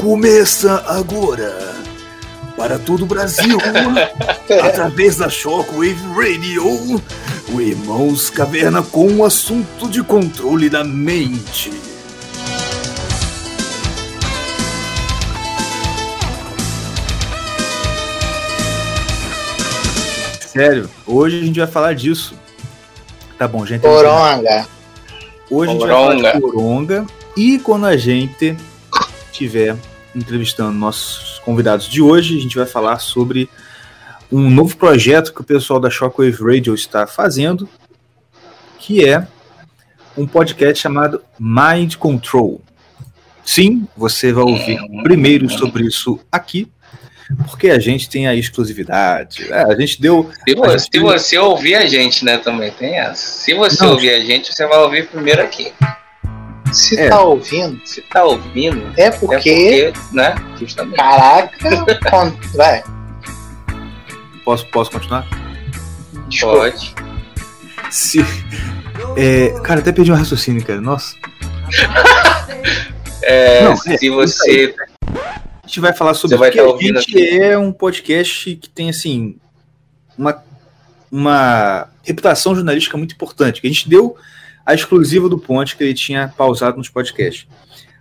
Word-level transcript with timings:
Começa 0.00 0.82
agora 0.86 1.54
para 2.56 2.78
todo 2.78 3.02
o 3.02 3.06
Brasil, 3.06 3.58
através 4.64 5.16
da 5.16 5.28
Shockwave 5.28 5.94
Radio, 6.14 7.02
o 7.52 7.60
Irmãos 7.60 8.30
Caverna 8.30 8.82
com 8.82 9.06
um 9.06 9.22
assunto 9.22 9.90
de 9.90 10.02
controle 10.02 10.70
da 10.70 10.82
mente. 10.82 11.70
Sério, 20.40 20.88
hoje 21.06 21.40
a 21.40 21.44
gente 21.44 21.58
vai 21.58 21.68
falar 21.68 21.92
disso. 21.92 22.34
Tá 23.36 23.46
bom, 23.46 23.66
gente. 23.66 23.82
Coronga. 23.82 24.66
Hoje 25.50 25.70
a 25.70 25.74
gente 25.74 25.86
vai 25.86 25.90
falar 25.90 26.32
de 26.32 26.40
coronga. 26.40 27.06
E 27.36 27.58
quando 27.58 27.84
a 27.84 27.98
gente 27.98 28.56
tiver 29.30 29.76
entrevistando 30.14 30.72
nossos 30.72 31.38
convidados 31.40 31.88
de 31.88 32.02
hoje, 32.02 32.38
a 32.38 32.40
gente 32.40 32.56
vai 32.56 32.66
falar 32.66 32.98
sobre 32.98 33.48
um 34.30 34.48
novo 34.48 34.76
projeto 34.76 35.32
que 35.32 35.40
o 35.40 35.44
pessoal 35.44 35.80
da 35.80 35.90
Shockwave 35.90 36.42
Radio 36.42 36.74
está 36.74 37.06
fazendo, 37.06 37.68
que 38.78 39.04
é 39.04 39.26
um 40.16 40.26
podcast 40.26 40.80
chamado 40.80 41.22
Mind 41.38 41.96
Control. 41.96 42.60
Sim, 43.44 43.86
você 43.96 44.32
vai 44.32 44.44
ouvir 44.44 44.78
primeiro 45.02 45.48
sobre 45.50 45.84
isso 45.84 46.20
aqui, 46.30 46.70
porque 47.48 47.70
a 47.70 47.78
gente 47.78 48.08
tem 48.08 48.28
a 48.28 48.34
exclusividade. 48.34 49.50
É, 49.52 49.62
a 49.62 49.74
gente 49.78 50.00
deu. 50.00 50.30
Se, 50.46 50.54
você, 50.54 50.78
gente... 50.78 50.88
se 50.92 50.98
você 51.00 51.38
ouvir 51.38 51.74
a 51.74 51.86
gente, 51.86 52.24
né, 52.24 52.38
também 52.38 52.70
tem 52.70 52.98
essa. 52.98 53.16
Se 53.16 53.54
você 53.54 53.82
Não. 53.82 53.92
ouvir 53.92 54.10
a 54.10 54.20
gente, 54.20 54.52
você 54.52 54.66
vai 54.66 54.78
ouvir 54.78 55.08
primeiro 55.08 55.42
aqui. 55.42 55.72
Se 56.72 56.98
é. 56.98 57.08
tá 57.08 57.20
ouvindo. 57.20 57.80
Se 57.84 58.00
tá 58.02 58.24
ouvindo. 58.24 58.92
É 58.96 59.10
porque. 59.10 59.50
É 59.50 59.92
porque 59.92 60.14
né? 60.14 60.34
Justamente. 60.58 60.96
Caraca, 60.96 61.58
vai. 62.54 62.82
Posso, 64.44 64.66
posso 64.66 64.90
continuar? 64.90 65.26
Pode. 66.40 66.94
Se. 67.90 68.20
É, 69.16 69.50
cara, 69.62 69.80
até 69.80 69.92
perdi 69.92 70.12
um 70.12 70.16
raciocínio, 70.16 70.64
cara. 70.64 70.80
Nossa. 70.80 71.16
é, 73.22 73.64
Não, 73.64 73.76
se 73.76 74.06
é, 74.06 74.10
você 74.10 74.74
a 75.62 75.66
gente 75.66 75.80
vai 75.80 75.92
falar 75.92 76.14
sobre 76.14 76.36
isso, 76.36 76.44
porque 76.44 76.60
a 76.60 77.00
gente 77.00 77.38
é 77.40 77.56
um 77.56 77.72
podcast 77.72 78.56
que 78.56 78.68
tem, 78.68 78.90
assim, 78.90 79.36
uma, 80.18 80.42
uma 81.10 81.88
reputação 82.02 82.56
jornalística 82.56 82.96
muito 82.96 83.14
importante. 83.14 83.60
A 83.62 83.66
gente 83.68 83.88
deu 83.88 84.16
a 84.70 84.74
exclusiva 84.74 85.28
do 85.28 85.38
Ponte 85.38 85.76
que 85.76 85.84
ele 85.84 85.94
tinha 85.94 86.32
pausado 86.36 86.78
nos 86.78 86.88
podcasts. 86.88 87.46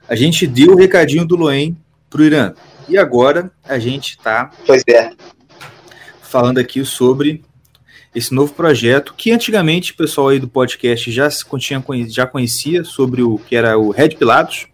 A 0.08 0.16
gente 0.16 0.46
deu 0.46 0.74
o 0.74 0.78
recadinho 0.78 1.26
do 1.26 1.36
Loen 1.36 1.78
pro 2.10 2.24
Irã. 2.24 2.54
E 2.88 2.98
agora 2.98 3.52
a 3.64 3.78
gente 3.78 4.12
está 4.12 4.52
é. 4.88 5.12
falando 6.22 6.58
aqui 6.58 6.84
sobre 6.86 7.44
esse 8.14 8.34
novo 8.34 8.54
projeto 8.54 9.14
que 9.16 9.32
antigamente 9.32 9.92
o 9.92 9.98
pessoal 9.98 10.30
aí 10.30 10.40
do 10.40 10.48
podcast 10.48 11.12
já, 11.12 11.30
tinha, 11.58 11.84
já 12.08 12.26
conhecia 12.26 12.84
sobre 12.84 13.22
o 13.22 13.38
que 13.38 13.56
era 13.56 13.78
o 13.78 13.92
Red 13.92 14.10
Pilatos, 14.10 14.68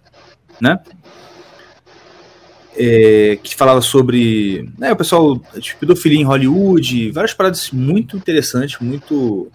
né? 0.62 0.80
é, 2.78 3.40
que 3.42 3.56
falava 3.56 3.82
sobre 3.82 4.70
né, 4.78 4.92
o 4.92 4.96
pessoal, 4.96 5.40
tipo, 5.60 5.80
pedofilia 5.80 6.20
em 6.20 6.26
Hollywood, 6.26 7.12
várias 7.12 7.34
paradas 7.34 7.72
muito 7.72 8.18
interessantes, 8.18 8.80
muito 8.80 9.50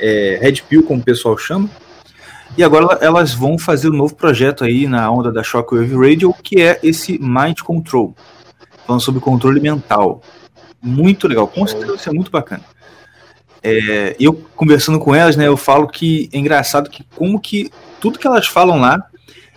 é, 0.00 0.38
Red 0.40 0.62
Pill, 0.68 0.82
como 0.82 1.00
o 1.00 1.04
pessoal 1.04 1.36
chama. 1.36 1.68
E 2.56 2.64
agora 2.64 2.98
elas 3.00 3.32
vão 3.32 3.58
fazer 3.58 3.88
um 3.88 3.96
novo 3.96 4.14
projeto 4.14 4.64
aí 4.64 4.86
na 4.86 5.10
onda 5.10 5.30
da 5.30 5.42
Shockwave 5.42 5.94
Radio, 5.94 6.34
que 6.42 6.60
é 6.60 6.80
esse 6.82 7.18
Mind 7.18 7.60
Control, 7.60 8.14
falando 8.86 9.00
sobre 9.00 9.20
controle 9.20 9.60
mental. 9.60 10.20
Muito 10.82 11.28
legal, 11.28 11.46
com 11.46 11.66
certeza 11.66 12.12
muito 12.12 12.30
bacana. 12.30 12.64
É, 13.62 14.16
eu 14.18 14.32
conversando 14.56 14.98
com 14.98 15.14
elas, 15.14 15.36
né, 15.36 15.46
eu 15.46 15.56
falo 15.56 15.86
que 15.86 16.28
é 16.32 16.38
engraçado 16.38 16.88
que 16.88 17.04
como 17.14 17.38
que 17.38 17.70
tudo 18.00 18.18
que 18.18 18.26
elas 18.26 18.46
falam 18.46 18.80
lá 18.80 19.06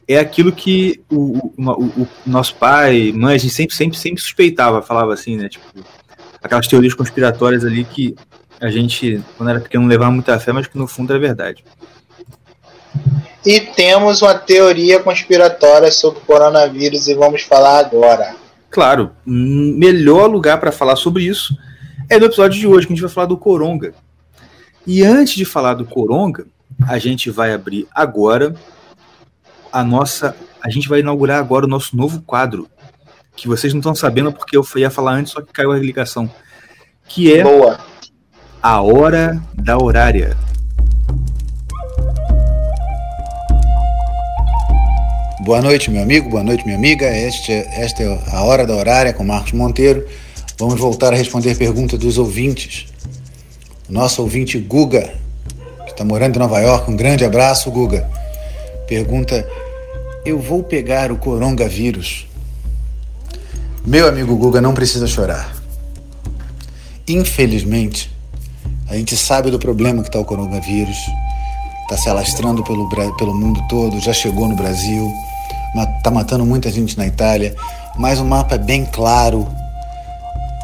é 0.07 0.19
aquilo 0.19 0.51
que 0.51 1.01
o, 1.09 1.51
o, 1.57 2.01
o, 2.01 2.07
nosso 2.25 2.55
pai, 2.55 3.13
mãe, 3.13 3.35
a 3.35 3.37
gente 3.37 3.53
sempre, 3.53 3.73
sempre, 3.73 3.97
sempre 3.97 4.21
suspeitava, 4.21 4.81
falava 4.81 5.13
assim, 5.13 5.37
né? 5.37 5.47
Tipo, 5.47 5.65
aquelas 6.41 6.67
teorias 6.67 6.93
conspiratórias 6.93 7.63
ali 7.63 7.85
que 7.85 8.13
a 8.63 8.71
gente, 8.71 9.21
quando 9.37 9.49
era 9.49 9.59
pequeno, 9.59 9.83
não 9.83 9.89
levava 9.89 10.09
muita 10.09 10.39
fé, 10.39 10.53
mas 10.53 10.67
que 10.67 10.77
no 10.77 10.87
fundo 10.87 11.11
era 11.11 11.19
verdade. 11.19 11.65
E 13.45 13.59
temos 13.59 14.21
uma 14.21 14.35
teoria 14.35 15.01
conspiratória 15.01 15.91
sobre 15.91 16.19
o 16.19 16.21
coronavírus 16.21 17.09
e 17.09 17.13
vamos 17.13 17.41
falar 17.41 17.79
agora. 17.79 18.37
Claro, 18.69 19.11
melhor 19.25 20.27
lugar 20.29 20.61
para 20.61 20.71
falar 20.71 20.95
sobre 20.95 21.23
isso 21.23 21.53
é 22.09 22.17
no 22.17 22.25
episódio 22.25 22.57
de 22.57 22.65
hoje, 22.65 22.87
que 22.87 22.93
a 22.93 22.95
gente 22.95 23.03
vai 23.03 23.11
falar 23.11 23.27
do 23.27 23.37
Coronga. 23.37 23.93
E 24.87 25.03
antes 25.03 25.35
de 25.35 25.43
falar 25.43 25.73
do 25.73 25.85
Coronga, 25.85 26.45
a 26.87 26.97
gente 26.97 27.29
vai 27.29 27.53
abrir 27.53 27.85
agora 27.93 28.55
a 29.71 29.83
nossa. 29.83 30.35
A 30.61 30.69
gente 30.69 30.87
vai 30.87 31.01
inaugurar 31.01 31.37
agora 31.37 31.65
o 31.65 31.69
nosso 31.69 31.97
novo 31.97 32.21
quadro. 32.21 32.69
Que 33.35 33.47
vocês 33.47 33.73
não 33.73 33.79
estão 33.79 33.93
sabendo 33.93 34.31
porque 34.31 34.55
eu 34.55 34.65
ia 34.77 34.89
falar 34.89 35.15
antes, 35.15 35.33
só 35.33 35.41
que 35.41 35.51
caiu 35.51 35.73
a 35.73 35.77
ligação. 35.77 36.31
Que 37.07 37.33
é 37.33 37.43
Boa. 37.43 37.92
A 38.63 38.81
hora 38.81 39.43
da 39.53 39.77
horária. 39.77 40.37
Boa 45.41 45.61
noite, 45.61 45.91
meu 45.91 46.01
amigo, 46.01 46.29
boa 46.29 46.43
noite, 46.43 46.63
minha 46.63 46.77
amiga. 46.77 47.05
Este, 47.05 47.51
esta 47.51 48.01
é 48.01 48.19
a 48.31 48.41
Hora 48.43 48.65
da 48.65 48.73
Horária 48.73 49.11
com 49.11 49.21
Marcos 49.25 49.51
Monteiro. 49.51 50.07
Vamos 50.57 50.79
voltar 50.79 51.11
a 51.11 51.17
responder 51.17 51.57
perguntas 51.57 51.99
dos 51.99 52.17
ouvintes. 52.17 52.85
Nosso 53.89 54.21
ouvinte 54.21 54.57
Guga, 54.57 55.13
que 55.83 55.91
está 55.91 56.05
morando 56.05 56.37
em 56.37 56.39
Nova 56.39 56.61
York, 56.61 56.89
um 56.89 56.95
grande 56.95 57.25
abraço, 57.25 57.69
Guga. 57.69 58.09
Pergunta 58.87 59.45
eu 60.23 60.39
vou 60.39 60.63
pegar 60.63 61.11
o 61.11 61.17
coronavírus. 61.17 62.25
Meu 63.85 64.07
amigo 64.07 64.37
Guga 64.37 64.61
não 64.61 64.73
precisa 64.73 65.05
chorar. 65.05 65.53
Infelizmente, 67.05 68.12
a 68.93 68.95
gente 68.95 69.17
sabe 69.17 69.49
do 69.49 69.57
problema 69.57 70.03
que 70.03 70.09
está 70.09 70.19
o 70.19 70.25
coronavírus. 70.25 70.97
Está 71.81 71.97
se 71.97 72.09
alastrando 72.09 72.63
pelo, 72.63 72.87
pelo 73.17 73.33
mundo 73.33 73.59
todo, 73.67 73.99
já 73.99 74.13
chegou 74.13 74.47
no 74.47 74.55
Brasil, 74.55 75.11
está 75.97 76.11
matando 76.11 76.45
muita 76.45 76.71
gente 76.71 76.95
na 76.95 77.07
Itália. 77.07 77.55
Mas 77.97 78.19
o 78.19 78.25
mapa 78.25 78.53
é 78.53 78.59
bem 78.59 78.85
claro 78.85 79.47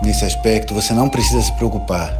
nesse 0.03 0.23
aspecto, 0.23 0.75
você 0.75 0.94
não 0.94 1.09
precisa 1.09 1.41
se 1.41 1.51
preocupar. 1.53 2.16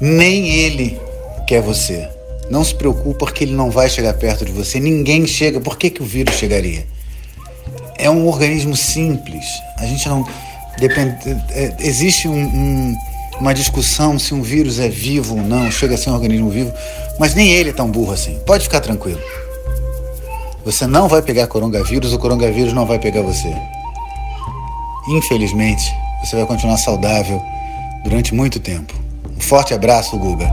Nem 0.00 0.50
ele 0.50 1.00
quer 1.48 1.62
você. 1.62 2.08
Não 2.48 2.62
se 2.62 2.76
preocupe 2.76 3.18
porque 3.18 3.42
ele 3.42 3.54
não 3.54 3.72
vai 3.72 3.90
chegar 3.90 4.14
perto 4.14 4.44
de 4.44 4.52
você. 4.52 4.78
Ninguém 4.78 5.26
chega. 5.26 5.60
Por 5.60 5.76
que, 5.76 5.90
que 5.90 6.00
o 6.00 6.06
vírus 6.06 6.36
chegaria? 6.36 6.86
É 7.98 8.08
um 8.08 8.24
organismo 8.28 8.76
simples. 8.76 9.44
A 9.78 9.84
gente 9.84 10.08
não. 10.08 10.24
Depende, 10.78 11.16
é, 11.50 11.74
existe 11.80 12.28
um, 12.28 12.40
um, 12.40 12.96
uma 13.40 13.54
discussão 13.54 14.18
se 14.18 14.34
um 14.34 14.42
vírus 14.42 14.78
é 14.78 14.88
vivo 14.88 15.36
ou 15.36 15.42
não, 15.42 15.70
chega 15.70 15.94
a 15.94 15.98
ser 15.98 16.10
um 16.10 16.14
organismo 16.14 16.50
vivo, 16.50 16.72
mas 17.18 17.34
nem 17.34 17.52
ele 17.52 17.70
é 17.70 17.72
tão 17.72 17.90
burro 17.90 18.12
assim. 18.12 18.38
Pode 18.46 18.64
ficar 18.64 18.80
tranquilo. 18.80 19.20
Você 20.64 20.86
não 20.86 21.08
vai 21.08 21.22
pegar 21.22 21.46
coronavírus, 21.46 22.12
o 22.12 22.18
coronavírus 22.18 22.72
não 22.72 22.84
vai 22.84 22.98
pegar 22.98 23.22
você. 23.22 23.54
Infelizmente, 25.08 25.94
você 26.22 26.36
vai 26.36 26.46
continuar 26.46 26.76
saudável 26.76 27.42
durante 28.04 28.34
muito 28.34 28.60
tempo. 28.60 28.92
Um 29.36 29.40
forte 29.40 29.72
abraço, 29.72 30.18
Guga. 30.18 30.52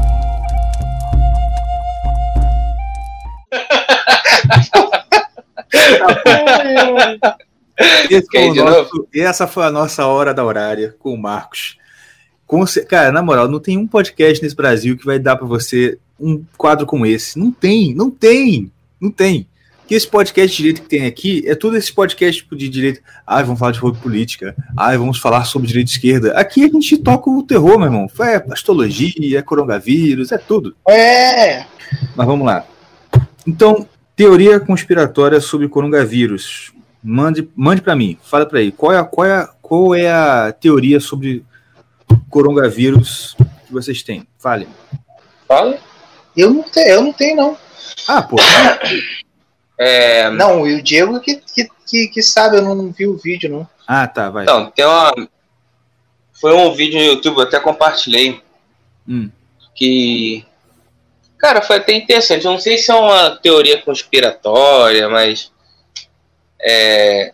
Esse 8.09 8.27
foi 8.31 8.53
nosso, 8.53 9.07
essa 9.13 9.47
foi 9.47 9.65
a 9.65 9.71
nossa 9.71 10.05
hora 10.05 10.33
da 10.33 10.43
horária 10.45 10.95
com 10.99 11.13
o 11.13 11.17
Marcos. 11.17 11.77
Com, 12.45 12.63
cara, 12.87 13.11
na 13.11 13.21
moral, 13.21 13.47
não 13.47 13.59
tem 13.59 13.77
um 13.77 13.87
podcast 13.87 14.41
nesse 14.43 14.55
Brasil 14.55 14.97
que 14.97 15.05
vai 15.05 15.17
dar 15.19 15.35
para 15.35 15.47
você 15.47 15.97
um 16.19 16.43
quadro 16.57 16.85
como 16.85 17.05
esse. 17.05 17.37
Não 17.39 17.51
tem, 17.51 17.93
não 17.93 18.09
tem, 18.09 18.71
não 18.99 19.09
tem. 19.09 19.47
Que 19.87 19.93
esse 19.93 20.07
podcast 20.07 20.55
de 20.55 20.63
direito 20.63 20.81
que 20.81 20.89
tem 20.89 21.05
aqui 21.05 21.43
é 21.45 21.53
tudo 21.53 21.77
esse 21.77 21.93
podcast 21.93 22.41
tipo, 22.41 22.55
de 22.55 22.67
direito. 22.67 23.01
Ah, 23.25 23.43
vamos 23.43 23.59
falar 23.59 23.71
de 23.71 23.79
política. 24.01 24.55
Ah, 24.75 24.97
vamos 24.97 25.19
falar 25.19 25.45
sobre 25.45 25.67
direita 25.67 25.91
e 25.91 25.93
esquerda. 25.93 26.31
Aqui 26.33 26.63
a 26.63 26.67
gente 26.67 26.97
toca 26.97 27.29
o 27.29 27.43
terror, 27.43 27.77
meu 27.77 27.87
irmão. 27.87 28.07
É 28.21 28.43
astrologia, 28.51 29.37
é 29.37 29.41
coronavírus, 29.43 30.31
é 30.31 30.37
tudo. 30.37 30.75
É. 30.87 31.65
Mas 32.15 32.25
vamos 32.25 32.47
lá. 32.47 32.65
Então, 33.45 33.87
Teoria 34.15 34.61
conspiratória 34.61 35.41
sobre 35.41 35.67
coronavírus. 35.67 36.71
Mande, 37.03 37.49
mande 37.53 37.81
para 37.81 37.95
mim. 37.95 38.17
Fala 38.23 38.45
para 38.45 38.59
aí. 38.59 38.71
Qual 38.71 38.93
é, 38.93 38.97
a, 38.97 39.03
qual, 39.03 39.27
é 39.27 39.33
a, 39.33 39.49
qual 39.61 39.93
é 39.93 40.09
a 40.09 40.53
teoria 40.53 41.01
sobre 41.01 41.43
coronavírus 42.29 43.35
que 43.65 43.73
vocês 43.73 44.03
têm? 44.03 44.27
Fale. 44.37 44.67
Fala. 45.47 45.77
Eu 46.35 46.53
não 46.53 46.63
tenho, 46.63 46.87
eu 46.87 47.01
não 47.01 47.13
tenho 47.13 47.35
não. 47.35 47.57
Ah, 48.07 48.21
pô. 48.21 48.35
É, 49.77 50.29
Não, 50.29 50.61
o 50.61 50.81
Diego 50.81 51.19
que, 51.19 51.35
que, 51.35 51.67
que, 51.85 52.07
que 52.07 52.21
sabe, 52.23 52.55
eu 52.55 52.61
não 52.61 52.91
vi 52.93 53.05
o 53.05 53.17
vídeo, 53.17 53.49
não. 53.49 53.67
Ah, 53.85 54.07
tá, 54.07 54.29
vai. 54.29 54.43
Então, 54.43 54.71
tem 54.71 54.85
uma. 54.85 55.13
Foi 56.39 56.53
um 56.53 56.73
vídeo 56.73 56.97
no 56.97 57.05
YouTube, 57.05 57.37
eu 57.37 57.43
até 57.43 57.59
compartilhei, 57.59 58.41
Hum. 59.05 59.29
que. 59.75 60.45
Cara, 61.37 61.61
foi 61.61 61.75
até 61.75 61.93
interessante. 61.93 62.45
Eu 62.45 62.53
não 62.53 62.59
sei 62.59 62.77
se 62.77 62.89
é 62.89 62.95
uma 62.95 63.31
teoria 63.31 63.81
conspiratória, 63.81 65.09
mas. 65.09 65.51
É, 66.61 67.33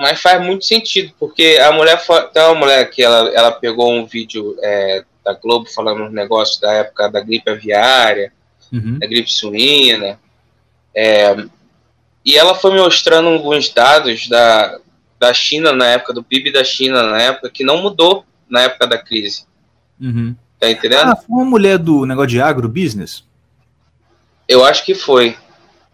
mas 0.00 0.20
faz 0.20 0.44
muito 0.44 0.64
sentido, 0.64 1.12
porque 1.18 1.58
a 1.62 1.70
mulher. 1.72 1.98
foi- 2.04 2.26
Tem 2.28 2.42
uma 2.42 2.54
mulher 2.54 2.88
que 2.90 3.02
ela, 3.02 3.28
ela 3.34 3.52
pegou 3.52 3.92
um 3.92 4.06
vídeo 4.06 4.56
é, 4.62 5.04
da 5.24 5.34
Globo 5.34 5.66
falando 5.70 6.02
uns 6.04 6.12
negócios 6.12 6.58
da 6.58 6.72
época 6.72 7.08
da 7.10 7.20
gripe 7.20 7.50
aviária, 7.50 8.32
Uhum. 8.72 8.98
da 8.98 9.06
gripe 9.06 9.30
suína. 9.32 10.18
É, 10.94 11.36
e 12.24 12.36
ela 12.36 12.54
foi 12.54 12.72
me 12.72 12.78
mostrando 12.80 13.28
alguns 13.28 13.68
dados 13.68 14.28
da, 14.28 14.78
da 15.18 15.32
China 15.34 15.72
na 15.72 15.86
época, 15.86 16.12
do 16.12 16.22
PIB 16.22 16.52
da 16.52 16.64
China 16.64 17.02
na 17.02 17.20
época, 17.20 17.50
que 17.50 17.62
não 17.64 17.82
mudou 17.82 18.24
na 18.48 18.62
época 18.62 18.86
da 18.86 18.98
crise. 18.98 19.44
Uhum. 20.00 20.34
Tá 20.58 20.70
entendendo? 20.70 21.10
Ah, 21.10 21.16
foi 21.16 21.26
uma 21.36 21.44
mulher 21.44 21.78
do 21.78 22.04
negócio 22.06 22.30
de 22.30 22.40
agrobusiness? 22.40 23.24
Eu 24.48 24.64
acho 24.64 24.84
que 24.84 24.94
foi. 24.94 25.36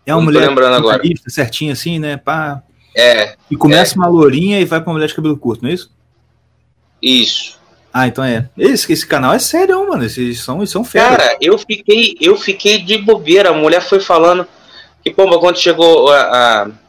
É 0.04 0.12
uma 0.14 0.18
Não 0.20 0.24
mulher 0.24 0.48
lembrando 0.48 0.74
agora. 0.76 1.02
certinha 1.28 1.72
assim, 1.72 1.98
né? 1.98 2.16
Pá. 2.16 2.62
É, 2.96 3.36
E 3.50 3.56
começa 3.56 3.94
uma 3.96 4.06
lourinha 4.08 4.58
e 4.58 4.64
vai 4.64 4.80
pra 4.80 4.88
uma 4.88 4.94
mulher 4.94 5.08
de 5.08 5.14
cabelo 5.14 5.36
curto, 5.36 5.62
não 5.62 5.70
é 5.70 5.74
isso? 5.74 5.90
isso. 7.02 7.58
Ah, 7.92 8.06
então 8.06 8.24
é. 8.24 8.48
Esse, 8.58 8.92
esse 8.92 9.06
canal 9.06 9.32
é 9.32 9.38
sério, 9.38 9.86
mano. 9.88 10.04
Esses 10.04 10.40
são, 10.42 10.58
eles 10.58 10.70
são 10.70 10.84
fera. 10.84 11.16
Cara, 11.16 11.36
eu 11.40 11.56
fiquei, 11.58 12.16
eu 12.20 12.36
fiquei 12.36 12.78
de 12.82 12.98
bobeira. 12.98 13.50
A 13.50 13.54
mulher 13.54 13.80
foi 13.82 14.00
falando 14.00 14.46
que, 15.02 15.10
pomba, 15.10 15.38
quando 15.38 15.58
chegou 15.58 16.10
a, 16.10 16.20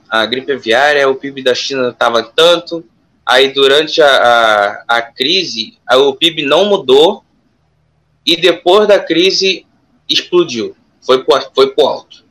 a, 0.10 0.22
a 0.22 0.26
gripe 0.26 0.52
aviária, 0.52 1.08
o 1.10 1.16
PIB 1.16 1.44
da 1.44 1.56
China 1.56 1.90
estava 1.90 2.24
tanto. 2.24 2.84
Aí, 3.26 3.54
durante 3.54 4.02
a, 4.02 4.08
a, 4.88 4.98
a 4.98 5.02
crise, 5.02 5.78
a- 5.88 5.98
o 5.98 6.14
PIB 6.14 6.44
não 6.46 6.66
mudou. 6.66 7.24
E 8.26 8.36
depois 8.36 8.88
da 8.88 9.00
crise, 9.00 9.66
explodiu. 10.10 10.76
Foi 11.06 11.24
pro, 11.24 11.40
foi 11.56 11.68
pro 11.72 11.86
alto. 11.88 12.26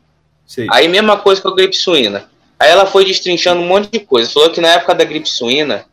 Sei. 0.46 0.66
Aí, 0.70 0.86
mesma 0.88 1.16
coisa 1.16 1.40
com 1.40 1.48
a 1.48 1.54
gripe 1.54 1.74
suína. 1.76 2.28
Aí, 2.58 2.70
ela 2.70 2.86
foi 2.86 3.04
destrinchando 3.04 3.60
um 3.60 3.66
monte 3.66 3.90
de 3.90 4.00
coisa. 4.00 4.30
Falou 4.30 4.50
que 4.50 4.60
na 4.60 4.68
época 4.68 4.94
da 4.94 5.04
gripe 5.04 5.28
suína, 5.28 5.84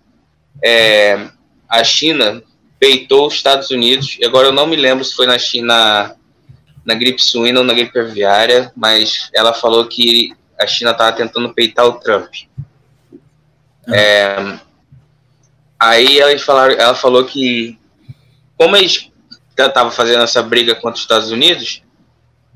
é, 0.63 1.27
a 1.69 1.83
China 1.83 2.41
peitou 2.79 3.27
os 3.27 3.33
Estados 3.33 3.71
Unidos. 3.71 4.17
E 4.19 4.25
agora 4.25 4.47
eu 4.47 4.53
não 4.53 4.67
me 4.67 4.75
lembro 4.75 5.03
se 5.03 5.15
foi 5.15 5.25
na 5.25 5.37
China 5.39 6.15
na 6.85 6.95
gripe 6.95 7.21
suína 7.21 7.59
ou 7.59 7.65
na 7.65 7.73
gripe 7.73 7.97
aviária, 7.97 8.71
mas 8.75 9.29
ela 9.33 9.53
falou 9.53 9.85
que 9.87 10.35
a 10.59 10.67
China 10.67 10.91
estava 10.91 11.15
tentando 11.15 11.53
peitar 11.53 11.85
o 11.85 11.93
Trump. 11.93 12.33
É, 13.87 14.57
aí 15.79 16.19
eles 16.19 16.41
falaram, 16.41 16.73
ela 16.73 16.95
falou 16.95 17.25
que 17.25 17.77
como 18.57 18.75
eles 18.75 19.09
estavam 19.57 19.91
fazendo 19.91 20.23
essa 20.23 20.41
briga 20.41 20.75
contra 20.75 20.95
os 20.95 21.01
Estados 21.01 21.31
Unidos, 21.31 21.81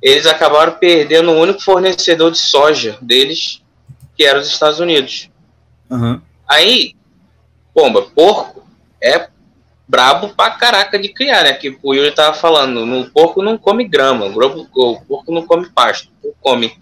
eles 0.01 0.25
acabaram 0.25 0.73
perdendo 0.73 1.31
o 1.31 1.39
único 1.39 1.61
fornecedor 1.61 2.31
de 2.31 2.37
soja 2.37 2.97
deles, 3.01 3.61
que 4.17 4.25
era 4.25 4.39
os 4.39 4.47
Estados 4.47 4.79
Unidos. 4.79 5.29
Aham. 5.89 6.21
Aí, 6.47 6.95
pomba, 7.73 8.01
porco 8.01 8.67
é 9.01 9.29
brabo 9.87 10.29
pra 10.29 10.51
caraca 10.51 10.97
de 10.97 11.09
criar, 11.09 11.43
né? 11.43 11.53
Que 11.53 11.77
o 11.81 11.93
Yuri 11.93 12.11
tava 12.11 12.35
falando, 12.35 12.85
no 12.85 13.09
porco 13.09 13.41
não 13.41 13.57
come 13.57 13.87
grama, 13.87 14.25
o 14.25 14.33
porco, 14.33 15.05
o 15.07 15.31
não 15.31 15.45
come 15.45 15.69
pasto, 15.69 16.09
o 16.09 16.21
porco 16.21 16.37
come 16.41 16.77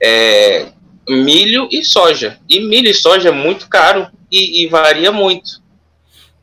é, 0.00 0.68
milho 1.08 1.68
e 1.70 1.84
soja. 1.84 2.38
E 2.48 2.60
milho 2.60 2.88
e 2.88 2.94
soja 2.94 3.28
é 3.28 3.32
muito 3.32 3.68
caro 3.68 4.08
e, 4.30 4.62
e 4.62 4.68
varia 4.68 5.10
muito, 5.10 5.60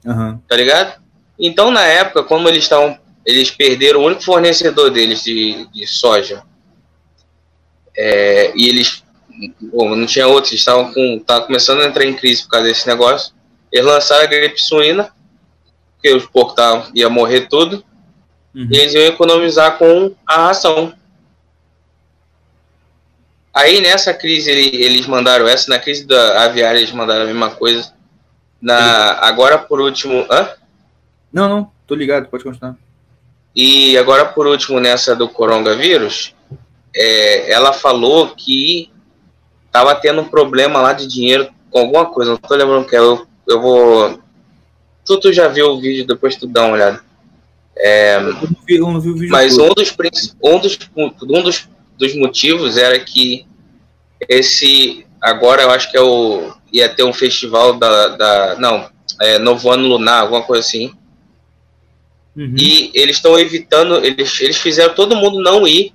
Aham. 0.06 0.42
tá 0.48 0.56
ligado? 0.56 1.02
Então, 1.40 1.72
na 1.72 1.84
época, 1.84 2.24
como 2.24 2.48
eles 2.48 2.64
estavam, 2.64 2.98
eles 3.26 3.50
perderam 3.50 4.02
o 4.02 4.06
único 4.06 4.24
fornecedor 4.24 4.92
deles 4.92 5.24
de, 5.24 5.68
de 5.74 5.88
soja, 5.88 6.44
é, 7.96 8.52
e 8.56 8.68
eles 8.68 9.03
bom, 9.62 9.96
não 9.96 10.06
tinha 10.06 10.28
outros, 10.28 10.52
eles 10.52 10.62
estavam 10.62 10.94
com, 10.94 11.20
tava 11.26 11.46
começando 11.46 11.82
a 11.82 11.86
entrar 11.86 12.06
em 12.06 12.14
crise 12.14 12.44
por 12.44 12.50
causa 12.50 12.68
desse 12.68 12.88
negócio. 12.88 13.34
Eles 13.72 13.86
lançaram 13.86 14.24
a 14.24 14.28
gripe 14.28 14.62
suína, 14.62 15.12
porque 15.96 16.14
os 16.16 16.26
porcos 16.26 16.56
tavam, 16.56 16.86
ia 16.94 17.10
morrer 17.10 17.48
tudo, 17.48 17.84
Uhum. 18.56 18.68
e 18.72 18.78
eles 18.78 18.94
iam 18.94 19.04
economizar 19.06 19.78
com 19.78 20.14
a 20.28 20.48
ração. 20.48 20.94
Aí 23.54 23.82
nessa 23.82 24.14
crise 24.14 24.50
ele- 24.50 24.84
eles 24.84 25.06
mandaram 25.08 25.48
essa, 25.48 25.70
na 25.70 25.80
crise 25.80 26.06
da 26.06 26.44
aviária 26.44 26.80
eles 26.80 26.92
mandaram 26.92 27.24
a 27.24 27.26
mesma 27.26 27.52
coisa. 27.52 27.94
Na, 28.62 29.14
agora 29.26 29.58
por 29.58 29.80
último. 29.82 30.26
Hã? 30.30 30.50
Não, 31.32 31.50
não, 31.50 31.72
tô 31.86 31.96
ligado, 31.96 32.28
pode 32.30 32.44
continuar. 32.44 32.76
E 33.56 33.96
agora, 33.98 34.26
por 34.26 34.48
último, 34.48 34.80
nessa 34.80 35.16
do 35.16 35.30
coronavírus, 35.30 36.34
é, 36.96 37.52
ela 37.52 37.72
falou 37.74 38.30
que 38.36 38.92
tava 39.74 39.96
tendo 39.96 40.22
um 40.22 40.30
problema 40.30 40.80
lá 40.80 40.94
de 40.94 41.08
dinheiro 41.08 41.50
com 41.72 41.80
alguma 41.80 42.06
coisa, 42.06 42.32
não 42.32 42.38
tô 42.38 42.56
lembrando 42.56 42.84
o 42.84 42.88
que 42.88 42.96
é. 42.96 43.00
Eu, 43.00 43.26
eu 43.48 43.60
vou. 43.60 44.20
Tu, 45.04 45.20
tu 45.20 45.34
já 45.34 45.48
viu 45.48 45.72
o 45.72 45.82
vídeo, 45.82 46.06
depois 46.06 46.36
tu 46.36 46.48
dá 46.48 46.62
uma 46.62 46.76
olhada. 46.76 47.02
Eu 47.76 48.22
não 48.22 48.58
vi, 48.66 48.76
eu 48.76 48.92
não 48.92 49.02
vi 49.02 49.10
o 49.10 49.16
vídeo 49.16 49.32
Mas 49.32 49.58
todo. 49.58 49.72
um 49.72 49.74
dos, 49.74 49.96
um 50.42 50.60
dos, 50.60 50.80
um 51.24 51.42
dos, 51.42 51.68
dos 51.98 52.16
motivos 52.16 52.78
era 52.78 52.98
que 53.00 53.46
esse. 54.30 55.06
Agora 55.20 55.64
eu 55.64 55.72
acho 55.72 55.90
que 55.90 55.98
é 55.98 56.02
o. 56.02 56.54
ia 56.72 56.88
ter 56.88 57.04
um 57.04 57.12
festival 57.12 57.74
da. 57.74 58.10
da 58.10 58.56
não, 58.60 58.88
é, 59.20 59.40
Novo 59.40 59.72
Ano 59.72 59.88
Lunar, 59.88 60.22
alguma 60.22 60.44
coisa 60.44 60.62
assim. 60.62 60.94
Uhum. 62.36 62.56
E 62.58 62.92
eles 62.94 63.18
estão 63.18 63.38
evitando, 63.38 64.04
eles, 64.04 64.40
eles 64.42 64.58
fizeram 64.58 64.94
todo 64.94 65.16
mundo 65.16 65.42
não 65.42 65.68
ir, 65.68 65.94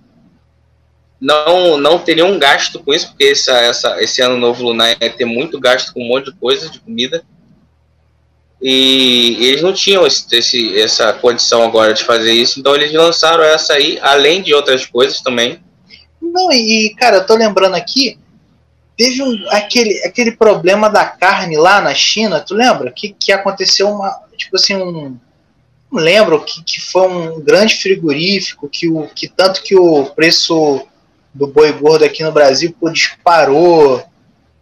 não 1.20 1.76
não 1.76 1.98
ter 1.98 2.14
nenhum 2.16 2.38
gasto 2.38 2.80
com 2.80 2.94
isso, 2.94 3.08
porque 3.08 3.24
essa, 3.24 3.52
essa, 3.52 4.02
esse 4.02 4.22
ano 4.22 4.36
novo 4.36 4.62
lunar 4.62 4.96
ia 5.00 5.10
ter 5.10 5.24
muito 5.24 5.58
gasto 5.58 5.92
com 5.92 6.02
um 6.02 6.08
monte 6.08 6.26
de 6.26 6.36
coisa, 6.38 6.70
de 6.70 6.80
comida. 6.80 7.24
E 8.60 9.36
eles 9.40 9.62
não 9.62 9.72
tinham 9.72 10.04
esse, 10.06 10.26
esse, 10.34 10.80
essa 10.80 11.12
condição 11.12 11.62
agora 11.62 11.94
de 11.94 12.02
fazer 12.02 12.32
isso, 12.32 12.58
então 12.58 12.74
eles 12.74 12.92
lançaram 12.92 13.44
essa 13.44 13.74
aí, 13.74 13.98
além 14.02 14.42
de 14.42 14.52
outras 14.52 14.84
coisas 14.84 15.20
também. 15.20 15.60
Não, 16.20 16.50
e 16.52 16.94
cara, 16.98 17.18
eu 17.18 17.26
tô 17.26 17.36
lembrando 17.36 17.76
aqui, 17.76 18.18
teve 18.96 19.22
um, 19.22 19.44
aquele, 19.50 20.02
aquele 20.04 20.32
problema 20.32 20.90
da 20.90 21.04
carne 21.04 21.56
lá 21.56 21.80
na 21.80 21.94
China, 21.94 22.40
tu 22.40 22.54
lembra? 22.54 22.90
Que, 22.90 23.10
que 23.10 23.30
aconteceu 23.30 23.88
uma, 23.88 24.10
tipo 24.36 24.56
assim, 24.56 24.74
um, 24.74 25.16
não 25.90 26.02
lembro, 26.02 26.44
que, 26.44 26.62
que 26.64 26.80
foi 26.80 27.08
um 27.08 27.40
grande 27.40 27.76
frigorífico, 27.76 28.68
que, 28.68 28.88
o, 28.88 29.08
que 29.08 29.28
tanto 29.28 29.62
que 29.62 29.76
o 29.76 30.06
preço 30.06 30.84
do 31.38 31.46
boi 31.46 31.72
gordo 31.72 32.04
aqui 32.04 32.22
no 32.22 32.32
Brasil 32.32 32.74
pô, 32.78 32.90
disparou. 32.90 34.02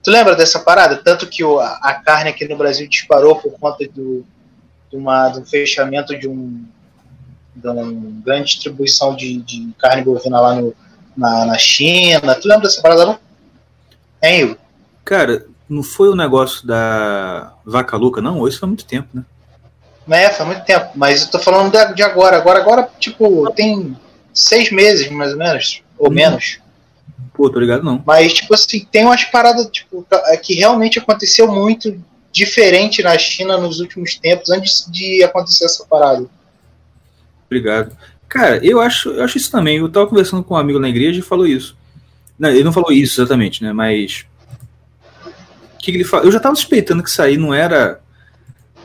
Tu 0.02 0.10
lembra 0.10 0.36
dessa 0.36 0.60
parada? 0.60 0.96
Tanto 0.96 1.26
que 1.26 1.42
o, 1.42 1.58
a, 1.58 1.94
carne 2.04 2.30
aqui 2.30 2.46
no 2.46 2.56
Brasil 2.56 2.86
disparou 2.86 3.36
por 3.36 3.52
conta 3.58 3.88
do, 3.88 4.24
de 4.90 4.96
uma, 4.96 5.28
do 5.30 5.44
fechamento 5.44 6.16
de 6.16 6.28
um 6.28 6.64
de 7.54 7.66
uma 7.66 8.22
grande 8.22 8.48
distribuição 8.48 9.16
de, 9.16 9.38
de 9.38 9.72
carne 9.78 10.04
bovina 10.04 10.38
lá 10.38 10.54
no, 10.54 10.74
na, 11.16 11.46
na 11.46 11.58
China. 11.58 12.34
Tu 12.34 12.46
lembra 12.46 12.68
dessa 12.68 12.82
parada 12.82 13.06
não? 13.06 13.18
Hein, 14.22 14.42
Igor? 14.42 14.56
Cara, 15.02 15.46
não 15.68 15.82
foi 15.82 16.10
o 16.10 16.14
negócio 16.14 16.66
da 16.66 17.54
vaca 17.64 17.96
louca, 17.96 18.20
não? 18.20 18.46
Isso 18.46 18.58
foi 18.58 18.68
muito 18.68 18.84
tempo, 18.84 19.08
né? 19.14 19.24
É, 20.08 20.28
faz 20.28 20.46
muito 20.46 20.64
tempo, 20.64 20.90
mas 20.94 21.22
eu 21.22 21.30
tô 21.30 21.38
falando 21.38 21.72
de, 21.72 21.94
de 21.94 22.02
agora. 22.02 22.36
Agora, 22.36 22.60
agora, 22.60 22.88
tipo, 23.00 23.50
tem 23.52 23.96
seis 24.32 24.70
meses, 24.70 25.10
mais 25.10 25.32
ou 25.32 25.38
menos, 25.38 25.82
ou 25.98 26.10
Hum. 26.10 26.14
menos. 26.14 26.60
Pô, 27.34 27.50
tô 27.50 27.60
ligado 27.60 27.84
não. 27.84 28.02
Mas, 28.06 28.32
tipo 28.32 28.54
assim, 28.54 28.86
tem 28.90 29.04
umas 29.04 29.24
paradas 29.24 29.68
tipo, 29.70 30.06
que 30.42 30.54
realmente 30.54 30.98
aconteceu 30.98 31.46
muito 31.50 32.02
diferente 32.32 33.02
na 33.02 33.16
China 33.18 33.58
nos 33.58 33.80
últimos 33.80 34.16
tempos, 34.16 34.50
antes 34.50 34.86
de 34.90 35.22
acontecer 35.22 35.66
essa 35.66 35.84
parada. 35.84 36.26
Obrigado. 37.46 37.96
Cara, 38.28 38.64
eu 38.64 38.80
acho, 38.80 39.10
eu 39.10 39.24
acho 39.24 39.38
isso 39.38 39.50
também. 39.50 39.78
Eu 39.78 39.88
tava 39.88 40.06
conversando 40.06 40.42
com 40.42 40.54
um 40.54 40.58
amigo 40.58 40.78
na 40.78 40.88
igreja 40.88 41.20
e 41.20 41.22
falou 41.22 41.46
isso. 41.46 41.76
Não, 42.38 42.50
ele 42.50 42.64
não 42.64 42.72
falou 42.72 42.92
isso 42.92 43.20
exatamente, 43.20 43.62
né? 43.62 43.72
Mas. 43.72 44.26
O 45.74 45.78
que, 45.78 45.92
que 45.92 45.98
ele 45.98 46.04
falou? 46.04 46.26
Eu 46.26 46.32
já 46.32 46.40
tava 46.40 46.54
suspeitando 46.56 47.02
que 47.02 47.08
isso 47.08 47.22
aí 47.22 47.36
não 47.36 47.54
era. 47.54 48.00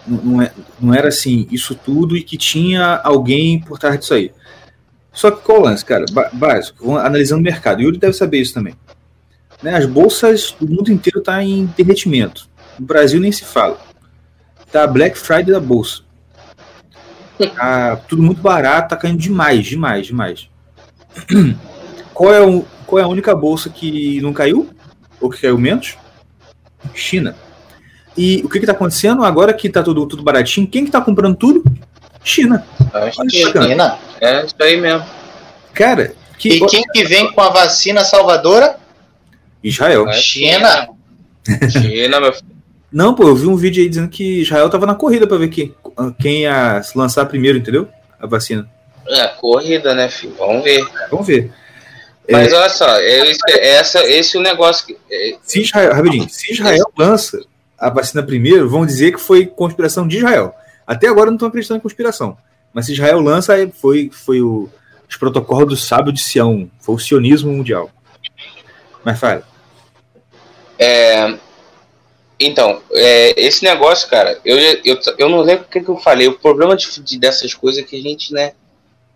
Não, 0.07 0.17
não 0.23 0.41
é- 0.41 0.53
não 0.79 0.93
era 0.93 1.09
assim, 1.09 1.47
isso 1.51 1.75
tudo 1.75 2.15
e 2.15 2.23
que 2.23 2.37
tinha 2.37 3.01
alguém 3.03 3.59
por 3.59 3.77
trás 3.77 3.99
disso 3.99 4.13
aí. 4.13 4.31
Só 5.11 5.29
que 5.29 5.41
qual 5.41 5.59
o 5.59 5.63
lance, 5.63 5.83
cara? 5.83 6.05
Básico, 6.33 6.97
analisando 6.97 7.41
o 7.41 7.43
mercado. 7.43 7.79
O 7.79 7.81
Yuri 7.81 7.97
deve 7.97 8.13
saber 8.13 8.39
isso 8.39 8.53
também. 8.53 8.75
Né, 9.61 9.75
as 9.75 9.85
bolsas 9.85 10.55
do 10.59 10.67
mundo 10.67 10.91
inteiro 10.91 11.21
tá 11.21 11.43
em 11.43 11.65
derretimento. 11.77 12.49
No 12.79 12.85
Brasil 12.85 13.19
nem 13.19 13.31
se 13.31 13.45
fala. 13.45 13.79
Tá 14.71 14.83
a 14.83 14.87
Black 14.87 15.17
Friday 15.17 15.53
da 15.53 15.59
bolsa. 15.59 16.01
Tá 17.55 17.95
tudo 18.07 18.21
muito 18.21 18.41
barato, 18.41 18.89
tá 18.89 18.97
caindo 18.97 19.19
demais, 19.19 19.65
demais, 19.65 20.07
demais. 20.07 20.49
qual 22.13 22.33
é, 22.33 22.41
o, 22.41 22.65
qual 22.85 22.99
é 22.99 23.03
a 23.03 23.07
única 23.07 23.35
bolsa 23.35 23.69
que 23.69 24.21
não 24.21 24.33
caiu? 24.33 24.69
Ou 25.19 25.29
que 25.29 25.41
caiu 25.41 25.57
menos? 25.57 25.97
China. 26.93 27.35
E 28.17 28.41
o 28.43 28.49
que 28.49 28.57
está 28.57 28.73
acontecendo 28.73 29.23
agora 29.23 29.53
que 29.53 29.67
está 29.67 29.83
tudo, 29.83 30.05
tudo 30.05 30.23
baratinho? 30.23 30.67
Quem 30.67 30.83
que 30.83 30.89
está 30.89 31.01
comprando 31.01 31.35
tudo? 31.35 31.63
China. 32.23 32.65
China. 33.29 33.99
É 34.19 34.45
isso 34.45 34.55
aí 34.59 34.79
mesmo. 34.79 35.05
Cara, 35.73 36.13
que... 36.37 36.49
e 36.49 36.65
quem 36.67 36.83
que 36.83 37.03
vem 37.03 37.31
com 37.31 37.41
a 37.41 37.49
vacina 37.49 38.03
salvadora? 38.03 38.77
Israel. 39.63 40.07
É 40.09 40.13
China. 40.13 40.89
China, 41.69 42.19
meu 42.19 42.33
filho. 42.33 42.51
Não, 42.91 43.15
pô, 43.15 43.23
eu 43.23 43.35
vi 43.35 43.47
um 43.47 43.55
vídeo 43.55 43.81
aí 43.81 43.89
dizendo 43.89 44.09
que 44.09 44.41
Israel 44.41 44.69
tava 44.69 44.85
na 44.85 44.95
corrida 44.95 45.25
para 45.25 45.37
ver 45.37 45.47
quem, 45.47 45.73
quem 46.19 46.41
ia 46.41 46.83
se 46.83 46.97
lançar 46.97 47.25
primeiro, 47.25 47.57
entendeu? 47.57 47.87
A 48.19 48.27
vacina. 48.27 48.69
É, 49.07 49.27
corrida, 49.27 49.93
né, 49.95 50.09
filho? 50.09 50.35
Vamos 50.37 50.63
ver. 50.63 50.85
Vamos 51.09 51.25
ver. 51.25 51.51
Mas 52.29 52.51
é... 52.51 52.55
olha 52.55 52.69
só, 52.69 52.99
esse, 52.99 53.39
essa, 53.59 54.03
esse 54.05 54.37
é 54.37 54.39
o 54.39 54.43
negócio 54.43 54.85
que. 54.85 54.97
É... 55.09 55.35
Se 55.41 55.61
Israel, 55.61 55.93
rapidinho, 55.93 56.29
se 56.29 56.51
Israel 56.51 56.85
lança 56.97 57.41
a 57.77 57.89
vacina 57.89 58.21
primeiro, 58.21 58.69
vão 58.69 58.85
dizer 58.85 59.13
que 59.13 59.19
foi 59.19 59.45
conspiração 59.45 60.07
de 60.07 60.17
Israel. 60.17 60.53
Até 60.91 61.07
agora 61.07 61.27
não 61.27 61.35
estão 61.35 61.47
acreditando 61.47 61.77
em 61.77 61.81
conspiração. 61.81 62.37
Mas 62.73 62.85
se 62.85 62.91
Israel 62.91 63.21
lança, 63.21 63.55
foi, 63.69 64.09
foi 64.11 64.41
o, 64.41 64.69
os 65.09 65.15
protocolos 65.15 65.69
do 65.69 65.77
sábio 65.77 66.11
de 66.11 66.19
Sião. 66.19 66.69
Foi 66.81 66.95
o 66.95 66.99
sionismo 66.99 67.49
mundial. 67.49 67.89
Mas 69.01 69.17
fala. 69.17 69.47
É, 70.77 71.33
então, 72.37 72.81
é, 72.91 73.41
esse 73.41 73.63
negócio, 73.63 74.09
cara, 74.09 74.37
eu, 74.43 74.57
eu, 74.83 74.99
eu 75.17 75.29
não 75.29 75.39
lembro 75.39 75.63
o 75.63 75.69
que, 75.69 75.79
que 75.79 75.87
eu 75.87 75.95
falei. 75.95 76.27
O 76.27 76.37
problema 76.37 76.75
de, 76.75 76.99
de, 76.99 77.17
dessas 77.17 77.53
coisas 77.53 77.81
é 77.81 77.87
que 77.87 77.97
a 77.97 78.01
gente, 78.01 78.33
né, 78.33 78.51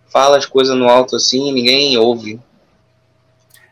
fala 0.07 0.37
as 0.37 0.45
coisas 0.45 0.77
no 0.77 0.87
alto 0.87 1.17
assim 1.17 1.49
e 1.49 1.51
ninguém 1.51 1.97
ouve. 1.97 2.39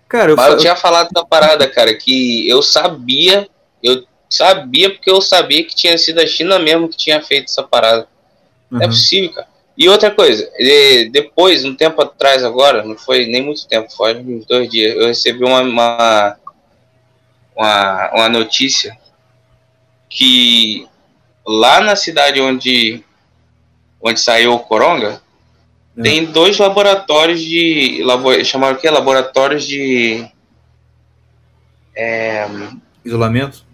Cara, 0.09 0.31
eu, 0.31 0.35
Mas 0.35 0.51
eu 0.51 0.57
tinha 0.57 0.75
falado 0.75 1.07
da 1.13 1.23
parada, 1.23 1.69
cara, 1.69 1.93
que 1.95 2.49
eu 2.49 2.61
sabia, 2.61 3.47
eu 3.81 4.03
sabia 4.35 4.89
porque 4.89 5.09
eu 5.09 5.21
sabia 5.21 5.63
que 5.63 5.75
tinha 5.75 5.97
sido 5.97 6.19
a 6.19 6.25
China 6.25 6.57
mesmo 6.59 6.89
que 6.89 6.97
tinha 6.97 7.21
feito 7.21 7.45
essa 7.45 7.63
parada. 7.63 8.07
Uhum. 8.71 8.77
Não 8.77 8.81
é 8.81 8.85
uhum. 8.85 8.89
possível, 8.89 9.33
cara. 9.33 9.47
E 9.75 9.89
outra 9.89 10.11
coisa, 10.11 10.47
depois, 11.11 11.65
um 11.65 11.75
tempo 11.75 11.99
atrás 11.99 12.43
agora, 12.43 12.83
não 12.83 12.95
foi 12.95 13.25
nem 13.25 13.41
muito 13.41 13.67
tempo, 13.67 13.91
foi 13.91 14.15
uns 14.15 14.45
dois 14.45 14.69
dias, 14.69 14.95
eu 14.95 15.07
recebi 15.07 15.43
uma, 15.43 15.61
uma, 15.61 16.37
uma, 17.55 18.11
uma 18.13 18.29
notícia 18.29 18.95
que 20.07 20.87
lá 21.45 21.81
na 21.81 21.95
cidade 21.95 22.39
onde, 22.39 23.03
onde 23.99 24.19
saiu 24.19 24.53
o 24.53 24.59
Coronga, 24.59 25.19
é. 25.97 26.01
tem 26.03 26.25
dois 26.25 26.57
laboratórios 26.59 27.41
de. 27.41 28.03
Labor, 28.03 28.43
chamaram 28.45 28.77
o 28.77 28.79
quê? 28.79 28.89
Laboratórios 28.91 29.65
de. 29.65 30.23
É, 31.95 32.47
isolamento? 33.03 33.65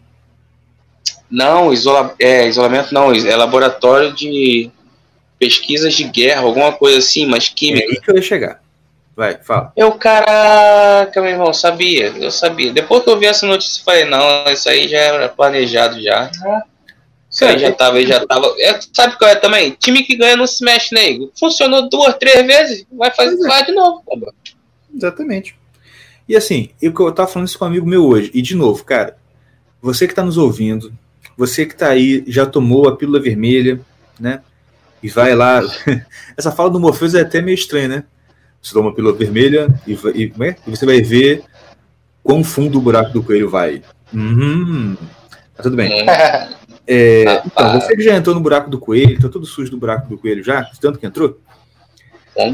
Não, 1.29 1.71
isola, 1.71 2.15
é, 2.19 2.47
isolamento 2.47 2.93
não, 2.93 3.13
é 3.13 3.35
laboratório 3.35 4.11
de 4.13 4.71
pesquisas 5.37 5.93
de 5.93 6.03
guerra, 6.03 6.41
alguma 6.41 6.71
coisa 6.71 6.97
assim, 6.97 7.25
mas 7.25 7.47
química. 7.47 7.85
É 7.85 7.89
aí 7.91 8.01
que 8.01 8.11
eu 8.11 8.15
ia 8.15 8.21
chegar. 8.21 8.61
Vai, 9.15 9.37
fala. 9.37 9.71
Eu, 9.75 9.91
caraca, 9.93 11.21
meu 11.21 11.29
irmão, 11.29 11.53
sabia, 11.53 12.07
eu 12.07 12.31
sabia. 12.31 12.71
Depois 12.71 13.03
que 13.03 13.09
eu 13.09 13.19
vi 13.19 13.25
essa 13.25 13.45
notícia, 13.45 13.81
eu 13.81 13.83
falei, 13.83 14.05
não, 14.05 14.45
isso 14.51 14.69
aí 14.69 14.87
já 14.87 14.97
era 14.97 15.29
planejado 15.29 16.01
já. 16.01 16.31
Isso 17.29 17.45
aí 17.45 17.59
já 17.59 17.71
tava, 17.71 18.01
já 18.05 18.25
tava. 18.25 18.55
É, 18.57 18.79
sabe 18.93 19.17
qual 19.17 19.29
é 19.29 19.35
também? 19.35 19.71
Time 19.71 20.03
que 20.03 20.15
ganha 20.15 20.35
não 20.35 20.47
se 20.47 20.63
mexe, 20.63 20.95
nego. 20.95 21.31
Funcionou 21.37 21.89
duas, 21.89 22.15
três 22.15 22.45
vezes, 22.45 22.85
vai 22.91 23.11
fazer 23.11 23.35
é. 23.45 23.63
de 23.63 23.71
novo. 23.73 24.03
Tá 24.05 24.31
Exatamente. 24.95 25.55
E 26.27 26.35
assim, 26.35 26.69
eu, 26.81 26.93
eu 26.97 27.11
tava 27.11 27.27
falando 27.27 27.47
isso 27.47 27.59
com 27.59 27.65
um 27.65 27.67
amigo 27.67 27.85
meu 27.85 28.05
hoje, 28.07 28.31
e 28.33 28.41
de 28.41 28.55
novo, 28.55 28.83
cara, 28.83 29.17
você 29.81 30.07
que 30.07 30.13
tá 30.13 30.23
nos 30.23 30.37
ouvindo, 30.37 30.93
você 31.39 31.65
que 31.65 31.73
tá 31.73 31.87
aí, 31.87 32.21
já 32.27 32.45
tomou 32.45 32.89
a 32.89 32.97
pílula 32.97 33.17
vermelha, 33.17 33.79
né? 34.19 34.41
E 35.01 35.07
vai 35.07 35.33
lá. 35.33 35.61
Essa 36.35 36.51
fala 36.51 36.69
do 36.69 36.81
Morpheus 36.81 37.15
é 37.15 37.21
até 37.21 37.41
meio 37.41 37.55
estranha, 37.55 37.87
né? 37.87 38.03
Você 38.61 38.73
toma 38.73 38.89
uma 38.89 38.93
pílula 38.93 39.15
vermelha 39.15 39.73
e, 39.87 39.93
e, 39.93 40.33
é? 40.43 40.55
e, 40.67 40.69
você 40.69 40.85
vai 40.85 41.01
ver 41.01 41.41
quão 42.21 42.43
fundo 42.43 42.77
o 42.77 42.81
buraco 42.81 43.13
do 43.13 43.23
coelho 43.23 43.49
vai. 43.49 43.81
Uhum. 44.13 44.97
Tá 45.55 45.63
tudo 45.63 45.77
bem. 45.77 46.05
É, 46.91 47.43
então, 47.45 47.79
você 47.79 47.95
que 47.95 48.01
já 48.01 48.17
entrou 48.17 48.35
no 48.35 48.41
buraco 48.41 48.69
do 48.69 48.79
coelho, 48.79 49.21
tá 49.21 49.29
todo 49.29 49.45
sujo 49.45 49.71
do 49.71 49.77
buraco 49.77 50.09
do 50.09 50.17
coelho 50.17 50.43
já, 50.43 50.69
tanto 50.81 50.97
que 50.97 51.05
entrou. 51.05 51.39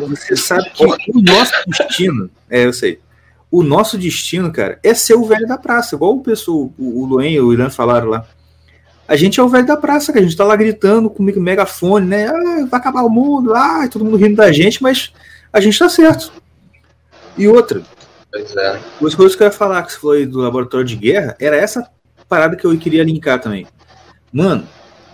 Você 0.10 0.36
sabe 0.36 0.70
que 0.72 0.86
o 0.86 1.22
nosso 1.22 1.54
destino, 1.66 2.30
é, 2.50 2.66
eu 2.66 2.74
sei. 2.74 3.00
O 3.50 3.64
nosso 3.64 3.98
destino, 3.98 4.52
cara, 4.52 4.78
é 4.84 4.94
ser 4.94 5.16
o 5.16 5.26
velho 5.26 5.48
da 5.48 5.58
praça, 5.58 5.96
igual 5.96 6.18
o 6.18 6.22
pessoal, 6.22 6.72
o 6.78 7.06
Luen 7.06 7.34
e 7.34 7.40
o 7.40 7.54
Irã 7.54 7.70
falaram 7.70 8.10
lá. 8.10 8.28
A 9.08 9.16
gente 9.16 9.40
é 9.40 9.44
o 9.44 9.50
velho 9.50 9.68
da 9.68 9.78
praça, 9.78 10.12
que 10.12 10.18
a 10.18 10.22
gente 10.22 10.36
tá 10.36 10.44
lá 10.44 10.56
gritando 10.56 11.10
com 11.10 11.24
megafone, 11.24 12.08
né? 12.08 12.28
Ah, 12.28 12.66
vai 12.70 12.80
acabar 12.80 13.04
o 13.04 13.10
mundo, 13.10 13.54
ah, 13.54 13.88
todo 13.88 14.04
mundo 14.04 14.18
rindo 14.18 14.36
da 14.36 14.52
gente, 14.52 14.82
mas 14.82 15.14
a 15.54 15.60
gente 15.60 15.78
tá 15.78 15.88
certo. 15.88 16.32
E 17.38 17.48
outra, 17.48 17.84
pois 18.32 18.56
é. 18.56 18.80
As 19.04 19.16
coisas 19.16 19.36
que 19.36 19.44
eu 19.44 19.48
ia 19.48 19.52
falar 19.52 19.84
que 19.84 19.94
você 19.94 20.00
falou 20.00 20.16
aí 20.16 20.26
do 20.26 20.40
laboratório 20.40 20.86
de 20.86 20.96
guerra, 20.96 21.36
era 21.40 21.56
essa 21.56 21.88
parada 22.28 22.56
que 22.56 22.66
eu 22.66 22.76
queria 22.78 23.04
linkar 23.04 23.40
também. 23.40 23.68
Mano, 24.34 24.68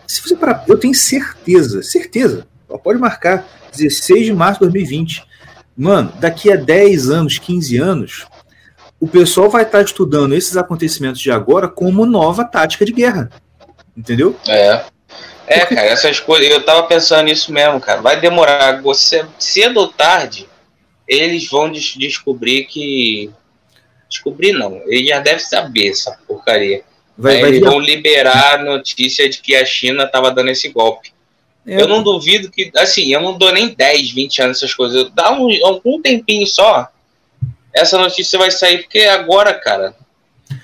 se 0.08 0.22
você 0.22 0.36
parar, 0.36 0.64
eu 0.68 0.78
tenho 0.78 0.96
certeza, 0.96 1.84
certeza, 1.84 2.48
pode 2.84 3.00
marcar 3.00 3.46
16 3.72 4.26
de 4.26 4.34
março 4.34 4.60
de 4.60 4.66
2020. 4.66 5.26
Mano, 5.76 6.14
daqui 6.20 6.52
a 6.52 6.56
10 6.56 7.10
anos, 7.10 7.38
15 7.38 7.78
anos, 7.78 8.28
o 9.00 9.08
pessoal 9.08 9.50
vai 9.50 9.64
estar 9.64 9.82
estudando 9.82 10.36
esses 10.36 10.56
acontecimentos 10.56 11.20
de 11.20 11.32
agora 11.32 11.68
como 11.68 12.06
nova 12.06 12.46
tática 12.46 12.86
de 12.86 12.92
guerra. 12.92 13.30
Entendeu? 13.96 14.36
É. 14.48 14.86
É, 15.48 15.66
cara, 15.66 15.88
essas 15.88 16.20
coisas, 16.20 16.50
eu 16.50 16.64
tava 16.64 16.84
pensando 16.84 17.24
nisso 17.24 17.52
mesmo, 17.52 17.80
cara. 17.82 18.02
Vai 18.02 18.20
demorar, 18.20 18.82
você, 18.82 19.26
cedo 19.38 19.82
ou 19.82 19.88
tarde, 19.90 20.48
eles 21.08 21.50
vão 21.50 21.70
des 21.70 21.94
descobrir 21.98 22.66
que. 22.66 23.30
Descobrir 24.08 24.54
não, 24.54 24.82
eles 24.86 25.10
já 25.10 25.20
devem 25.20 25.40
saber 25.40 25.90
essa 25.90 26.18
porcaria. 26.28 26.84
Vai, 27.18 27.42
vai 27.42 27.50
eles 27.50 27.62
vão 27.62 27.80
liberar 27.80 28.56
a 28.56 28.64
notícia 28.64 29.28
de 29.30 29.40
que 29.42 29.56
a 29.56 29.66
China 29.66 30.08
tava 30.08 30.32
dando 30.32 30.50
esse 30.50 30.70
golpe. 30.70 31.12
É, 31.66 31.82
eu 31.82 31.88
não 31.88 32.02
duvido 32.02 32.50
que, 32.50 32.72
assim, 32.78 33.14
eu 33.14 33.22
não 33.22 33.38
dou 33.38 33.52
nem 33.52 33.70
10, 33.70 34.12
20 34.12 34.42
anos 34.42 34.58
essas 34.58 34.74
coisas. 34.74 35.12
Dá 35.14 35.32
um, 35.32 35.50
algum 35.66 36.02
tempinho 36.02 36.48
só, 36.48 36.90
essa 37.74 37.98
notícia 37.98 38.40
vai 38.40 38.52
sair, 38.52 38.80
porque 38.80 39.02
agora, 39.02 39.54
cara, 39.54 39.96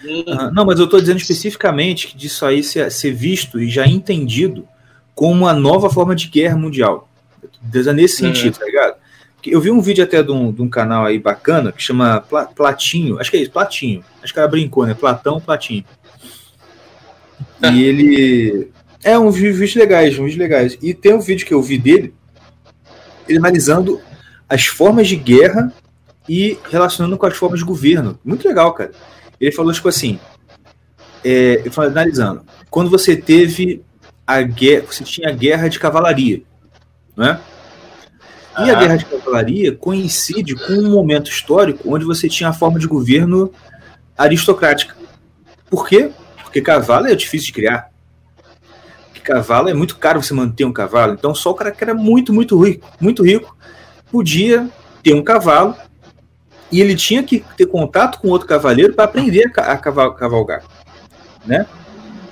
Uhum. 0.03 0.51
não, 0.53 0.65
mas 0.65 0.79
eu 0.79 0.85
estou 0.85 0.99
dizendo 0.99 1.17
especificamente 1.17 2.07
que 2.07 2.17
disso 2.17 2.45
aí 2.45 2.63
ser, 2.63 2.91
ser, 2.91 3.13
visto 3.13 3.61
e 3.61 3.69
já 3.69 3.85
entendido 3.85 4.67
como 5.13 5.33
uma 5.33 5.53
nova 5.53 5.89
forma 5.89 6.15
de 6.15 6.27
guerra 6.27 6.55
mundial. 6.55 7.09
Nesse 7.93 8.23
uhum. 8.23 8.33
sentido, 8.33 8.53
uhum. 8.53 8.59
tá 8.59 8.65
ligado? 8.65 8.95
Eu 9.45 9.61
vi 9.61 9.71
um 9.71 9.79
vídeo 9.79 10.03
até 10.03 10.21
de 10.21 10.31
um, 10.31 10.51
de 10.51 10.61
um 10.61 10.69
canal 10.69 11.05
aí 11.05 11.17
bacana 11.17 11.71
que 11.71 11.81
chama 11.81 12.21
Platinho, 12.55 13.19
acho 13.19 13.31
que 13.31 13.37
é 13.37 13.41
isso, 13.41 13.51
Platinho. 13.51 14.03
Acho 14.21 14.33
que 14.33 14.39
ela 14.39 14.47
brincou, 14.47 14.85
né? 14.85 14.93
Platão, 14.93 15.39
Platinho. 15.39 15.85
E 17.71 17.83
ele. 17.83 18.71
É 19.03 19.17
um 19.17 19.29
vídeo 19.29 19.79
legais, 19.79 20.17
um 20.19 20.25
vídeo 20.25 20.39
legais. 20.39 20.77
E 20.81 20.93
tem 20.93 21.13
um 21.13 21.19
vídeo 21.19 21.45
que 21.45 21.53
eu 21.53 21.61
vi 21.61 21.77
dele, 21.77 22.13
ele 23.27 23.37
analisando 23.37 24.01
as 24.49 24.65
formas 24.65 25.07
de 25.07 25.15
guerra 25.15 25.71
e 26.27 26.57
relacionando 26.69 27.17
com 27.17 27.25
as 27.25 27.37
formas 27.37 27.59
de 27.59 27.65
governo. 27.65 28.19
Muito 28.23 28.47
legal, 28.47 28.73
cara. 28.73 28.91
Ele 29.39 29.51
falou, 29.51 29.71
tipo 29.71 29.87
assim, 29.87 30.19
é, 31.23 31.63
analisando, 31.77 32.43
quando 32.69 32.89
você 32.89 33.15
teve 33.15 33.83
a 34.25 34.41
guerra, 34.41 34.85
você 34.89 35.03
tinha 35.03 35.29
a 35.29 35.33
guerra 35.33 35.67
de 35.67 35.79
cavalaria, 35.79 36.41
né? 37.15 37.39
E 38.59 38.71
a 38.71 38.73
guerra 38.73 38.97
de 38.97 39.05
cavalaria 39.05 39.75
coincide 39.75 40.55
com 40.55 40.73
um 40.73 40.89
momento 40.89 41.29
histórico 41.29 41.93
onde 41.93 42.03
você 42.03 42.27
tinha 42.27 42.49
a 42.49 42.53
forma 42.53 42.79
de 42.79 42.87
governo 42.87 43.51
aristocrática. 44.17 44.95
Por 45.69 45.87
quê? 45.87 46.09
Porque 46.43 46.59
cavalo 46.59 47.05
é 47.05 47.13
difícil 47.13 47.47
de 47.47 47.53
criar. 47.53 47.91
Porque 49.05 49.19
cavalo 49.19 49.69
é 49.69 49.75
muito 49.75 49.97
caro 49.97 50.23
você 50.23 50.33
manter 50.33 50.65
um 50.65 50.73
cavalo. 50.73 51.13
Então 51.13 51.35
só 51.35 51.51
o 51.51 51.53
cara 51.53 51.71
que 51.71 51.83
era 51.83 51.93
muito, 51.93 52.33
muito 52.33 52.59
rico, 52.59 52.89
muito 52.99 53.23
rico, 53.23 53.55
podia 54.11 54.67
ter 55.03 55.13
um 55.13 55.23
cavalo 55.23 55.75
e 56.71 56.81
ele 56.81 56.95
tinha 56.95 57.23
que 57.23 57.43
ter 57.55 57.65
contato 57.65 58.19
com 58.19 58.29
outro 58.29 58.47
cavaleiro 58.47 58.93
para 58.93 59.05
aprender 59.05 59.51
a 59.55 59.77
cavalgar, 59.77 60.63
né? 61.45 61.65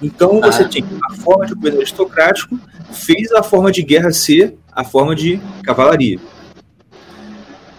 Então 0.01 0.41
você 0.41 0.63
ah. 0.63 0.69
tinha 0.69 0.85
a 1.09 1.13
forma 1.13 1.45
de 1.45 1.55
governo 1.55 1.79
aristocrático 1.79 2.59
fez 2.91 3.31
a 3.31 3.41
forma 3.41 3.71
de 3.71 3.81
guerra 3.81 4.11
ser 4.11 4.55
a 4.71 4.83
forma 4.83 5.15
de 5.15 5.39
cavalaria. 5.63 6.19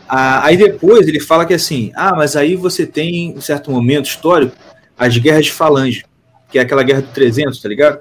Ah, 0.08 0.44
aí 0.46 0.56
depois 0.56 1.06
ele 1.08 1.20
fala 1.20 1.44
que 1.44 1.54
assim, 1.54 1.92
ah, 1.94 2.14
mas 2.16 2.36
aí 2.36 2.56
você 2.56 2.86
tem 2.86 3.36
um 3.36 3.40
certo 3.40 3.70
momento 3.70 4.06
histórico 4.06 4.56
as 4.98 5.16
guerras 5.18 5.46
de 5.46 5.52
falange, 5.52 6.04
que 6.50 6.58
é 6.58 6.62
aquela 6.62 6.82
guerra 6.82 7.02
do 7.02 7.08
300, 7.08 7.60
tá 7.60 7.68
ligado? 7.68 8.00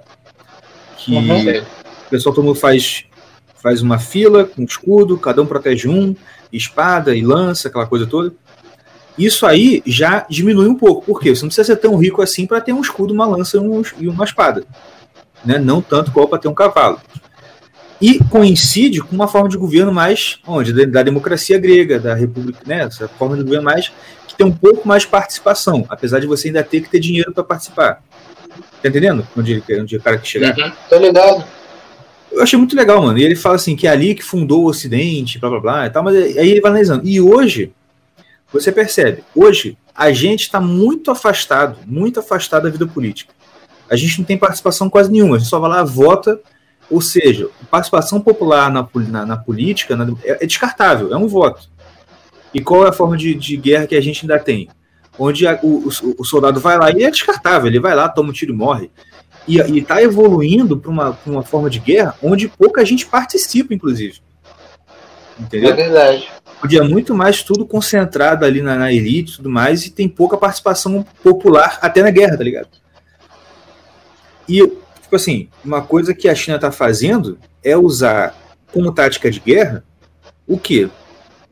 Que 0.97 1.13
uhum. 1.13 1.59
o 1.59 2.09
pessoal 2.09 2.33
todo 2.33 2.45
mundo 2.45 2.59
faz 2.59 3.05
faz 3.62 3.81
uma 3.81 3.97
fila 3.97 4.45
com 4.45 4.63
escudo, 4.63 5.17
cada 5.17 5.41
um 5.41 5.45
protege 5.45 5.88
um, 5.88 6.15
espada 6.53 7.15
e 7.15 7.24
lança, 7.24 7.67
aquela 7.67 7.88
coisa 7.88 8.05
toda. 8.05 8.31
Isso 9.17 9.45
aí 9.45 9.81
já 9.86 10.25
diminui 10.29 10.67
um 10.67 10.75
pouco, 10.75 11.05
porque 11.05 11.34
você 11.34 11.41
não 11.41 11.50
precisa 11.50 11.65
ser 11.65 11.77
tão 11.77 11.95
rico 11.95 12.22
assim 12.22 12.45
para 12.45 12.60
ter 12.60 12.74
um 12.74 12.81
escudo, 12.81 13.13
uma 13.13 13.25
lança 13.25 13.57
e 13.98 14.07
uma 14.07 14.25
espada. 14.25 14.63
Né? 15.43 15.57
Não 15.57 15.81
tanto 15.81 16.12
qual 16.12 16.27
para 16.27 16.39
ter 16.39 16.48
um 16.48 16.53
cavalo. 16.53 17.00
E 18.01 18.19
coincide 18.25 19.00
com 19.00 19.15
uma 19.15 19.27
forma 19.27 19.48
de 19.48 19.57
governo 19.57 19.91
mais 19.91 20.39
onde 20.45 20.86
da 20.86 21.01
democracia 21.01 21.57
grega, 21.57 21.98
da 21.98 22.13
república, 22.13 22.60
né? 22.65 22.84
Essa 22.84 23.07
forma 23.07 23.38
de 23.38 23.43
governo 23.43 23.63
mais 23.63 23.91
que 24.27 24.36
tem 24.36 24.45
um 24.45 24.51
pouco 24.51 24.86
mais 24.86 25.05
participação, 25.05 25.86
apesar 25.88 26.19
de 26.19 26.27
você 26.27 26.50
ainda 26.50 26.62
ter 26.62 26.81
que 26.81 26.89
ter 26.89 27.00
dinheiro 27.00 27.31
para 27.34 27.43
participar. 27.43 28.03
Tá 28.81 28.89
entendendo? 28.89 29.25
Onde, 29.36 29.63
onde 29.79 29.95
o 29.95 30.01
cara 30.01 30.17
que 30.17 30.27
chegar? 30.27 30.57
Uhum, 30.57 30.72
tô 30.89 30.98
ligado. 30.98 31.45
Eu 32.31 32.43
achei 32.43 32.60
muito 32.60 32.75
legal, 32.75 33.01
mano. 33.01 33.17
E 33.17 33.24
ele 33.24 33.36
fala 33.36 33.55
assim 33.55 33.77
que 33.77 33.88
é 33.88 33.89
ali 33.89 34.13
que 34.13 34.24
fundou 34.24 34.63
o 34.63 34.67
Ocidente, 34.67 35.39
blá 35.39 35.50
blá 35.50 35.60
blá 35.60 35.86
e 35.86 35.89
tal, 35.89 36.03
mas 36.03 36.15
aí 36.15 36.51
ele 36.51 36.60
vai 36.60 36.72
analisando. 36.72 37.07
E 37.07 37.22
hoje, 37.22 37.72
você 38.51 38.71
percebe, 38.71 39.23
hoje 39.35 39.77
a 39.93 40.11
gente 40.11 40.41
está 40.41 40.59
muito 40.59 41.09
afastado, 41.09 41.77
muito 41.85 42.19
afastado 42.19 42.63
da 42.63 42.69
vida 42.69 42.85
política. 42.85 43.33
A 43.89 43.95
gente 43.95 44.17
não 44.19 44.25
tem 44.25 44.37
participação 44.37 44.89
quase 44.89 45.11
nenhuma, 45.11 45.35
a 45.35 45.39
gente 45.39 45.49
só 45.49 45.59
vai 45.59 45.69
lá, 45.69 45.83
vota, 45.83 46.39
ou 46.89 47.01
seja, 47.01 47.49
participação 47.69 48.19
popular 48.19 48.71
na, 48.71 48.87
na, 48.93 49.25
na 49.25 49.37
política 49.37 49.95
na, 49.95 50.05
é, 50.23 50.43
é, 50.43 50.45
descartável, 50.45 51.13
é 51.13 51.17
um 51.17 51.27
voto. 51.27 51.69
E 52.53 52.61
qual 52.61 52.85
é 52.85 52.89
a 52.89 52.93
forma 52.93 53.17
de, 53.17 53.33
de 53.33 53.57
guerra 53.57 53.87
que 53.87 53.95
a 53.95 54.01
gente 54.01 54.23
ainda 54.23 54.39
tem? 54.39 54.69
Onde 55.17 55.47
a, 55.47 55.59
o, 55.61 55.87
o, 55.87 56.15
o, 56.19 56.25
soldado 56.25 56.59
vai 56.59 56.77
lá 56.77 56.91
e 56.91 57.03
é 57.03 57.11
descartável, 57.11 57.67
ele 57.67 57.79
vai 57.79 57.95
lá, 57.95 58.09
toma 58.09 58.29
um 58.29 58.33
tiro 58.33 58.53
e 58.53 58.55
morre. 58.55 58.91
E 59.47 59.59
está 59.77 60.01
evoluindo 60.01 60.77
para 60.77 60.89
uma, 60.89 61.19
uma 61.25 61.43
forma 61.43 61.69
de 61.69 61.79
guerra 61.79 62.15
onde 62.21 62.47
pouca 62.47 62.83
gente 62.83 63.05
participa, 63.05 63.73
inclusive. 63.73 64.19
Entendeu? 65.39 65.71
É 65.71 65.73
verdade. 65.73 66.29
Podia 66.62 66.83
muito 66.83 67.13
mais 67.13 67.43
tudo 67.43 67.65
concentrado 67.65 68.45
ali 68.45 68.62
na, 68.62 68.75
na 68.75 68.91
elite 68.91 69.33
e 69.33 69.35
tudo 69.38 69.50
mais, 69.50 69.85
e 69.85 69.91
tem 69.91 70.07
pouca 70.07 70.38
participação 70.38 71.05
popular 71.24 71.77
até 71.81 72.01
na 72.01 72.09
guerra, 72.09 72.38
tá 72.38 72.43
ligado? 72.43 72.69
E, 74.47 74.59
tipo 75.01 75.15
assim, 75.15 75.47
uma 75.63 75.81
coisa 75.81 76.13
que 76.13 76.27
a 76.27 76.35
China 76.35 76.55
está 76.55 76.71
fazendo 76.71 77.38
é 77.63 77.75
usar 77.75 78.35
como 78.71 78.91
tática 78.91 79.29
de 79.29 79.39
guerra 79.39 79.83
o 80.47 80.57
quê? 80.57 80.89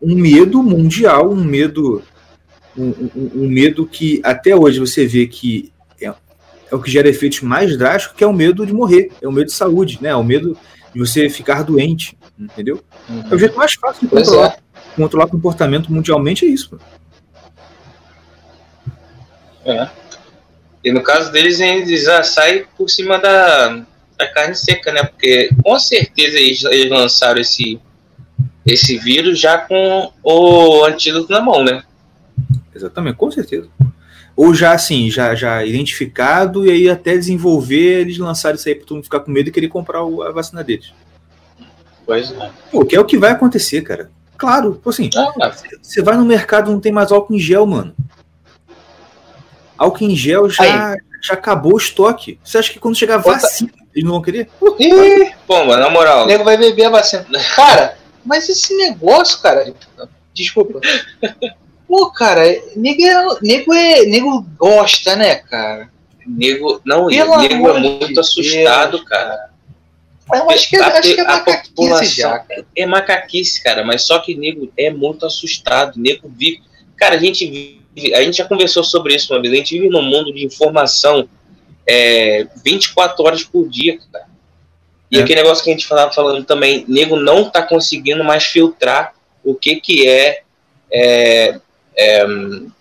Um 0.01 0.15
medo 0.15 0.61
mundial, 0.61 1.31
um 1.31 1.43
medo. 1.43 2.03
Um, 2.75 2.89
um, 3.15 3.31
um 3.43 3.47
medo 3.47 3.85
que 3.85 4.19
até 4.23 4.55
hoje 4.55 4.79
você 4.79 5.05
vê 5.05 5.27
que 5.27 5.71
é, 6.01 6.07
é, 6.07 6.75
o 6.75 6.81
que 6.81 6.89
gera 6.89 7.07
efeitos 7.07 7.41
mais 7.41 7.77
drásticos, 7.77 8.17
que 8.17 8.23
é 8.23 8.27
o 8.27 8.33
medo 8.33 8.65
de 8.65 8.73
morrer, 8.73 9.11
é 9.21 9.27
o 9.27 9.31
medo 9.31 9.47
de 9.47 9.53
saúde, 9.53 9.99
né? 10.01 10.09
É 10.09 10.15
o 10.15 10.23
medo 10.23 10.57
de 10.91 10.99
você 10.99 11.29
ficar 11.29 11.63
doente, 11.63 12.17
entendeu? 12.37 12.83
Uhum. 13.07 13.23
É 13.29 13.35
o 13.35 13.37
jeito 13.37 13.55
mais 13.55 13.73
fácil 13.73 14.01
de 14.01 14.07
controlar, 14.07 14.57
é. 14.57 14.62
Controlar 14.95 15.27
comportamento 15.27 15.91
mundialmente, 15.91 16.45
é 16.45 16.49
isso. 16.49 16.79
É. 19.65 19.89
E 20.83 20.91
no 20.91 21.01
caso 21.01 21.31
deles, 21.31 21.59
eles 21.59 22.03
já 22.03 22.21
saem 22.23 22.65
por 22.77 22.89
cima 22.89 23.17
da, 23.17 23.83
da 24.17 24.27
carne 24.33 24.55
seca, 24.55 24.91
né? 24.91 25.03
Porque 25.03 25.49
com 25.63 25.79
certeza 25.79 26.37
eles, 26.37 26.63
eles 26.65 26.89
lançaram 26.89 27.39
esse, 27.39 27.79
esse 28.65 28.97
vírus 28.97 29.39
já 29.39 29.57
com 29.57 30.11
o 30.21 30.83
antídoto 30.83 31.31
na 31.31 31.41
mão, 31.41 31.63
né? 31.63 31.83
Exatamente, 32.75 33.15
com 33.15 33.31
certeza. 33.31 33.69
Ou 34.35 34.53
já 34.53 34.73
assim, 34.73 35.09
já, 35.11 35.35
já 35.35 35.63
identificado, 35.63 36.65
e 36.65 36.71
aí 36.71 36.89
até 36.89 37.15
desenvolver, 37.15 38.01
eles 38.01 38.17
lançaram 38.17 38.55
isso 38.55 38.67
aí 38.67 38.75
para 38.75 38.85
todo 38.85 38.95
mundo 38.95 39.03
ficar 39.03 39.19
com 39.19 39.31
medo 39.31 39.49
e 39.49 39.51
querer 39.51 39.67
comprar 39.67 40.03
o, 40.03 40.23
a 40.23 40.31
vacina 40.31 40.63
deles. 40.63 40.91
Pois 42.05 42.31
é. 42.31 42.51
Pô, 42.71 42.83
que 42.83 42.95
é 42.95 42.99
o 42.99 43.05
que 43.05 43.17
vai 43.17 43.31
acontecer, 43.31 43.81
cara. 43.83 44.11
Claro, 44.37 44.81
assim, 44.85 45.09
ah, 45.15 45.51
você 45.81 46.01
vai 46.01 46.17
no 46.17 46.25
mercado 46.25 46.71
não 46.71 46.79
tem 46.79 46.91
mais 46.91 47.11
álcool 47.11 47.35
em 47.35 47.39
gel, 47.39 47.65
mano 47.65 47.95
álcool 49.83 50.05
em 50.05 50.15
gel 50.15 50.49
já, 50.49 50.95
já 51.21 51.33
acabou 51.33 51.73
o 51.73 51.77
estoque. 51.77 52.39
Você 52.43 52.57
acha 52.57 52.71
que 52.71 52.79
quando 52.79 52.97
chegar 52.97 53.15
a 53.15 53.19
vacina, 53.19 53.71
eles 53.93 54.03
não 54.03 54.13
vão 54.13 54.21
querer? 54.21 54.49
Ih, 54.79 55.31
Pô, 55.45 55.65
mas 55.65 55.79
na 55.79 55.89
moral. 55.89 56.23
O 56.23 56.27
nego 56.27 56.43
vai 56.43 56.57
beber 56.57 56.85
a 56.85 56.89
vacina. 56.89 57.25
Cara, 57.55 57.97
mas 58.25 58.47
esse 58.47 58.75
negócio, 58.77 59.41
cara. 59.41 59.73
Desculpa. 60.33 60.79
Pô, 61.87 62.09
cara, 62.09 62.41
nego 62.75 63.03
é, 63.03 63.37
nego, 63.41 63.73
é, 63.73 64.05
nego 64.05 64.41
gosta, 64.57 65.15
né, 65.15 65.35
cara? 65.35 65.89
Nego, 66.25 66.81
não, 66.85 67.07
Pelo 67.07 67.37
nego 67.37 67.69
é 67.69 67.79
muito 67.79 68.07
Deus. 68.07 68.19
assustado, 68.19 69.03
cara. 69.03 69.52
Eu 70.31 70.49
acho 70.49 70.69
que, 70.69 70.77
é, 70.77 70.81
a, 70.81 70.87
acho 70.87 71.15
que 71.15 71.21
é 71.21 71.23
macaquice 71.23 72.05
já, 72.05 72.39
cara. 72.39 72.65
É 72.75 72.85
macaquice, 72.85 73.63
cara, 73.63 73.83
mas 73.83 74.03
só 74.03 74.19
que 74.19 74.35
nego 74.35 74.71
é 74.77 74.89
muito 74.89 75.25
assustado. 75.25 75.99
Nego 75.99 76.29
vive. 76.29 76.61
Cara, 76.95 77.15
a 77.15 77.19
gente 77.19 77.45
vive 77.45 77.83
a 78.13 78.21
gente 78.23 78.37
já 78.37 78.45
conversou 78.45 78.83
sobre 78.83 79.13
isso 79.15 79.33
uma 79.33 79.41
vez, 79.41 79.53
a 79.53 79.57
gente 79.57 79.75
vive 79.75 79.89
num 79.89 80.01
mundo 80.01 80.33
de 80.33 80.45
informação 80.45 81.27
é, 81.87 82.47
24 82.63 83.23
horas 83.23 83.43
por 83.43 83.69
dia, 83.69 83.99
cara. 84.11 84.25
E 85.11 85.19
é. 85.19 85.21
aquele 85.21 85.41
negócio 85.41 85.63
que 85.63 85.69
a 85.69 85.73
gente 85.73 85.85
falava 85.85 86.11
falando 86.11 86.43
também, 86.43 86.85
nego 86.87 87.15
não 87.15 87.49
tá 87.49 87.61
conseguindo 87.61 88.23
mais 88.23 88.45
filtrar 88.45 89.13
o 89.43 89.53
que 89.53 89.75
que 89.75 90.07
é, 90.07 90.41
é, 90.91 91.59
é 91.95 92.25
o 92.25 92.71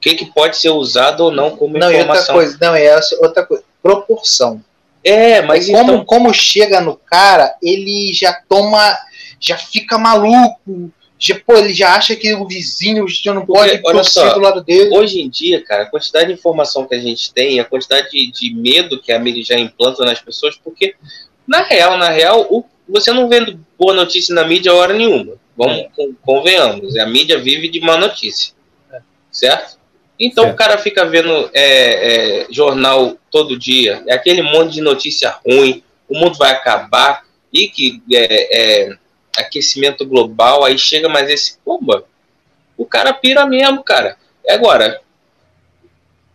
que 0.00 0.14
que 0.14 0.26
pode 0.26 0.56
ser 0.56 0.70
usado 0.70 1.24
ou 1.24 1.30
não 1.30 1.56
como 1.56 1.76
não, 1.76 1.90
informação. 1.90 2.34
Não, 2.34 2.42
outra 2.42 2.58
coisa, 2.58 2.58
não, 2.60 2.74
é 2.74 3.00
outra 3.20 3.44
coisa, 3.44 3.64
proporção. 3.82 4.62
É, 5.04 5.42
mas 5.42 5.66
como, 5.66 5.92
então... 5.92 6.04
como 6.04 6.32
chega 6.32 6.80
no 6.80 6.96
cara, 6.96 7.54
ele 7.62 8.10
já 8.14 8.32
toma, 8.48 8.98
já 9.38 9.58
fica 9.58 9.98
maluco, 9.98 10.90
já, 11.18 11.38
pô, 11.38 11.56
ele 11.56 11.74
já 11.74 11.94
acha 11.94 12.16
que 12.16 12.34
o 12.34 12.46
vizinho 12.46 13.06
já 13.06 13.34
não 13.34 13.44
pode 13.44 13.80
só, 14.04 14.32
do 14.34 14.40
lado 14.40 14.64
dele. 14.64 14.96
Hoje 14.96 15.20
em 15.20 15.28
dia, 15.28 15.62
cara, 15.62 15.82
a 15.82 15.86
quantidade 15.86 16.28
de 16.28 16.32
informação 16.32 16.86
que 16.86 16.94
a 16.94 16.98
gente 16.98 17.32
tem, 17.32 17.60
a 17.60 17.64
quantidade 17.64 18.10
de, 18.10 18.30
de 18.32 18.54
medo 18.54 19.00
que 19.00 19.12
a 19.12 19.18
mídia 19.18 19.44
já 19.44 19.58
implanta 19.58 20.04
nas 20.04 20.20
pessoas, 20.20 20.56
porque, 20.56 20.94
na 21.46 21.62
real, 21.62 21.98
na 21.98 22.08
real, 22.08 22.46
o, 22.50 22.64
você 22.88 23.12
não 23.12 23.28
vê 23.28 23.56
boa 23.78 23.94
notícia 23.94 24.34
na 24.34 24.44
mídia 24.44 24.72
hora 24.72 24.94
nenhuma. 24.94 25.34
Vamos, 25.56 25.76
é. 25.76 25.88
convenhamos, 26.22 26.96
a 26.96 27.06
mídia 27.06 27.38
vive 27.38 27.68
de 27.68 27.80
má 27.80 27.96
notícia. 27.96 28.54
É. 28.92 29.00
Certo? 29.30 29.78
Então 30.18 30.44
certo. 30.44 30.54
o 30.54 30.58
cara 30.58 30.78
fica 30.78 31.04
vendo 31.04 31.50
é, 31.52 32.42
é, 32.42 32.46
jornal 32.50 33.16
todo 33.30 33.58
dia, 33.58 34.02
é 34.06 34.14
aquele 34.14 34.42
monte 34.42 34.74
de 34.74 34.80
notícia 34.80 35.36
ruim, 35.44 35.82
o 36.08 36.18
mundo 36.18 36.38
vai 36.38 36.52
acabar, 36.52 37.24
e 37.52 37.68
que 37.68 38.02
é, 38.12 38.88
é 38.88 38.98
aquecimento 39.36 40.06
global, 40.06 40.64
aí 40.64 40.78
chega 40.78 41.08
mais 41.08 41.28
esse, 41.28 41.58
pomba, 41.64 42.04
o 42.76 42.84
cara 42.84 43.12
pira 43.12 43.46
mesmo, 43.46 43.82
cara. 43.82 44.16
Agora, 44.48 45.00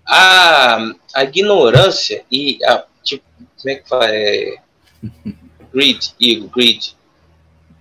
a, 0.06 0.78
a 1.14 1.24
ignorância 1.24 2.24
e 2.32 2.60
a, 2.66 2.84
tipo, 3.04 3.24
como 3.62 3.70
é 3.70 3.76
que 3.76 3.88
fala? 3.88 4.08
É, 4.10 4.56
greed, 5.74 6.14
ego, 6.22 6.48
greed. 6.48 6.96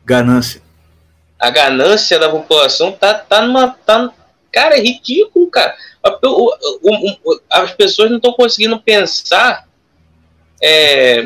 Ganância. 0.05 0.63
A 1.39 1.51
ganância 1.51 2.19
da 2.19 2.29
população 2.29 2.93
tá, 2.93 3.15
tá 3.15 3.43
numa. 3.43 3.69
Tá, 3.69 4.13
cara, 4.59 4.77
é 4.77 4.81
ridículo, 4.81 5.47
cara. 5.47 5.77
As 7.49 7.73
pessoas 7.73 8.11
não 8.11 8.16
estão 8.16 8.33
conseguindo 8.33 8.81
pensar 8.81 9.68
é, 10.61 11.23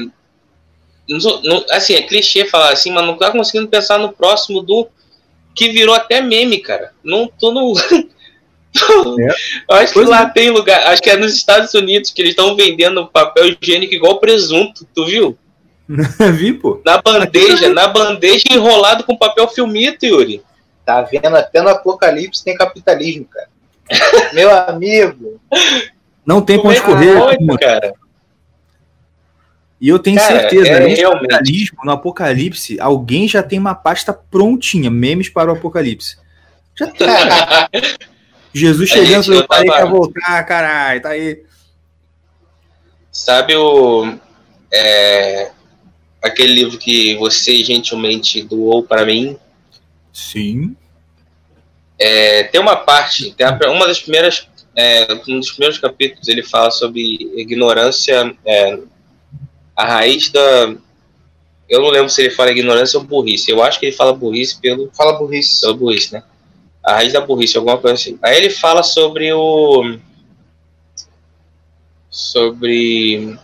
assim, 1.70 1.94
é 1.94 2.02
clichê 2.02 2.44
falar 2.44 2.72
assim, 2.72 2.90
mas 2.90 3.06
não 3.06 3.16
tá 3.16 3.30
conseguindo 3.30 3.68
pensar 3.68 3.98
no 3.98 4.12
próximo 4.12 4.60
do 4.60 4.86
que 5.54 5.70
virou 5.70 5.94
até 5.94 6.20
meme, 6.20 6.58
cara. 6.60 6.92
Não 7.02 7.26
tô 7.26 7.52
no. 7.52 7.72
É. 9.20 9.74
acho 9.82 9.92
que 9.92 10.00
lá 10.00 10.22
é. 10.22 10.30
tem 10.30 10.48
lugar, 10.48 10.86
acho 10.86 11.02
que 11.02 11.10
é 11.10 11.16
nos 11.18 11.36
Estados 11.36 11.74
Unidos 11.74 12.10
que 12.10 12.22
eles 12.22 12.30
estão 12.30 12.56
vendendo 12.56 13.06
papel 13.06 13.54
higiênico 13.60 13.92
igual 13.92 14.18
presunto, 14.18 14.88
tu 14.94 15.04
viu? 15.04 15.36
Vi, 16.38 16.54
pô. 16.54 16.80
Na 16.82 16.96
bandeja, 16.96 17.68
na 17.68 17.86
bandeja 17.88 18.44
enrolado 18.50 19.04
com 19.04 19.14
papel 19.14 19.46
filmito, 19.48 20.06
Yuri. 20.06 20.42
Tá 20.84 21.02
vendo? 21.02 21.36
Até 21.36 21.62
no 21.62 21.68
Apocalipse 21.68 22.44
tem 22.44 22.56
capitalismo, 22.56 23.26
cara. 23.26 23.48
Meu 24.32 24.50
amigo. 24.50 25.40
Não 26.24 26.40
tem 26.40 26.58
como 26.58 26.72
escorrer. 26.72 27.16
cara. 27.60 27.94
E 29.80 29.88
eu 29.88 29.98
tenho 29.98 30.16
Cara, 30.16 30.42
certeza, 30.42 30.68
é, 30.68 30.80
no 30.80 30.94
realmente... 30.94 31.72
no 31.82 31.90
Apocalipse, 31.90 32.80
alguém 32.80 33.26
já 33.26 33.42
tem 33.42 33.58
uma 33.58 33.74
pasta 33.74 34.12
prontinha, 34.12 34.88
memes 34.88 35.28
para 35.28 35.52
o 35.52 35.56
Apocalipse. 35.56 36.18
Já 36.78 36.86
tem. 36.86 37.08
Jesus 38.54 38.90
chegando, 38.90 39.34
eu 39.34 39.46
parei 39.46 39.68
pra 39.68 39.84
voltar, 39.84 40.44
caralho, 40.44 41.02
tá 41.02 41.08
aí. 41.08 41.42
Sabe 43.10 43.56
o. 43.56 44.16
É, 44.72 45.50
aquele 46.22 46.54
livro 46.54 46.78
que 46.78 47.16
você 47.16 47.64
gentilmente 47.64 48.40
doou 48.42 48.84
para 48.84 49.04
mim? 49.04 49.36
Sim. 50.12 50.76
É, 51.98 52.44
tem 52.44 52.60
uma 52.60 52.76
parte, 52.76 53.32
tem 53.34 53.46
uma 53.70 53.86
das 53.86 54.00
primeiras. 54.00 54.48
É, 54.74 55.06
um 55.28 55.38
dos 55.38 55.50
primeiros 55.50 55.78
capítulos 55.78 56.28
ele 56.28 56.42
fala 56.42 56.70
sobre 56.70 57.30
ignorância 57.36 58.34
é, 58.44 58.78
a 59.76 59.84
raiz 59.84 60.30
da. 60.30 60.74
Eu 61.68 61.80
não 61.80 61.88
lembro 61.88 62.10
se 62.10 62.20
ele 62.20 62.30
fala 62.30 62.50
ignorância 62.50 62.98
ou 62.98 63.04
burrice. 63.04 63.50
Eu 63.50 63.62
acho 63.62 63.78
que 63.78 63.86
ele 63.86 63.96
fala 63.96 64.12
burrice 64.12 64.60
pelo. 64.60 64.90
Fala 64.92 65.18
burrice. 65.18 65.60
Pelo 65.60 65.76
burrice, 65.76 66.12
né? 66.12 66.22
A 66.84 66.94
raiz 66.94 67.12
da 67.12 67.20
burrice, 67.20 67.56
alguma 67.56 67.78
coisa 67.78 67.94
assim. 67.94 68.18
Aí 68.22 68.36
ele 68.36 68.50
fala 68.50 68.82
sobre 68.82 69.32
o. 69.32 69.98
Sobre. 72.10 73.38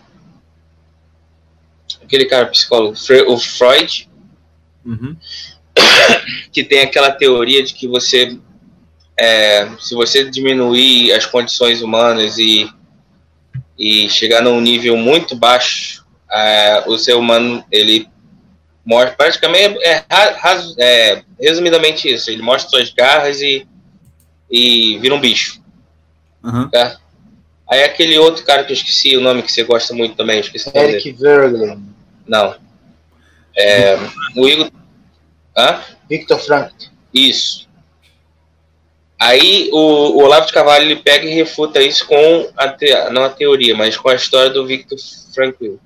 Aquele 2.03 2.25
cara 2.25 2.47
psicólogo, 2.47 2.97
o 3.27 3.37
Freud, 3.37 4.09
Uhum. 4.85 5.15
que 6.51 6.63
tem 6.63 6.81
aquela 6.81 7.11
teoria 7.11 7.63
de 7.63 7.73
que 7.73 7.87
você. 7.87 8.37
É, 9.17 9.69
se 9.79 9.95
você 9.95 10.29
diminuir 10.29 11.11
as 11.11 11.25
condições 11.25 11.81
humanas 11.81 12.37
e, 12.37 12.69
e 13.77 14.09
chegar 14.09 14.41
num 14.41 14.61
nível 14.61 14.95
muito 14.95 15.35
baixo, 15.35 16.05
é, 16.31 16.83
o 16.87 16.97
ser 16.97 17.15
humano 17.15 17.63
ele 17.69 18.07
mostra 18.85 19.15
praticamente 19.15 19.77
é, 19.83 20.05
é, 20.09 20.35
é, 20.79 21.23
resumidamente 21.39 22.07
isso 22.07 22.31
ele 22.31 22.41
mostra 22.41 22.69
suas 22.69 22.91
garras 22.91 23.41
e, 23.41 23.67
e 24.49 24.97
vira 24.99 25.13
um 25.13 25.19
bicho 25.19 25.59
Uhum. 26.41 26.69
tá? 26.69 26.97
aí 27.69 27.83
aquele 27.83 28.17
outro 28.17 28.45
cara 28.45 28.63
que 28.63 28.71
eu 28.71 28.73
esqueci 28.73 29.17
o 29.17 29.21
nome 29.21 29.43
que 29.43 29.51
você 29.51 29.61
gosta 29.65 29.93
muito 29.93 30.15
também 30.15 30.39
esqueci. 30.39 30.71
Eric 30.73 31.11
Verglen, 31.11 31.83
não 32.25 32.55
é, 33.57 33.97
o 34.37 34.47
Igor 34.47 34.68
Hã? 35.59 35.83
Victor 36.07 36.39
Frank. 36.39 36.73
Isso. 37.13 37.67
Aí 39.19 39.69
o, 39.73 39.77
o 39.77 40.23
Olavo 40.23 40.47
de 40.47 40.53
Carvalho 40.53 40.85
ele 40.85 40.95
pega 40.95 41.25
e 41.25 41.33
refuta 41.33 41.81
isso 41.81 42.07
com 42.07 42.49
a 42.55 42.69
te, 42.69 42.93
não 43.09 43.25
a 43.25 43.29
teoria, 43.29 43.75
mas 43.75 43.97
com 43.97 44.07
a 44.07 44.15
história 44.15 44.49
do 44.49 44.65
Victor 44.65 44.97
Franklin. 45.33 45.77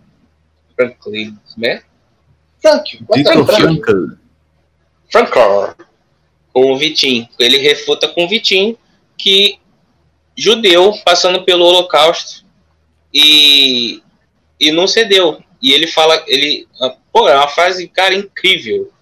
Franklin, 0.76 1.38
né? 1.58 1.82
Frank, 2.62 3.00
Victor 3.16 3.46
Frank. 3.46 3.82
Frankl. 3.82 4.16
Frankl. 5.12 5.84
Com 6.54 6.72
o 6.72 6.78
Vitinho. 6.78 7.28
Ele 7.40 7.58
refuta 7.58 8.08
com 8.08 8.26
o 8.26 8.30
Vitinho 8.30 8.78
que 9.18 9.58
judeu 10.38 10.94
passando 11.04 11.44
pelo 11.44 11.66
Holocausto 11.66 12.46
e, 13.12 14.04
e 14.60 14.72
não 14.72 14.88
cedeu. 14.88 15.42
E 15.60 15.72
ele 15.72 15.88
fala, 15.88 16.24
ele, 16.28 16.68
pô, 17.12 17.28
é 17.28 17.36
uma 17.36 17.48
frase, 17.48 17.88
cara, 17.88 18.14
incrível. 18.14 18.93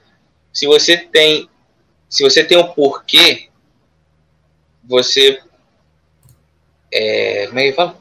Se 0.54 0.66
você 0.66 0.98
tem, 0.98 1.48
se 2.10 2.24
você 2.24 2.44
tem 2.44 2.58
um 2.58 2.68
porquê, 2.74 3.48
você 4.84 5.40
é, 6.92 7.46
como 7.48 7.60
é 7.60 7.64
que 7.70 7.74
fala? 7.74 7.98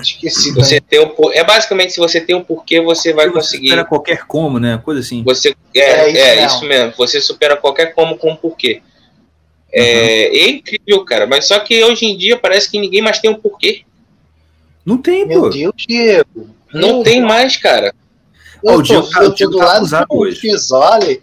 Esqueci. 0.00 0.52
Você 0.54 0.80
tem 0.80 0.98
um, 1.00 1.10
por- 1.10 1.32
é 1.34 1.44
basicamente 1.44 1.92
se 1.92 1.98
você 2.00 2.18
tem 2.20 2.34
um 2.34 2.42
porquê, 2.42 2.80
você 2.80 3.12
vai 3.12 3.26
Você 3.26 3.32
conseguir 3.34 3.66
espera 3.66 3.84
qualquer 3.84 4.24
como, 4.26 4.58
né? 4.58 4.80
Coisa 4.82 5.00
assim. 5.00 5.22
você 5.22 5.54
é, 5.74 5.80
É 5.80 6.08
isso 6.08 6.18
é 6.18 6.34
mesmo. 6.36 6.46
isso 6.46 6.64
mesmo. 6.64 6.92
Você 6.96 7.20
supera 7.20 7.56
qualquer 7.56 7.94
como 7.94 8.16
com 8.16 8.30
um 8.32 8.36
porquê. 8.36 8.80
É, 9.70 10.36
é 10.38 10.48
incrível, 10.48 11.04
cara. 11.04 11.26
Mas 11.26 11.46
só 11.46 11.58
que 11.60 11.84
hoje 11.84 12.06
em 12.06 12.16
dia 12.16 12.38
parece 12.38 12.70
que 12.70 12.80
ninguém 12.80 13.02
mais 13.02 13.18
tem 13.18 13.30
um 13.30 13.34
porquê. 13.34 13.82
Não 14.86 14.96
tem, 14.96 15.26
Meu 15.26 15.42
pô. 15.42 15.48
Deus, 15.50 15.74
Diego. 15.76 16.48
Não 16.72 16.94
Meu 16.96 17.02
tem 17.04 17.20
mais, 17.20 17.56
cara. 17.56 17.94
Eu 18.62 18.76
o 18.76 18.82
Diego 18.82 19.02
tô, 19.06 19.10
tá- 19.10 19.20
o 19.20 19.22
eu 19.24 19.28
tô 19.30 19.34
Diego 19.36 19.52
do 19.52 19.58
tá 19.58 19.64
lado 19.64 20.06
do 20.08 20.16
hoje. 20.16 20.40
Fisoli. 20.40 21.22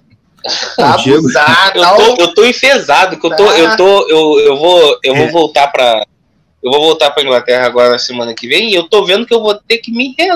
Tá 0.75 0.95
abusado. 0.95 1.79
Eu 1.79 1.95
tô, 2.15 2.21
eu 2.23 2.33
tô 2.33 2.45
enfesado, 2.45 3.19
que 3.19 3.25
eu 3.25 3.35
tô, 3.35 3.45
eu 3.51 3.77
tô, 3.77 4.07
eu, 4.09 4.39
eu 4.39 4.57
vou, 4.57 4.99
eu 5.03 5.15
vou 5.15 5.25
É. 5.25 5.31
voltar 5.31 5.67
pra. 5.67 6.05
Eu 6.63 6.71
vou 6.71 6.79
voltar 6.81 7.09
pra 7.11 7.23
Inglaterra 7.23 7.65
agora 7.65 7.89
na 7.89 7.97
semana 7.99 8.33
que 8.35 8.47
vem 8.47 8.69
e 8.69 8.75
eu 8.75 8.87
tô 8.87 9.03
vendo 9.03 9.25
que 9.25 9.33
eu 9.33 9.41
vou 9.41 9.55
ter 9.55 9.77
que 9.79 9.91
me, 9.91 10.15
re- 10.17 10.29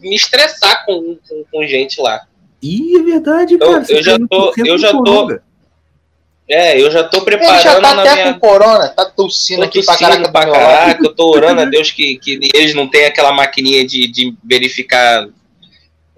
me 0.00 0.14
estressar 0.14 0.84
com, 0.86 1.16
com, 1.28 1.44
com 1.50 1.66
gente 1.66 2.00
lá. 2.00 2.22
Ih, 2.62 2.96
é 2.98 3.02
verdade, 3.02 3.54
Eu- 3.54 3.58
cara. 3.58 3.72
eu 3.78 3.84
Você 3.84 4.02
já 4.02 4.18
tá 4.18 4.26
tô- 4.30 4.52
eu 4.56 4.78
já 4.78 4.90
tô-. 4.92 5.38
É, 6.48 6.80
eu 6.80 6.90
já 6.90 7.02
tô 7.02 7.16
Ele 7.18 7.24
preparando 7.24 7.62
já 7.62 7.80
tá 7.80 7.94
na 7.94 8.02
até 8.02 8.14
minha. 8.22 8.34
com 8.34 8.40
corona, 8.40 8.88
tá 8.90 9.06
tossindo 9.06 9.62
Tô 9.62 9.66
aqui 9.66 9.82
pra 9.82 9.96
caraca. 9.96 10.30
pra 10.30 10.50
caraca, 10.50 11.04
eu 11.04 11.14
tô 11.14 11.30
orando 11.30 11.62
a 11.62 11.64
Deus 11.66 11.90
que, 11.90 12.16
que 12.18 12.38
eles 12.54 12.74
não 12.74 12.86
tenham 12.86 13.08
aquela 13.08 13.32
maquininha 13.32 13.84
de, 13.86 14.06
de 14.06 14.34
verificar 14.44 15.26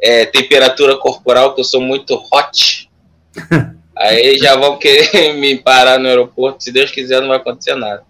é, 0.02 0.26
temperatura 0.26 0.96
corporal, 0.98 1.54
que 1.54 1.60
eu 1.60 1.64
sou 1.64 1.80
muito 1.80 2.20
hot. 2.32 2.85
Aí 3.96 4.38
já 4.38 4.56
vão 4.56 4.78
querer 4.78 5.34
me 5.40 5.58
parar 5.58 5.98
no 5.98 6.06
aeroporto, 6.08 6.62
se 6.62 6.70
Deus 6.72 6.90
quiser 6.90 7.20
não 7.20 7.28
vai 7.28 7.38
acontecer 7.38 7.74
nada. 7.74 8.02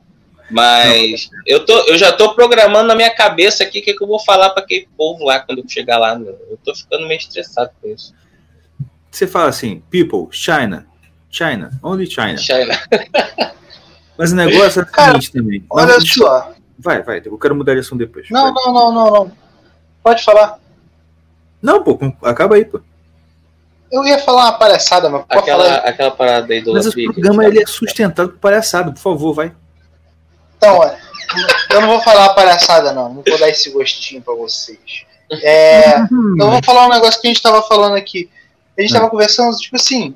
Mas 0.51 1.29
eu, 1.45 1.65
tô, 1.65 1.77
eu 1.89 1.99
já 1.99 2.13
tô 2.13 2.35
programando 2.35 2.87
na 2.87 2.95
minha 2.95 3.13
cabeça 3.15 3.65
aqui 3.65 3.81
o 3.81 3.83
que, 3.83 3.95
que 3.95 4.03
eu 4.03 4.07
vou 4.07 4.19
falar 4.21 4.51
para 4.51 4.63
aquele 4.63 4.89
povo 4.97 5.25
lá 5.25 5.41
quando 5.41 5.59
eu 5.59 5.69
chegar 5.69 5.99
lá. 5.99 6.15
meu. 6.17 6.39
Eu 6.51 6.59
tô 6.65 6.73
ficando 6.75 7.07
meio 7.07 7.19
estressado 7.19 7.71
com 7.83 7.89
isso. 7.89 8.15
Você 9.11 9.27
fala 9.27 9.49
assim, 9.49 9.83
people, 9.91 10.29
China, 10.31 10.87
China, 11.31 11.71
only 11.83 12.07
China. 12.09 12.37
China. 12.39 12.79
Mas 14.19 14.33
o 14.33 14.37
negócio 14.37 14.81
é 14.81 14.85
o 14.85 15.05
seguinte 15.05 15.33
também. 15.33 15.65
Mas 15.71 15.85
Olha 15.85 15.99
deixa- 15.99 16.15
só. 16.15 16.53
Vai, 16.79 17.03
vai, 17.03 17.23
eu 17.25 17.39
quero 17.39 17.55
mudar 17.57 17.75
de 17.75 17.81
assunto 17.81 17.99
depois. 17.99 18.29
Não, 18.31 18.53
Vai. 18.53 18.65
não, 18.65 18.73
não, 18.73 18.93
não, 18.93 19.11
não. 19.11 19.33
Pode 20.03 20.23
falar. 20.23 20.59
Não, 21.61 21.83
pô, 21.83 21.99
acaba 22.23 22.55
aí, 22.55 22.65
pô. 22.65 22.81
Eu 23.91 24.05
ia 24.05 24.19
falar 24.19 24.45
uma 24.45 24.53
palhaçada, 24.59 25.09
mas 25.09 25.25
pode 25.25 25.41
Aquela, 25.41 25.65
falar. 25.65 25.77
aquela 25.79 26.11
parada 26.11 26.53
aí 26.53 26.61
do 26.61 26.73
Mas 26.73 26.87
o 26.87 26.93
programa 26.93 27.45
ele 27.45 27.63
é 27.63 27.67
sustentado 27.67 28.31
por 28.31 28.39
palhaçada, 28.39 28.91
por 28.93 29.01
favor, 29.01 29.33
vai. 29.33 29.53
Então, 30.57 30.79
olha, 30.79 30.99
eu 31.71 31.81
não 31.81 31.89
vou 31.89 32.01
falar 32.01 32.23
uma 32.25 32.35
palhaçada, 32.35 32.93
não. 32.93 33.15
Não 33.15 33.23
vou 33.23 33.39
dar 33.39 33.49
esse 33.49 33.71
gostinho 33.71 34.23
pra 34.23 34.35
vocês. 34.35 35.05
É, 35.31 36.01
eu 36.39 36.51
vou 36.51 36.61
falar 36.65 36.87
um 36.87 36.91
negócio 36.91 37.21
que 37.21 37.27
a 37.29 37.31
gente 37.31 37.43
tava 37.43 37.63
falando 37.63 37.95
aqui. 37.97 38.29
A 38.77 38.83
gente 38.83 38.93
tava 38.93 39.09
conversando, 39.09 39.57
tipo 39.57 39.77
assim, 39.77 40.15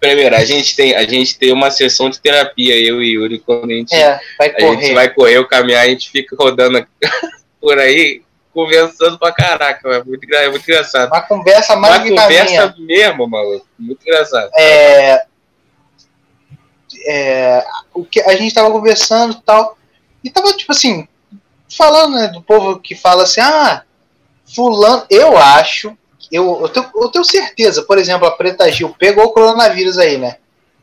Primeiro, 0.00 0.36
a 0.36 0.44
gente, 0.44 0.76
tem, 0.76 0.94
a 0.94 1.04
gente 1.04 1.36
tem 1.36 1.52
uma 1.52 1.70
sessão 1.72 2.08
de 2.08 2.20
terapia, 2.20 2.76
eu 2.76 3.02
e 3.02 3.14
Yuri, 3.14 3.40
quando 3.40 3.70
a 3.70 3.74
gente, 3.74 3.92
é, 3.94 4.20
vai 4.38 4.48
a 4.48 4.60
gente 4.60 4.80
correr. 4.80 4.94
vai 4.94 5.08
correr 5.08 5.38
ou 5.38 5.44
caminhar, 5.44 5.84
a 5.84 5.88
gente 5.88 6.08
fica 6.10 6.36
rodando 6.38 6.86
por 7.60 7.76
aí, 7.78 8.22
conversando 8.58 9.16
pra 9.16 9.30
caraca, 9.30 9.88
é 9.88 10.02
muito, 10.02 10.34
é 10.34 10.50
muito 10.50 10.68
engraçado. 10.68 11.06
Uma 11.06 11.22
conversa 11.22 11.76
mais 11.76 12.02
Uma 12.02 12.22
conversa 12.22 12.74
mesmo, 12.76 13.28
maluco. 13.28 13.64
Muito 13.78 14.02
engraçado. 14.02 14.50
é, 14.58 15.22
é, 17.06 17.64
o 17.94 18.04
que 18.04 18.20
a 18.20 18.34
gente 18.34 18.52
tava 18.52 18.68
conversando 18.72 19.34
e 19.34 19.42
tal, 19.42 19.78
e 20.24 20.28
tava 20.28 20.52
tipo 20.54 20.72
assim, 20.72 21.06
falando 21.68 22.16
né, 22.16 22.26
do 22.26 22.42
povo 22.42 22.80
que 22.80 22.96
fala 22.96 23.22
assim, 23.22 23.40
ah, 23.40 23.84
fulano, 24.52 25.06
eu 25.08 25.38
acho, 25.38 25.96
eu, 26.32 26.60
eu, 26.60 26.68
tenho, 26.68 26.90
eu 26.96 27.08
tenho 27.10 27.24
certeza, 27.24 27.84
por 27.84 27.96
exemplo, 27.96 28.26
a 28.26 28.32
Preta 28.32 28.68
Gil 28.72 28.92
pegou 28.98 29.26
o 29.26 29.32
coronavírus 29.32 29.98
aí, 29.98 30.18
né? 30.18 30.38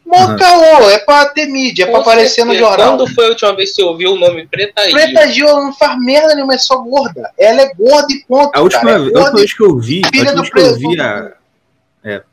Mó 0.05 0.17
Uhum. 0.27 0.37
caô, 0.37 0.89
é 0.91 0.99
pra 0.99 1.25
ter 1.29 1.47
mídia, 1.47 1.83
é 1.83 1.85
pra 1.87 1.95
Com 1.95 2.01
aparecer 2.01 2.45
no 2.45 2.51
certeza. 2.51 2.69
jornal. 2.69 2.97
Quando 2.97 3.13
foi 3.15 3.25
a 3.25 3.29
última 3.29 3.55
vez 3.55 3.69
que 3.71 3.75
você 3.77 3.83
ouviu 3.83 4.11
o 4.13 4.19
nome 4.19 4.45
Preta 4.47 4.83
Gil? 4.83 4.91
Preta 4.93 5.27
Gil 5.31 5.47
ela 5.47 5.61
não 5.61 5.73
faz 5.73 5.97
merda 5.99 6.35
nenhuma, 6.35 6.53
é 6.53 6.57
só 6.59 6.77
gorda. 6.77 7.31
Ela 7.37 7.61
é 7.63 7.73
gorda 7.73 8.07
e 8.13 8.23
ponto. 8.27 8.51
A 8.55 8.61
última, 8.61 8.81
cara. 8.83 8.93
É 8.93 8.97
a 8.97 9.19
última 9.19 9.31
vez 9.31 9.53
que 9.53 9.63
eu 9.63 9.79
vi, 9.79 10.01
a 10.05 10.09
filha 10.09 10.31
última 10.31 10.35
do 10.35 10.41
vez 10.41 10.53
que 10.53 10.59
eu 10.59 10.63
preto. 10.77 10.89
vi 10.91 11.01
a, 11.01 11.31
é, 12.03 12.23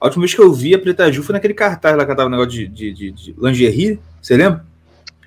a 0.00 0.04
última 0.06 0.22
vez 0.22 0.34
que 0.34 0.40
eu 0.40 0.52
vi 0.52 0.74
a 0.74 0.78
Preta 0.78 1.10
Ju 1.10 1.22
foi 1.24 1.32
naquele 1.32 1.54
cartaz 1.54 1.96
lá 1.96 2.04
que 2.04 2.10
ela 2.10 2.16
tava 2.16 2.28
um 2.28 2.30
negócio 2.30 2.50
de, 2.52 2.68
de, 2.68 2.92
de, 2.92 3.10
de 3.10 3.34
lingerie, 3.38 3.98
você 4.22 4.36
lembra? 4.36 4.64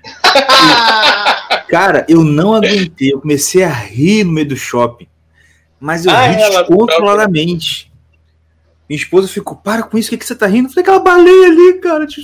Cara, 1.68 2.04
eu 2.08 2.24
não 2.24 2.54
aguentei, 2.54 3.12
eu 3.12 3.20
comecei 3.20 3.62
a 3.62 3.68
rir 3.68 4.24
no 4.24 4.32
meio 4.32 4.48
do 4.48 4.56
shopping, 4.56 5.06
mas 5.78 6.04
eu 6.06 6.10
Ah, 6.12 6.26
ri 6.28 6.36
descontroladamente. 6.36 7.89
Minha 8.90 8.98
esposa 8.98 9.28
ficou, 9.28 9.56
para 9.56 9.84
com 9.84 9.96
isso, 9.96 10.08
o 10.08 10.10
que, 10.10 10.18
que 10.18 10.26
você 10.26 10.34
tá 10.34 10.48
rindo? 10.48 10.66
Eu 10.66 10.72
falei, 10.72 10.82
aquela 10.82 10.98
baleia 10.98 11.46
ali, 11.46 11.74
cara. 11.74 12.08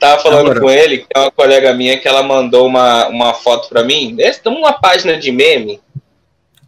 Tava 0.00 0.20
falando 0.20 0.50
Agora. 0.50 0.60
com 0.60 0.68
ele, 0.68 0.98
que 0.98 1.06
é 1.14 1.20
uma 1.20 1.30
colega 1.30 1.72
minha 1.74 1.96
que 1.96 2.08
ela 2.08 2.24
mandou 2.24 2.66
uma, 2.66 3.06
uma 3.06 3.34
foto 3.34 3.68
pra 3.68 3.84
mim. 3.84 4.16
Essa 4.18 4.40
tem 4.40 4.52
uma 4.52 4.72
página 4.72 5.16
de 5.16 5.30
meme. 5.30 5.80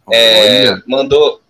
É, 0.09 0.73
mandou 0.87 1.41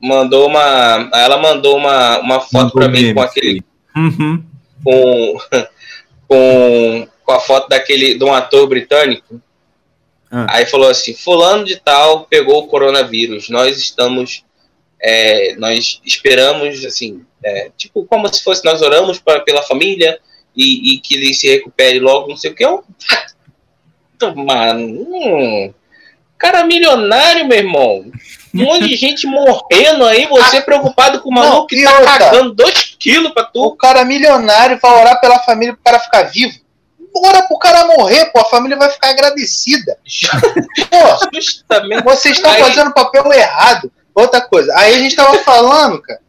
mandou 0.00 0.48
uma 0.48 1.08
ela 1.14 1.38
mandou 1.38 1.76
uma, 1.76 2.18
uma 2.18 2.40
foto 2.40 2.72
pra 2.72 2.88
mim 2.88 3.14
com 3.14 3.22
aquele. 3.22 3.62
Uhum. 3.96 4.42
com, 4.82 5.38
com 6.28 7.08
com 7.24 7.32
a 7.32 7.38
foto 7.40 7.68
daquele 7.68 8.18
de 8.18 8.24
um 8.24 8.32
ator 8.32 8.66
britânico 8.68 9.40
Ah. 10.30 10.46
aí 10.50 10.66
falou 10.66 10.90
assim 10.90 11.14
fulano 11.14 11.64
de 11.64 11.76
tal 11.76 12.24
pegou 12.24 12.58
o 12.58 12.66
coronavírus 12.66 13.48
nós 13.48 13.78
estamos 13.78 14.44
é, 15.00 15.54
nós 15.56 16.00
esperamos 16.04 16.84
assim 16.84 17.24
é, 17.44 17.70
tipo 17.76 18.04
como 18.06 18.32
se 18.32 18.42
fosse 18.42 18.64
nós 18.64 18.80
oramos 18.82 19.18
pra, 19.18 19.40
pela 19.40 19.62
família 19.62 20.18
e, 20.56 20.94
e 20.94 20.98
que 21.00 21.14
ele 21.14 21.34
se 21.34 21.48
recupere 21.48 21.98
logo 22.00 22.28
não 22.28 22.36
sei 22.36 22.50
o 22.50 22.54
que 22.54 22.64
eu 22.64 22.82
mano 24.34 24.86
hum, 24.86 25.74
cara 26.38 26.64
milionário 26.64 27.46
meu 27.46 27.58
irmão 27.58 28.10
um 28.54 28.64
monte 28.64 28.88
de 28.88 28.96
gente 28.96 29.26
morrendo 29.26 30.04
aí, 30.06 30.26
você 30.26 30.62
preocupado 30.62 31.20
com 31.20 31.28
o 31.28 31.32
maluco 31.34 31.58
Não, 31.60 31.66
que 31.66 31.84
tá 31.84 31.98
outra? 31.98 32.18
cagando 32.18 32.54
2 32.54 32.96
quilos 32.98 33.32
pra 33.32 33.44
tu. 33.44 33.62
O 33.62 33.76
cara 33.76 34.02
milionário 34.04 34.78
vai 34.80 34.98
orar 34.98 35.20
pela 35.20 35.38
família 35.40 35.74
pro 35.74 35.82
cara 35.82 36.00
ficar 36.00 36.22
vivo. 36.22 36.58
Ora 37.14 37.42
pro 37.42 37.58
cara 37.58 37.86
morrer, 37.86 38.26
pô, 38.32 38.40
a 38.40 38.44
família 38.46 38.76
vai 38.76 38.90
ficar 38.90 39.10
agradecida. 39.10 39.98
Pô, 40.90 41.28
Justamente. 41.34 42.02
vocês 42.02 42.36
estão 42.36 42.50
Aí- 42.50 42.62
fazendo 42.62 42.88
o 42.88 42.94
papel 42.94 43.30
errado. 43.32 43.90
Outra 44.16 44.40
coisa, 44.40 44.72
aí 44.76 44.94
a 44.94 44.98
gente 44.98 45.14
tava 45.14 45.36
falando, 45.40 46.00
cara, 46.00 46.20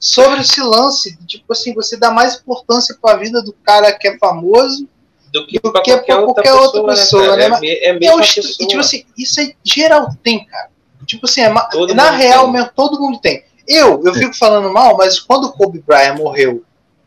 sobre 0.00 0.40
esse 0.40 0.60
lance, 0.60 1.16
tipo 1.26 1.52
assim, 1.52 1.72
você 1.72 1.96
dá 1.96 2.10
mais 2.10 2.34
importância 2.40 2.96
para 3.00 3.14
a 3.14 3.18
vida 3.18 3.40
do 3.40 3.52
cara 3.52 3.92
que 3.96 4.08
é 4.08 4.18
famoso 4.18 4.88
Do 5.32 5.46
que 5.46 5.60
do 5.60 5.70
pra 5.72 5.80
que 5.80 5.92
qualquer, 5.92 6.04
pra 6.06 6.20
outra 6.20 6.42
qualquer 6.42 6.50
pessoa, 6.60 6.80
outra 6.80 6.94
pessoa, 6.96 7.36
né? 7.36 7.48
né? 7.48 7.50
cara? 7.50 7.56
É, 7.56 7.60
me- 7.60 7.68
é 7.70 7.88
É 7.88 7.92
mesmo 7.92 8.20
e, 8.60 8.66
tipo 8.66 8.80
assim, 8.80 9.04
isso 9.16 9.40
aí 9.40 9.54
geral 9.64 10.08
tem, 10.24 10.44
cara. 10.44 10.70
Tipo 11.06 11.26
assim, 11.26 11.42
é 11.42 11.48
na 11.94 12.10
real 12.10 12.44
tem. 12.44 12.52
mesmo, 12.54 12.70
todo 12.74 12.98
mundo 13.00 13.20
tem. 13.20 13.44
Eu, 13.68 14.02
eu 14.04 14.12
fico 14.14 14.34
falando 14.36 14.72
mal, 14.72 14.96
mas 14.96 15.20
quando 15.20 15.44
o 15.44 15.52
Kobe 15.52 15.80
Bryant 15.86 16.18
morreu 16.18 16.64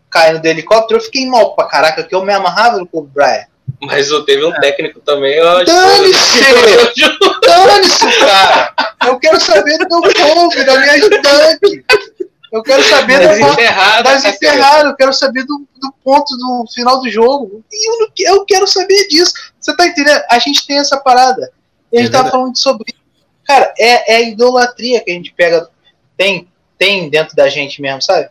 caindo 0.09 0.41
do 0.41 0.45
helicóptero, 0.45 0.99
eu 0.99 1.03
fiquei 1.03 1.25
mal 1.27 1.53
pra 1.53 1.67
caraca, 1.67 2.03
que 2.03 2.15
eu 2.15 2.23
me 2.23 2.33
amarrava 2.33 2.77
no 2.77 2.87
Kobe 2.87 3.09
Bryant. 3.13 3.45
Mas 3.81 4.09
eu 4.09 4.25
teve 4.25 4.43
um 4.45 4.51
técnico 4.59 4.99
também, 4.99 5.35
eu 5.35 5.49
acho. 5.49 5.65
Dane-se! 5.65 6.39
Dane-se, 7.41 8.19
cara! 8.19 8.73
Eu 9.07 9.17
quero 9.19 9.39
saber 9.39 9.77
do 9.77 10.01
meu 10.01 10.13
Kobe, 10.13 10.63
da 10.65 10.77
minha 10.79 10.91
ajudante. 10.93 11.85
Eu 12.51 12.63
quero 12.63 12.83
saber 12.83 13.19
Mas 13.25 13.39
da 13.39 13.51
enterrado, 13.51 14.03
das 14.03 14.23
tá 14.23 14.29
enterradas, 14.29 14.85
eu 14.85 14.95
quero 14.95 15.13
saber 15.13 15.43
do, 15.43 15.67
do 15.77 15.93
ponto 16.03 16.35
do 16.35 16.65
final 16.73 16.99
do 16.99 17.09
jogo. 17.09 17.63
E 17.71 17.89
eu, 18.27 18.35
eu 18.35 18.45
quero 18.45 18.67
saber 18.67 19.07
disso. 19.07 19.31
Você 19.59 19.75
tá 19.75 19.85
entendendo? 19.87 20.21
A 20.29 20.39
gente 20.39 20.65
tem 20.65 20.79
essa 20.79 20.97
parada. 20.97 21.51
E 21.91 21.97
a 21.97 21.99
É 21.99 22.03
gente 22.03 22.11
tava 22.11 22.23
verdade. 22.23 22.31
falando 22.31 22.57
sobre. 22.57 22.93
Cara, 23.45 23.73
é, 23.79 24.13
é 24.13 24.15
a 24.17 24.21
idolatria 24.21 24.99
que 25.01 25.11
a 25.11 25.13
gente 25.13 25.31
pega, 25.33 25.69
tem, 26.17 26.47
tem 26.77 27.09
dentro 27.09 27.35
da 27.35 27.47
gente 27.49 27.81
mesmo, 27.81 28.01
sabe? 28.01 28.27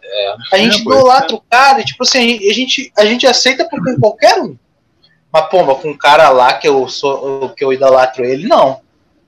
A 0.52 0.58
gente 0.58 0.78
É, 0.78 0.80
idolatra 0.80 1.36
o 1.36 1.42
cara, 1.48 1.80
e, 1.80 1.84
tipo 1.84 2.02
assim, 2.02 2.18
a 2.48 2.52
gente, 2.52 2.92
a 2.98 3.04
gente 3.04 3.26
aceita 3.26 3.64
por 3.68 3.80
qualquer 4.00 4.40
um. 4.40 4.56
Mas, 5.32 5.48
pô, 5.48 5.62
mas 5.62 5.78
com 5.80 5.90
um 5.90 5.96
cara 5.96 6.30
lá 6.30 6.54
que 6.54 6.66
eu 6.68 6.88
sou 6.88 7.50
que 7.50 7.64
eu 7.64 7.72
idolatro 7.72 8.24
ele, 8.24 8.46
não. 8.46 8.80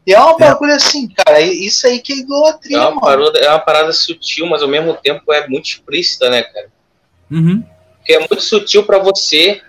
E 0.07 0.15
é 0.15 0.19
uma 0.19 0.37
bagulho 0.39 0.73
assim, 0.73 1.09
cara. 1.09 1.41
Isso 1.41 1.87
aí 1.87 2.01
que 2.01 2.13
é 2.13 2.17
É 2.17 2.19
idolatria, 2.21 2.79
uma, 2.89 2.91
mano. 2.93 3.01
parada, 3.01 3.39
é 3.39 3.49
uma 3.51 3.59
parada 3.59 3.93
sutil, 3.93 4.47
mas 4.47 4.63
ao 4.63 4.69
mesmo 4.69 4.95
tempo 4.95 5.31
é 5.33 5.47
muito 5.47 5.67
explícita, 5.69 6.31
né, 6.31 6.43
cara? 6.43 6.69
Uhum. 7.31 7.63
Porque 7.99 8.15
é 8.15 8.19
muito 8.19 8.41
sutil 8.41 8.85
pra 8.85 8.99
você 8.99 9.61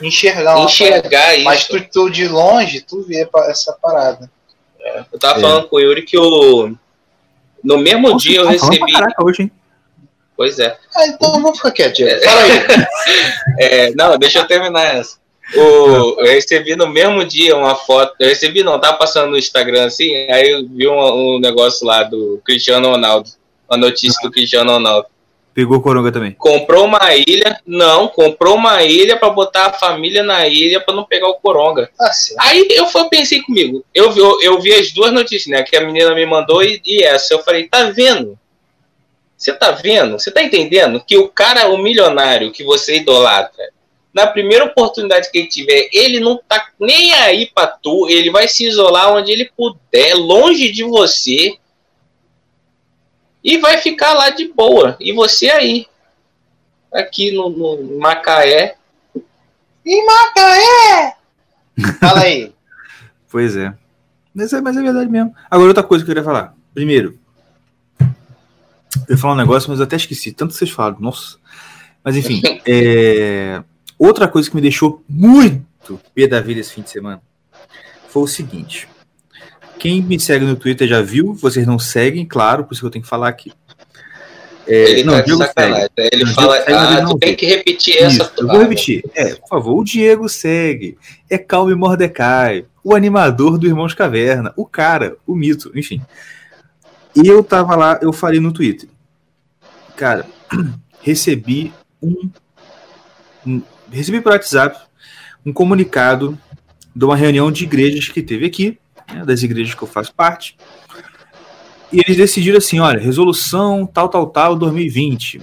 Enxergar 0.00 0.56
uma 0.56 0.64
enxergar 0.64 1.34
isso. 1.34 1.44
Mas 1.44 1.66
tu, 1.66 1.80
tu 1.92 2.10
de 2.10 2.26
longe, 2.26 2.80
tu 2.80 3.02
vê 3.02 3.28
essa 3.48 3.72
parada. 3.80 4.30
Eu 5.12 5.18
tava 5.18 5.38
É. 5.38 5.42
falando 5.42 5.68
com 5.68 5.76
o 5.76 5.80
Yuri 5.80 6.02
que 6.02 6.16
o. 6.18 6.74
No 7.62 7.78
mesmo 7.78 8.08
Nossa, 8.08 8.26
dia 8.28 8.38
eu 8.40 8.44
tá 8.46 8.50
recebi. 8.52 8.92
Caraca, 8.92 9.22
hoje, 9.24 9.42
hein? 9.42 9.52
Pois 10.36 10.58
é. 10.58 10.76
Ah, 10.96 11.06
então 11.06 11.30
vamos 11.32 11.56
ficar 11.58 11.70
quieto, 11.72 11.96
Diego. 11.96 12.20
Fala 12.24 12.40
aí. 12.42 12.86
É, 13.58 13.90
não, 13.94 14.16
deixa 14.18 14.38
eu 14.40 14.46
terminar 14.46 14.96
essa. 14.96 15.18
O, 15.54 16.20
eu 16.20 16.26
recebi 16.26 16.74
no 16.76 16.88
mesmo 16.88 17.24
dia 17.24 17.56
uma 17.56 17.74
foto. 17.74 18.14
Eu 18.18 18.28
recebi, 18.28 18.62
não, 18.62 18.78
tava 18.80 18.96
passando 18.96 19.30
no 19.30 19.38
Instagram 19.38 19.86
assim, 19.86 20.14
aí 20.30 20.50
eu 20.50 20.66
vi 20.66 20.88
um, 20.88 20.98
um 21.36 21.38
negócio 21.38 21.86
lá 21.86 22.02
do 22.02 22.40
Cristiano 22.44 22.88
Ronaldo. 22.90 23.30
Uma 23.68 23.76
notícia 23.76 24.20
do 24.22 24.30
Cristiano 24.30 24.72
Ronaldo. 24.72 25.06
Pegou 25.54 25.82
coronga 25.82 26.10
também. 26.10 26.32
Comprou 26.32 26.86
uma 26.86 27.14
ilha, 27.14 27.60
não, 27.66 28.08
comprou 28.08 28.54
uma 28.54 28.82
ilha 28.82 29.18
pra 29.18 29.28
botar 29.28 29.66
a 29.66 29.72
família 29.72 30.22
na 30.22 30.48
ilha 30.48 30.80
pra 30.80 30.94
não 30.94 31.04
pegar 31.04 31.28
o 31.28 31.34
coronga. 31.34 31.90
Tá. 31.98 32.10
Aí 32.40 32.68
eu 32.70 32.86
fui, 32.86 33.04
pensei 33.10 33.42
comigo, 33.42 33.84
eu, 33.94 34.10
vi- 34.10 34.20
eu, 34.20 34.40
eu 34.40 34.60
vi 34.60 34.72
as 34.72 34.90
duas 34.92 35.12
notícias, 35.12 35.48
né? 35.48 35.62
Que 35.62 35.76
a 35.76 35.84
menina 35.84 36.14
me 36.14 36.24
mandou 36.24 36.62
e, 36.62 36.80
e 36.86 37.02
essa. 37.02 37.34
Eu 37.34 37.42
falei, 37.42 37.68
tá 37.68 37.84
vendo? 37.90 38.38
Você 39.36 39.52
tá 39.52 39.72
vendo? 39.72 40.18
Você 40.18 40.30
tá 40.30 40.42
entendendo 40.42 41.02
que 41.06 41.18
o 41.18 41.28
cara, 41.28 41.68
o 41.68 41.76
milionário 41.76 42.50
que 42.50 42.64
você 42.64 42.96
idolatra, 42.96 43.70
na 44.12 44.26
primeira 44.26 44.64
oportunidade 44.64 45.30
que 45.30 45.38
ele 45.38 45.48
tiver, 45.48 45.88
ele 45.92 46.20
não 46.20 46.38
tá 46.46 46.68
nem 46.78 47.14
aí 47.14 47.46
pra 47.46 47.66
tu, 47.66 48.08
ele 48.08 48.30
vai 48.30 48.46
se 48.46 48.66
isolar 48.66 49.12
onde 49.12 49.32
ele 49.32 49.50
puder, 49.56 50.14
longe 50.14 50.70
de 50.70 50.84
você, 50.84 51.56
e 53.42 53.58
vai 53.58 53.78
ficar 53.78 54.12
lá 54.14 54.30
de 54.30 54.48
boa. 54.48 54.96
E 55.00 55.12
você 55.12 55.48
aí, 55.50 55.86
aqui 56.92 57.32
no, 57.32 57.48
no 57.48 57.98
Macaé, 57.98 58.76
Em 59.84 60.06
Macaé! 60.06 61.16
Fala 61.98 62.20
aí. 62.22 62.52
Pois 63.30 63.56
é. 63.56 63.72
Mas, 64.34 64.52
é. 64.52 64.60
mas 64.60 64.76
é 64.76 64.82
verdade 64.82 65.10
mesmo. 65.10 65.34
Agora, 65.50 65.68
outra 65.68 65.82
coisa 65.82 66.04
que 66.04 66.10
eu 66.10 66.14
queria 66.14 66.22
falar. 66.22 66.54
Primeiro, 66.74 67.18
eu 69.08 69.14
ia 69.14 69.16
falar 69.16 69.32
um 69.32 69.38
negócio, 69.38 69.70
mas 69.70 69.78
eu 69.78 69.86
até 69.86 69.96
esqueci. 69.96 70.32
Tanto 70.32 70.52
que 70.52 70.58
vocês 70.58 70.70
falam. 70.70 70.98
Nossa. 71.00 71.38
Mas 72.04 72.14
enfim. 72.14 72.42
é, 72.68 73.62
Outra 74.04 74.26
coisa 74.26 74.48
que 74.50 74.56
me 74.56 74.62
deixou 74.62 75.02
muito 75.08 76.00
pé 76.14 76.26
da 76.26 76.40
vida 76.40 76.58
esse 76.60 76.72
fim 76.72 76.82
de 76.82 76.90
semana 76.90 77.22
foi 78.08 78.22
o 78.24 78.26
seguinte. 78.26 78.88
Quem 79.78 80.02
me 80.02 80.18
segue 80.18 80.44
no 80.44 80.56
Twitter 80.56 80.88
já 80.88 81.00
viu, 81.00 81.32
vocês 81.34 81.66
não 81.66 81.78
seguem, 81.78 82.26
claro, 82.26 82.64
por 82.64 82.72
isso 82.72 82.82
que 82.82 82.86
eu 82.86 82.90
tenho 82.90 83.02
que 83.04 83.08
falar 83.08 83.28
aqui. 83.28 83.52
É, 84.66 84.90
ele 84.90 85.04
não, 85.04 85.14
tá 85.14 85.20
Diego 85.22 85.38
sacanagem. 85.38 85.88
segue. 85.96 86.10
Ele 86.12 86.24
Não, 86.24 86.34
fala, 86.34 86.56
segue, 86.58 86.72
ah, 86.72 87.04
tu 87.06 87.18
tem 87.18 87.30
vê. 87.30 87.36
que 87.36 87.46
repetir 87.46 87.96
essa. 88.02 88.22
Isso, 88.24 88.32
eu 88.38 88.46
vou 88.46 88.58
repetir. 88.60 89.04
É, 89.14 89.34
por 89.34 89.48
favor, 89.48 89.78
o 89.80 89.84
Diego 89.84 90.28
segue. 90.28 90.96
É 91.30 91.38
Calme 91.38 91.74
Mordecai, 91.74 92.64
o 92.82 92.94
animador 92.96 93.56
do 93.58 93.66
Irmãos 93.66 93.94
Caverna, 93.94 94.52
o 94.56 94.64
cara, 94.66 95.16
o 95.26 95.34
mito, 95.34 95.70
enfim. 95.76 96.00
E 97.14 97.26
eu 97.26 97.42
tava 97.44 97.74
lá, 97.76 97.98
eu 98.02 98.12
falei 98.12 98.38
no 98.40 98.52
Twitter. 98.52 98.88
Cara, 99.96 100.26
recebi 101.02 101.72
um, 102.02 102.30
um- 103.46 103.62
recebi 103.92 104.20
por 104.20 104.32
WhatsApp 104.32 104.78
um 105.44 105.52
comunicado 105.52 106.38
de 106.94 107.04
uma 107.04 107.16
reunião 107.16 107.50
de 107.50 107.64
igrejas 107.64 108.08
que 108.08 108.22
teve 108.22 108.46
aqui, 108.46 108.78
né, 109.12 109.24
das 109.24 109.42
igrejas 109.42 109.74
que 109.74 109.82
eu 109.82 109.88
faço 109.88 110.14
parte. 110.14 110.56
E 111.92 112.00
eles 112.00 112.16
decidiram 112.16 112.58
assim, 112.58 112.80
olha, 112.80 112.98
resolução 112.98 113.86
tal, 113.86 114.08
tal, 114.08 114.26
tal, 114.26 114.56
2020 114.56 115.42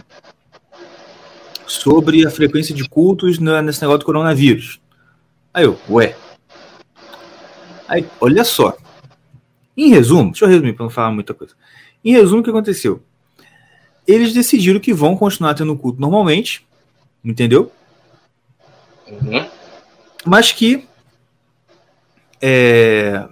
sobre 1.67 2.25
a 2.25 2.31
frequência 2.31 2.73
de 2.73 2.89
cultos 2.89 3.38
nesse 3.38 3.81
negócio 3.81 3.99
do 3.99 4.05
coronavírus. 4.05 4.81
Aí 5.53 5.65
eu, 5.65 5.79
ué. 5.88 6.15
Aí, 7.88 8.05
olha 8.19 8.43
só. 8.43 8.75
Em 9.77 9.89
resumo, 9.89 10.31
deixa 10.31 10.45
eu 10.45 10.49
resumir 10.49 10.73
para 10.73 10.85
não 10.85 10.89
falar 10.89 11.12
muita 11.12 11.33
coisa. 11.33 11.53
Em 12.03 12.12
resumo, 12.12 12.41
o 12.41 12.43
que 12.43 12.49
aconteceu? 12.49 13.03
Eles 14.07 14.33
decidiram 14.33 14.79
que 14.79 14.93
vão 14.93 15.15
continuar 15.15 15.53
tendo 15.53 15.75
culto 15.77 16.01
normalmente, 16.01 16.65
entendeu? 17.23 17.71
Uhum. 19.12 19.48
Mas 20.26 20.52
que 20.52 20.88
é, 22.41 23.28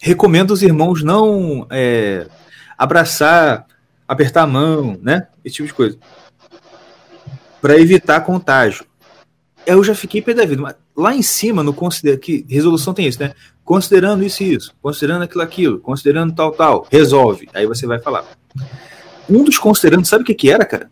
recomenda 0.00 0.52
os 0.52 0.62
irmãos 0.62 1.02
não 1.02 1.66
é, 1.70 2.26
abraçar, 2.76 3.66
apertar 4.06 4.42
a 4.42 4.46
mão, 4.46 4.98
né? 5.02 5.28
Esse 5.44 5.56
tipo 5.56 5.68
de 5.68 5.74
coisa. 5.74 5.98
Para 7.60 7.78
evitar 7.78 8.20
contágio. 8.20 8.84
Eu 9.66 9.82
já 9.82 9.94
fiquei 9.94 10.22
pé 10.22 10.34
da 10.34 10.44
vida. 10.44 10.62
Mas 10.62 10.76
lá 10.96 11.14
em 11.14 11.22
cima, 11.22 11.62
no 11.62 11.74
considera 11.74 12.16
que 12.16 12.46
resolução 12.48 12.94
tem 12.94 13.06
isso, 13.06 13.20
né? 13.20 13.34
Considerando 13.64 14.22
isso 14.22 14.44
e 14.44 14.54
isso, 14.54 14.72
considerando 14.80 15.22
aquilo, 15.22 15.42
aquilo, 15.42 15.80
considerando 15.80 16.32
tal, 16.32 16.52
tal, 16.52 16.86
resolve. 16.90 17.48
Aí 17.52 17.66
você 17.66 17.84
vai 17.84 17.98
falar. 17.98 18.24
Um 19.28 19.42
dos 19.42 19.58
considerando, 19.58 20.06
sabe 20.06 20.22
o 20.22 20.24
que, 20.24 20.34
que 20.34 20.48
era, 20.48 20.64
cara? 20.64 20.88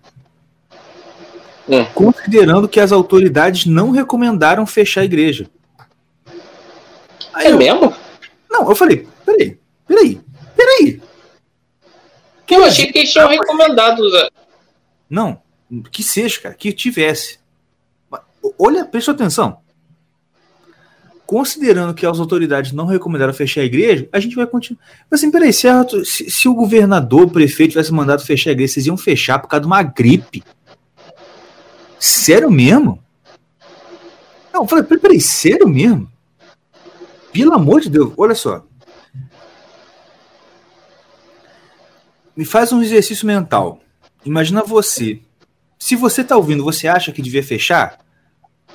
Hum. 1.68 1.84
Considerando 1.94 2.68
que 2.68 2.78
as 2.78 2.92
autoridades 2.92 3.64
não 3.66 3.90
recomendaram 3.90 4.66
fechar 4.66 5.00
a 5.00 5.04
igreja. 5.04 5.46
Aí 7.32 7.46
É 7.46 7.52
eu, 7.52 7.58
mesmo? 7.58 7.94
não, 8.50 8.68
eu 8.68 8.76
falei, 8.76 9.08
peraí, 9.24 9.58
peraí, 9.86 10.20
peraí. 10.56 11.00
Que 12.46 12.54
eu 12.54 12.64
achei 12.64 12.92
que 12.92 12.98
eles 12.98 13.12
tinham 13.12 13.28
recomendado 13.28 14.00
usar. 14.00 14.28
Não, 15.08 15.40
que 15.90 16.02
seja, 16.02 16.40
cara, 16.40 16.54
que 16.54 16.72
tivesse. 16.72 17.38
Olha, 18.58 18.84
presta 18.84 19.12
atenção. 19.12 19.58
Considerando 21.26 21.94
que 21.94 22.04
as 22.04 22.20
autoridades 22.20 22.72
não 22.72 22.84
recomendaram 22.84 23.32
fechar 23.32 23.62
a 23.62 23.64
igreja, 23.64 24.06
a 24.12 24.20
gente 24.20 24.36
vai 24.36 24.46
continuar. 24.46 24.82
Mas 25.10 25.20
assim, 25.20 25.30
peraí, 25.30 25.52
se, 25.54 25.66
a- 25.66 25.86
se- 26.04 26.30
se 26.30 26.46
o 26.48 26.54
governador, 26.54 27.22
o 27.22 27.30
prefeito 27.30 27.70
tivesse 27.70 27.90
mandado 27.92 28.22
fechar 28.22 28.50
a 28.50 28.52
igreja, 28.52 28.74
vocês 28.74 28.86
iam 28.86 28.96
fechar 28.98 29.38
por 29.38 29.48
causa 29.48 29.62
de 29.62 29.66
uma 29.66 29.82
gripe? 29.82 30.44
Sério 32.04 32.50
mesmo? 32.50 33.02
Não, 34.52 34.64
eu 34.64 34.68
falei, 34.68 34.84
peraí, 34.84 35.18
sério 35.18 35.66
mesmo? 35.66 36.06
Pelo 37.32 37.54
amor 37.54 37.80
de 37.80 37.88
Deus, 37.88 38.12
olha 38.18 38.34
só. 38.34 38.62
Me 42.36 42.44
faz 42.44 42.72
um 42.72 42.82
exercício 42.82 43.26
mental. 43.26 43.80
Imagina 44.22 44.62
você. 44.62 45.22
Se 45.78 45.96
você 45.96 46.22
tá 46.22 46.36
ouvindo, 46.36 46.62
você 46.62 46.86
acha 46.86 47.10
que 47.10 47.22
devia 47.22 47.42
fechar? 47.42 47.98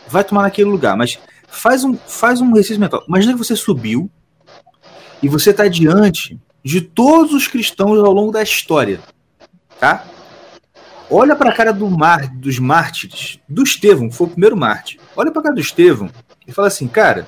Vai 0.08 0.24
tomar 0.24 0.42
naquele 0.42 0.72
lugar, 0.72 0.98
mas 0.98 1.20
faz 1.48 1.84
um, 1.84 1.96
faz 1.96 2.42
um 2.42 2.50
exercício 2.54 2.80
mental. 2.80 3.04
Imagina 3.08 3.34
que 3.34 3.38
você 3.38 3.56
subiu 3.56 4.10
e 5.22 5.30
você 5.30 5.54
tá 5.54 5.68
diante 5.68 6.40
de 6.66 6.82
todos 6.82 7.32
os 7.36 7.48
cristãos 7.48 8.00
ao 8.00 8.12
longo 8.12 8.32
da 8.32 8.42
história, 8.42 9.00
tá? 9.80 10.04
Olha 11.12 11.36
para 11.36 11.50
a 11.50 11.54
cara 11.54 11.72
do 11.72 11.90
mar, 11.90 12.28
dos 12.28 12.60
mártires, 12.60 13.40
do 13.50 13.64
Estevão, 13.64 14.10
que 14.10 14.16
foi 14.16 14.28
o 14.28 14.30
primeiro 14.30 14.56
mártir. 14.56 15.00
Olha 15.16 15.32
para 15.32 15.40
a 15.40 15.44
cara 15.44 15.56
do 15.56 15.62
Estevão 15.62 16.10
e 16.48 16.52
fala 16.52 16.68
assim, 16.68 16.88
cara, 16.88 17.28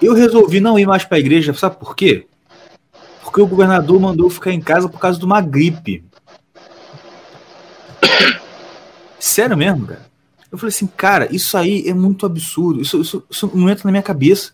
eu 0.00 0.14
resolvi 0.14 0.60
não 0.60 0.78
ir 0.78 0.86
mais 0.86 1.04
para 1.04 1.16
a 1.16 1.20
igreja, 1.20 1.52
sabe 1.54 1.76
por 1.76 1.96
quê? 1.96 2.26
Porque 3.22 3.40
o 3.40 3.46
governador 3.46 4.00
mandou 4.00 4.30
ficar 4.30 4.52
em 4.52 4.60
casa 4.60 4.88
por 4.88 5.00
causa 5.00 5.18
de 5.18 5.24
uma 5.24 5.40
gripe. 5.40 6.04
Sério 9.18 9.56
mesmo, 9.56 9.86
cara? 9.86 10.06
Eu 10.50 10.56
falei 10.56 10.68
assim, 10.68 10.86
cara, 10.86 11.28
isso 11.34 11.56
aí 11.58 11.88
é 11.88 11.92
muito 11.92 12.24
absurdo. 12.24 12.80
Isso, 12.80 13.00
isso, 13.00 13.24
isso 13.28 13.50
não 13.52 13.68
entra 13.68 13.84
na 13.86 13.90
minha 13.90 14.02
cabeça. 14.02 14.52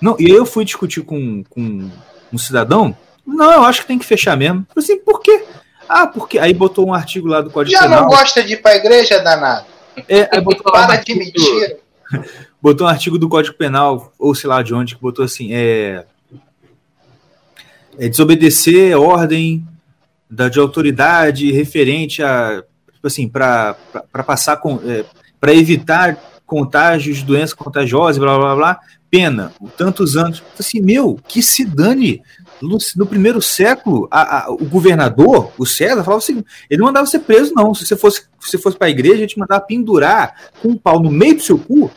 Não, 0.00 0.16
e 0.18 0.26
aí 0.26 0.32
eu 0.32 0.46
fui 0.46 0.64
discutir 0.64 1.02
com, 1.02 1.44
com 1.44 1.90
um 2.32 2.38
cidadão. 2.38 2.96
Não, 3.26 3.52
eu 3.52 3.64
acho 3.64 3.82
que 3.82 3.86
tem 3.86 3.98
que 3.98 4.06
fechar 4.06 4.36
mesmo. 4.36 4.66
Eu 4.74 4.82
falei 4.82 4.92
assim, 4.92 5.04
por 5.04 5.20
quê? 5.20 5.44
Ah, 5.88 6.06
porque 6.06 6.38
aí 6.38 6.52
botou 6.52 6.86
um 6.88 6.94
artigo 6.94 7.28
lá 7.28 7.40
do 7.40 7.50
Código 7.50 7.72
Já 7.72 7.82
Penal. 7.82 8.02
não 8.02 8.08
gosta 8.08 8.42
de 8.42 8.54
ir 8.54 8.62
pra 8.62 8.76
igreja, 8.76 9.20
danado? 9.20 9.66
É, 10.08 10.28
aí 10.32 10.40
botou 10.40 10.72
lá 10.72 10.84
um 10.84 10.86
Para 10.86 10.96
de 10.96 11.14
mentira. 11.14 11.78
botou 12.60 12.86
um 12.86 12.90
artigo 12.90 13.18
do 13.18 13.28
Código 13.28 13.56
Penal, 13.56 14.12
ou 14.18 14.34
sei 14.34 14.48
lá 14.48 14.62
de 14.62 14.74
onde, 14.74 14.94
que 14.94 15.02
botou 15.02 15.24
assim, 15.24 15.52
é, 15.52 16.04
é 17.98 18.08
desobedecer 18.08 18.96
ordem 18.96 19.66
da, 20.30 20.48
de 20.48 20.58
autoridade 20.58 21.50
referente 21.52 22.22
a, 22.22 22.62
tipo 22.92 23.06
assim, 23.06 23.28
para 23.28 23.74
passar 24.26 24.58
com, 24.58 24.80
é, 24.84 25.04
para 25.40 25.54
evitar 25.54 26.16
contágios 26.46 27.18
de 27.18 27.24
doença 27.24 27.54
contagiosa, 27.54 28.18
blá 28.18 28.38
blá 28.38 28.56
blá, 28.56 28.80
pena, 29.10 29.52
tantos 29.76 30.16
anos. 30.16 30.42
Assim, 30.58 30.80
meu, 30.80 31.18
que 31.28 31.42
se 31.42 31.64
dane. 31.64 32.22
No, 32.60 32.76
no 32.96 33.06
primeiro 33.06 33.40
século, 33.40 34.08
a- 34.10 34.44
a- 34.46 34.50
o 34.50 34.64
governador, 34.64 35.52
o 35.56 35.64
César, 35.64 36.02
falava 36.02 36.18
assim: 36.22 36.42
ele 36.68 36.78
não 36.80 36.86
mandava 36.86 37.06
você 37.06 37.18
preso, 37.18 37.52
não. 37.54 37.72
Se 37.74 37.86
você 37.86 37.96
fosse, 37.96 38.22
se 38.40 38.50
você 38.50 38.58
fosse 38.58 38.76
para 38.76 38.88
a 38.88 38.90
igreja, 38.90 39.16
ele 39.18 39.26
te 39.26 39.38
mandava 39.38 39.60
pendurar 39.60 40.34
com 40.60 40.68
um 40.70 40.76
pau 40.76 41.00
no 41.00 41.10
meio 41.10 41.36
do 41.36 41.42
seu 41.42 41.58
cu 41.58 41.90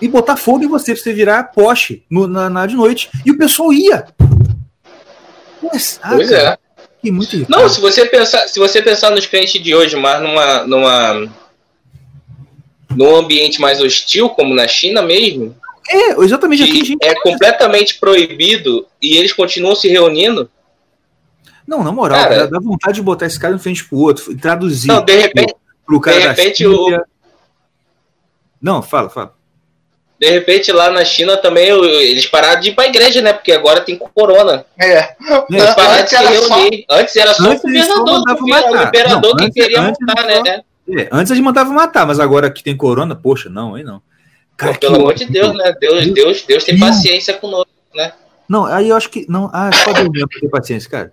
e 0.00 0.08
botar 0.08 0.36
fogo 0.36 0.64
em 0.64 0.68
você 0.68 0.92
pra 0.94 1.02
você 1.02 1.12
virar 1.12 1.44
poste 1.44 2.04
no- 2.10 2.26
na, 2.26 2.50
na 2.50 2.66
de 2.66 2.74
noite. 2.76 3.08
E 3.24 3.30
o 3.30 3.38
pessoal 3.38 3.72
ia. 3.72 4.06
Mas, 5.62 5.98
ah, 6.02 6.10
Pois 6.14 6.28
cara, 6.28 6.58
é. 7.04 7.10
muito. 7.10 7.46
Não, 7.48 7.68
se 7.68 7.80
você 7.80 8.04
pensar, 8.06 8.48
se 8.48 8.58
você 8.58 8.82
pensar 8.82 9.10
nos 9.10 9.26
crentes 9.26 9.62
de 9.62 9.74
hoje, 9.74 9.96
mas 9.96 10.20
numa, 10.22 10.64
numa 10.66 11.28
num 12.94 13.16
ambiente 13.16 13.60
mais 13.60 13.80
hostil, 13.80 14.28
como 14.30 14.54
na 14.54 14.68
China 14.68 15.00
mesmo, 15.02 15.56
É, 15.88 16.10
exatamente 16.22 16.62
aqui, 16.62 16.84
gente. 16.84 17.04
é 17.04 17.14
completamente 17.20 17.98
proibido 17.98 18.86
e 19.00 19.16
eles 19.16 19.32
continuam 19.32 19.74
se 19.74 19.88
reunindo. 19.88 20.48
Não, 21.66 21.82
na 21.82 21.92
moral, 21.92 22.20
Cara- 22.22 22.46
dá, 22.48 22.58
vontade 22.58 22.96
de 22.96 23.02
botar 23.02 23.26
esse 23.26 23.38
cara 23.38 23.54
em 23.54 23.58
frente 23.58 23.84
pro 23.84 23.98
outro, 23.98 24.32
e 24.32 24.36
traduzir 24.36 24.88
Não, 24.88 25.04
de 25.04 25.16
repente, 25.16 25.54
pro 25.86 26.00
cara 26.00 26.18
de 26.18 26.22
da 26.24 26.30
repente, 26.32 26.56
Síria. 26.58 27.04
Não, 28.60 28.82
fala, 28.82 29.08
fala. 29.10 29.34
de 30.20 30.30
repente 30.30 30.70
lá 30.70 30.88
na 30.90 31.04
China 31.04 31.36
também 31.36 31.72
o- 31.72 31.84
eles 31.84 32.26
pararam 32.26 32.60
de 32.60 32.68
ir 32.70 32.74
pra 32.76 32.86
igreja, 32.86 33.20
né? 33.20 33.32
Porque 33.32 33.50
agora 33.50 33.80
tem 33.80 33.98
corona. 33.98 34.64
É. 34.78 35.16
Eles 35.50 35.64
É, 35.64 35.74
pararam 35.74 35.94
de 35.96 36.00
Antes 36.02 36.10
se 36.10 36.16
era 36.16 36.42
só- 36.42 36.54
reunir. 36.58 36.84
Antes 36.88 37.16
era 37.16 37.34
só 37.34 37.42
Antes 37.50 37.64
o 37.64 37.86
só 37.86 38.02
o 38.04 38.04
o 38.04 38.82
imperador 38.84 39.30
Não, 39.30 39.36
que 39.36 39.44
antes- 39.44 39.54
queria 39.54 39.80
antes 39.80 39.98
matar, 40.06 40.26
né? 40.44 40.62
é, 40.96 41.08
antes 41.10 41.30
eles 41.32 41.42
mandavam 41.42 41.72
matar, 41.74 42.06
mas 42.06 42.20
agora 42.20 42.48
que 42.52 42.62
tem 42.62 42.76
corona, 42.76 43.16
poxa, 43.16 43.48
não, 43.48 43.74
aí 43.74 43.82
não. 43.82 44.00
Cara, 44.62 44.74
Pô, 44.74 44.78
pelo 44.80 44.96
amor 44.96 45.14
de 45.14 45.24
Deus, 45.26 45.56
né? 45.56 45.74
Deus, 45.80 46.04
Deus- 46.04 46.14
Deus, 46.14 46.42
Deus 46.46 46.64
tem 46.64 46.76
Deus. 46.76 46.88
paciência 46.88 47.34
conosco. 47.34 47.70
Não, 48.48 48.64
aí 48.66 48.88
eu 48.88 48.96
acho 48.96 49.08
que. 49.10 49.26
Não, 49.28 49.50
ah, 49.52 49.70
só 49.72 49.92
deu 49.92 50.10
mesmo 50.10 50.28
pra 50.28 50.40
ter 50.40 50.48
paciência, 50.48 50.88
cara. 50.90 51.12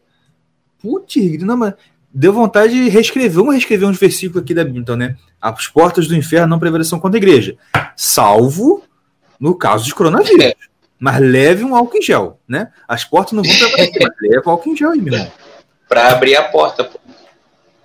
Putz, 0.81 1.15
não, 1.41 1.57
mas 1.57 1.73
deu 2.13 2.31
vontade 2.33 2.73
de 2.73 2.89
reescrever. 2.89 3.31
Vamos 3.31 3.53
reescrever 3.53 3.87
uns 3.87 3.97
versículos 3.97 4.43
aqui 4.43 4.53
da 4.53 4.63
Bíblia, 4.63 4.81
então, 4.81 4.95
né? 4.95 5.15
As 5.41 5.67
portas 5.67 6.07
do 6.07 6.15
inferno 6.15 6.47
não 6.47 6.59
prevaleção 6.59 6.99
contra 6.99 7.17
a 7.17 7.21
igreja. 7.21 7.55
Salvo 7.95 8.83
no 9.39 9.55
caso 9.55 9.85
de 9.85 9.95
coronavírus. 9.95 10.43
É. 10.45 10.53
Mas 10.99 11.19
leve 11.19 11.63
um 11.63 11.75
álcool 11.75 11.97
em 11.97 12.01
gel, 12.01 12.39
né? 12.47 12.71
As 12.87 13.03
portas 13.05 13.33
não 13.33 13.41
vão 13.43 13.51
prevalecer, 13.55 14.01
mas 14.01 14.11
leve 14.21 14.41
álcool 14.45 14.69
em 14.71 14.75
gel 14.75 14.91
aí, 14.91 15.01
meu 15.01 15.13
irmão. 15.13 15.31
Pra 15.87 16.09
abrir 16.11 16.35
a 16.35 16.43
porta, 16.43 16.83
pô. 16.83 16.99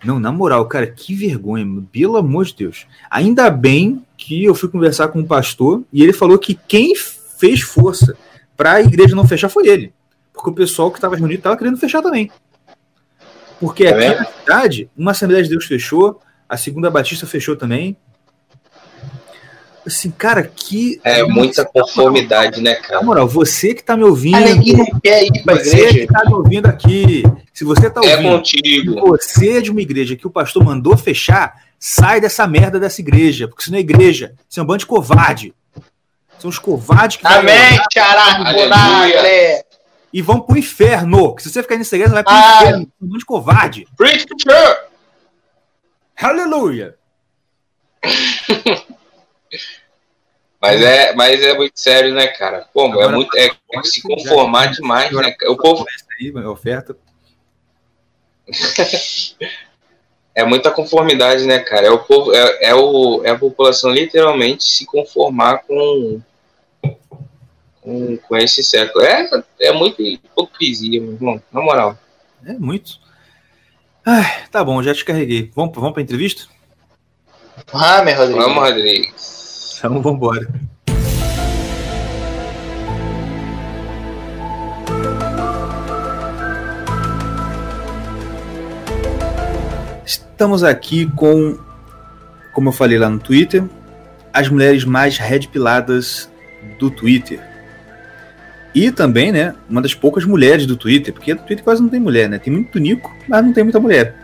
Não, 0.04 0.18
na 0.20 0.30
moral, 0.30 0.66
cara, 0.66 0.86
que 0.86 1.14
vergonha, 1.14 1.64
mano. 1.64 1.88
pelo 1.90 2.16
amor 2.16 2.44
de 2.44 2.54
Deus. 2.56 2.86
Ainda 3.10 3.48
bem 3.50 4.03
que 4.26 4.42
eu 4.44 4.54
fui 4.54 4.70
conversar 4.70 5.08
com 5.08 5.18
um 5.18 5.26
pastor 5.26 5.82
e 5.92 6.02
ele 6.02 6.12
falou 6.14 6.38
que 6.38 6.54
quem 6.66 6.94
fez 6.96 7.60
força 7.60 8.16
para 8.56 8.72
a 8.74 8.80
igreja 8.80 9.14
não 9.14 9.28
fechar 9.28 9.50
foi 9.50 9.66
ele. 9.68 9.92
Porque 10.32 10.48
o 10.48 10.54
pessoal 10.54 10.90
que 10.90 10.96
estava 10.96 11.14
reunido 11.14 11.40
estava 11.40 11.56
querendo 11.58 11.76
fechar 11.76 12.00
também. 12.00 12.30
Porque 13.60 13.84
Tá 13.84 13.90
aqui 13.90 13.98
vendo? 14.00 14.16
na 14.18 14.24
cidade, 14.24 14.90
uma 14.96 15.10
Assembleia 15.10 15.42
de 15.42 15.50
Deus 15.50 15.66
fechou, 15.66 16.20
a 16.48 16.56
segunda 16.56 16.90
Batista 16.90 17.26
fechou 17.26 17.54
também. 17.54 17.96
Assim, 19.86 20.10
cara, 20.10 20.42
que. 20.42 20.98
É 21.04 21.22
muita 21.24 21.62
conformidade, 21.66 22.62
né, 22.62 22.74
Na 22.76 22.80
cara? 22.80 23.02
moral, 23.02 23.28
você 23.28 23.74
que 23.74 23.84
tá 23.84 23.94
me 23.94 24.04
ouvindo. 24.04 24.36
A 24.36 24.40
neguinha 24.40 24.78
não 24.90 24.98
quer 25.00 25.24
ir 25.24 25.42
pra 25.42 25.56
Você 25.56 25.76
igreja. 25.76 25.98
que 26.06 26.06
tá 26.06 26.24
me 26.24 26.32
ouvindo 26.34 26.66
aqui. 26.66 27.22
Se 27.52 27.64
você 27.64 27.90
tá 27.90 28.00
É 28.02 28.16
ouvindo. 28.16 28.36
contigo. 28.38 29.00
você 29.08 29.58
é 29.58 29.60
de 29.60 29.70
uma 29.70 29.82
igreja 29.82 30.16
que 30.16 30.26
o 30.26 30.30
pastor 30.30 30.64
mandou 30.64 30.96
fechar, 30.96 31.52
sai 31.86 32.18
dessa 32.18 32.46
merda 32.46 32.80
dessa 32.80 33.02
igreja, 33.02 33.46
porque 33.46 33.60
isso 33.60 33.70
não 33.70 33.76
é 33.76 33.80
igreja, 33.82 34.34
isso 34.48 34.58
é 34.58 34.62
um 34.62 34.66
bando 34.66 34.78
de 34.78 34.86
covarde. 34.86 35.54
São 36.38 36.48
os 36.48 36.58
covardes 36.58 37.18
que 37.18 37.26
Amém. 37.26 37.78
Bonagre. 38.54 39.64
e 40.10 40.22
vão 40.22 40.40
pro 40.40 40.56
inferno. 40.56 41.34
Que 41.34 41.42
se 41.42 41.50
você 41.50 41.62
ficar 41.62 41.76
nessa 41.76 41.94
igreja, 41.94 42.08
você 42.08 42.14
vai 42.14 42.24
pro 42.24 42.32
Ai. 42.32 42.62
inferno. 42.62 42.82
É 42.84 43.04
um 43.04 43.06
bando 43.06 43.18
de 43.18 43.26
covarde. 43.26 43.86
Preach 43.98 44.26
the 44.26 44.34
church! 44.38 44.80
Aleluia! 46.16 46.96
Mas 50.60 50.80
é, 50.80 51.14
mas 51.14 51.42
é 51.42 51.52
muito 51.52 51.78
sério, 51.78 52.14
né, 52.14 52.26
cara? 52.28 52.66
Pô, 52.72 52.86
é 52.86 52.92
Agora, 52.92 53.16
muito. 53.16 53.36
É, 53.36 53.48
é 53.48 53.82
se 53.82 54.00
conformar 54.00 54.68
demais, 54.68 55.12
né? 55.12 55.36
O 55.48 55.58
povo 55.58 55.84
Aí, 56.18 56.32
oferta. 56.46 56.96
é 60.34 60.44
muita 60.44 60.70
conformidade, 60.70 61.46
né, 61.46 61.60
cara? 61.60 61.86
É 61.86 61.90
o 61.90 61.98
povo, 61.98 62.34
é, 62.34 62.70
é, 62.70 62.74
o, 62.74 63.22
é 63.24 63.30
a 63.30 63.38
população 63.38 63.90
literalmente 63.90 64.64
se 64.64 64.84
conformar 64.84 65.58
com, 65.58 66.20
com, 67.80 68.16
com 68.16 68.36
esse 68.36 68.64
século. 68.64 69.04
É, 69.04 69.28
é 69.60 69.72
muita 69.72 70.02
hipocrisia, 70.02 71.00
meu 71.00 71.12
irmão. 71.12 71.42
Na 71.52 71.60
moral. 71.60 71.98
É 72.44 72.52
muito. 72.54 72.98
Ai, 74.04 74.44
tá 74.50 74.62
bom, 74.64 74.82
já 74.82 74.92
te 74.92 75.04
carreguei. 75.04 75.50
Vamos, 75.54 75.74
vamos 75.74 75.92
pra 75.92 76.02
entrevista? 76.02 76.46
Hammer, 77.72 78.18
Rodrigo. 78.18 78.40
Vamos, 78.40 78.62
Rodrigues. 78.62 79.76
Então 79.78 80.02
vambora. 80.02 80.48
Estamos 90.34 90.64
aqui 90.64 91.06
com, 91.14 91.56
como 92.52 92.68
eu 92.70 92.72
falei 92.72 92.98
lá 92.98 93.08
no 93.08 93.20
Twitter, 93.20 93.62
as 94.32 94.48
mulheres 94.48 94.84
mais 94.84 95.16
red 95.16 95.46
piladas 95.46 96.28
do 96.76 96.90
Twitter. 96.90 97.40
E 98.74 98.90
também, 98.90 99.30
né, 99.30 99.54
uma 99.70 99.80
das 99.80 99.94
poucas 99.94 100.24
mulheres 100.24 100.66
do 100.66 100.76
Twitter, 100.76 101.14
porque 101.14 101.32
no 101.34 101.40
Twitter 101.42 101.62
quase 101.62 101.80
não 101.80 101.88
tem 101.88 102.00
mulher, 102.00 102.28
né? 102.28 102.40
Tem 102.40 102.52
muito 102.52 102.80
Nico, 102.80 103.14
mas 103.28 103.44
não 103.44 103.52
tem 103.52 103.62
muita 103.62 103.78
mulher. 103.78 104.16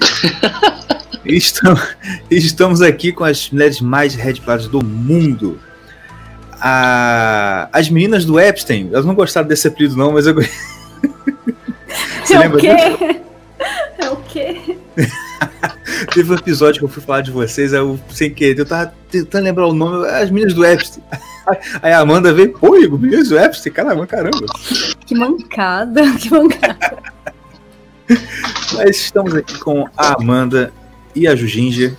Estamos, 1.24 1.80
estamos 2.30 2.82
aqui 2.82 3.10
com 3.10 3.24
as 3.24 3.50
mulheres 3.50 3.80
mais 3.80 4.14
red 4.14 4.34
piladas 4.34 4.68
do 4.68 4.84
mundo. 4.84 5.58
A- 6.60 7.68
as 7.72 7.88
meninas 7.88 8.24
do 8.24 8.38
Epstein, 8.38 8.90
elas 8.92 9.04
não 9.04 9.14
gostaram 9.14 9.48
desse 9.48 9.66
apelido 9.66 9.96
não, 9.96 10.12
mas 10.12 10.26
eu... 10.26 10.34
Você 12.22 12.34
é 12.34 12.38
lembra 12.38 12.58
o 12.58 12.60
quê? 12.60 12.68
É 13.98 14.10
o 14.10 14.16
quê? 14.18 14.78
Teve 16.12 16.32
um 16.32 16.36
episódio 16.36 16.80
que 16.80 16.84
eu 16.84 16.88
fui 16.88 17.02
falar 17.02 17.20
de 17.22 17.30
vocês, 17.30 17.72
aí 17.72 17.80
eu, 17.80 17.98
sem 18.10 18.32
querer, 18.32 18.58
eu 18.58 18.66
tava 18.66 18.92
tentando 19.10 19.44
lembrar 19.44 19.66
o 19.66 19.72
nome, 19.72 20.06
as 20.08 20.30
meninas 20.30 20.54
do 20.54 20.64
Epstein. 20.64 21.02
Aí 21.80 21.92
a 21.92 22.00
Amanda 22.00 22.32
veio, 22.32 22.52
pô, 22.58 22.76
Igor, 22.76 22.98
meninas 22.98 23.28
do 23.28 23.38
Epstein, 23.38 23.72
caramba, 23.72 24.04
caramba. 24.04 24.46
Que 25.06 25.14
mancada, 25.14 26.02
que 26.18 26.28
mancada. 26.28 27.02
Mas 28.74 28.96
estamos 28.96 29.32
aqui 29.32 29.56
com 29.58 29.88
a 29.96 30.20
Amanda 30.20 30.72
e 31.14 31.28
a 31.28 31.36
Juginger 31.36 31.96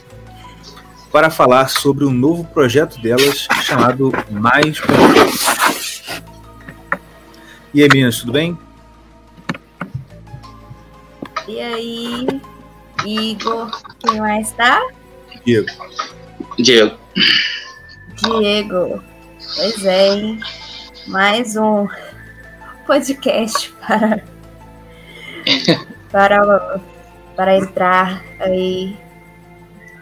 para 1.12 1.30
falar 1.30 1.70
sobre 1.70 2.04
um 2.04 2.12
novo 2.12 2.44
projeto 2.44 3.02
delas 3.02 3.48
chamado 3.64 4.12
Mais. 4.30 4.82
E 7.74 7.82
aí, 7.82 7.88
meninas, 7.90 8.20
tudo 8.20 8.34
bem? 8.34 8.58
E 11.48 11.62
aí, 11.62 12.28
Igor, 13.06 13.72
quem 14.00 14.20
mais 14.20 14.52
tá? 14.52 14.82
Diego. 15.46 15.68
Diego. 16.58 16.98
Diego. 18.16 19.04
Pois 19.56 19.86
é, 19.86 20.08
hein? 20.10 20.40
Mais 21.08 21.56
um 21.56 21.88
podcast 22.86 23.74
para, 23.88 24.24
para, 26.12 26.82
para 27.36 27.58
entrar 27.58 28.24
aí 28.40 28.98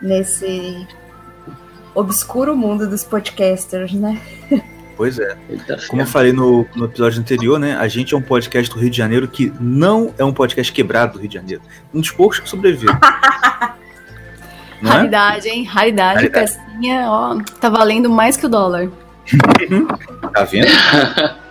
nesse 0.01 0.87
obscuro 1.93 2.55
mundo 2.55 2.89
dos 2.89 3.03
podcasters, 3.03 3.93
né? 3.93 4.21
Pois 4.95 5.19
é. 5.19 5.35
Como 5.89 6.01
eu 6.01 6.07
falei 6.07 6.31
no, 6.31 6.65
no 6.75 6.85
episódio 6.85 7.19
anterior, 7.19 7.59
né? 7.59 7.75
A 7.75 7.87
gente 7.87 8.13
é 8.13 8.17
um 8.17 8.21
podcast 8.21 8.73
do 8.73 8.79
Rio 8.79 8.89
de 8.89 8.97
Janeiro 8.97 9.27
que 9.27 9.51
não 9.59 10.13
é 10.17 10.23
um 10.23 10.31
podcast 10.31 10.71
quebrado 10.71 11.13
do 11.13 11.19
Rio 11.19 11.27
de 11.27 11.35
Janeiro. 11.35 11.61
Um 11.93 11.99
dos 11.99 12.11
poucos 12.11 12.39
que 12.39 12.49
sobrevive. 12.49 12.93
Não 14.81 14.91
é? 14.91 14.95
Raridade, 14.95 15.47
hein? 15.47 15.63
Raridade, 15.63 16.15
Raridade. 16.15 16.51
pecinha, 16.51 17.05
ó, 17.09 17.37
tá 17.59 17.69
valendo 17.69 18.09
mais 18.09 18.35
que 18.35 18.45
o 18.45 18.49
dólar. 18.49 18.89
Tá 20.33 20.43
vendo? 20.43 20.67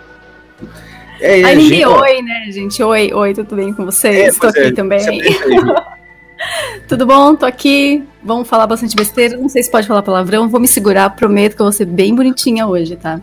É, 1.21 1.35
Aí 1.35 1.43
é, 1.43 1.55
ninguém, 1.55 1.79
gente, 1.79 1.85
ó, 1.85 2.01
oi, 2.01 2.21
né, 2.21 2.51
gente? 2.51 2.83
Oi, 2.83 3.13
oi, 3.13 3.33
tudo 3.33 3.55
bem 3.55 3.73
com 3.73 3.83
é, 3.83 3.85
vocês? 3.85 4.37
Aqui 4.43 4.59
é, 4.59 4.71
também. 4.73 4.99
apresenta 4.99 5.45
aí, 5.45 5.57
Ju. 5.59 5.75
Tudo 6.89 7.05
bom? 7.05 7.35
Tô 7.35 7.45
aqui. 7.45 8.03
Vamos 8.21 8.47
falar 8.47 8.67
bastante 8.67 8.95
besteira. 8.95 9.37
Não 9.37 9.47
sei 9.47 9.63
se 9.63 9.71
pode 9.71 9.87
falar 9.87 10.03
palavrão. 10.03 10.49
Vou 10.49 10.59
me 10.59 10.67
segurar. 10.67 11.09
Prometo 11.11 11.55
que 11.55 11.61
eu 11.61 11.65
vou 11.65 11.71
ser 11.71 11.85
bem 11.85 12.13
bonitinha 12.13 12.67
hoje, 12.67 12.97
tá? 12.97 13.21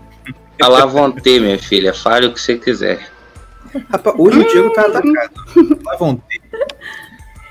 A 0.64 0.68
la 0.68 0.86
vontade, 0.86 1.40
minha 1.40 1.58
filha. 1.58 1.92
Fale 1.92 2.26
o 2.26 2.32
que 2.32 2.40
você 2.40 2.56
quiser. 2.56 3.10
Rapaz, 3.90 4.14
hoje 4.18 4.38
o 4.38 4.48
Diego 4.48 4.72
tá 4.72 4.82
atacado. 4.82 5.34
Lá 5.84 5.96
vão 5.96 6.16
ter. 6.16 6.40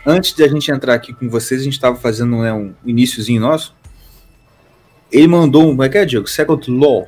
Antes 0.06 0.34
de 0.34 0.44
a 0.44 0.48
gente 0.48 0.72
entrar 0.72 0.94
aqui 0.94 1.14
com 1.14 1.30
vocês, 1.30 1.62
a 1.62 1.64
gente 1.64 1.80
tava 1.80 1.98
fazendo 1.98 2.38
né, 2.38 2.54
um 2.54 2.74
iníciozinho 2.86 3.42
nosso. 3.42 3.76
Ele 5.12 5.28
mandou 5.28 5.64
um. 5.64 5.70
Como 5.72 5.84
é 5.84 5.90
que 5.90 5.98
é, 5.98 6.06
Diego? 6.06 6.28
Second 6.28 6.72
Law. 6.72 7.08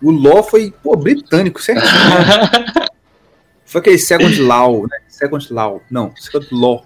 O 0.00 0.10
Law 0.10 0.42
foi, 0.42 0.72
pô, 0.82 0.96
britânico, 0.96 1.60
certinho. 1.60 1.90
Foi 3.66 3.80
aquele 3.80 3.98
Second 3.98 4.42
Law, 4.42 4.82
né? 4.82 4.98
Second 5.06 5.52
Law. 5.52 5.80
Não, 5.88 6.12
Second 6.16 6.48
Law. 6.50 6.84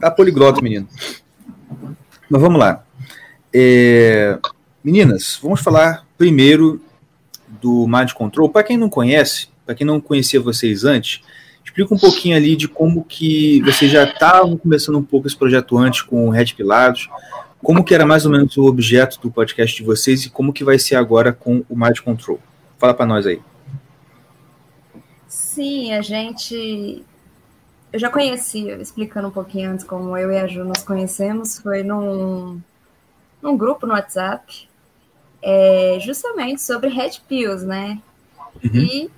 Tá 0.00 0.08
poliglota, 0.08 0.62
menino. 0.62 0.88
Mas 2.28 2.40
vamos 2.40 2.60
lá. 2.60 2.84
É, 3.52 4.38
Meninas, 4.82 5.38
vamos 5.42 5.60
falar 5.60 6.06
primeiro 6.16 6.80
do 7.60 7.86
Mind 7.86 8.12
Control. 8.12 8.48
Para 8.48 8.62
quem 8.62 8.76
não 8.76 8.88
conhece, 8.88 9.48
para 9.64 9.74
quem 9.74 9.86
não 9.86 10.00
conhecia 10.00 10.40
vocês 10.40 10.84
antes, 10.84 11.22
explica 11.64 11.94
um 11.94 11.98
pouquinho 11.98 12.36
ali 12.36 12.56
de 12.56 12.66
como 12.66 13.04
que 13.04 13.62
vocês 13.62 13.90
já 13.90 14.04
estavam 14.04 14.56
começando 14.56 14.98
um 14.98 15.02
pouco 15.02 15.26
esse 15.26 15.36
projeto 15.36 15.78
antes 15.78 16.02
com 16.02 16.26
o 16.26 16.30
Red 16.30 16.46
Pilados, 16.56 17.08
como 17.62 17.84
que 17.84 17.94
era 17.94 18.06
mais 18.06 18.24
ou 18.24 18.32
menos 18.32 18.56
o 18.56 18.64
objeto 18.64 19.20
do 19.20 19.30
podcast 19.30 19.76
de 19.76 19.82
vocês 19.82 20.24
e 20.24 20.30
como 20.30 20.52
que 20.52 20.64
vai 20.64 20.78
ser 20.78 20.96
agora 20.96 21.32
com 21.32 21.64
o 21.68 21.76
Mind 21.76 22.00
Control. 22.00 22.40
Fala 22.78 22.94
para 22.94 23.06
nós 23.06 23.26
aí. 23.26 23.40
Sim, 25.28 25.92
a 25.92 26.00
gente. 26.00 27.04
Eu 27.92 27.98
já 27.98 28.08
conhecia, 28.08 28.76
explicando 28.76 29.28
um 29.28 29.32
pouquinho 29.32 29.70
antes 29.70 29.84
como 29.84 30.16
eu 30.16 30.30
e 30.30 30.38
a 30.38 30.46
Ju 30.46 30.64
nos 30.64 30.82
conhecemos, 30.82 31.58
foi 31.58 31.82
num, 31.82 32.60
num 33.42 33.56
grupo 33.56 33.84
no 33.84 33.92
WhatsApp, 33.92 34.69
é, 35.42 35.98
justamente 36.00 36.62
sobre 36.62 36.88
Red 36.90 37.12
Pills, 37.28 37.64
né? 37.66 38.00
Uhum. 38.64 38.70
E 38.74 39.10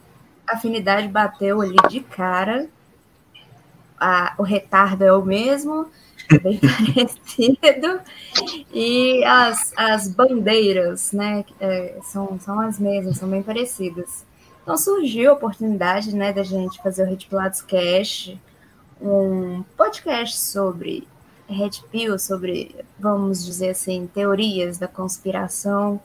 a 0.46 0.54
afinidade 0.54 1.08
bateu 1.08 1.60
ali 1.60 1.76
de 1.88 2.00
cara. 2.00 2.68
A- 3.98 4.34
o 4.38 4.42
retardo 4.42 5.04
é 5.04 5.12
o 5.12 5.24
mesmo, 5.24 5.86
é 6.30 6.38
bem 6.38 6.58
parecido. 6.94 8.00
E 8.72 9.22
as, 9.24 9.72
as 9.76 10.08
bandeiras, 10.08 11.12
né? 11.12 11.44
é, 11.60 11.98
são, 12.04 12.38
são 12.40 12.58
as 12.60 12.78
mesmas, 12.78 13.16
são 13.18 13.28
bem 13.28 13.42
parecidas. 13.42 14.24
Então 14.62 14.76
surgiu 14.76 15.30
a 15.30 15.34
oportunidade, 15.34 16.14
né, 16.14 16.32
da 16.32 16.42
gente 16.44 16.80
fazer 16.82 17.02
o 17.02 17.06
Red 17.06 17.16
Pilates 17.28 17.62
Cash, 17.62 18.36
um 19.00 19.64
podcast 19.76 20.38
sobre 20.38 21.06
Red 21.48 21.82
Pill, 21.90 22.16
sobre, 22.18 22.74
vamos 22.98 23.44
dizer 23.44 23.70
assim, 23.70 24.08
teorias 24.12 24.78
da 24.78 24.86
conspiração. 24.86 26.00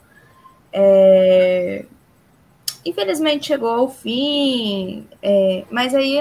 É, 0.72 1.84
Infelizmente 2.88 3.48
chegou 3.48 3.68
ao 3.68 3.90
fim, 3.90 5.06
é, 5.22 5.62
mas 5.70 5.94
aí 5.94 6.16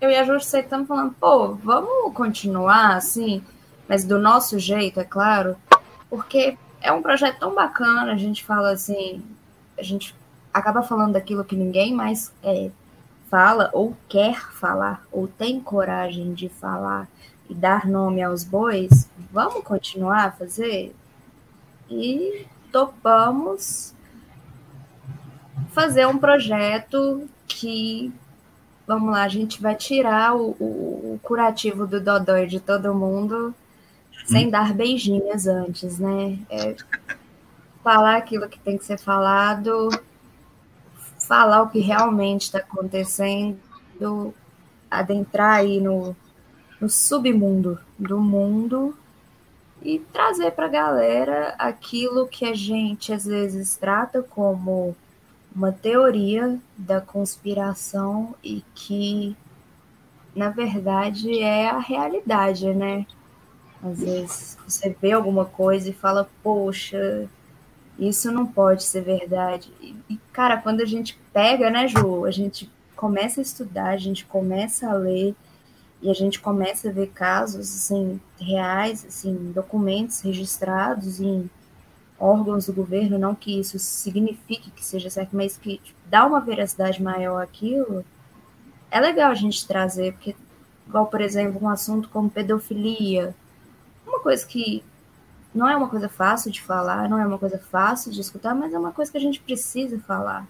eu 0.00 0.10
e 0.10 0.16
a 0.16 0.22
Ju 0.22 0.36
estamos 0.36 0.86
falando, 0.86 1.14
pô, 1.18 1.54
vamos 1.54 2.12
continuar 2.12 2.96
assim, 2.96 3.42
mas 3.88 4.04
do 4.04 4.18
nosso 4.18 4.58
jeito, 4.58 5.00
é 5.00 5.04
claro, 5.04 5.56
porque 6.10 6.58
é 6.82 6.92
um 6.92 7.00
projeto 7.00 7.38
tão 7.38 7.54
bacana, 7.54 8.12
a 8.12 8.16
gente 8.16 8.44
fala 8.44 8.72
assim, 8.72 9.22
a 9.78 9.82
gente 9.82 10.14
acaba 10.52 10.82
falando 10.82 11.14
daquilo 11.14 11.42
que 11.42 11.56
ninguém 11.56 11.94
mais 11.94 12.34
é, 12.42 12.70
fala 13.30 13.70
ou 13.72 13.96
quer 14.10 14.38
falar, 14.52 15.06
ou 15.10 15.26
tem 15.26 15.58
coragem 15.58 16.34
de 16.34 16.50
falar 16.50 17.08
e 17.48 17.54
dar 17.54 17.86
nome 17.86 18.22
aos 18.22 18.44
bois, 18.44 19.08
vamos 19.32 19.64
continuar 19.64 20.26
a 20.26 20.32
fazer? 20.32 20.94
E 21.88 22.46
topamos 22.72 23.94
fazer 25.72 26.06
um 26.06 26.18
projeto 26.18 27.28
que, 27.46 28.12
vamos 28.86 29.10
lá, 29.12 29.22
a 29.24 29.28
gente 29.28 29.60
vai 29.60 29.74
tirar 29.74 30.34
o, 30.34 30.50
o- 30.58 31.14
o 31.14 31.20
curativo 31.22 31.86
do 31.86 32.00
dodói 32.00 32.46
de 32.46 32.60
todo 32.60 32.94
mundo 32.94 33.54
sem 34.26 34.50
dar 34.50 34.74
beijinhos 34.74 35.46
antes, 35.46 35.98
né? 35.98 36.38
É 36.50 36.76
falar 37.82 38.16
aquilo 38.16 38.48
que 38.48 38.58
tem 38.58 38.76
que 38.76 38.84
ser 38.84 38.98
falado, 38.98 39.88
falar 41.26 41.62
o 41.62 41.68
que 41.70 41.80
realmente 41.80 42.42
está 42.42 42.58
acontecendo, 42.58 43.58
adentrar 44.90 45.56
aí 45.56 45.80
no, 45.80 46.14
no 46.80 46.88
submundo 46.88 47.78
do 47.98 48.18
mundo 48.18 48.96
e 49.82 49.98
trazer 50.12 50.52
para 50.52 50.66
a 50.66 50.70
galera 50.70 51.54
aquilo 51.58 52.26
que 52.26 52.44
a 52.44 52.54
gente 52.54 53.12
às 53.12 53.24
vezes 53.24 53.76
trata 53.76 54.22
como 54.22 54.94
uma 55.54 55.72
teoria 55.72 56.58
da 56.76 57.00
conspiração 57.00 58.34
e 58.42 58.62
que 58.74 59.36
na 60.34 60.50
verdade 60.50 61.40
é 61.40 61.68
a 61.68 61.78
realidade, 61.78 62.72
né? 62.74 63.06
Às 63.82 64.00
vezes 64.00 64.58
você 64.66 64.94
vê 65.00 65.12
alguma 65.12 65.44
coisa 65.44 65.88
e 65.88 65.92
fala, 65.92 66.28
poxa, 66.42 67.28
isso 67.98 68.30
não 68.30 68.46
pode 68.46 68.84
ser 68.84 69.02
verdade. 69.02 69.72
E, 70.08 70.18
cara, 70.32 70.56
quando 70.56 70.80
a 70.80 70.84
gente 70.84 71.18
pega, 71.32 71.70
né, 71.70 71.88
Ju, 71.88 72.24
a 72.24 72.30
gente 72.30 72.70
começa 72.94 73.40
a 73.40 73.42
estudar, 73.42 73.90
a 73.90 73.96
gente 73.96 74.24
começa 74.26 74.88
a 74.88 74.94
ler 74.94 75.34
e 76.00 76.10
a 76.10 76.14
gente 76.14 76.40
começa 76.40 76.88
a 76.88 76.92
ver 76.92 77.08
casos 77.08 77.74
assim 77.74 78.20
reais, 78.40 79.04
assim, 79.04 79.52
documentos 79.52 80.20
registrados 80.20 81.20
em 81.20 81.50
órgãos 82.18 82.66
do 82.66 82.72
governo, 82.72 83.18
não 83.18 83.34
que 83.34 83.58
isso 83.58 83.78
signifique 83.78 84.70
que 84.70 84.84
seja 84.84 85.10
certo, 85.10 85.36
mas 85.36 85.56
que 85.56 85.78
tipo, 85.78 85.98
dá 86.06 86.24
uma 86.26 86.40
veracidade 86.40 87.02
maior 87.02 87.42
àquilo, 87.42 88.04
é 88.90 89.00
legal 89.00 89.30
a 89.30 89.34
gente 89.34 89.66
trazer, 89.66 90.12
porque, 90.14 90.34
igual, 90.86 91.06
por 91.06 91.20
exemplo, 91.20 91.60
um 91.62 91.68
assunto 91.68 92.08
como 92.08 92.30
pedofilia, 92.30 93.34
uma 94.06 94.20
coisa 94.20 94.46
que 94.46 94.82
não 95.54 95.68
é 95.68 95.76
uma 95.76 95.88
coisa 95.88 96.08
fácil 96.08 96.50
de 96.50 96.62
falar, 96.62 97.08
não 97.08 97.18
é 97.18 97.26
uma 97.26 97.38
coisa 97.38 97.58
fácil 97.58 98.12
de 98.12 98.20
escutar, 98.20 98.54
mas 98.54 98.72
é 98.72 98.78
uma 98.78 98.92
coisa 98.92 99.10
que 99.10 99.18
a 99.18 99.20
gente 99.20 99.40
precisa 99.40 99.98
falar. 100.00 100.46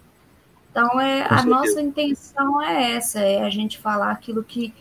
Então, 0.70 1.00
é, 1.00 1.26
Com 1.26 1.34
a 1.34 1.38
certeza. 1.38 1.46
nossa 1.46 1.80
intenção 1.80 2.62
é 2.62 2.92
essa, 2.92 3.20
é 3.20 3.42
a 3.42 3.50
gente 3.50 3.78
falar 3.78 4.10
aquilo 4.10 4.44
que 4.44 4.72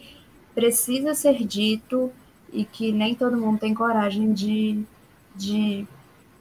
precisa 0.57 1.13
ser 1.13 1.45
dito 1.45 2.11
e 2.51 2.65
que 2.65 2.91
nem 2.91 3.13
todo 3.13 3.37
mundo 3.37 3.59
tem 3.59 3.75
coragem 3.75 4.33
de, 4.33 4.79
de 5.35 5.85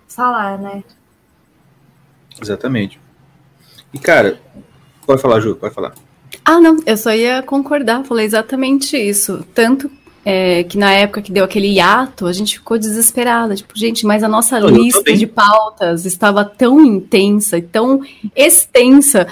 falar, 0.08 0.56
né? 0.56 0.82
Exatamente. 2.40 2.98
E, 3.92 3.98
cara, 3.98 4.40
pode 5.04 5.20
falar, 5.20 5.38
Ju, 5.40 5.54
pode 5.56 5.74
falar. 5.74 5.92
Ah, 6.42 6.58
não, 6.58 6.78
eu 6.86 6.96
só 6.96 7.12
ia 7.12 7.42
concordar, 7.42 8.04
falei 8.04 8.24
exatamente 8.24 8.96
isso. 8.96 9.44
Tanto 9.54 9.90
é, 10.24 10.64
que 10.64 10.78
na 10.78 10.92
época 10.92 11.20
que 11.20 11.30
deu 11.30 11.44
aquele 11.44 11.68
hiato, 11.74 12.26
a 12.26 12.32
gente 12.32 12.58
ficou 12.58 12.78
desesperada. 12.78 13.54
Tipo, 13.54 13.78
gente, 13.78 14.06
mas 14.06 14.22
a 14.22 14.28
nossa 14.28 14.58
eu 14.58 14.68
lista 14.70 15.12
de 15.12 15.26
pautas 15.26 16.06
estava 16.06 16.42
tão 16.42 16.80
intensa 16.80 17.58
e 17.58 17.62
tão 17.62 18.00
extensa, 18.34 19.26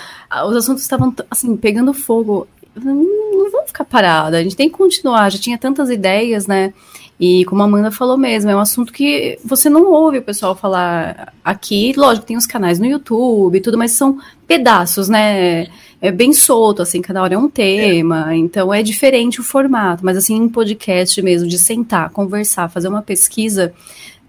os 0.47 0.57
assuntos 0.57 0.82
estavam, 0.82 1.14
assim, 1.30 1.57
pegando 1.57 1.95
fogo. 1.95 2.47
Não, 2.77 3.51
vamos 3.51 3.68
ficar 3.68 3.85
parada, 3.85 4.39
a 4.39 4.43
gente 4.43 4.57
tem 4.57 4.68
que 4.68 4.77
continuar. 4.77 5.31
Já 5.31 5.39
tinha 5.39 5.59
tantas 5.59 5.91
ideias, 5.91 6.47
né? 6.47 6.72
E 7.18 7.45
como 7.45 7.62
a 7.62 7.64
Amanda 7.64 7.93
falou 7.93 8.18
mesmo, 8.18 8.51
é 8.51 8.57
um 8.57 8.61
assunto 8.61 8.93
que 8.93 9.39
você 9.45 9.70
não 9.70 9.91
ouve 9.91 10.18
o 10.18 10.22
pessoal 10.22 10.57
falar 10.57 11.33
aqui. 11.45 11.93
Lógico, 11.97 12.27
tem 12.27 12.37
os 12.37 12.47
canais 12.47 12.79
no 12.79 12.87
YouTube 12.87 13.57
e 13.57 13.61
tudo, 13.61 13.79
mas 13.79 13.93
são 13.93 14.18
pedaços, 14.47 15.09
né? 15.09 15.68
É 16.01 16.11
bem 16.11 16.33
solto, 16.33 16.83
assim, 16.83 17.01
cada 17.01 17.22
hora 17.22 17.35
é 17.35 17.39
um 17.39 17.49
tema, 17.49 18.37
então 18.37 18.75
é 18.75 18.83
diferente 18.83 19.41
o 19.41 19.45
formato, 19.45 20.05
mas 20.05 20.18
assim, 20.18 20.35
em 20.37 20.49
podcast 20.49 21.22
mesmo, 21.22 21.49
de 21.49 21.57
sentar, 21.57 22.11
conversar, 22.11 22.68
fazer 22.68 22.89
uma 22.89 23.01
pesquisa, 23.01 23.72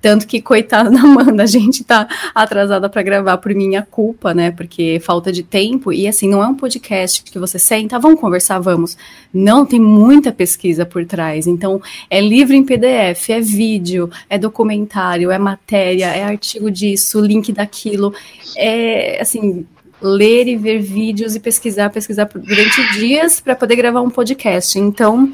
tanto 0.02 0.28
que, 0.28 0.42
coitada 0.42 0.90
da 0.90 1.00
Amanda, 1.02 1.44
a 1.44 1.48
gente 1.48 1.84
tá 1.84 2.08
atrasada 2.34 2.90
para 2.90 3.02
gravar 3.02 3.38
por 3.38 3.54
minha 3.54 3.82
culpa, 3.82 4.34
né, 4.34 4.52
porque 4.52 5.00
falta 5.04 5.32
de 5.32 5.44
tempo, 5.44 5.92
e 5.92 6.08
assim, 6.08 6.30
não 6.30 6.44
é 6.44 6.48
um 6.48 6.56
podcast 6.56 7.24
que 7.24 7.40
você 7.40 7.58
senta, 7.58 7.96
"Ah, 7.96 8.00
vamos 8.00 8.20
conversar, 8.20 8.60
vamos. 8.60 8.98
Não, 9.34 9.66
tem 9.66 9.80
muita 9.80 10.32
pesquisa 10.32 10.86
por 10.86 11.06
trás, 11.06 11.48
então 11.48 11.82
é 12.10 12.22
livro 12.22 12.54
em 12.54 12.64
PDF, 12.64 13.30
é 13.30 13.42
vídeo, 13.42 14.10
é 14.30 14.38
documentário, 14.38 15.32
é 15.32 15.38
matéria, 15.38 16.08
é 16.08 16.24
artigo 16.24 16.70
disso, 16.70 17.20
link 17.20 17.52
daquilo, 17.52 18.14
é, 18.58 19.20
assim, 19.22 19.66
ler 20.02 20.48
e 20.48 20.56
ver 20.56 20.80
vídeos 20.80 21.36
e 21.36 21.40
pesquisar, 21.40 21.90
pesquisar 21.90 22.26
durante 22.26 22.94
dias 22.94 23.40
para 23.40 23.56
poder 23.56 23.76
gravar 23.76 24.02
um 24.02 24.10
podcast. 24.10 24.78
Então, 24.78 25.34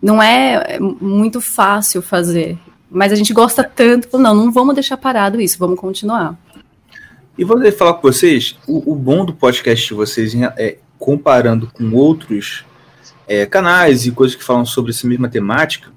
não 0.00 0.22
é 0.22 0.78
muito 0.80 1.40
fácil 1.40 2.02
fazer. 2.02 2.58
Mas 2.92 3.10
a 3.10 3.16
gente 3.16 3.32
gosta 3.32 3.64
tanto, 3.64 4.18
não, 4.18 4.34
não 4.34 4.52
vamos 4.52 4.74
deixar 4.74 4.98
parado 4.98 5.40
isso, 5.40 5.58
vamos 5.58 5.80
continuar. 5.80 6.36
E 7.36 7.44
vou 7.44 7.58
falar 7.72 7.94
com 7.94 8.02
vocês, 8.02 8.56
o, 8.68 8.92
o 8.92 8.94
bom 8.94 9.24
do 9.24 9.32
podcast 9.32 9.88
de 9.88 9.94
vocês 9.94 10.34
é 10.58 10.76
comparando 10.98 11.68
com 11.72 11.90
outros 11.94 12.66
é, 13.26 13.46
canais 13.46 14.04
e 14.04 14.10
coisas 14.10 14.36
que 14.36 14.44
falam 14.44 14.66
sobre 14.66 14.90
essa 14.90 15.06
mesma 15.06 15.28
temática, 15.28 15.90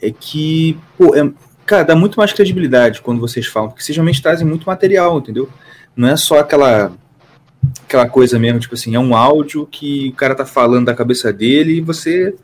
é 0.00 0.12
que, 0.12 0.78
pô, 0.96 1.14
é, 1.16 1.28
cara, 1.66 1.82
dá 1.82 1.96
muito 1.96 2.16
mais 2.16 2.32
credibilidade 2.32 3.02
quando 3.02 3.20
vocês 3.20 3.46
falam, 3.46 3.70
porque 3.70 3.82
vocês 3.82 3.96
realmente 3.96 4.22
trazem 4.22 4.46
muito 4.46 4.64
material, 4.64 5.18
entendeu? 5.18 5.48
Não 5.96 6.08
é 6.08 6.16
só 6.16 6.38
aquela 6.38 6.92
aquela 7.84 8.08
coisa 8.08 8.38
mesmo, 8.38 8.58
tipo 8.58 8.74
assim, 8.74 8.94
é 8.94 8.98
um 8.98 9.14
áudio 9.14 9.66
que 9.66 10.08
o 10.08 10.14
cara 10.14 10.34
tá 10.34 10.44
falando 10.44 10.86
da 10.86 10.94
cabeça 10.94 11.32
dele 11.32 11.78
e 11.78 11.80
você 11.80 12.34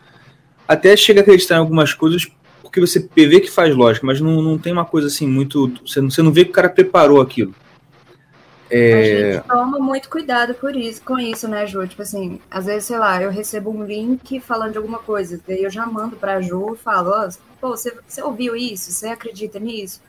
até 0.66 0.96
chega 0.96 1.20
a 1.20 1.22
acreditar 1.22 1.56
em 1.56 1.58
algumas 1.58 1.94
coisas 1.94 2.26
porque 2.68 2.80
você 2.80 3.08
vê 3.14 3.40
que 3.40 3.50
faz 3.50 3.74
lógica, 3.74 4.06
mas 4.06 4.20
não, 4.20 4.42
não 4.42 4.58
tem 4.58 4.72
uma 4.72 4.84
coisa 4.84 5.08
assim 5.08 5.26
muito. 5.26 5.72
Você 5.86 6.00
não, 6.00 6.10
você 6.10 6.22
não 6.22 6.30
vê 6.30 6.44
que 6.44 6.50
o 6.50 6.54
cara 6.54 6.68
preparou 6.68 7.20
aquilo. 7.20 7.54
É... 8.70 9.30
A 9.30 9.32
gente 9.32 9.46
toma 9.46 9.78
muito 9.78 10.10
cuidado 10.10 10.54
por 10.54 10.76
isso, 10.76 11.02
com 11.02 11.18
isso, 11.18 11.48
né, 11.48 11.66
Ju? 11.66 11.86
Tipo 11.88 12.02
assim, 12.02 12.38
às 12.50 12.66
vezes, 12.66 12.84
sei 12.84 12.98
lá, 12.98 13.20
eu 13.22 13.30
recebo 13.30 13.70
um 13.70 13.82
link 13.82 14.38
falando 14.40 14.72
de 14.72 14.78
alguma 14.78 14.98
coisa, 14.98 15.40
daí 15.48 15.62
eu 15.62 15.70
já 15.70 15.86
mando 15.86 16.16
pra 16.16 16.42
Ju 16.42 16.74
e 16.74 16.76
falo, 16.76 17.10
oh, 17.10 17.32
pô, 17.58 17.70
você, 17.70 17.96
você 18.06 18.22
ouviu 18.22 18.54
isso? 18.54 18.92
Você 18.92 19.08
acredita 19.08 19.58
nisso? 19.58 20.02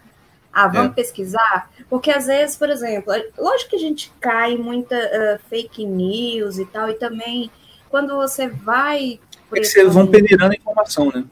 Ah, 0.51 0.68
vamos 0.68 0.91
é. 0.91 0.95
pesquisar? 0.95 1.72
Porque 1.89 2.12
às 2.12 2.26
vezes, 2.26 2.57
por 2.57 2.70
exemplo, 2.70 3.14
lógico 3.38 3.70
que 3.70 3.76
a 3.78 3.80
gente 3.80 4.12
cai 4.20 4.53
em 4.53 4.57
muita 4.57 4.95
uh, 4.95 5.39
fake 5.49 5.86
news 5.86 6.57
e 6.57 6.66
tal, 6.66 6.89
e 6.89 6.95
também 6.95 7.49
quando 7.89 8.16
você 8.16 8.49
vai. 8.49 9.20
É 9.53 9.60
que 9.60 9.66
vocês 9.66 9.93
vão 9.93 10.05
peneirando 10.05 10.51
a 10.51 10.55
informação, 10.55 11.10
né? 11.14 11.24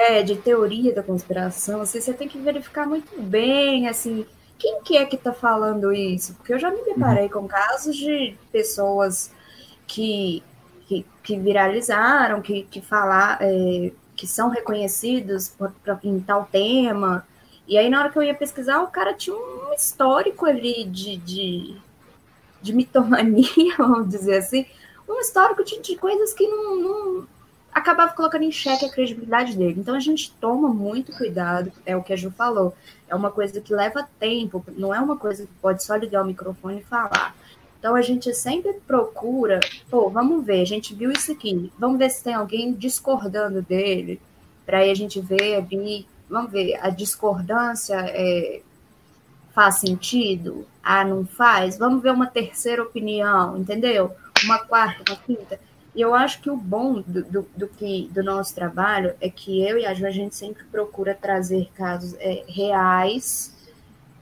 É, 0.00 0.22
de 0.22 0.36
teoria 0.36 0.94
da 0.94 1.02
conspiração, 1.02 1.80
assim, 1.80 2.00
você 2.00 2.12
tem 2.12 2.28
que 2.28 2.38
verificar 2.38 2.86
muito 2.86 3.20
bem, 3.20 3.88
assim, 3.88 4.24
quem 4.56 4.80
que 4.80 4.96
é 4.96 5.04
que 5.04 5.16
está 5.16 5.32
falando 5.32 5.92
isso? 5.92 6.34
Porque 6.34 6.54
eu 6.54 6.58
já 6.58 6.70
me 6.70 6.84
deparei 6.84 7.24
uhum. 7.24 7.30
com 7.30 7.48
casos 7.48 7.96
de 7.96 8.36
pessoas 8.52 9.32
que, 9.88 10.40
que, 10.86 11.04
que 11.20 11.36
viralizaram, 11.36 12.40
que, 12.40 12.62
que 12.62 12.80
falar, 12.80 13.38
é, 13.40 13.90
que 14.14 14.24
são 14.24 14.48
reconhecidos 14.50 15.48
por, 15.48 15.72
por, 15.84 15.98
em 16.04 16.20
tal 16.20 16.48
tema. 16.50 17.26
E 17.66 17.76
aí, 17.76 17.90
na 17.90 17.98
hora 17.98 18.10
que 18.10 18.18
eu 18.18 18.22
ia 18.22 18.34
pesquisar, 18.34 18.80
o 18.82 18.88
cara 18.92 19.14
tinha 19.14 19.34
um 19.34 19.74
histórico 19.74 20.46
ali 20.46 20.84
de, 20.84 21.16
de, 21.16 21.76
de 22.62 22.72
mitomania, 22.72 23.74
vamos 23.78 24.08
dizer 24.08 24.38
assim, 24.38 24.64
um 25.08 25.18
histórico 25.18 25.64
de, 25.64 25.80
de 25.80 25.96
coisas 25.96 26.32
que 26.32 26.46
não, 26.46 26.76
não 26.76 27.37
acabava 27.72 28.12
colocando 28.12 28.42
em 28.42 28.52
xeque 28.52 28.84
a 28.84 28.90
credibilidade 28.90 29.56
dele. 29.56 29.76
Então 29.78 29.94
a 29.94 30.00
gente 30.00 30.32
toma 30.40 30.68
muito 30.68 31.12
cuidado, 31.16 31.72
é 31.86 31.96
o 31.96 32.02
que 32.02 32.12
a 32.12 32.16
Ju 32.16 32.30
falou. 32.30 32.74
É 33.08 33.14
uma 33.14 33.30
coisa 33.30 33.60
que 33.60 33.74
leva 33.74 34.08
tempo, 34.18 34.64
não 34.76 34.94
é 34.94 35.00
uma 35.00 35.16
coisa 35.16 35.46
que 35.46 35.52
pode 35.60 35.82
só 35.82 35.96
ligar 35.96 36.22
o 36.22 36.26
microfone 36.26 36.80
e 36.80 36.84
falar. 36.84 37.34
Então 37.78 37.94
a 37.94 38.02
gente 38.02 38.34
sempre 38.34 38.74
procura, 38.86 39.60
pô, 39.88 40.10
vamos 40.10 40.44
ver, 40.44 40.60
a 40.60 40.66
gente 40.66 40.94
viu 40.94 41.12
isso 41.12 41.30
aqui, 41.30 41.72
vamos 41.78 41.98
ver 41.98 42.10
se 42.10 42.24
tem 42.24 42.34
alguém 42.34 42.72
discordando 42.72 43.62
dele, 43.62 44.20
para 44.66 44.78
aí 44.78 44.90
a 44.90 44.94
gente 44.94 45.20
ver 45.20 45.54
ali, 45.54 46.04
vamos 46.28 46.50
ver, 46.50 46.74
a 46.82 46.90
discordância 46.90 47.94
é, 47.94 48.60
faz 49.54 49.76
sentido? 49.76 50.66
Ah, 50.82 51.04
não 51.04 51.24
faz? 51.24 51.78
Vamos 51.78 52.02
ver 52.02 52.12
uma 52.12 52.26
terceira 52.26 52.82
opinião, 52.82 53.56
entendeu? 53.56 54.12
Uma 54.44 54.58
quarta, 54.58 55.02
uma 55.08 55.18
quinta. 55.18 55.60
E 55.98 56.00
eu 56.00 56.14
acho 56.14 56.40
que 56.40 56.48
o 56.48 56.56
bom 56.56 57.02
do, 57.04 57.24
do, 57.24 57.48
do, 57.56 57.66
que, 57.66 58.08
do 58.12 58.22
nosso 58.22 58.54
trabalho 58.54 59.16
é 59.20 59.28
que 59.28 59.60
eu 59.68 59.76
e 59.76 59.84
a 59.84 59.92
Ju, 59.92 60.06
a 60.06 60.12
gente 60.12 60.32
sempre 60.32 60.62
procura 60.70 61.12
trazer 61.12 61.68
casos 61.74 62.14
é, 62.20 62.44
reais 62.46 63.52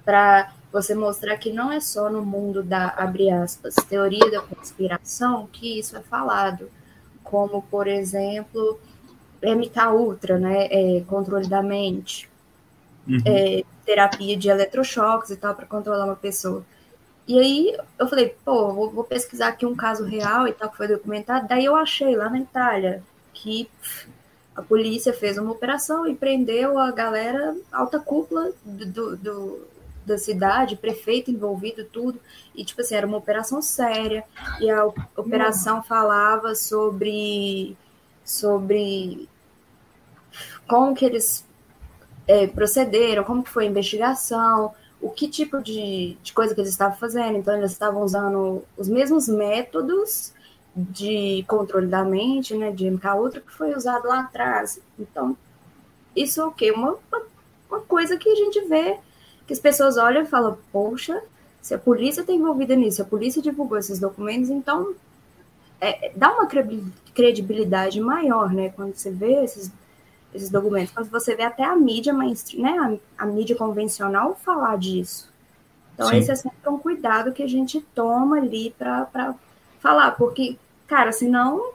para 0.03 0.55
você 0.73 0.95
mostrar 0.95 1.37
que 1.37 1.53
não 1.53 1.71
é 1.71 1.79
só 1.79 2.09
no 2.09 2.25
mundo 2.25 2.63
da, 2.63 2.95
abre 2.97 3.29
aspas, 3.29 3.75
teoria 3.75 4.31
da 4.31 4.41
conspiração 4.41 5.47
que 5.53 5.79
isso 5.79 5.95
é 5.99 6.01
falado, 6.01 6.71
como, 7.23 7.61
por 7.61 7.87
exemplo, 7.87 8.81
MK 9.43 9.93
Ultra, 9.93 10.39
né, 10.39 10.69
é, 10.71 11.03
controle 11.07 11.47
da 11.47 11.63
mente, 11.63 12.27
uhum. 13.07 13.21
é, 13.27 13.63
terapia 13.85 14.35
de 14.35 14.49
eletrochoques 14.49 15.29
e 15.29 15.37
tal, 15.37 15.55
para 15.55 15.67
controlar 15.67 16.07
uma 16.07 16.17
pessoa. 16.17 16.65
E 17.27 17.39
aí 17.39 17.77
eu 17.99 18.09
falei, 18.09 18.37
pô, 18.45 18.73
vou, 18.73 18.91
vou, 18.91 19.05
pesquisar 19.05 19.49
aqui 19.49 19.67
um 19.67 19.75
caso 19.75 20.05
real 20.05 20.47
e 20.47 20.53
tal, 20.53 20.71
que 20.71 20.77
foi 20.77 20.87
documentado. 20.87 21.49
Daí 21.49 21.65
eu 21.65 21.75
achei 21.75 22.15
lá 22.15 22.31
na 22.31 22.39
Itália 22.39 23.03
que 23.35 23.69
a 24.55 24.63
polícia 24.63 25.13
fez 25.13 25.37
uma 25.37 25.51
operação 25.51 26.07
e 26.07 26.15
prendeu 26.15 26.79
a 26.79 26.91
galera, 26.91 27.55
alta 27.73 27.99
cúpula 27.99 28.53
do, 28.65 29.17
do, 29.17 29.67
da 30.07 30.17
cidade, 30.17 30.77
prefeito 30.77 31.31
envolvido, 31.31 31.85
tudo. 31.85 32.21
E, 32.55 32.65
tipo 32.65 32.81
assim, 32.81 32.95
era 32.95 33.07
uma 33.07 33.19
operação 33.19 33.61
séria. 33.61 34.25
E 34.61 34.71
a 34.71 34.87
operação 35.17 35.83
falava 35.83 36.55
sobre, 36.55 37.77
sobre 38.25 39.29
como 40.67 40.95
que 40.95 41.05
eles 41.05 41.45
é, 42.27 42.47
procederam, 42.47 43.25
como 43.25 43.43
que 43.43 43.51
foi 43.51 43.67
a 43.67 43.71
investigação, 43.71 44.73
o 45.01 45.11
que 45.11 45.29
tipo 45.29 45.63
de, 45.63 46.17
de 46.23 46.33
coisa 46.33 46.55
que 46.55 46.61
eles 46.61 46.71
estavam 46.71 46.97
fazendo. 46.97 47.37
Então, 47.37 47.57
eles 47.57 47.73
estavam 47.73 48.03
usando 48.03 48.65
os 48.77 48.89
mesmos 48.89 49.29
métodos 49.29 50.33
de 50.75 51.45
controle 51.49 51.87
da 51.87 52.05
mente, 52.05 52.55
né, 52.55 52.71
de 52.71 52.91
MK 52.91 53.07
Ultra, 53.17 53.41
que 53.41 53.53
foi 53.53 53.75
usado 53.75 54.07
lá 54.07 54.21
atrás. 54.21 54.81
Então, 54.99 55.37
isso 56.15 56.41
é 56.41 56.45
o 56.45 56.53
quê? 56.53 56.71
Uma, 56.71 56.99
uma 57.71 57.81
coisa 57.81 58.17
que 58.17 58.29
a 58.29 58.35
gente 58.35 58.61
vê, 58.63 58.99
que 59.47 59.53
as 59.53 59.59
pessoas 59.59 59.97
olham 59.97 60.23
e 60.23 60.27
falam, 60.27 60.59
poxa, 60.71 61.23
se 61.63 61.75
a 61.75 61.79
polícia 61.79 62.21
está 62.21 62.33
envolvida 62.33 62.77
nisso, 62.77 63.03
a 63.03 63.07
polícia 63.07 63.41
divulgou 63.41 63.79
esses 63.79 63.99
documentos, 63.99 64.51
então 64.51 64.95
é, 65.81 66.13
dá 66.15 66.33
uma 66.33 66.47
credibilidade 67.15 68.01
maior, 68.01 68.53
né, 68.53 68.69
quando 68.71 68.95
você 68.95 69.11
vê 69.11 69.45
esses 69.45 69.71
esses 70.37 70.51
documentos. 70.51 70.93
Quando 70.93 71.11
você 71.11 71.35
vê 71.35 71.43
até 71.43 71.65
a 71.65 71.75
mídia 71.75 72.13
mainstream, 72.13 72.63
né, 72.63 73.01
a, 73.19 73.25
a 73.25 73.27
mídia 73.27 73.57
convencional 73.57 74.39
falar 74.45 74.77
disso. 74.79 75.29
Então, 75.95 76.09
Sim. 76.09 76.19
esse 76.19 76.31
é 76.31 76.37
sempre 76.37 76.69
um 76.69 76.79
cuidado 76.79 77.33
que 77.33 77.43
a 77.43 77.49
gente 77.49 77.81
toma 77.95 78.37
ali 78.37 78.75
para 78.79 79.35
falar, 79.81 80.11
porque, 80.13 80.57
cara, 80.87 81.11
senão, 81.11 81.73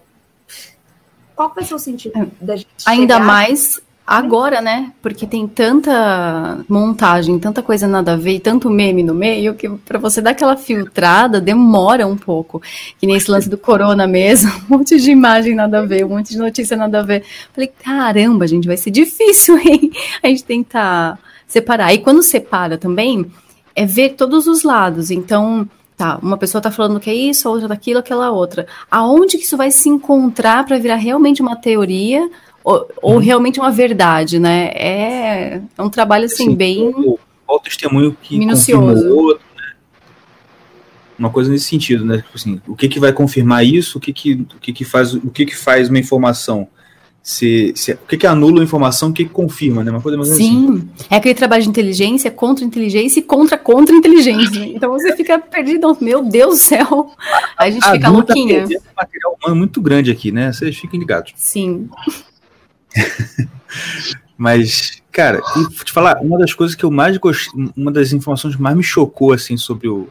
qual 1.36 1.51
vai 1.53 1.64
ser 1.64 1.74
o 1.74 1.80
sentido 1.80 2.18
é. 2.18 2.28
da 2.39 2.55
gente? 2.55 2.70
Ainda 2.86 3.20
mais 3.20 3.82
Agora, 4.06 4.60
né? 4.62 4.91
Porque 5.02 5.26
tem 5.26 5.47
tanta 5.47 6.60
montagem, 6.68 7.39
tanta 7.39 7.62
coisa 7.62 7.88
nada 7.88 8.14
a 8.14 8.18
ver, 8.18 8.39
tanto 8.39 8.70
meme 8.70 9.04
no 9.04 9.14
meio, 9.14 9.54
que 9.54 9.70
para 9.70 9.99
você 9.99 10.22
dar 10.22 10.32
aquela 10.32 10.58
filtrada 10.58 11.39
demora 11.39 12.06
um 12.06 12.18
pouco. 12.18 12.62
Que 12.99 13.08
nem 13.08 13.16
esse 13.16 13.32
lance 13.32 13.47
do 13.47 13.58
corona 13.58 14.08
mesmo, 14.08 14.52
um 14.70 14.78
monte 14.78 14.99
de 14.99 15.12
imagem 15.12 15.56
nada 15.56 15.80
a 15.80 15.86
ver, 15.86 16.06
um 16.06 16.10
monte 16.10 16.32
de 16.32 16.38
notícia 16.38 16.76
nada 16.76 16.99
a 16.99 17.04
ver. 17.04 17.24
Falei, 17.54 17.72
caramba, 17.84 18.47
gente, 18.47 18.68
vai 18.68 18.78
ser 18.78 18.91
difícil, 18.91 19.58
hein? 19.66 19.91
A 20.22 20.28
gente 20.28 20.43
tentar 20.43 21.18
separar. 21.47 21.93
E 21.93 21.99
quando 21.99 22.24
separa 22.24 22.78
também, 22.78 23.26
é 23.76 23.86
ver 23.86 24.16
todos 24.16 24.47
os 24.47 24.64
lados. 24.64 25.12
Então, 25.12 25.70
tá, 25.95 26.18
uma 26.22 26.38
pessoa 26.38 26.62
tá 26.62 26.72
falando 26.72 26.99
que 26.99 27.10
é 27.10 27.14
isso, 27.14 27.47
outra 27.47 27.68
daquilo, 27.68 27.99
aquela 27.99 28.32
outra. 28.32 28.68
Aonde 28.89 29.38
que 29.38 29.43
isso 29.43 29.56
vai 29.56 29.70
se 29.70 29.88
encontrar 29.88 30.66
para 30.66 30.80
virar 30.80 30.95
realmente 30.95 31.41
uma 31.41 31.56
teoria? 31.56 32.30
Ou, 32.64 32.88
ou, 33.01 33.18
realmente 33.18 33.59
uma 33.59 33.72
verdade, 33.72 34.39
né? 34.39 34.72
É, 34.74 35.62
é 35.78 35.82
um 35.82 35.89
trabalho 35.89 36.26
assim, 36.26 36.47
assim 36.47 36.55
bem. 36.55 37.18
Qual 37.45 37.59
testemunho 37.59 38.16
que 38.22 38.38
minucioso. 38.38 39.07
o 39.07 39.18
outro, 39.18 39.43
né? 39.55 39.74
Uma 41.18 41.30
coisa 41.30 41.51
nesse 41.51 41.66
sentido, 41.66 42.05
né? 42.05 42.18
Tipo 42.18 42.36
assim, 42.36 42.62
o 42.68 42.76
que, 42.76 42.88
que 42.88 42.99
vai 42.99 43.12
confirmar 43.12 43.66
isso? 43.66 43.97
O 43.97 44.01
que, 44.01 44.14
que, 44.14 44.34
o 44.34 44.59
que, 44.59 44.74
que 44.74 44.86
faz 44.86 45.14
o 45.14 45.30
que, 45.30 45.45
que 45.45 45.55
faz 45.55 45.89
uma 45.89 45.99
informação? 45.99 46.68
Se, 47.24 47.72
se, 47.76 47.93
o 47.93 48.07
que, 48.07 48.18
que 48.18 48.26
anula 48.26 48.62
a 48.62 48.64
informação, 48.64 49.09
o 49.09 49.14
que, 49.14 49.26
que 49.26 49.30
confirma, 49.30 49.84
né? 49.84 49.91
Uma 49.91 50.01
coisa 50.01 50.18
mais 50.18 50.30
Sim, 50.30 50.74
assim. 50.74 50.89
é 51.07 51.18
aquele 51.18 51.36
trabalho 51.36 51.62
de 51.62 51.70
inteligência, 51.70 52.32
contra 52.32 52.66
inteligência 52.66 53.20
e 53.20 53.24
contra 53.24 53.57
contra 53.57 53.95
inteligência. 53.95 54.66
Então 54.82 54.91
você 54.91 55.16
fica 55.16 55.38
perdido, 55.38 55.95
meu 56.01 56.24
Deus 56.24 56.55
do 56.55 56.64
céu. 56.64 57.12
A 57.55 57.70
gente 57.70 57.86
a 57.86 57.91
fica 57.91 58.09
louquinha. 58.09 58.68
Tá 58.68 58.80
material 58.97 59.38
humano 59.39 59.55
muito 59.55 59.80
grande 59.80 60.09
aqui, 60.09 60.32
né? 60.32 60.51
Vocês 60.51 60.76
fiquem 60.76 60.99
ligados. 60.99 61.34
Sim. 61.36 61.88
Mas, 64.37 65.01
cara, 65.11 65.39
e 65.55 65.63
vou 65.63 65.85
te 65.85 65.91
falar, 65.91 66.19
uma 66.21 66.37
das 66.37 66.53
coisas 66.53 66.75
que 66.75 66.83
eu 66.83 66.91
mais 66.91 67.17
gostei, 67.17 67.69
uma 67.77 67.91
das 67.91 68.11
informações 68.11 68.55
que 68.55 68.61
mais 68.61 68.75
me 68.75 68.83
chocou, 68.83 69.33
assim, 69.33 69.55
sobre 69.57 69.87
o. 69.87 70.09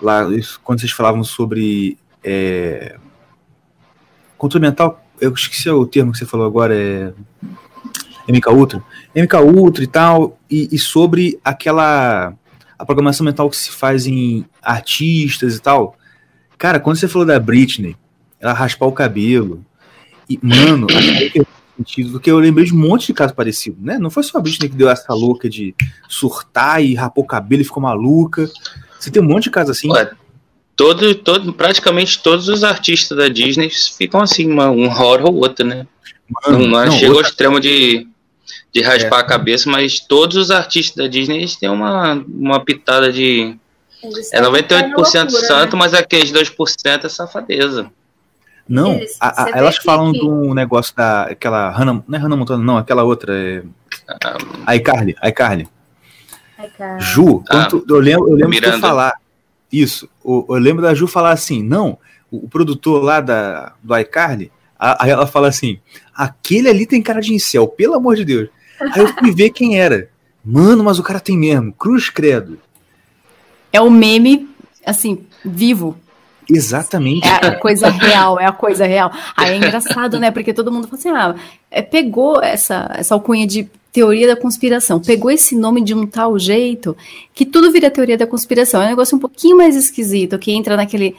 Lá, 0.00 0.26
quando 0.62 0.80
vocês 0.80 0.92
falavam 0.92 1.22
sobre. 1.22 1.98
É, 2.24 2.96
controle 4.38 4.66
mental, 4.66 5.04
eu 5.20 5.32
esqueci 5.32 5.68
o 5.68 5.86
termo 5.86 6.12
que 6.12 6.18
você 6.18 6.26
falou 6.26 6.46
agora, 6.46 6.74
é. 6.74 7.12
MK 8.28 8.48
Ultra. 8.50 8.82
MK 9.14 9.34
Ultra 9.36 9.84
e 9.84 9.86
tal, 9.86 10.38
e, 10.50 10.68
e 10.72 10.78
sobre 10.78 11.38
aquela. 11.44 12.34
A 12.78 12.84
programação 12.84 13.24
mental 13.24 13.48
que 13.48 13.56
se 13.56 13.70
faz 13.70 14.06
em 14.06 14.44
artistas 14.60 15.56
e 15.56 15.60
tal. 15.60 15.96
Cara, 16.58 16.80
quando 16.80 16.96
você 16.96 17.06
falou 17.06 17.26
da 17.26 17.38
Britney, 17.38 17.96
ela 18.40 18.52
raspar 18.52 18.86
o 18.86 18.92
cabelo. 18.92 19.64
E, 20.28 20.38
mano, 20.42 20.86
sentido, 21.82 22.12
porque 22.12 22.30
eu 22.30 22.38
lembrei 22.38 22.64
de 22.64 22.74
um 22.74 22.78
monte 22.78 23.08
de 23.08 23.14
casos 23.14 23.34
parecidos, 23.34 23.82
né? 23.82 23.98
Não 23.98 24.10
foi 24.10 24.22
só 24.22 24.38
a 24.38 24.40
Britney 24.40 24.68
que 24.68 24.76
deu 24.76 24.88
essa 24.88 25.12
louca 25.12 25.48
de 25.48 25.74
surtar 26.08 26.82
e 26.82 26.94
rapou 26.94 27.24
o 27.24 27.26
cabelo 27.26 27.62
e 27.62 27.64
ficou 27.64 27.82
maluca. 27.82 28.48
Você 28.98 29.10
tem 29.10 29.22
um 29.22 29.26
monte 29.26 29.44
de 29.44 29.50
casos 29.50 29.76
assim. 29.76 29.90
Ué, 29.90 30.10
todo, 30.76 31.14
todo, 31.16 31.52
praticamente 31.52 32.22
todos 32.22 32.48
os 32.48 32.64
artistas 32.64 33.16
da 33.16 33.28
Disney 33.28 33.70
ficam 33.70 34.20
assim, 34.20 34.50
uma, 34.50 34.70
um 34.70 34.86
horror 34.86 35.22
ou 35.24 35.34
outro, 35.36 35.66
né? 35.66 35.86
Mano, 36.46 36.58
não, 36.58 36.68
não, 36.68 36.86
não 36.86 36.92
chega 36.92 37.08
outra... 37.08 37.26
ao 37.26 37.30
extremo 37.30 37.60
de, 37.60 38.06
de 38.72 38.80
raspar 38.80 39.18
é. 39.18 39.20
a 39.20 39.26
cabeça, 39.26 39.68
mas 39.68 40.00
todos 40.00 40.36
os 40.36 40.50
artistas 40.50 40.96
da 40.96 41.06
Disney 41.06 41.46
têm 41.60 41.68
uma, 41.68 42.14
uma 42.28 42.64
pitada 42.64 43.12
de. 43.12 43.56
É 44.32 44.40
98% 44.40 44.94
loucura, 44.94 45.30
santo, 45.30 45.76
né? 45.76 45.78
mas 45.78 45.94
aqueles 45.94 46.32
2% 46.32 47.04
é 47.04 47.08
safadeza. 47.08 47.90
Não, 48.68 49.00
a, 49.20 49.44
a, 49.44 49.50
elas 49.50 49.76
falam 49.76 50.12
que... 50.12 50.20
do 50.20 50.54
negócio 50.54 50.94
da. 50.94 51.24
aquela 51.24 51.70
Hannah, 51.70 52.02
não 52.06 52.18
é 52.18 52.20
Hannah 52.20 52.36
Montana, 52.36 52.62
não, 52.62 52.78
aquela 52.78 53.02
outra. 53.02 53.34
É, 53.36 53.62
a 54.66 54.76
iCarly, 54.76 55.16
a 55.20 55.28
iCarly. 55.28 55.68
Ju, 56.98 57.42
ah, 57.50 57.68
eu 57.70 57.98
lembro, 57.98 58.28
eu 58.28 58.36
lembro 58.36 58.60
de 58.60 58.80
falar. 58.80 59.14
Isso, 59.70 60.08
eu, 60.24 60.46
eu, 60.48 60.56
lembro 60.56 60.82
da 60.82 60.94
Ju 60.94 61.06
falar 61.06 61.32
assim: 61.32 61.62
não, 61.62 61.98
o, 62.30 62.44
o 62.44 62.48
produtor 62.48 63.02
lá 63.02 63.20
da, 63.20 63.72
do 63.82 63.98
iCarly, 63.98 64.52
aí 64.78 65.10
ela 65.10 65.26
fala 65.26 65.48
assim: 65.48 65.80
aquele 66.14 66.68
ali 66.68 66.86
tem 66.86 67.02
cara 67.02 67.20
de 67.20 67.34
incel, 67.34 67.66
pelo 67.66 67.94
amor 67.94 68.16
de 68.16 68.24
Deus. 68.24 68.48
Aí 68.80 69.00
eu 69.00 69.08
fui 69.08 69.34
ver 69.34 69.50
quem 69.50 69.78
era. 69.78 70.08
Mano, 70.44 70.84
mas 70.84 70.98
o 70.98 71.02
cara 71.02 71.20
tem 71.20 71.36
mesmo, 71.36 71.72
cruz 71.72 72.10
credo. 72.10 72.58
É 73.72 73.80
o 73.80 73.90
meme, 73.90 74.48
assim, 74.84 75.24
vivo. 75.44 75.96
Exatamente. 76.48 77.26
É 77.26 77.46
a 77.46 77.58
coisa 77.58 77.88
real, 77.88 78.38
é 78.38 78.46
a 78.46 78.52
coisa 78.52 78.86
real. 78.86 79.12
Aí 79.36 79.52
é 79.52 79.56
engraçado, 79.56 80.18
né? 80.18 80.30
Porque 80.30 80.52
todo 80.52 80.72
mundo 80.72 80.88
fala 80.88 80.98
assim: 80.98 81.10
ah, 81.10 81.34
é, 81.70 81.82
pegou 81.82 82.42
essa, 82.42 82.90
essa 82.94 83.14
alcunha 83.14 83.46
de 83.46 83.68
teoria 83.92 84.26
da 84.26 84.36
conspiração, 84.36 84.98
pegou 84.98 85.30
esse 85.30 85.54
nome 85.54 85.82
de 85.82 85.94
um 85.94 86.06
tal 86.06 86.38
jeito 86.38 86.96
que 87.34 87.44
tudo 87.44 87.70
vira 87.70 87.90
teoria 87.90 88.16
da 88.16 88.26
conspiração. 88.26 88.80
É 88.80 88.86
um 88.86 88.90
negócio 88.90 89.16
um 89.16 89.20
pouquinho 89.20 89.56
mais 89.56 89.76
esquisito, 89.76 90.38
que 90.38 90.50
entra 90.52 90.76
naquele. 90.76 91.14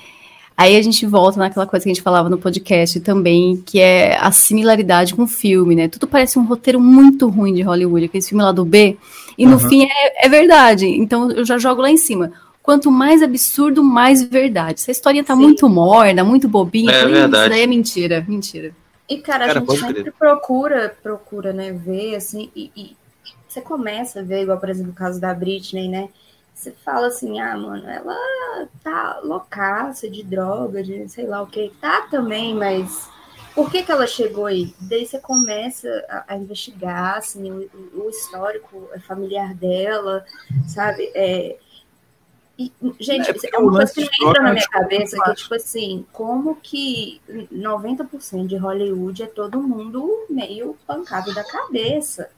Aí 0.55 0.77
a 0.77 0.81
gente 0.83 1.05
volta 1.05 1.39
naquela 1.39 1.65
coisa 1.65 1.83
que 1.83 1.89
a 1.89 1.93
gente 1.93 2.03
falava 2.03 2.29
no 2.29 2.37
podcast 2.37 2.99
também, 2.99 3.63
que 3.65 3.79
é 3.79 4.17
a 4.19 4.31
similaridade 4.31 5.15
com 5.15 5.23
o 5.23 5.27
filme, 5.27 5.75
né? 5.75 5.87
Tudo 5.87 6.07
parece 6.07 6.37
um 6.37 6.43
roteiro 6.43 6.79
muito 6.79 7.27
ruim 7.27 7.53
de 7.53 7.63
Hollywood, 7.63 8.05
aquele 8.05 8.23
filme 8.23 8.43
lá 8.43 8.51
do 8.51 8.63
B, 8.63 8.95
e 9.35 9.47
no 9.47 9.53
uhum. 9.53 9.69
fim 9.69 9.85
é, 9.85 10.27
é 10.27 10.29
verdade. 10.29 10.85
Então 10.85 11.31
eu 11.31 11.43
já 11.43 11.57
jogo 11.57 11.81
lá 11.81 11.89
em 11.89 11.97
cima 11.97 12.31
quanto 12.63 12.89
mais 12.89 13.21
absurdo, 13.21 13.83
mais 13.83 14.23
verdade. 14.23 14.79
Essa 14.79 14.91
história 14.91 15.23
tá 15.23 15.35
Sim. 15.35 15.41
muito 15.41 15.67
morna, 15.69 16.23
muito 16.23 16.47
bobinha. 16.47 16.91
É 16.91 17.05
verdade. 17.05 17.43
Isso 17.43 17.49
daí 17.49 17.61
é 17.61 17.67
mentira, 17.67 18.25
mentira. 18.27 18.73
E, 19.07 19.19
cara, 19.19 19.45
cara 19.47 19.59
a 19.59 19.65
gente 19.65 19.79
sempre 19.79 20.01
crer. 20.01 20.13
procura, 20.13 20.97
procura, 21.03 21.51
né, 21.51 21.73
ver, 21.73 22.15
assim, 22.15 22.49
e, 22.55 22.71
e, 22.75 22.97
você 23.47 23.61
começa 23.61 24.21
a 24.21 24.23
ver, 24.23 24.43
igual, 24.43 24.57
por 24.57 24.69
exemplo, 24.69 24.93
o 24.93 24.95
caso 24.95 25.19
da 25.19 25.33
Britney, 25.33 25.89
né? 25.89 26.09
Você 26.55 26.71
fala 26.71 27.07
assim, 27.07 27.39
ah, 27.39 27.57
mano, 27.57 27.87
ela 27.87 28.15
tá 28.81 29.19
loucaça 29.23 30.09
de 30.09 30.23
droga, 30.23 30.81
de 30.81 31.07
sei 31.09 31.27
lá 31.27 31.41
o 31.41 31.47
que. 31.47 31.71
Tá 31.81 32.07
também, 32.09 32.55
mas 32.55 33.09
por 33.53 33.69
que, 33.69 33.83
que 33.83 33.91
ela 33.91 34.07
chegou 34.07 34.45
aí? 34.45 34.73
Daí 34.79 35.05
você 35.05 35.19
começa 35.19 35.87
a, 36.09 36.33
a 36.33 36.37
investigar, 36.37 37.17
assim, 37.17 37.51
o, 37.51 37.69
o, 38.05 38.09
histórico 38.09 38.89
familiar 39.05 39.53
dela, 39.53 40.25
sabe? 40.67 41.11
É, 41.13 41.57
e, 42.81 42.93
gente, 42.99 43.29
é, 43.29 43.35
é 43.53 43.57
uma 43.57 43.71
coisa 43.71 43.93
que 43.93 44.21
não 44.21 44.29
entra 44.29 44.43
na 44.43 44.53
minha 44.53 44.67
cabeça, 44.67 45.17
que 45.23 45.35
tipo 45.35 45.55
assim, 45.55 46.05
como 46.11 46.55
que 46.55 47.21
90% 47.51 48.47
de 48.47 48.57
Hollywood 48.57 49.23
é 49.23 49.27
todo 49.27 49.61
mundo 49.61 50.25
meio 50.29 50.77
pancado 50.85 51.33
da 51.33 51.43
cabeça. 51.43 52.29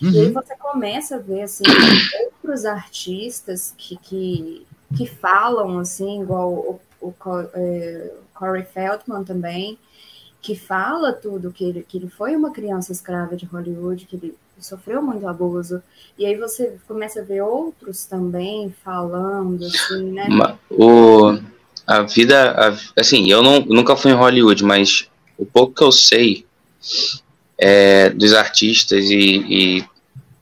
Uhum. 0.00 0.10
E 0.10 0.20
aí 0.20 0.26
uhum. 0.26 0.32
você 0.32 0.56
começa 0.56 1.16
a 1.16 1.18
ver, 1.18 1.42
assim, 1.42 1.64
outros 2.42 2.64
artistas 2.64 3.74
que, 3.76 3.96
que, 3.96 4.66
que 4.96 5.06
falam, 5.06 5.78
assim, 5.78 6.22
igual 6.22 6.50
o, 6.52 6.80
o, 7.00 7.08
o 7.08 7.40
é, 7.54 8.12
Corey 8.34 8.64
Feldman 8.64 9.24
também, 9.24 9.78
que 10.40 10.56
fala 10.56 11.12
tudo, 11.12 11.52
que 11.52 11.64
ele, 11.64 11.82
que 11.82 11.98
ele 11.98 12.08
foi 12.08 12.34
uma 12.34 12.50
criança 12.50 12.90
escrava 12.90 13.36
de 13.36 13.46
Hollywood, 13.46 14.06
que 14.06 14.16
ele 14.16 14.36
sofreu 14.62 15.02
muito 15.02 15.26
abuso. 15.26 15.82
E 16.18 16.26
aí 16.26 16.36
você 16.36 16.76
começa 16.86 17.20
a 17.20 17.24
ver 17.24 17.42
outros 17.42 18.04
também 18.04 18.74
falando, 18.84 19.64
assim, 19.64 20.12
né? 20.12 20.28
O, 20.70 21.38
a 21.86 22.02
vida, 22.02 22.52
a, 22.52 23.00
assim, 23.00 23.30
eu 23.30 23.42
não, 23.42 23.60
nunca 23.60 23.96
fui 23.96 24.12
em 24.12 24.16
Hollywood, 24.16 24.64
mas 24.64 25.08
o 25.36 25.44
pouco 25.44 25.74
que 25.74 25.82
eu 25.82 25.92
sei 25.92 26.46
é, 27.58 28.10
dos 28.10 28.32
artistas 28.32 29.04
e, 29.10 29.44
e 29.48 29.84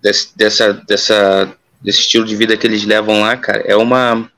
desse, 0.02 0.36
dessa, 0.36 0.72
dessa, 0.72 1.56
desse 1.80 2.00
estilo 2.00 2.24
de 2.24 2.36
vida 2.36 2.56
que 2.56 2.66
eles 2.66 2.84
levam 2.84 3.20
lá, 3.20 3.36
cara, 3.36 3.62
é 3.66 3.76
uma. 3.76 4.30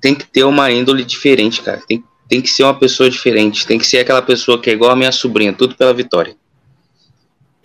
Tem 0.00 0.14
que 0.14 0.26
ter 0.26 0.44
uma 0.44 0.70
índole 0.70 1.04
diferente, 1.04 1.62
cara. 1.62 1.80
Tem, 1.86 2.02
tem 2.28 2.40
que 2.40 2.48
ser 2.48 2.64
uma 2.64 2.78
pessoa 2.78 3.08
diferente. 3.08 3.66
Tem 3.66 3.78
que 3.78 3.86
ser 3.86 3.98
aquela 3.98 4.22
pessoa 4.22 4.60
que 4.60 4.70
é 4.70 4.72
igual 4.72 4.90
a 4.90 4.96
minha 4.96 5.12
sobrinha, 5.12 5.52
tudo 5.52 5.74
pela 5.74 5.94
vitória. 5.94 6.36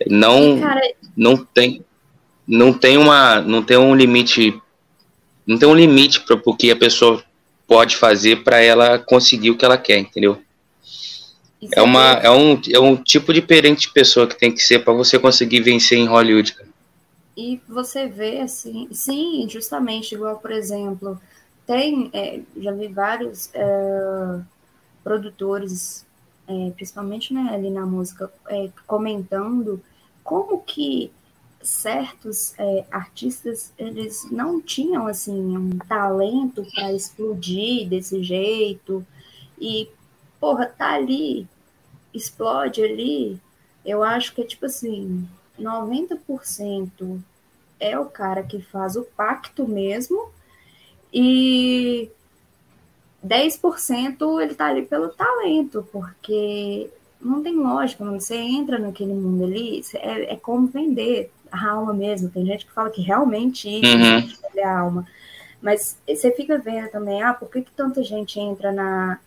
Não, 0.08 0.60
Cara... 0.60 0.80
não 1.16 1.36
tem, 1.36 1.84
não 2.46 2.72
tem 2.72 2.96
uma, 2.96 3.40
não 3.40 3.62
tem 3.62 3.76
um 3.76 3.94
limite, 3.94 4.60
não 5.46 5.58
tem 5.58 5.68
um 5.68 5.74
limite 5.74 6.20
para 6.20 6.40
o 6.44 6.56
que 6.56 6.70
a 6.70 6.76
pessoa 6.76 7.22
pode 7.66 7.96
fazer 7.96 8.42
para 8.42 8.60
ela 8.60 8.98
conseguir 8.98 9.50
o 9.50 9.56
que 9.56 9.64
ela 9.64 9.78
quer, 9.78 9.98
entendeu? 9.98 10.42
é 11.70 11.80
uma, 11.80 12.12
é 12.14 12.30
um, 12.30 12.60
é 12.72 12.80
um 12.80 12.96
tipo 12.96 13.32
diferente 13.32 13.82
de 13.82 13.92
pessoa 13.92 14.26
que 14.26 14.38
tem 14.38 14.52
que 14.52 14.60
ser 14.60 14.84
para 14.84 14.92
você 14.92 15.18
conseguir 15.18 15.60
vencer 15.60 15.98
em 15.98 16.06
Hollywood. 16.06 16.56
E 17.36 17.60
você 17.68 18.08
vê 18.08 18.40
assim, 18.40 18.88
sim, 18.92 19.46
justamente 19.48 20.14
igual, 20.14 20.38
por 20.38 20.50
exemplo, 20.50 21.20
tem, 21.66 22.10
é, 22.12 22.40
já 22.56 22.72
vi 22.72 22.88
vários 22.88 23.48
é, 23.54 24.40
produtores, 25.04 26.04
é, 26.48 26.70
principalmente 26.74 27.32
né, 27.32 27.50
ali 27.52 27.70
na 27.70 27.86
música, 27.86 28.30
é, 28.48 28.68
comentando 28.86 29.80
como 30.22 30.62
que 30.62 31.12
certos 31.62 32.54
é, 32.58 32.84
artistas 32.90 33.72
eles 33.78 34.28
não 34.30 34.60
tinham 34.60 35.06
assim 35.06 35.56
um 35.56 35.78
talento 35.78 36.66
para 36.74 36.92
explodir 36.92 37.88
desse 37.88 38.22
jeito? 38.22 39.06
E 39.60 39.88
porra 40.40 40.66
tá 40.66 40.94
ali 40.94 41.46
explode 42.12 42.82
ali 42.82 43.40
eu 43.84 44.02
acho 44.02 44.34
que 44.34 44.42
é 44.42 44.44
tipo 44.44 44.66
assim 44.66 45.28
90% 45.58 47.20
é 47.78 47.98
o 47.98 48.06
cara 48.06 48.42
que 48.42 48.60
faz 48.60 48.96
o 48.96 49.02
pacto 49.02 49.66
mesmo 49.66 50.30
e 51.12 52.10
10% 53.24 54.42
ele 54.42 54.54
tá 54.54 54.66
ali 54.66 54.82
pelo 54.82 55.08
talento 55.10 55.86
porque 55.92 56.90
não 57.22 57.42
tem 57.42 57.54
lógica, 57.54 58.04
quando 58.04 58.20
você 58.20 58.36
entra 58.36 58.78
naquele 58.78 59.14
mundo 59.14 59.44
ali, 59.44 59.82
é, 59.94 60.34
é 60.34 60.36
como 60.36 60.66
vender 60.66 61.30
a 61.50 61.70
alma 61.70 61.94
mesmo. 61.94 62.30
Tem 62.30 62.44
gente 62.44 62.66
que 62.66 62.72
fala 62.72 62.90
que 62.90 63.00
realmente 63.00 63.68
isso 63.68 63.96
uhum. 63.96 64.60
é 64.60 64.64
a 64.64 64.80
alma. 64.80 65.06
Mas 65.60 65.96
você 66.06 66.32
fica 66.32 66.58
vendo 66.58 66.90
também, 66.90 67.22
ah, 67.22 67.32
por 67.32 67.48
que, 67.48 67.62
que 67.62 67.70
tanta 67.70 68.02
gente 68.02 68.40
entra 68.40 68.72
na, 68.72 69.20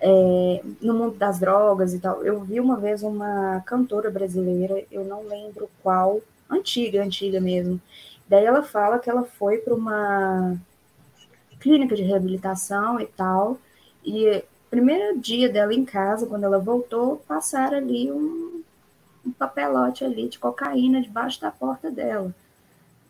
é, 0.00 0.62
no 0.80 0.94
mundo 0.94 1.16
das 1.16 1.38
drogas 1.38 1.92
e 1.92 1.98
tal? 1.98 2.24
Eu 2.24 2.40
vi 2.40 2.58
uma 2.58 2.78
vez 2.78 3.02
uma 3.02 3.62
cantora 3.66 4.10
brasileira, 4.10 4.82
eu 4.90 5.04
não 5.04 5.26
lembro 5.26 5.68
qual, 5.82 6.20
antiga, 6.48 7.02
antiga 7.02 7.40
mesmo. 7.40 7.80
Daí 8.26 8.44
ela 8.44 8.62
fala 8.62 8.98
que 8.98 9.10
ela 9.10 9.24
foi 9.24 9.58
para 9.58 9.74
uma 9.74 10.56
clínica 11.60 11.94
de 11.94 12.02
reabilitação 12.02 12.98
e 12.98 13.06
tal, 13.06 13.58
e 14.04 14.42
primeiro 14.70 15.18
dia 15.18 15.48
dela 15.48 15.74
em 15.74 15.84
casa, 15.84 16.26
quando 16.26 16.44
ela 16.44 16.58
voltou, 16.58 17.22
passaram 17.28 17.78
ali 17.78 18.10
um, 18.10 18.62
um 19.24 19.32
papelote 19.32 20.04
ali 20.04 20.28
de 20.28 20.38
cocaína 20.38 21.00
debaixo 21.00 21.40
da 21.40 21.50
porta 21.50 21.90
dela. 21.90 22.34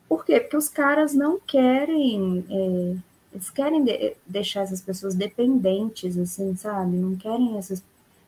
Por 0.08 0.24
quê? 0.24 0.40
Porque 0.40 0.56
os 0.56 0.68
caras 0.68 1.14
não 1.14 1.38
querem. 1.40 2.44
É, 2.48 2.96
eles 3.32 3.50
querem 3.50 3.84
de, 3.84 4.16
deixar 4.26 4.62
essas 4.62 4.80
pessoas 4.80 5.14
dependentes, 5.14 6.16
assim, 6.16 6.56
sabe? 6.56 6.96
Não 6.96 7.16
querem 7.16 7.58
essas. 7.58 7.82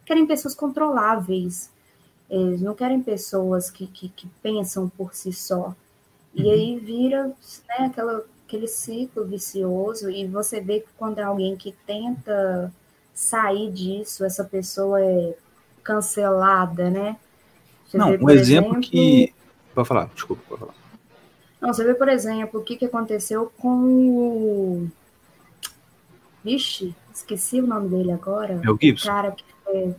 Querem 0.05 0.27
pessoas 0.27 0.55
controláveis. 0.55 1.71
Eles 2.29 2.61
não 2.61 2.75
querem 2.75 3.03
pessoas 3.03 3.71
que, 3.71 3.87
que, 3.87 4.09
que 4.09 4.29
pensam 4.43 4.89
por 4.89 5.15
si 5.15 5.33
só. 5.33 5.75
E 6.35 6.43
uhum. 6.43 6.51
aí 6.51 6.79
vira 6.79 7.27
né, 7.27 7.87
aquela, 7.87 8.25
aquele 8.47 8.69
ciclo 8.69 9.25
vicioso, 9.25 10.11
e 10.11 10.27
você 10.27 10.61
vê 10.61 10.81
que 10.81 10.89
quando 10.97 11.19
é 11.19 11.23
alguém 11.23 11.57
que 11.57 11.73
tenta 11.87 12.73
sair 13.19 13.73
disso, 13.73 14.25
essa 14.25 14.45
pessoa 14.45 15.03
é 15.03 15.35
cancelada, 15.83 16.89
né? 16.89 17.17
Você 17.85 17.99
não, 17.99 18.11
vê, 18.13 18.25
um 18.25 18.31
exemplo, 18.31 18.71
exemplo, 18.71 18.81
que. 18.81 19.35
Pode 19.75 19.89
falar, 19.89 20.09
desculpa, 20.15 20.43
pode 20.49 20.61
falar. 20.61 20.75
Não, 21.61 21.75
você 21.75 21.83
vê, 21.83 21.95
por 21.95 22.09
exemplo, 22.09 22.61
o 22.61 22.63
que, 22.63 22.77
que 22.77 22.85
aconteceu 22.85 23.53
com 23.59 23.69
o. 23.69 24.89
Vixe, 26.45 26.95
esqueci 27.13 27.61
o 27.61 27.67
nome 27.67 27.89
dele 27.89 28.13
agora. 28.13 28.55
Mel 28.55 28.79
Gibson. 28.81 29.09
cara 29.09 29.33
que 29.33 29.45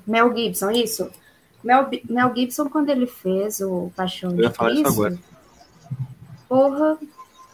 Mel 0.07 0.33
Gibson, 0.33 0.71
isso. 0.71 1.11
Mel, 1.61 1.89
Mel 2.09 2.33
Gibson, 2.33 2.69
quando 2.69 2.89
ele 2.89 3.05
fez 3.05 3.59
o 3.59 3.91
Paixão 3.97 4.31
Eu 4.31 4.43
ia 4.43 4.49
de 4.49 4.57
Cristo, 4.57 4.87
agora. 4.87 5.19
porra, 6.47 6.97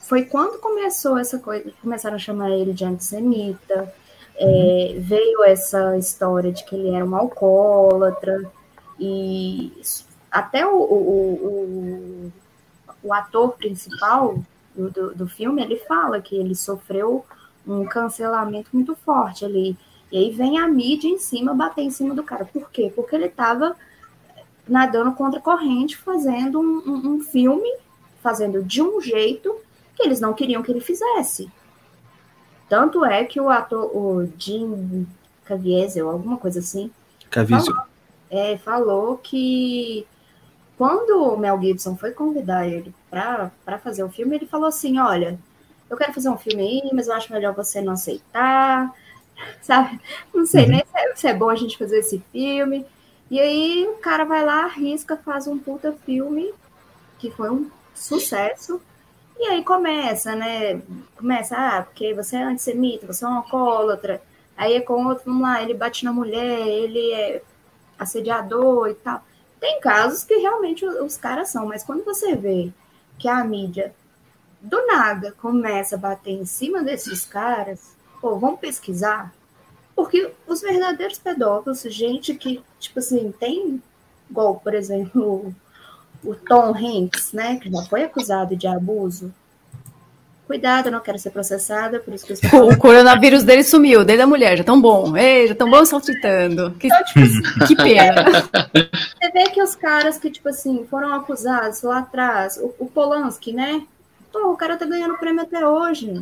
foi 0.02 0.26
quando 0.26 0.60
começou 0.60 1.18
essa 1.18 1.40
coisa, 1.40 1.74
começaram 1.82 2.18
a 2.18 2.20
chamar 2.20 2.52
ele 2.52 2.72
de 2.72 2.86
antissemita, 2.86 3.92
é, 4.38 4.96
veio 5.00 5.44
essa 5.44 5.98
história 5.98 6.52
de 6.52 6.64
que 6.66 6.76
ele 6.76 6.90
era 6.90 7.06
um 7.06 7.16
alcoólatra, 7.16 8.52
e 9.00 9.74
até 10.32 10.66
o, 10.66 10.76
o, 10.76 12.32
o, 12.32 12.32
o 13.04 13.14
ator 13.14 13.54
principal 13.54 14.40
do, 14.76 14.90
do, 14.90 15.16
do 15.16 15.28
filme, 15.28 15.62
ele 15.62 15.78
fala 15.78 16.22
que 16.22 16.36
ele 16.36 16.56
sofreu 16.56 17.26
um 17.66 17.86
cancelamento 17.86 18.70
muito 18.74 18.96
forte 18.96 19.46
ali. 19.46 19.78
E 20.12 20.18
aí 20.18 20.32
vem 20.32 20.60
a 20.60 20.68
mídia 20.68 21.08
em 21.08 21.18
cima, 21.18 21.54
bater 21.54 21.82
em 21.82 21.90
cima 21.90 22.14
do 22.14 22.24
cara. 22.24 22.46
Por 22.46 22.70
quê? 22.70 22.92
Porque 22.96 23.16
ele 23.16 23.26
estava 23.26 23.76
nadando 24.68 25.12
contra 25.14 25.40
a 25.40 25.44
corrente, 25.44 25.98
fazendo 25.98 26.60
um, 26.60 26.84
um, 26.86 27.14
um 27.14 27.20
filme, 27.22 27.70
fazendo 28.22 28.64
de 28.64 28.82
um 28.82 29.02
jeito 29.02 29.56
que 29.96 30.04
eles 30.04 30.20
não 30.20 30.34
queriam 30.34 30.62
que 30.62 30.72
ele 30.72 30.82
fizesse. 30.82 31.50
Tanto 32.70 33.06
é 33.06 33.26
que 33.26 33.40
o 33.42 33.50
ator, 33.50 33.96
o 33.96 34.26
Jim 34.38 35.08
Caviezel, 35.46 36.10
alguma 36.10 36.38
coisa 36.38 36.60
assim, 36.60 36.92
Caviezel. 37.30 37.76
é, 38.30 38.58
falou 38.58 39.18
que 39.18 40.08
quando 40.78 41.24
o 41.34 41.38
Mel 41.38 41.62
Gibson 41.62 41.98
foi 41.98 42.12
convidar 42.14 42.68
ele 42.68 42.96
para 43.10 43.52
fazer 43.84 44.04
o 44.04 44.10
filme, 44.12 44.36
ele 44.36 44.48
falou 44.48 44.68
assim: 44.68 45.00
Olha, 45.00 45.40
eu 45.90 45.98
quero 45.98 46.14
fazer 46.14 46.30
um 46.30 46.38
filme 46.38 46.64
aí, 46.64 46.92
mas 46.94 47.08
eu 47.08 47.16
acho 47.16 47.34
melhor 47.34 47.56
você 47.56 47.82
não 47.82 47.94
aceitar, 47.94 48.94
sabe? 49.62 50.00
Não 50.34 50.46
sei 50.46 50.66
Uhum. 50.66 50.72
nem 50.72 50.82
se 50.86 50.98
é, 50.98 51.16
se 51.16 51.28
é 51.28 51.34
bom 51.36 51.50
a 51.50 51.56
gente 51.56 51.78
fazer 51.78 52.00
esse 52.00 52.20
filme. 52.32 52.86
E 53.30 53.40
aí 53.40 53.88
o 53.88 53.98
cara 54.00 54.26
vai 54.26 54.46
lá, 54.46 54.66
arrisca, 54.66 55.18
faz 55.18 55.48
um 55.48 55.60
puta 55.60 55.94
filme 56.06 56.54
que 57.18 57.32
foi 57.32 57.50
um 57.52 57.72
sucesso. 57.94 58.82
E 59.38 59.48
aí 59.48 59.64
começa, 59.64 60.36
né? 60.36 60.82
Começa, 61.18 61.56
ah, 61.58 61.84
porque 61.84 62.14
você 62.14 62.38
é 62.38 62.44
antissemita, 62.44 63.06
você 63.06 63.26
é 63.26 63.28
um 63.28 63.36
alcoólatra. 63.36 64.22
Aí 64.56 64.74
é 64.76 64.82
com 64.82 65.06
outro, 65.06 65.26
vamos 65.26 65.42
lá, 65.42 65.62
ele 65.62 65.74
bate 65.74 66.06
na 66.06 66.14
mulher, 66.14 66.68
ele 66.68 67.12
é 67.12 67.42
assediador 68.00 68.90
e 68.90 68.96
tal. 68.96 69.22
Tem 69.60 69.80
casos 69.80 70.24
que 70.24 70.36
realmente 70.36 70.86
os, 70.86 71.18
caras 71.18 71.50
são, 71.50 71.66
mas 71.66 71.84
quando 71.84 72.04
você 72.04 72.36
vê 72.36 72.72
que 73.18 73.28
a 73.28 73.44
mídia 73.44 73.94
do 74.62 74.86
nada 74.86 75.34
começa 75.34 75.96
a 75.96 76.00
bater 76.00 76.32
em 76.32 76.46
cima 76.46 76.84
desses 76.84 77.26
caras, 77.26 77.96
pô, 78.22 78.38
vamos 78.38 78.60
pesquisar. 78.60 79.34
Porque 79.96 80.32
os 80.48 80.62
verdadeiros 80.62 81.18
pedófilos, 81.18 81.82
gente 81.84 82.36
que, 82.36 82.64
tipo 82.80 83.00
assim, 83.00 83.32
tem, 83.32 83.82
igual, 84.30 84.56
por 84.56 84.74
exemplo, 84.74 85.54
o, 86.26 86.36
Tom 86.36 86.74
Hanks, 86.76 87.34
né, 87.34 87.58
que 87.62 87.70
já 87.70 87.82
foi 87.84 88.04
acusado 88.04 88.56
de 88.56 88.68
abuso. 88.68 89.34
Cuidado, 90.48 90.88
eu 90.88 90.92
não 90.92 91.00
quero 91.00 91.18
ser 91.18 91.32
processada, 91.32 92.00
por 92.00 92.14
isso 92.14 92.26
que 92.26 92.34
eu. 92.34 92.68
O 92.68 92.78
coronavírus 92.78 93.44
dele 93.44 93.64
sumiu, 93.64 94.06
dele 94.06 94.20
da 94.20 94.28
mulher, 94.28 94.56
já 94.56 94.64
tão 94.64 94.80
bom. 94.80 95.18
Ei, 95.18 95.48
já 95.48 95.56
tão 95.56 95.70
bom 95.70 95.84
saltitando. 95.84 96.72
Que, 96.80 96.86
Então, 96.86 97.04
tipo 97.06 97.20
assim, 97.22 97.42
que 97.66 97.76
pena. 97.76 98.26
Você 99.20 99.32
vê 99.32 99.50
que 99.50 99.62
os 99.62 99.76
caras 99.76 100.20
que, 100.20 100.30
tipo 100.30 100.48
assim, 100.48 100.86
foram 100.88 101.16
acusados 101.16 101.82
lá 101.82 102.00
atrás, 102.00 102.58
o, 102.58 102.76
o 102.78 102.86
Polanski, 102.86 103.54
né? 103.54 103.82
Pô, 104.32 104.52
o 104.52 104.56
cara 104.56 104.78
tá 104.78 104.86
ganhando 104.86 105.18
prêmio 105.18 105.42
até 105.42 105.68
hoje. 105.68 106.14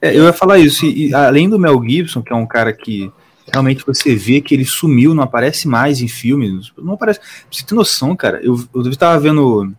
É, 0.00 0.16
eu 0.16 0.24
ia 0.24 0.32
falar 0.32 0.60
isso. 0.60 0.86
E, 0.86 1.08
e 1.08 1.14
além 1.14 1.50
do 1.50 1.58
Mel 1.58 1.82
Gibson, 1.82 2.22
que 2.22 2.32
é 2.32 2.36
um 2.36 2.46
cara 2.46 2.72
que 2.72 3.12
realmente 3.50 3.84
você 3.86 4.14
vê 4.14 4.40
que 4.40 4.54
ele 4.54 4.64
sumiu, 4.64 5.14
não 5.14 5.22
aparece 5.22 5.66
mais 5.66 6.00
em 6.00 6.08
filmes. 6.08 6.72
Não 6.78 6.94
aparece. 6.94 7.20
Pra 7.20 7.28
você 7.50 7.64
ter 7.64 7.74
noção, 7.74 8.14
cara, 8.14 8.40
eu, 8.42 8.62
eu 8.74 8.82
estava 8.90 9.18
vendo 9.18 9.74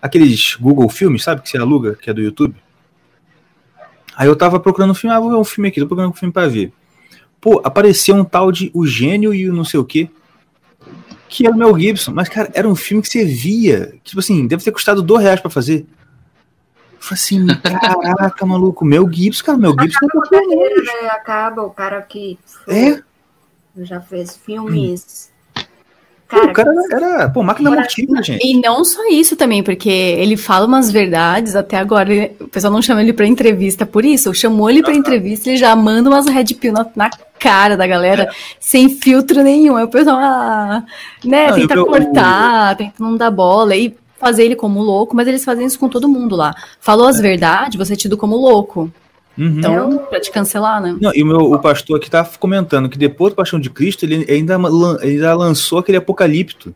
aqueles 0.00 0.56
Google 0.56 0.88
Filmes, 0.88 1.22
sabe? 1.22 1.42
Que 1.42 1.48
você 1.48 1.58
aluga, 1.58 1.94
que 1.94 2.10
é 2.10 2.14
do 2.14 2.20
YouTube. 2.20 2.54
Aí 4.16 4.26
eu 4.26 4.36
tava 4.36 4.58
procurando 4.58 4.92
um 4.92 4.94
filme, 4.94 5.14
ah, 5.14 5.20
vou 5.20 5.30
ver 5.30 5.36
um 5.36 5.44
filme 5.44 5.68
aqui, 5.68 5.80
tô 5.80 5.86
procurando 5.86 6.10
um 6.10 6.16
filme 6.16 6.32
pra 6.32 6.48
ver. 6.48 6.72
Pô, 7.40 7.60
apareceu 7.62 8.14
um 8.14 8.24
tal 8.24 8.50
de 8.50 8.70
O 8.72 8.86
Gênio 8.86 9.34
e 9.34 9.48
o 9.48 9.52
não 9.52 9.64
sei 9.64 9.78
o 9.78 9.84
quê. 9.84 10.08
Que 11.28 11.46
era 11.46 11.54
o 11.54 11.58
Mel 11.58 11.78
Gibson, 11.78 12.12
mas, 12.12 12.28
cara, 12.28 12.50
era 12.54 12.68
um 12.68 12.76
filme 12.76 13.02
que 13.02 13.08
você 13.08 13.24
via. 13.24 13.92
que, 14.02 14.10
Tipo 14.10 14.20
assim, 14.20 14.46
deve 14.46 14.64
ter 14.64 14.72
custado 14.72 15.02
dois 15.02 15.22
reais 15.22 15.40
pra 15.40 15.50
fazer. 15.50 15.84
Eu 17.10 17.16
falei 17.16 17.22
assim, 17.22 17.46
caraca, 18.02 18.44
maluco, 18.44 18.84
Mel 18.84 19.08
Gibson, 19.10 19.44
cara, 19.44 19.58
Gibson 19.58 20.06
não 20.12 20.22
Acaba 20.22 20.28
carreira, 20.28 20.82
né? 20.82 21.08
Acaba 21.10 21.62
o 21.62 21.70
cara 21.70 22.02
que 22.02 22.36
É, 22.68 23.00
já 23.78 24.00
fez 24.00 24.36
filmes. 24.36 25.30
pô, 26.28 26.36
Cara, 26.40 26.50
o 26.50 26.52
cara 26.52 26.70
era, 26.90 27.28
pô, 27.30 27.42
máquina 27.44 27.70
mortífera, 27.70 28.20
gente. 28.24 28.44
E 28.44 28.60
não 28.60 28.84
só 28.84 29.06
isso 29.08 29.36
também, 29.36 29.62
porque 29.62 29.88
ele 29.88 30.36
fala 30.36 30.66
umas 30.66 30.90
verdades, 30.90 31.54
até 31.54 31.76
agora 31.78 32.12
ele- 32.12 32.36
o 32.40 32.48
pessoal 32.48 32.72
não 32.72 32.82
chama 32.82 33.00
ele 33.02 33.12
pra 33.12 33.24
entrevista 33.26 33.86
por 33.86 34.04
isso, 34.04 34.34
chamou 34.34 34.68
ele 34.68 34.82
pra 34.82 34.92
entrevista, 34.92 35.48
ele 35.48 35.58
já 35.58 35.76
manda 35.76 36.10
umas 36.10 36.26
red 36.26 36.46
pill 36.46 36.72
na, 36.72 36.84
na 36.96 37.08
cara 37.38 37.76
da 37.76 37.86
galera, 37.86 38.28
sem 38.58 38.88
filtro 38.88 39.42
nenhum. 39.44 39.76
Aí 39.76 39.84
o 39.84 39.88
pessoal, 39.88 40.16
ah, 40.18 40.82
né, 41.24 41.50
Não, 41.50 41.54
tenta 41.60 41.74
eu- 41.74 41.80
eu- 41.82 41.86
cortar, 41.86 42.76
tenta 42.76 42.94
não 42.98 43.16
dar 43.16 43.30
bola, 43.30 43.76
e 43.76 43.94
fazer 44.18 44.44
ele 44.44 44.56
como 44.56 44.82
louco, 44.82 45.14
mas 45.14 45.28
eles 45.28 45.44
fazem 45.44 45.66
isso 45.66 45.78
com 45.78 45.88
todo 45.88 46.08
mundo 46.08 46.36
lá. 46.36 46.54
Falou 46.80 47.06
as 47.06 47.20
verdades, 47.20 47.76
você 47.76 47.94
é 47.94 47.96
tido 47.96 48.16
como 48.16 48.36
louco. 48.36 48.90
Uhum. 49.38 49.58
Então, 49.58 49.98
pra 49.98 50.18
te 50.18 50.30
cancelar, 50.30 50.80
né? 50.80 50.96
Não, 51.00 51.14
e 51.14 51.22
o, 51.22 51.26
meu, 51.26 51.52
o 51.52 51.58
pastor 51.58 51.98
aqui 51.98 52.10
tá 52.10 52.24
comentando 52.38 52.88
que 52.88 52.96
depois 52.96 53.32
do 53.32 53.36
Paixão 53.36 53.60
de 53.60 53.68
Cristo, 53.68 54.04
ele 54.04 54.24
ainda, 54.30 54.56
ainda 55.02 55.34
lançou 55.34 55.78
aquele 55.78 55.98
Apocalipto. 55.98 56.74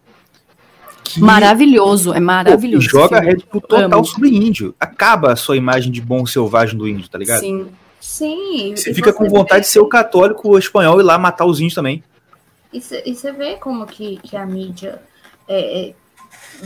Que, 1.03 1.21
Maravilhoso, 1.21 2.13
é 2.13 2.19
pô, 2.19 2.21
maravilhoso. 2.21 2.87
esse 2.87 2.91
joga 2.91 3.17
filme. 3.17 3.33
Red 3.33 3.47
Pill 3.51 3.61
total 3.63 3.99
Amo. 3.99 4.05
sobre 4.05 4.29
índio. 4.29 4.75
Acaba 4.79 5.33
a 5.33 5.37
sua 5.37 5.57
imagem 5.57 5.91
de 5.91 6.01
bom 6.01 6.27
selvagem 6.27 6.77
do 6.77 6.87
índio, 6.87 7.09
tá 7.09 7.19
ligado? 7.19 7.41
Sim. 7.41 7.67
sim. 7.99 8.75
Você 8.77 8.93
fica 8.93 9.13
com 9.13 9.27
vontade 9.29 9.63
de 9.63 9.69
ser 9.71 9.81
o 9.81 9.89
católico 9.89 10.57
espanhol 10.59 10.99
e 10.99 11.03
ir 11.03 11.05
lá 11.05 11.19
matar 11.19 11.47
os 11.47 11.59
índios 11.59 11.75
também. 11.75 12.05
E 12.73 12.81
você 12.81 13.33
vê 13.33 13.57
como 13.57 13.87
que, 13.87 14.19
que 14.19 14.37
a 14.37 14.47
mídia 14.47 15.03
é, 15.49 15.89
é, 15.89 15.95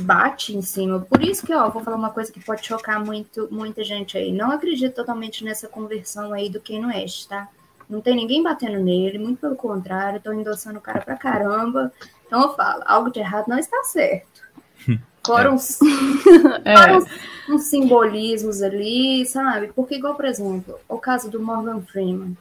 bate 0.00 0.56
em 0.56 0.62
cima. 0.62 1.00
Por 1.00 1.22
isso 1.22 1.46
que, 1.46 1.54
ó, 1.54 1.68
vou 1.68 1.82
falar 1.82 1.96
uma 1.96 2.10
coisa 2.10 2.32
que 2.32 2.44
pode 2.44 2.66
chocar 2.66 3.04
muito, 3.04 3.48
muita 3.50 3.82
gente 3.84 4.16
aí. 4.16 4.32
Não 4.32 4.50
acredito 4.50 4.94
totalmente 4.94 5.44
nessa 5.44 5.68
conversão 5.68 6.32
aí 6.32 6.48
do 6.48 6.60
Ken 6.60 6.86
West, 6.86 7.28
tá? 7.28 7.48
Não 7.88 8.00
tem 8.00 8.16
ninguém 8.16 8.42
batendo 8.42 8.78
nele, 8.80 9.18
muito 9.18 9.40
pelo 9.40 9.56
contrário, 9.56 10.16
estão 10.18 10.32
endossando 10.32 10.78
o 10.78 10.82
cara 10.82 11.00
pra 11.00 11.16
caramba. 11.16 11.92
Então 12.26 12.42
eu 12.42 12.54
falo, 12.54 12.82
algo 12.86 13.10
de 13.10 13.20
errado 13.20 13.48
não 13.48 13.58
está 13.58 13.82
certo. 13.84 14.42
Foram, 15.24 15.56
É. 16.64 16.96
uns, 16.96 17.04
uns 17.48 17.62
simbolismos 17.64 18.62
ali, 18.62 19.24
sabe? 19.26 19.68
Porque, 19.74 19.96
igual, 19.96 20.14
por 20.14 20.24
exemplo, 20.24 20.78
o 20.88 20.98
caso 20.98 21.30
do 21.30 21.40
Morgan 21.40 21.80
Freeman. 21.80 22.36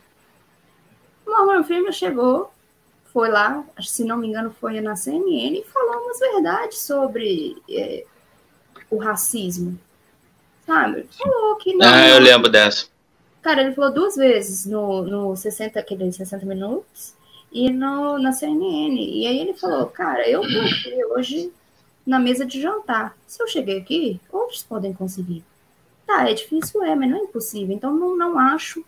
O 1.26 1.32
Morgan 1.32 1.64
Freeman 1.64 1.92
chegou, 1.94 2.52
foi 3.14 3.30
lá, 3.30 3.64
se 3.80 4.04
não 4.04 4.18
me 4.18 4.28
engano, 4.28 4.56
foi 4.60 4.82
na 4.82 4.96
CNN 4.96 5.60
e 5.60 5.64
falou 5.66 6.04
umas 6.04 6.20
verdades 6.20 6.80
sobre 6.80 7.62
é, 7.70 8.06
o 8.90 8.98
racismo. 8.98 9.80
Sabe? 10.66 11.08
Falou 11.18 11.56
que 11.58 11.76
não. 11.76 11.88
Ah, 11.88 12.10
eu 12.10 12.20
lembro 12.20 12.50
dessa. 12.50 12.88
Cara, 13.42 13.62
ele 13.62 13.76
falou 13.76 13.92
duas 13.92 14.16
vezes 14.16 14.66
no, 14.66 15.04
no 15.04 15.36
60, 15.36 15.80
aquele 15.80 16.12
60 16.12 16.46
minutos 16.46 17.14
e 17.52 17.70
no, 17.70 18.18
na 18.18 18.32
CNN. 18.32 18.96
E 18.96 19.28
aí 19.28 19.40
ele 19.40 19.54
falou, 19.54 19.86
cara, 19.88 20.28
eu 20.28 20.42
aqui 20.42 21.06
hoje 21.12 21.54
na 22.06 22.18
mesa 22.20 22.46
de 22.46 22.62
jantar. 22.62 23.16
Se 23.28 23.44
eu 23.44 23.48
cheguei 23.48 23.80
aqui, 23.80 24.20
outros 24.32 24.64
podem 24.64 24.94
conseguir. 24.94 25.44
Tá, 26.08 26.30
é 26.30 26.34
difícil, 26.34 26.84
é, 26.84 26.96
mas 26.96 27.10
não 27.10 27.18
é 27.18 27.22
impossível. 27.22 27.76
Então 27.76 27.94
não, 27.94 28.18
não 28.18 28.40
acho 28.40 28.84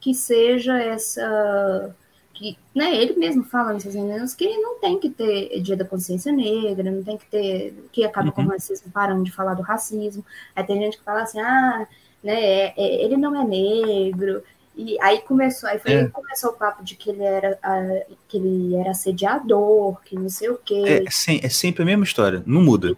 que 0.00 0.14
seja 0.14 0.78
essa. 0.78 1.96
Que, 2.34 2.58
né, 2.74 2.94
ele 2.96 3.14
mesmo 3.14 3.44
fala 3.44 3.72
nos 3.72 3.84
seus 3.84 3.94
meninos 3.94 4.34
que 4.34 4.58
não 4.58 4.80
tem 4.80 4.98
que 4.98 5.08
ter 5.08 5.60
dia 5.60 5.76
da 5.76 5.84
consciência 5.84 6.32
negra, 6.32 6.90
não 6.90 7.02
tem 7.02 7.16
que 7.16 7.26
ter. 7.26 7.72
que 7.92 8.04
acaba 8.04 8.32
com 8.32 8.42
o 8.42 8.48
racismo, 8.48 8.90
parando 8.92 9.22
de 9.22 9.30
falar 9.30 9.54
do 9.54 9.62
racismo. 9.62 10.24
Aí 10.54 10.64
tem 10.64 10.80
gente 10.80 10.98
que 10.98 11.04
fala 11.04 11.22
assim, 11.22 11.40
ah, 11.40 11.86
né, 12.22 12.34
é- 12.34 12.74
é- 12.76 13.04
ele 13.04 13.16
não 13.16 13.40
é 13.40 13.44
negro. 13.46 14.42
E 14.76 15.00
aí 15.00 15.20
começou, 15.20 15.68
aí 15.68 15.78
foi 15.78 15.92
É. 15.92 16.08
começou 16.08 16.50
o 16.50 16.54
papo 16.54 16.82
de 16.82 16.96
que 16.96 17.08
ele 17.10 17.22
era 17.22 17.56
ah, 17.62 18.02
que 18.26 18.36
ele 18.36 18.74
era 18.74 18.90
assediador, 18.90 20.00
que 20.04 20.16
não 20.16 20.28
sei 20.28 20.50
o 20.50 20.58
quê. 20.58 21.04
É, 21.06 21.10
sem- 21.10 21.38
é 21.42 21.48
sempre 21.48 21.84
a 21.84 21.86
mesma 21.86 22.02
história, 22.04 22.42
não 22.44 22.60
muda. 22.60 22.96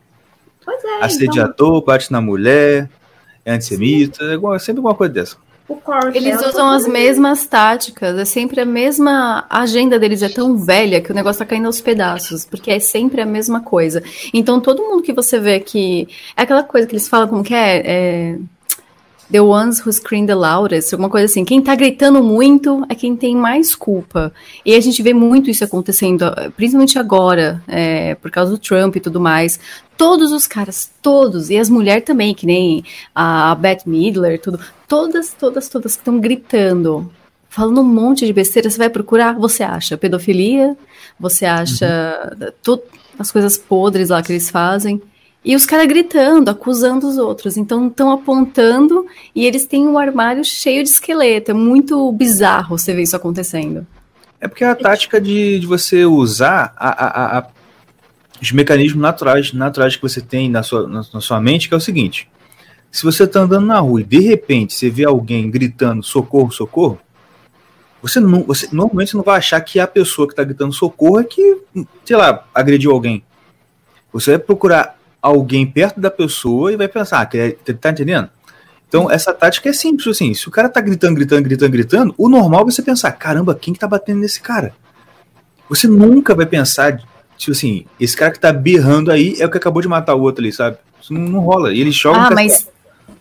Pois 0.64 0.82
é, 0.82 0.86
então, 0.96 1.00
Assediador, 1.02 1.84
bate 1.84 2.10
na 2.10 2.20
mulher, 2.22 2.88
é 3.44 3.52
antissemita, 3.52 4.24
é, 4.24 4.32
igual, 4.34 4.54
é 4.54 4.58
sempre 4.58 4.78
alguma 4.78 4.94
coisa 4.94 5.12
dessa. 5.12 5.36
O 5.68 5.76
Corey 5.76 6.16
Eles 6.16 6.40
Feldman 6.40 6.48
usam 6.48 6.70
as 6.70 6.86
mesmas 6.86 7.46
táticas, 7.46 8.18
é 8.18 8.24
sempre 8.24 8.60
a 8.60 8.64
mesma. 8.64 9.44
A 9.50 9.62
agenda 9.62 9.98
deles 9.98 10.22
é 10.22 10.28
tão 10.28 10.56
velha 10.56 11.00
que 11.00 11.10
o 11.10 11.14
negócio 11.14 11.40
tá 11.40 11.44
caindo 11.44 11.66
aos 11.66 11.80
pedaços, 11.80 12.44
porque 12.44 12.70
é 12.70 12.78
sempre 12.78 13.20
a 13.20 13.26
mesma 13.26 13.60
coisa. 13.60 14.02
Então 14.32 14.60
todo 14.60 14.82
mundo 14.82 15.02
que 15.02 15.12
você 15.12 15.40
vê 15.40 15.58
que. 15.58 16.08
É 16.36 16.42
aquela 16.42 16.62
coisa 16.62 16.86
que 16.86 16.94
eles 16.94 17.08
falam 17.08 17.28
como 17.28 17.42
que 17.42 17.54
é. 17.54 17.82
é 17.84 18.38
The 19.30 19.40
ones 19.40 19.80
who 19.80 19.92
scream 19.92 20.26
the 20.26 20.34
loudest, 20.34 20.92
alguma 20.92 21.10
coisa 21.10 21.26
assim. 21.26 21.44
Quem 21.44 21.60
tá 21.60 21.74
gritando 21.74 22.22
muito 22.22 22.84
é 22.88 22.94
quem 22.94 23.16
tem 23.16 23.34
mais 23.34 23.74
culpa. 23.74 24.32
E 24.64 24.74
a 24.74 24.80
gente 24.80 25.02
vê 25.02 25.12
muito 25.12 25.50
isso 25.50 25.64
acontecendo, 25.64 26.24
principalmente 26.56 26.98
agora, 26.98 27.62
é, 27.66 28.14
por 28.14 28.30
causa 28.30 28.52
do 28.52 28.58
Trump 28.58 28.94
e 28.96 29.00
tudo 29.00 29.20
mais. 29.20 29.58
Todos 29.96 30.30
os 30.30 30.46
caras, 30.46 30.90
todos, 31.02 31.50
e 31.50 31.58
as 31.58 31.68
mulheres 31.68 32.04
também, 32.04 32.34
que 32.34 32.46
nem 32.46 32.84
a 33.14 33.54
Beth 33.54 33.80
Midler, 33.86 34.40
tudo. 34.40 34.60
Todas, 34.86 35.32
todas, 35.32 35.68
todas 35.68 35.96
que 35.96 36.02
estão 36.02 36.20
gritando, 36.20 37.10
falando 37.48 37.80
um 37.80 37.84
monte 37.84 38.26
de 38.26 38.32
besteira, 38.32 38.70
você 38.70 38.78
vai 38.78 38.90
procurar, 38.90 39.32
você 39.32 39.64
acha 39.64 39.96
pedofilia, 39.96 40.76
você 41.18 41.46
acha 41.46 42.36
uhum. 42.68 42.78
as 43.18 43.32
coisas 43.32 43.58
podres 43.58 44.10
lá 44.10 44.22
que 44.22 44.30
eles 44.30 44.50
fazem. 44.50 45.02
E 45.46 45.54
os 45.54 45.64
caras 45.64 45.86
gritando, 45.86 46.50
acusando 46.50 47.06
os 47.06 47.18
outros. 47.18 47.56
Então 47.56 47.86
estão 47.86 48.10
apontando 48.10 49.06
e 49.32 49.46
eles 49.46 49.64
têm 49.64 49.86
um 49.86 49.96
armário 49.96 50.44
cheio 50.44 50.82
de 50.82 50.88
esqueleto. 50.88 51.52
É 51.52 51.54
muito 51.54 52.10
bizarro 52.10 52.76
você 52.76 52.92
ver 52.92 53.02
isso 53.02 53.14
acontecendo. 53.14 53.86
É 54.40 54.48
porque 54.48 54.64
é 54.64 54.68
a 54.68 54.74
tática 54.74 55.20
de, 55.20 55.60
de 55.60 55.66
você 55.66 56.04
usar 56.04 56.74
a, 56.76 56.88
a, 56.88 57.38
a, 57.38 57.46
os 58.42 58.50
mecanismos 58.50 59.00
naturais, 59.00 59.52
naturais 59.52 59.94
que 59.94 60.02
você 60.02 60.20
tem 60.20 60.50
na 60.50 60.64
sua, 60.64 60.88
na, 60.88 61.04
na 61.14 61.20
sua 61.20 61.40
mente, 61.40 61.68
que 61.68 61.74
é 61.74 61.76
o 61.76 61.80
seguinte. 61.80 62.28
Se 62.90 63.04
você 63.04 63.22
está 63.22 63.38
andando 63.38 63.66
na 63.66 63.78
rua 63.78 64.00
e 64.00 64.04
de 64.04 64.18
repente 64.18 64.74
você 64.74 64.90
vê 64.90 65.04
alguém 65.04 65.48
gritando 65.48 66.02
socorro, 66.02 66.50
socorro, 66.50 66.98
você, 68.02 68.18
não, 68.18 68.42
você 68.42 68.68
normalmente 68.72 69.14
não 69.14 69.22
vai 69.22 69.38
achar 69.38 69.60
que 69.60 69.78
a 69.78 69.86
pessoa 69.86 70.26
que 70.26 70.32
está 70.32 70.42
gritando 70.42 70.72
socorro 70.72 71.20
é 71.20 71.24
que, 71.24 71.58
sei 72.04 72.16
lá, 72.16 72.44
agrediu 72.52 72.90
alguém. 72.90 73.22
Você 74.12 74.32
vai 74.32 74.40
procurar 74.40 74.95
alguém 75.26 75.66
perto 75.66 76.00
da 76.00 76.10
pessoa 76.10 76.72
e 76.72 76.76
vai 76.76 76.88
pensar, 76.88 77.20
ah, 77.20 77.26
que 77.26 77.52
tá 77.74 77.90
entendendo? 77.90 78.28
Então, 78.88 79.10
essa 79.10 79.32
tática 79.32 79.68
é 79.68 79.72
simples, 79.72 80.06
assim, 80.06 80.32
se 80.32 80.46
o 80.46 80.50
cara 80.50 80.68
tá 80.68 80.80
gritando, 80.80 81.14
gritando, 81.14 81.42
gritando, 81.42 81.70
gritando, 81.70 82.14
o 82.16 82.28
normal 82.28 82.62
é 82.62 82.64
você 82.64 82.82
pensar, 82.82 83.10
caramba, 83.12 83.54
quem 83.54 83.74
que 83.74 83.80
tá 83.80 83.88
batendo 83.88 84.20
nesse 84.20 84.40
cara? 84.40 84.72
Você 85.68 85.88
nunca 85.88 86.34
vai 86.34 86.46
pensar, 86.46 87.02
tipo 87.36 87.52
assim, 87.52 87.84
esse 87.98 88.16
cara 88.16 88.30
que 88.30 88.38
tá 88.38 88.52
berrando 88.52 89.10
aí 89.10 89.34
é 89.40 89.46
o 89.46 89.50
que 89.50 89.58
acabou 89.58 89.82
de 89.82 89.88
matar 89.88 90.14
o 90.14 90.22
outro 90.22 90.42
ali, 90.42 90.52
sabe? 90.52 90.76
Isso 91.02 91.12
não, 91.12 91.22
não 91.22 91.40
rola. 91.40 91.72
E 91.74 91.80
eles 91.80 91.96
jogam. 91.96 92.20
Ah, 92.20 92.30
mas 92.30 92.68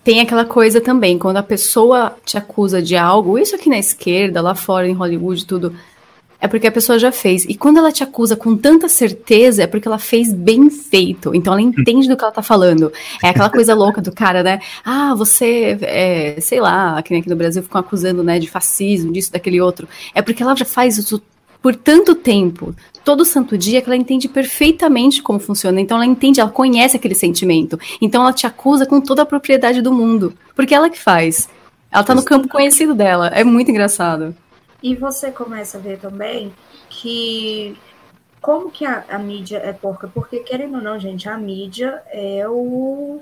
tem 0.03 0.21
aquela 0.21 0.45
coisa 0.45 0.79
também, 0.79 1.17
quando 1.17 1.37
a 1.37 1.43
pessoa 1.43 2.15
te 2.23 2.37
acusa 2.37 2.79
de 2.79 2.95
algo, 2.95 3.39
isso 3.39 3.55
aqui 3.55 3.67
na 3.67 3.79
esquerda, 3.79 4.41
lá 4.41 4.53
fora 4.53 4.87
em 4.87 4.93
Hollywood, 4.93 5.45
tudo 5.47 5.75
é 6.39 6.47
porque 6.47 6.67
a 6.67 6.71
pessoa 6.71 6.99
já 6.99 7.11
fez. 7.11 7.45
E 7.45 7.55
quando 7.55 7.77
ela 7.77 7.91
te 7.91 8.03
acusa 8.03 8.35
com 8.35 8.55
tanta 8.55 8.87
certeza, 8.87 9.63
é 9.63 9.67
porque 9.67 9.87
ela 9.87 9.97
fez 9.97 10.31
bem 10.31 10.69
feito. 10.69 11.33
Então 11.33 11.53
ela 11.53 11.61
entende 11.61 12.07
do 12.07 12.15
que 12.15 12.23
ela 12.23 12.31
tá 12.31 12.41
falando. 12.41 12.91
É 13.23 13.29
aquela 13.29 13.49
coisa 13.49 13.73
louca 13.73 14.01
do 14.01 14.11
cara, 14.11 14.43
né? 14.43 14.59
Ah, 14.83 15.15
você, 15.15 15.77
é, 15.81 16.39
sei 16.39 16.59
lá, 16.59 16.97
aqui, 16.97 17.15
aqui 17.15 17.29
no 17.29 17.35
Brasil 17.35 17.63
ficam 17.63 17.79
acusando, 17.79 18.23
né, 18.23 18.39
de 18.39 18.49
fascismo, 18.49 19.11
disso, 19.11 19.31
daquele 19.31 19.61
outro. 19.61 19.87
É 20.13 20.21
porque 20.21 20.43
ela 20.43 20.55
já 20.55 20.65
faz 20.65 20.97
isso 20.97 21.21
por 21.61 21.75
tanto 21.75 22.13
tempo, 22.13 22.75
todo 23.03 23.25
santo 23.25 23.57
dia, 23.57 23.81
que 23.81 23.89
ela 23.89 23.95
entende 23.95 24.27
perfeitamente 24.27 25.19
como 25.23 25.39
funciona. 25.39 25.81
Então 25.81 25.97
ela 25.97 26.05
entende, 26.05 26.39
ela 26.39 26.51
conhece 26.51 26.95
aquele 26.95 27.15
sentimento. 27.15 27.79
Então 27.99 28.21
ela 28.21 28.31
te 28.31 28.45
acusa 28.45 28.85
com 28.85 29.01
toda 29.01 29.23
a 29.23 29.25
propriedade 29.25 29.81
do 29.81 29.91
mundo. 29.91 30.33
Porque 30.55 30.75
ela 30.75 30.91
que 30.91 30.99
faz. 30.99 31.49
Ela 31.91 32.03
tá 32.03 32.13
no 32.13 32.23
campo 32.23 32.47
conhecido 32.47 32.93
dela. 32.93 33.29
É 33.29 33.43
muito 33.43 33.71
engraçado. 33.71 34.35
E 34.85 34.93
você 34.93 35.31
começa 35.31 35.79
a 35.79 35.81
ver 35.81 35.97
também 35.99 36.53
que 36.91 37.75
como 38.39 38.69
que 38.69 38.85
a, 38.85 39.03
a 39.09 39.17
mídia 39.17 39.57
é 39.57 39.73
porca? 39.73 40.07
Porque, 40.07 40.41
querendo 40.41 40.75
ou 40.75 40.81
não, 40.83 40.99
gente, 40.99 41.27
a 41.27 41.35
mídia 41.35 42.03
é 42.11 42.47
o 42.47 43.19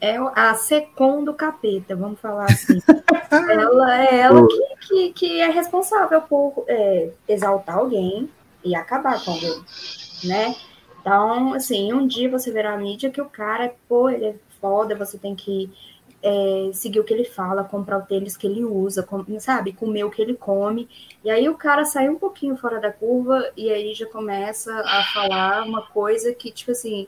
é 0.00 0.16
a 0.36 0.54
secom 0.54 1.24
do 1.24 1.34
capeta, 1.34 1.96
vamos 1.96 2.20
falar 2.20 2.44
assim. 2.44 2.78
ela 3.50 4.04
é 4.04 4.20
ela 4.20 4.46
que, 4.46 4.86
que, 4.86 5.12
que 5.14 5.40
é 5.40 5.50
responsável 5.50 6.22
por 6.22 6.64
é, 6.68 7.10
exaltar 7.26 7.78
alguém 7.78 8.30
e 8.62 8.76
acabar 8.76 9.24
com 9.24 9.32
alguém, 9.32 9.64
né? 10.22 10.54
Então, 11.00 11.54
assim, 11.54 11.92
um 11.92 12.06
dia 12.06 12.30
você 12.30 12.52
verá 12.52 12.74
a 12.74 12.78
mídia 12.78 13.10
que 13.10 13.20
o 13.20 13.28
cara, 13.28 13.74
pô, 13.88 14.08
ele 14.08 14.26
é 14.26 14.34
foda, 14.60 14.94
você 14.94 15.18
tem 15.18 15.34
que 15.34 15.72
é, 16.22 16.70
seguir 16.72 17.00
o 17.00 17.04
que 17.04 17.12
ele 17.12 17.24
fala, 17.24 17.64
comprar 17.64 17.98
o 17.98 18.02
tênis 18.02 18.36
que 18.36 18.46
ele 18.46 18.64
usa, 18.64 19.02
com, 19.02 19.24
sabe, 19.38 19.72
comer 19.72 20.04
o 20.04 20.10
que 20.10 20.20
ele 20.20 20.34
come. 20.34 20.88
E 21.24 21.30
aí 21.30 21.48
o 21.48 21.56
cara 21.56 21.84
sai 21.84 22.08
um 22.08 22.18
pouquinho 22.18 22.56
fora 22.56 22.80
da 22.80 22.92
curva 22.92 23.50
e 23.56 23.70
aí 23.70 23.94
já 23.94 24.06
começa 24.06 24.74
a 24.80 25.02
falar 25.14 25.64
uma 25.64 25.82
coisa 25.82 26.34
que, 26.34 26.50
tipo 26.50 26.72
assim, 26.72 27.06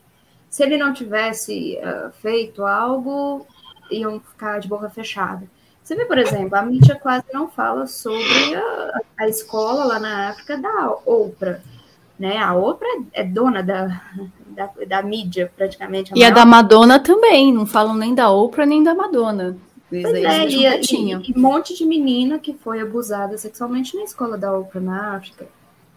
se 0.49 0.63
ele 0.63 0.77
não 0.77 0.93
tivesse 0.93 1.77
uh, 1.77 2.11
feito 2.21 2.65
algo, 2.65 3.45
iam 3.91 4.19
ficar 4.19 4.59
de 4.59 4.67
boca 4.67 4.89
fechada. 4.89 5.47
Você 5.83 5.95
vê, 5.95 6.05
por 6.05 6.17
exemplo, 6.17 6.55
a 6.55 6.61
mídia 6.61 6.95
quase 6.95 7.25
não 7.33 7.49
fala 7.49 7.87
sobre 7.87 8.55
a, 8.55 9.01
a 9.17 9.27
escola 9.27 9.85
lá 9.85 9.99
na 9.99 10.29
África 10.29 10.57
da 10.57 10.91
Oprah. 11.05 11.59
Né? 12.19 12.37
A 12.37 12.53
Oprah 12.53 13.01
é 13.13 13.23
dona 13.23 13.63
da, 13.63 14.01
da, 14.47 14.69
da 14.85 15.01
mídia, 15.01 15.51
praticamente. 15.55 16.11
E 16.13 16.19
maior... 16.19 16.31
a 16.31 16.35
da 16.35 16.45
Madonna 16.45 16.99
também, 16.99 17.53
não 17.53 17.65
falam 17.65 17.95
nem 17.95 18.13
da 18.13 18.29
Oprah 18.29 18.65
nem 18.65 18.83
da 18.83 18.93
Madonna. 18.93 19.57
Pois 19.89 20.05
é, 20.05 20.45
e, 20.45 20.65
e, 20.67 21.11
e, 21.11 21.15
um 21.35 21.41
monte 21.41 21.75
de 21.75 21.83
menina 21.83 22.37
que 22.37 22.53
foi 22.53 22.79
abusada 22.79 23.37
sexualmente 23.37 23.95
na 23.95 24.03
escola 24.03 24.37
da 24.37 24.55
Oprah 24.55 24.81
na 24.81 25.15
África. 25.15 25.47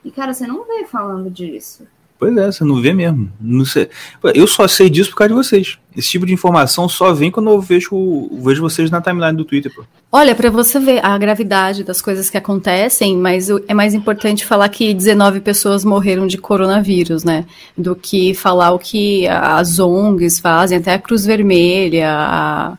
E, 0.05 0.11
cara, 0.11 0.33
você 0.33 0.47
não 0.47 0.65
vê 0.65 0.85
falando 0.85 1.31
disso. 1.31 1.87
Pois 2.23 2.37
é, 2.37 2.53
você 2.53 2.63
não 2.63 2.81
vê 2.81 2.93
mesmo. 2.93 3.33
Não 3.41 3.65
sei. 3.65 3.89
Eu 4.33 4.47
só 4.47 4.69
sei 4.69 4.89
disso 4.89 5.11
por 5.11 5.17
causa 5.17 5.31
de 5.31 5.35
vocês. 5.35 5.77
Esse 5.97 6.09
tipo 6.09 6.25
de 6.25 6.33
informação 6.33 6.89
só 6.89 7.13
vem 7.13 7.33
quando 7.33 7.51
eu 7.51 7.61
vejo, 7.61 8.31
vejo 8.45 8.63
vocês 8.63 8.93
na 8.93 9.01
timeline 9.01 9.37
do 9.37 9.45
Twitter. 9.45 9.75
Pô. 9.75 9.83
Olha, 10.13 10.33
para 10.33 10.49
você 10.49 10.79
ver 10.79 11.05
a 11.05 11.19
gravidade 11.19 11.83
das 11.83 12.01
coisas 12.01 12.31
que 12.31 12.39
acontecem, 12.39 13.17
mas 13.17 13.49
é 13.67 13.75
mais 13.75 13.93
importante 13.93 14.47
falar 14.47 14.69
que 14.69 14.95
19 14.95 15.41
pessoas 15.41 15.85
morreram 15.85 16.29
de 16.29 16.39
coronavírus, 16.39 17.25
né? 17.25 17.45
Do 17.77 17.97
que 17.97 18.35
falar 18.35 18.71
o 18.71 18.79
que 18.79 19.27
as 19.27 19.81
ONGs 19.81 20.39
fazem, 20.39 20.79
até 20.79 20.95
a 20.95 21.01
Cruz 21.01 21.27
Vermelha, 21.27 22.09
a, 22.09 22.79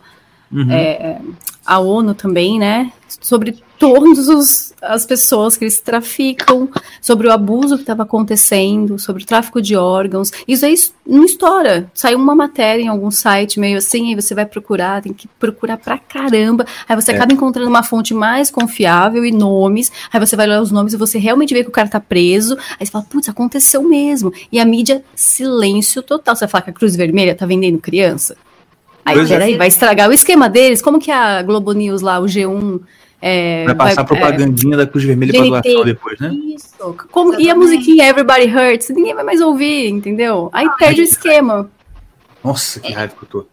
uhum. 0.49 0.71
é, 0.71 1.17
a 1.65 1.79
ONU 1.79 2.13
também, 2.13 2.59
né? 2.59 2.91
Sobre 3.21 3.63
todas 3.83 4.73
as 4.81 5.05
pessoas 5.05 5.57
que 5.57 5.65
eles 5.65 5.79
traficam, 5.81 6.69
sobre 7.01 7.27
o 7.27 7.31
abuso 7.31 7.75
que 7.75 7.83
estava 7.83 8.03
acontecendo, 8.03 8.97
sobre 8.97 9.23
o 9.23 9.25
tráfico 9.25 9.61
de 9.61 9.75
órgãos. 9.75 10.31
Isso 10.47 10.65
aí 10.65 10.73
não 11.05 11.25
estoura. 11.25 11.91
Saiu 11.93 12.17
uma 12.17 12.33
matéria 12.33 12.81
em 12.81 12.87
algum 12.87 13.11
site 13.11 13.59
meio 13.59 13.77
assim, 13.77 14.09
aí 14.09 14.15
você 14.15 14.33
vai 14.33 14.45
procurar, 14.45 15.01
tem 15.01 15.13
que 15.13 15.27
procurar 15.27 15.77
pra 15.77 15.97
caramba. 15.97 16.65
Aí 16.87 16.95
você 16.95 17.11
é. 17.11 17.15
acaba 17.15 17.33
encontrando 17.33 17.69
uma 17.69 17.83
fonte 17.83 18.13
mais 18.13 18.49
confiável 18.49 19.25
e 19.25 19.31
nomes. 19.31 19.91
Aí 20.11 20.19
você 20.19 20.35
vai 20.35 20.47
ler 20.47 20.61
os 20.61 20.71
nomes 20.71 20.93
e 20.93 20.97
você 20.97 21.17
realmente 21.17 21.53
vê 21.53 21.61
que 21.61 21.69
o 21.69 21.73
cara 21.73 21.89
tá 21.89 21.99
preso. 21.99 22.57
Aí 22.79 22.85
você 22.85 22.91
fala, 22.91 23.05
putz, 23.09 23.27
aconteceu 23.27 23.83
mesmo. 23.83 24.31
E 24.51 24.59
a 24.61 24.65
mídia, 24.65 25.03
silêncio 25.13 26.01
total. 26.01 26.35
Você 26.35 26.45
vai 26.45 26.49
falar 26.49 26.61
que 26.61 26.69
a 26.69 26.73
Cruz 26.73 26.95
Vermelha 26.95 27.35
tá 27.35 27.45
vendendo 27.45 27.79
criança? 27.79 28.37
Aí, 29.05 29.15
pois 29.15 29.31
é. 29.31 29.33
peraí, 29.33 29.53
é. 29.53 29.57
vai 29.57 29.67
estragar 29.67 30.09
o 30.09 30.13
esquema 30.13 30.49
deles? 30.49 30.81
Como 30.81 30.99
que 30.99 31.11
a 31.11 31.41
Globo 31.41 31.73
News 31.73 32.01
lá, 32.01 32.19
o 32.19 32.25
G1 32.25 32.81
é, 33.25 33.63
vai 33.65 33.75
passar 33.75 34.03
vai, 34.03 34.05
propagandinha 34.05 34.75
é, 34.75 34.77
da 34.77 34.85
Cruz 34.85 35.05
Vermelha 35.05 35.31
para 35.31 35.61
doação 35.61 35.85
depois, 35.85 36.19
né? 36.19 36.33
Isso. 36.33 36.95
Como, 37.09 37.39
e 37.39 37.49
a 37.49 37.55
musiquinha 37.55 38.09
Everybody 38.09 38.53
Hurts? 38.53 38.89
Ninguém 38.89 39.15
vai 39.15 39.23
mais 39.23 39.39
ouvir, 39.39 39.87
entendeu? 39.87 40.49
Aí 40.51 40.67
ah, 40.67 40.71
perde 40.71 40.99
é. 40.99 41.03
o 41.03 41.07
esquema. 41.07 41.71
Nossa, 42.43 42.81
que 42.81 42.91
raiva 42.91 43.13
que 43.15 43.23
eu 43.23 43.29
tô. 43.29 43.45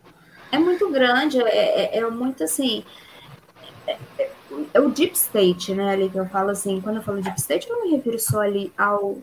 É 0.51 0.59
muito 0.59 0.91
grande, 0.91 1.41
é, 1.41 1.97
é, 1.97 1.99
é 1.99 2.11
muito 2.11 2.43
assim. 2.43 2.83
É, 3.87 3.97
é, 4.75 4.81
o 4.81 4.89
deep 4.89 5.17
state, 5.17 5.73
né? 5.73 5.93
Ali 5.93 6.09
que 6.09 6.19
eu 6.19 6.27
falo 6.27 6.51
assim, 6.51 6.81
quando 6.81 6.97
eu 6.97 7.03
falo 7.03 7.23
deep 7.23 7.39
state, 7.39 7.69
eu 7.69 7.77
não 7.77 7.85
me 7.85 7.97
refiro 7.97 8.19
só 8.19 8.41
ali 8.41 8.73
ao 8.77 9.19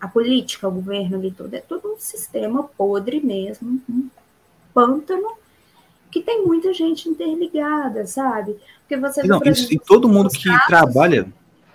a 0.00 0.06
política, 0.06 0.68
ao 0.68 0.72
governo 0.72 1.16
ali 1.16 1.32
todo. 1.32 1.52
É 1.52 1.60
todo 1.60 1.92
um 1.92 1.98
sistema 1.98 2.62
podre 2.62 3.20
mesmo, 3.20 3.80
um 3.90 4.08
pântano 4.76 5.38
que 6.10 6.20
tem 6.20 6.44
muita 6.44 6.74
gente 6.74 7.08
interligada, 7.08 8.06
sabe? 8.06 8.58
Porque 8.80 8.98
você 8.98 9.22
não, 9.22 9.40
exemplo, 9.42 9.72
e 9.72 9.78
todo 9.78 10.06
mundo 10.06 10.28
que 10.28 10.48
casos, 10.48 10.66
trabalha. 10.66 11.26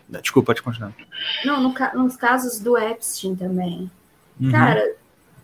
Desculpa, 0.08 0.48
pode 0.48 0.62
continuar. 0.62 0.94
Não, 1.44 1.62
no, 1.62 1.74
nos 1.96 2.16
casos 2.16 2.60
do 2.60 2.78
Epstein 2.78 3.36
também. 3.36 3.90
Uhum. 4.40 4.52
Cara, 4.52 4.96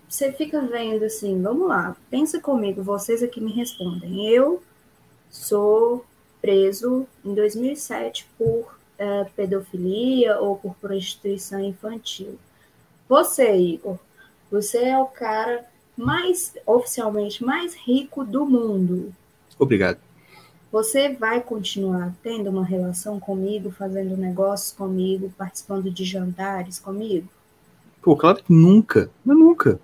você 0.08 0.32
fica 0.32 0.62
vendo 0.62 1.04
assim, 1.04 1.42
vamos 1.42 1.68
lá, 1.68 1.96
pensa 2.12 2.40
comigo, 2.40 2.84
vocês 2.84 3.24
aqui 3.24 3.42
me 3.42 3.52
respondem. 3.52 4.28
Eu 4.28 4.62
sou 5.32 6.06
preso 6.40 7.08
em 7.26 7.34
2007 7.34 8.28
por 8.38 8.78
é, 9.00 9.26
pedofilia 9.36 10.40
ou 10.40 10.58
por 10.58 10.76
prostituição 10.76 11.60
infantil. 11.60 12.38
Você, 13.10 13.56
Igor, 13.58 13.98
você 14.52 14.86
é 14.86 14.98
o 14.98 15.06
cara 15.06 15.66
mais 15.98 16.54
oficialmente 16.66 17.44
mais 17.44 17.76
rico 17.76 18.24
do 18.24 18.46
mundo. 18.46 19.14
Obrigado. 19.58 19.98
Você 20.72 21.10
vai 21.10 21.42
continuar 21.42 22.14
tendo 22.22 22.50
uma 22.50 22.64
relação 22.64 23.20
comigo, 23.20 23.72
fazendo 23.72 24.16
negócios 24.16 24.72
comigo, 24.72 25.34
participando 25.38 25.90
de 25.90 26.04
jantares 26.04 26.78
comigo? 26.78 27.28
Pô, 28.02 28.16
claro 28.16 28.44
que 28.44 28.54
nunca. 28.54 29.10
Mas 29.26 29.38
nunca. 29.38 29.80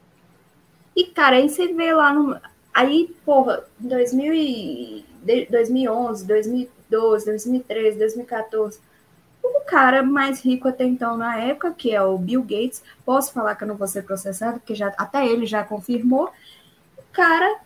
E, 0.96 1.06
cara, 1.06 1.38
aí 1.38 1.50
você 1.50 1.74
vê 1.74 1.94
lá 1.94 2.14
no. 2.14 2.38
Aí, 2.74 3.16
porra, 3.26 3.64
em 3.82 3.88
2000 3.88 4.34
e 4.34 5.06
de 5.24 5.46
2011, 5.46 6.26
2012, 6.26 7.26
2013, 7.26 7.98
2014. 7.98 8.80
Cara 9.68 10.04
mais 10.04 10.42
rico 10.42 10.68
até 10.68 10.84
então 10.84 11.18
na 11.18 11.38
época, 11.38 11.72
que 11.72 11.92
é 11.92 12.02
o 12.02 12.18
Bill 12.18 12.42
Gates, 12.42 12.84
posso 13.06 13.32
falar 13.32 13.56
que 13.56 13.64
eu 13.64 13.68
não 13.68 13.76
vou 13.76 13.88
ser 13.88 14.04
processado, 14.04 14.60
porque 14.60 14.76
já, 14.76 14.94
até 14.98 15.26
ele 15.26 15.46
já 15.46 15.64
confirmou. 15.64 16.32
O 16.98 17.04
cara 17.12 17.60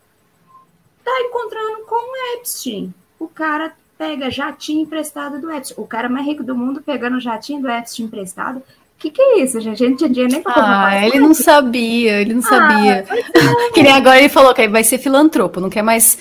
tá 1.04 1.22
encontrando 1.22 1.86
com 1.86 1.96
o 1.96 2.38
Epstein. 2.38 2.94
O 3.20 3.28
cara 3.28 3.74
pega 3.98 4.30
jatinho 4.30 4.82
emprestado 4.82 5.40
do 5.40 5.52
Epstein. 5.52 5.82
O 5.82 5.88
cara 5.88 6.08
mais 6.08 6.26
rico 6.26 6.44
do 6.44 6.56
mundo 6.56 6.82
pegando 6.82 7.20
jatinho 7.20 7.62
do 7.62 7.70
Epstein 7.70 8.06
emprestado. 8.06 8.58
O 8.60 9.00
que, 9.00 9.12
que 9.12 9.22
é 9.22 9.44
isso, 9.44 9.60
gente? 9.62 9.84
A 9.84 9.86
gente 9.86 9.90
não 9.92 9.98
tinha 9.98 10.10
dinheiro 10.10 10.34
nem 10.34 10.42
pra 10.42 10.54
comprar. 10.54 10.88
Ah, 10.88 11.06
ele 11.06 11.20
não 11.20 11.34
sabia, 11.34 12.20
ele 12.20 12.34
não 12.34 12.42
ah, 12.42 12.50
sabia. 12.50 12.94
É. 12.94 13.06
que 13.72 13.84
nem 13.84 13.92
agora 13.92 14.18
ele 14.18 14.28
falou 14.28 14.54
que 14.56 14.68
vai 14.68 14.84
ser 14.84 14.98
filantropo, 14.98 15.60
não 15.60 15.70
quer 15.70 15.84
mais 15.84 16.18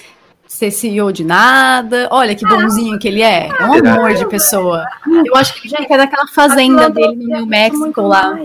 ser 0.46 0.70
CEO 0.70 1.12
de 1.12 1.24
nada. 1.24 2.08
Olha 2.10 2.34
que 2.34 2.46
bonzinho 2.46 2.98
que 2.98 3.08
ele 3.08 3.22
é. 3.22 3.48
É 3.48 3.64
um 3.66 3.74
amor 3.74 4.14
de 4.14 4.26
pessoa. 4.26 4.84
Eu 5.24 5.34
acho 5.36 5.60
que 5.60 5.68
já 5.68 5.78
é 5.78 5.96
daquela 5.96 6.26
fazenda 6.28 6.88
dele 6.88 7.16
no 7.16 7.36
New 7.36 7.46
México 7.46 8.00
lá. 8.02 8.38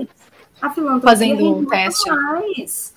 Fazendo 1.02 1.58
um 1.58 1.66
teste. 1.66 2.10
Mais. 2.10 2.94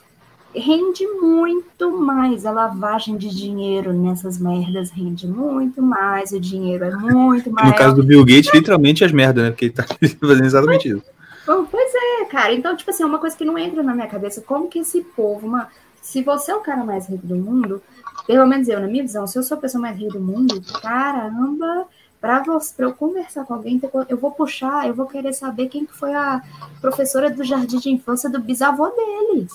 Rende 0.55 1.07
muito 1.21 1.91
mais. 1.91 2.47
A 2.47 2.51
lavagem 2.51 3.17
de 3.17 3.29
dinheiro 3.29 3.93
nessas 3.93 4.39
merdas 4.39 4.91
rende 4.91 5.27
muito 5.27 5.83
mais. 5.83 6.33
O 6.33 6.39
dinheiro 6.39 6.85
é 6.85 6.91
muito 6.91 7.51
mais. 7.51 7.69
No 7.69 7.75
caso 7.75 7.97
do 7.97 8.05
Bill 8.05 8.25
Gates, 8.25 8.53
literalmente 8.53 9.05
as 9.05 9.13
merdas, 9.13 9.45
né? 9.45 9.51
Porque 9.51 9.67
ele 9.67 9.75
tá 9.75 9.85
fazendo 10.21 10.45
exatamente 10.45 10.89
isso. 10.89 11.03
Pois 11.45 11.93
é, 11.95 12.25
cara. 12.27 12.55
Então, 12.55 12.77
tipo 12.77 12.91
assim, 12.91 13.03
é 13.03 13.07
uma 13.07 13.19
coisa 13.19 13.37
que 13.37 13.45
não 13.45 13.59
entra 13.59 13.83
na 13.83 13.95
minha 13.95 14.07
cabeça. 14.07 14.41
Como 14.41 14.69
que 14.69 14.79
esse 14.79 15.01
povo, 15.03 15.47
uma... 15.47 15.69
se 16.01 16.23
você 16.23 16.53
é 16.53 16.55
o 16.55 16.61
cara 16.61 16.85
mais 16.85 17.09
rico 17.09 17.27
do 17.27 17.37
mundo, 17.37 17.83
pelo 18.27 18.47
menos 18.47 18.69
eu, 18.69 18.81
na 18.81 18.87
minha 18.87 19.03
visão, 19.03 19.27
se 19.27 19.39
eu 19.39 19.43
sou 19.43 19.57
a 19.57 19.61
pessoa 19.61 19.83
mais 19.83 19.97
rica 19.97 20.13
do 20.13 20.21
mundo, 20.21 20.61
caramba, 20.81 21.87
para 22.21 22.43
eu 22.79 22.93
conversar 22.95 23.45
com 23.45 23.53
alguém, 23.53 23.79
eu 24.09 24.17
vou 24.17 24.31
puxar, 24.31 24.89
eu 24.89 24.95
vou 24.95 25.05
querer 25.05 25.35
saber 25.35 25.69
quem 25.69 25.87
foi 25.87 26.15
a 26.15 26.43
professora 26.81 27.29
do 27.29 27.45
jardim 27.45 27.79
de 27.79 27.91
infância 27.91 28.31
do 28.31 28.41
bisavô 28.41 28.89
dele. 28.89 29.47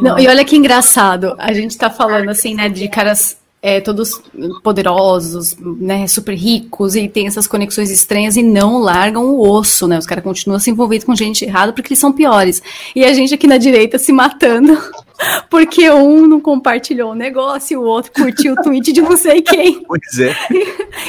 Não, 0.00 0.18
e 0.18 0.26
olha 0.26 0.42
que 0.42 0.56
engraçado, 0.56 1.34
a 1.38 1.52
gente 1.52 1.76
tá 1.76 1.90
falando 1.90 2.30
assim, 2.30 2.54
né, 2.54 2.70
de 2.70 2.88
caras 2.88 3.36
é, 3.60 3.80
todos 3.80 4.22
poderosos, 4.62 5.54
né, 5.58 6.06
super 6.06 6.34
ricos 6.34 6.96
e 6.96 7.08
tem 7.08 7.26
essas 7.26 7.46
conexões 7.46 7.90
estranhas 7.90 8.36
e 8.36 8.42
não 8.42 8.78
largam 8.78 9.26
o 9.26 9.46
osso, 9.46 9.86
né? 9.88 9.98
Os 9.98 10.06
caras 10.06 10.24
continuam 10.24 10.60
se 10.60 10.70
envolvendo 10.70 11.04
com 11.04 11.14
gente 11.14 11.44
errada 11.44 11.72
porque 11.72 11.88
eles 11.88 11.98
são 11.98 12.12
piores. 12.12 12.62
E 12.94 13.04
a 13.04 13.12
gente 13.12 13.34
aqui 13.34 13.46
na 13.46 13.58
direita 13.58 13.98
se 13.98 14.12
matando 14.12 14.78
porque 15.50 15.90
um 15.90 16.26
não 16.26 16.40
compartilhou 16.40 17.12
o 17.12 17.14
negócio 17.14 17.74
e 17.74 17.76
o 17.76 17.82
outro 17.82 18.12
curtiu 18.12 18.52
o 18.52 18.62
tweet 18.62 18.92
de 18.92 19.00
não 19.00 19.16
sei 19.16 19.42
quem. 19.42 19.82
Pois 19.84 20.18
é. 20.18 20.34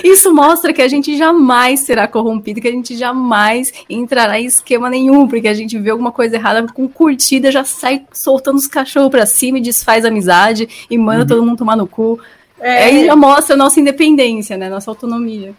Isso 0.04 0.34
mostra 0.34 0.74
que 0.74 0.82
a 0.82 0.88
gente 0.88 1.18
jamais 1.18 1.82
será 1.82 2.08
corrompido, 2.08 2.62
que 2.62 2.68
a 2.68 2.72
gente 2.72 2.96
jamais 2.98 3.72
entrará 3.90 4.40
em 4.40 4.46
esquema 4.46 4.90
nenhum, 4.90 5.28
porque 5.28 5.48
a 5.48 5.54
gente 5.54 5.78
vê 5.78 5.92
alguma 5.92 6.12
coisa 6.12 6.36
errada 6.36 6.66
com 6.74 6.88
curtida, 6.88 7.52
já 7.52 7.64
sai 7.64 8.06
soltando 8.12 8.58
os 8.58 8.68
cachorros 8.68 9.12
pra 9.12 9.26
cima 9.26 9.58
e 9.58 9.62
desfaz 9.62 10.06
a 10.06 10.08
amizade 10.08 10.88
e 10.90 10.98
manda 10.98 11.22
uhum. 11.22 11.28
todo 11.28 11.44
mundo 11.44 11.58
tomar 11.58 11.76
no 11.76 11.88
cu. 11.88 12.20
É. 12.60 12.86
Aí 12.86 13.06
já 13.06 13.16
mostra 13.16 13.56
a 13.56 13.58
nossa 13.58 13.80
independência, 13.80 14.58
né? 14.58 14.70
Nossa 14.70 14.92
autonomia. 14.92 15.54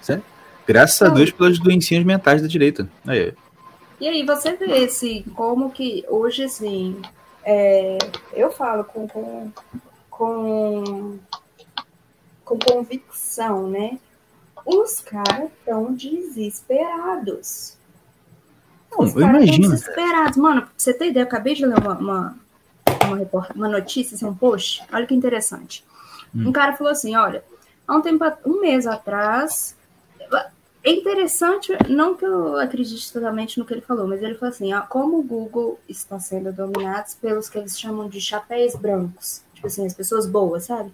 Certo? 0.00 0.24
Graças 0.66 1.02
a 1.02 1.08
Deus 1.12 1.30
pelas 1.30 1.58
doencinhas 1.58 2.04
mentais 2.04 2.40
da 2.40 2.48
direita. 2.48 2.88
Aí. 3.06 3.32
E 4.00 4.08
aí 4.08 4.24
você 4.24 4.52
vê, 4.52 4.84
assim, 4.84 5.24
como 5.34 5.70
que 5.70 6.04
hoje, 6.08 6.44
assim, 6.44 6.96
é, 7.44 7.98
eu 8.32 8.50
falo 8.50 8.84
com, 8.84 9.06
com, 9.06 9.52
com, 10.10 11.18
com 12.44 12.58
convicção, 12.58 13.68
né? 13.68 13.98
Os 14.64 15.00
caras 15.00 15.50
estão 15.58 15.92
desesperados. 15.92 17.76
Não, 18.90 19.00
Os 19.00 19.12
caras 19.12 19.44
estão 19.44 19.60
desesperados. 19.60 20.36
Mano, 20.38 20.62
pra 20.62 20.70
você 20.76 20.94
ter 20.94 21.08
ideia, 21.08 21.24
eu 21.24 21.26
acabei 21.26 21.54
de 21.54 21.66
ler 21.66 21.78
uma, 21.78 21.98
uma, 21.98 22.36
uma, 23.04 23.48
uma 23.54 23.68
notícia, 23.68 24.14
assim, 24.14 24.24
um 24.24 24.34
post. 24.34 24.82
Olha 24.90 25.06
que 25.06 25.14
interessante. 25.14 25.84
Hum. 26.34 26.48
Um 26.48 26.52
cara 26.52 26.74
falou 26.76 26.92
assim: 26.92 27.14
olha, 27.14 27.44
há 27.86 27.96
um 27.96 28.00
tempo, 28.00 28.24
um 28.46 28.60
mês 28.60 28.86
atrás, 28.86 29.76
é 30.84 30.90
interessante, 30.90 31.72
não 31.88 32.14
que 32.14 32.26
eu 32.26 32.58
acredite 32.58 33.10
totalmente 33.10 33.58
no 33.58 33.64
que 33.64 33.72
ele 33.72 33.80
falou, 33.80 34.06
mas 34.06 34.22
ele 34.22 34.34
falou 34.34 34.54
assim: 34.54 34.74
ó, 34.74 34.82
como 34.82 35.18
o 35.18 35.22
Google 35.22 35.80
está 35.88 36.20
sendo 36.20 36.52
dominado 36.52 37.06
pelos 37.22 37.48
que 37.48 37.56
eles 37.56 37.80
chamam 37.80 38.06
de 38.06 38.20
chapéus 38.20 38.74
brancos, 38.76 39.42
tipo 39.54 39.66
assim, 39.66 39.86
as 39.86 39.94
pessoas 39.94 40.26
boas, 40.26 40.64
sabe? 40.64 40.92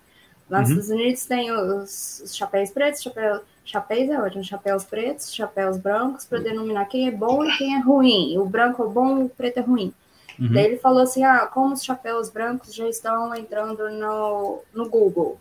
Lá 0.48 0.60
nos 0.60 0.70
uhum. 0.70 0.78
Estados 0.78 1.00
Unidos 1.00 1.26
tem 1.26 1.52
os, 1.52 2.22
os 2.24 2.36
chapéus 2.36 2.70
pretos, 2.70 3.02
chapéu, 3.02 3.40
chapéus 3.64 4.10
é 4.10 4.20
ótimo, 4.20 4.44
chapéus 4.44 4.84
pretos, 4.84 5.34
chapéus 5.34 5.76
brancos, 5.76 6.24
para 6.24 6.38
denominar 6.38 6.84
quem 6.84 7.08
é 7.08 7.10
bom 7.10 7.44
e 7.44 7.56
quem 7.56 7.74
é 7.74 7.80
ruim. 7.80 8.38
O 8.38 8.46
branco 8.46 8.84
é 8.84 8.88
bom, 8.88 9.24
o 9.24 9.28
preto 9.28 9.58
é 9.58 9.62
ruim. 9.62 9.92
Uhum. 10.38 10.52
Daí 10.52 10.66
ele 10.66 10.76
falou 10.76 11.02
assim: 11.02 11.24
ah, 11.24 11.48
como 11.52 11.74
os 11.74 11.82
chapéus 11.82 12.30
brancos 12.30 12.72
já 12.72 12.88
estão 12.88 13.34
entrando 13.34 13.90
no, 13.90 14.60
no 14.72 14.88
Google 14.88 15.40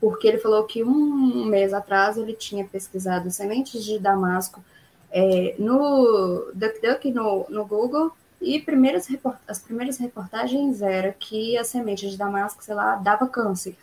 porque 0.00 0.26
ele 0.26 0.38
falou 0.38 0.64
que 0.64 0.82
um 0.82 1.44
mês 1.44 1.72
atrás 1.72 2.16
ele 2.16 2.32
tinha 2.32 2.64
pesquisado 2.64 3.30
sementes 3.30 3.84
de 3.84 3.98
damasco 3.98 4.64
é, 5.10 5.54
no 5.58 6.50
DuckDuck, 6.54 7.12
no, 7.12 7.46
no 7.48 7.66
Google, 7.66 8.12
e 8.40 8.58
primeiras 8.58 9.06
as 9.46 9.58
primeiras 9.58 9.98
reportagens 9.98 10.80
era 10.80 11.12
que 11.12 11.58
a 11.58 11.64
semente 11.64 12.08
de 12.08 12.16
damasco, 12.16 12.64
sei 12.64 12.74
lá, 12.74 12.96
dava 12.96 13.28
câncer. 13.28 13.76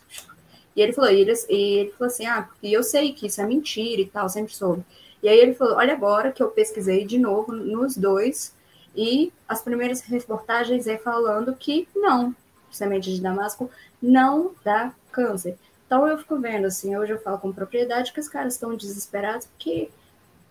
E 0.75 0.81
ele 0.81 0.93
falou, 0.93 1.11
e 1.11 1.21
ele, 1.21 1.33
e 1.49 1.55
ele 1.55 1.91
falou 1.91 2.07
assim, 2.11 2.25
ah, 2.25 2.49
e 2.61 2.73
eu 2.73 2.83
sei 2.83 3.13
que 3.13 3.27
isso 3.27 3.41
é 3.41 3.45
mentira 3.45 4.01
e 4.01 4.07
tal, 4.07 4.27
sempre 4.29 4.53
soube. 4.53 4.83
E 5.21 5.29
aí 5.29 5.37
ele 5.39 5.53
falou, 5.53 5.75
olha 5.75 5.93
agora 5.93 6.31
que 6.31 6.41
eu 6.41 6.49
pesquisei 6.49 7.05
de 7.05 7.19
novo 7.19 7.51
nos 7.51 7.95
dois, 7.95 8.53
e 8.95 9.31
as 9.47 9.61
primeiras 9.61 10.01
reportagens 10.01 10.87
é 10.87 10.97
falando 10.97 11.53
que 11.55 11.87
não, 11.95 12.35
semente 12.71 13.13
de 13.13 13.21
damasco 13.21 13.69
não 14.01 14.51
dá 14.63 14.91
câncer. 15.11 15.57
Então 15.87 16.05
eu 16.05 16.17
fico 16.17 16.37
vendo, 16.37 16.67
assim, 16.67 16.95
hoje 16.95 17.13
eu 17.13 17.21
falo 17.21 17.39
com 17.39 17.51
propriedade 17.51 18.11
que 18.11 18.19
os 18.19 18.27
caras 18.27 18.53
estão 18.53 18.75
desesperados 18.75 19.47
porque 19.47 19.89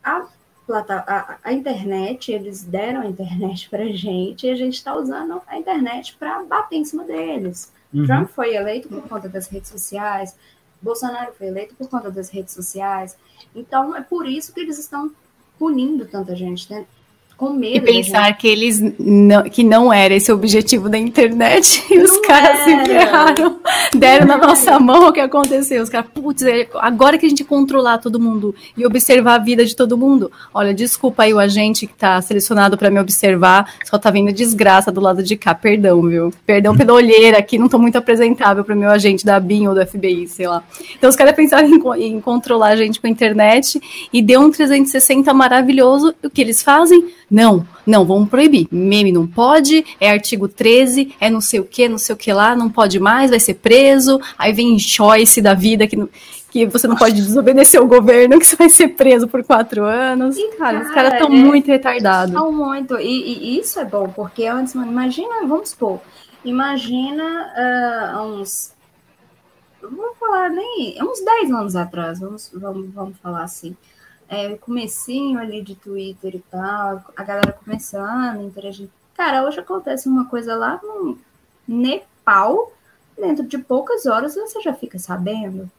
a, 0.03 0.27
a, 0.67 1.39
a 1.45 1.53
internet, 1.53 2.33
eles 2.33 2.65
deram 2.65 3.03
a 3.03 3.07
internet 3.07 3.69
pra 3.69 3.85
gente 3.87 4.47
e 4.47 4.51
a 4.51 4.57
gente 4.57 4.75
está 4.75 4.97
usando 4.97 5.41
a 5.47 5.59
internet 5.59 6.17
para 6.19 6.43
bater 6.43 6.77
em 6.77 6.85
cima 6.85 7.05
deles. 7.05 7.71
Uhum. 7.93 8.07
Trump 8.07 8.31
foi 8.31 8.55
eleito 8.55 8.89
por 8.89 9.07
conta 9.07 9.29
das 9.29 9.47
redes 9.47 9.71
sociais, 9.71 10.35
Bolsonaro 10.81 11.33
foi 11.35 11.49
eleito 11.49 11.75
por 11.75 11.89
conta 11.89 12.11
das 12.11 12.31
redes 12.31 12.55
sociais. 12.55 13.17
Então 13.55 13.95
é 13.95 14.01
por 14.01 14.27
isso 14.27 14.53
que 14.55 14.61
eles 14.61 14.79
estão 14.79 15.11
punindo 15.59 16.07
tanta 16.07 16.35
gente. 16.35 16.87
Né? 17.37 17.47
com 17.47 17.51
medo. 17.51 17.77
E 17.77 17.81
pensar 17.81 18.33
que 18.37 18.49
eles 18.49 18.81
não, 18.99 19.43
que 19.43 19.63
não 19.63 19.93
era 19.93 20.15
esse 20.15 20.33
o 20.33 20.35
objetivo 20.35 20.89
da 20.89 20.99
internet 20.99 21.85
e 21.91 21.99
os 21.99 22.17
caras 22.19 22.61
se 22.61 22.85
ferraram, 22.87 23.61
deram 23.95 24.27
na 24.27 24.39
nossa 24.39 24.79
mão 24.81 25.09
o 25.09 25.13
que 25.13 25.21
aconteceu. 25.21 25.83
Os 25.83 25.89
caras, 25.89 26.09
putz, 26.15 26.43
é, 26.43 26.67
agora 26.77 27.19
que 27.19 27.27
a 27.27 27.29
gente 27.29 27.45
controlar 27.45 27.99
todo 27.99 28.19
mundo 28.19 28.55
e 28.77 28.87
observar 28.87 29.35
a 29.35 29.39
vida 29.39 29.65
de 29.65 29.77
todo 29.77 29.99
mundo, 29.99 30.33
olha, 30.53 30.73
desculpa 30.73 31.25
aí 31.25 31.35
o 31.35 31.39
agente 31.39 31.87
que 31.87 31.95
tá 31.95 32.21
selecionado 32.23 32.79
para 32.79 32.91
me 32.91 32.99
observar, 32.99 33.75
só 33.85 33.99
tá 33.99 34.11
vendo 34.11 34.33
desgraça 34.33 34.91
do 34.91 35.01
lado 35.01 35.23
de 35.23 35.37
cá, 35.37 35.55
perdão, 35.55 36.03
viu? 36.03 36.33
Perdão 36.47 36.75
pela 36.77 36.95
olheira 36.95 37.39
aqui, 37.39 37.59
não 37.59 37.69
tô 37.69 37.79
muito 37.79 37.97
apresentável 37.97 38.65
para 38.65 38.75
meu 38.75 38.91
agente 38.91 39.27
da 39.27 39.39
BIM 39.39 39.67
ou 39.67 39.75
do 39.75 39.87
FBI, 39.87 40.27
sei 40.27 40.49
lá. 40.49 40.65
Então 40.97 41.11
os 41.11 41.17
caras 41.17 41.35
pensaram 41.35 41.69
em, 41.69 42.07
em 42.07 42.21
controlar 42.21 42.69
a 42.69 42.77
gente 42.77 43.01
com 43.01 43.07
a 43.07 43.11
internet 43.11 43.81
e 44.11 44.23
deu 44.23 44.41
um 44.41 44.51
360 44.51 45.33
maravilhoso. 45.35 46.15
O 46.25 46.31
que 46.31 46.41
eles 46.41 46.63
fazem? 46.63 47.07
Não, 47.31 47.67
não, 47.85 48.05
vamos 48.05 48.29
proibir. 48.29 48.69
Meme 48.71 49.11
não 49.11 49.27
pode, 49.27 49.85
é 50.01 50.11
artigo 50.11 50.47
13, 50.47 51.15
é 51.21 51.29
não 51.29 51.41
sei 51.41 51.59
o 51.59 51.65
que, 51.65 51.89
não 51.89 51.99
sei 51.99 52.15
o 52.15 52.19
que 52.19 52.33
lá, 52.33 52.55
não 52.55 52.71
pode 52.71 53.01
mais, 53.01 53.31
vai 53.31 53.41
ser 53.41 53.55
preso. 53.55 54.21
Aí 54.39 54.53
vem 54.53 54.79
choice 54.79 55.43
da 55.43 55.53
vida 55.53 55.89
que, 55.89 55.97
que 56.51 56.67
você 56.67 56.87
não 56.87 56.95
pode 56.95 57.15
desobedecer 57.15 57.83
o 57.83 57.87
governo, 57.87 58.39
que 58.41 58.47
você 58.47 58.55
vai 58.55 58.69
ser 58.69 58.89
preso 58.89 59.27
por 59.27 59.43
quatro 59.43 59.85
anos. 59.85 60.37
E, 60.37 60.57
cara, 60.57 60.79
cara, 60.79 60.85
os 60.85 60.95
caras 60.95 61.13
estão 61.15 61.29
é, 61.29 61.37
muito 61.37 61.67
retardados. 61.67 62.33
Estão 62.33 62.53
muito. 62.53 62.97
E, 62.99 63.57
e, 63.57 63.59
isso 63.59 63.81
é 63.81 63.85
bom, 63.85 64.09
porque 64.09 64.47
antes, 64.47 64.75
mano, 64.75 64.93
imagina, 64.93 65.45
vamos 65.47 65.71
supor, 65.71 66.01
imagina 66.45 68.15
uh, 68.15 68.23
uns. 68.23 68.73
Vamos 69.83 70.17
falar 70.19 70.51
nem. 70.51 70.97
Uns 71.03 71.25
10 71.25 71.51
anos 71.51 71.75
atrás, 71.75 72.21
vamos, 72.21 72.51
vamos, 72.55 72.89
vamos 72.95 73.19
falar 73.19 73.43
assim 73.43 73.77
é, 74.29 74.57
comecinho 74.57 75.39
ali 75.39 75.63
de 75.63 75.75
Twitter 75.75 76.37
e 76.37 76.43
tal, 76.51 77.03
a 77.17 77.23
galera 77.23 77.53
começando 77.53 78.41
a 78.41 78.43
interagir. 78.43 78.89
Cara, 79.15 79.45
hoje 79.45 79.61
acontece 79.61 80.09
uma 80.09 80.27
coisa 80.27 80.55
lá 80.55 80.81
no 80.83 81.19
Nepal, 81.67 82.73
dentro 83.19 83.45
de 83.45 83.59
poucas 83.59 84.07
horas 84.07 84.35
você 84.35 84.61
já 84.61 84.75
fica 84.75 84.99
sabendo. 84.99 85.71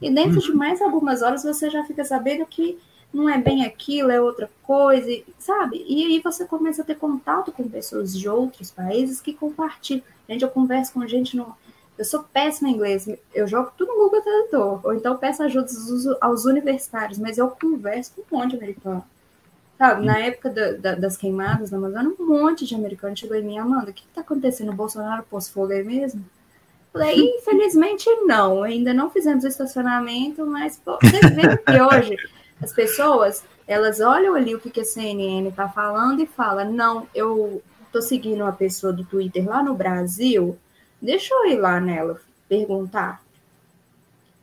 E 0.00 0.10
dentro 0.10 0.40
de 0.40 0.50
uhum. 0.50 0.56
mais 0.56 0.80
algumas 0.80 1.22
horas 1.22 1.42
você 1.42 1.68
já 1.68 1.84
fica 1.84 2.04
sabendo 2.04 2.46
que 2.46 2.78
não 3.12 3.28
é 3.28 3.38
bem 3.38 3.64
aquilo, 3.64 4.10
é 4.10 4.20
outra 4.20 4.50
coisa, 4.62 5.08
sabe? 5.38 5.84
E 5.88 6.04
aí 6.04 6.20
você 6.20 6.44
começa 6.44 6.82
a 6.82 6.84
ter 6.84 6.96
contato 6.96 7.50
com 7.50 7.68
pessoas 7.68 8.16
de 8.16 8.28
outros 8.28 8.70
países 8.70 9.20
que 9.20 9.32
compartilham. 9.32 10.04
Gente, 10.28 10.42
eu 10.42 10.50
converso 10.50 10.92
com 10.92 11.06
gente 11.06 11.36
no, 11.36 11.56
Eu 11.98 12.04
sou 12.04 12.22
péssima 12.22 12.68
em 12.68 12.74
inglês, 12.74 13.08
eu 13.34 13.46
jogo 13.46 13.72
tudo 13.76 13.92
no 13.92 14.04
Google 14.04 14.22
Tradutor, 14.22 14.80
ou 14.84 14.94
então 14.94 15.16
peço 15.16 15.42
ajuda 15.42 15.66
aos 16.20 16.44
universitários, 16.44 17.18
mas 17.18 17.38
eu 17.38 17.48
converso 17.48 18.12
com 18.14 18.36
um 18.36 18.38
monte 18.38 18.50
de 18.50 18.56
americano. 18.56 19.04
Sabe, 19.76 20.06
na 20.06 20.18
época 20.18 20.50
da, 20.50 20.72
da, 20.72 20.94
das 20.94 21.16
queimadas 21.16 21.70
na 21.70 21.78
Amazônia, 21.78 22.12
um 22.18 22.26
monte 22.26 22.66
de 22.66 22.74
americano 22.74 23.16
chegou 23.16 23.36
em 23.36 23.42
mim, 23.42 23.58
Amanda, 23.58 23.90
o 23.90 23.94
que 23.94 24.04
está 24.04 24.20
acontecendo? 24.20 24.70
O 24.70 24.76
Bolsonaro 24.76 25.24
pôs 25.28 25.52
aí 25.70 25.84
mesmo? 25.84 26.24
Falei, 26.92 27.16
infelizmente 27.38 28.08
não, 28.26 28.62
ainda 28.62 28.92
não 28.94 29.10
fizemos 29.10 29.44
o 29.44 29.48
estacionamento, 29.48 30.46
mas 30.46 30.80
pô, 30.84 30.98
você 31.00 31.20
vê 31.28 31.56
que 31.56 31.80
hoje 31.80 32.16
as 32.60 32.72
pessoas, 32.72 33.44
elas 33.66 34.00
olham 34.00 34.34
ali 34.34 34.54
o 34.54 34.60
que, 34.60 34.70
que 34.70 34.80
a 34.80 34.84
CNN 34.84 35.48
está 35.48 35.68
falando 35.68 36.20
e 36.20 36.26
falam, 36.26 36.72
não, 36.72 37.06
eu 37.14 37.62
tô 37.92 38.02
seguindo 38.02 38.42
uma 38.42 38.52
pessoa 38.52 38.92
do 38.92 39.04
Twitter 39.04 39.48
lá 39.48 39.62
no 39.62 39.74
Brasil, 39.74 40.58
deixa 41.00 41.34
eu 41.34 41.46
ir 41.52 41.56
lá 41.56 41.80
nela 41.80 42.20
perguntar. 42.48 43.22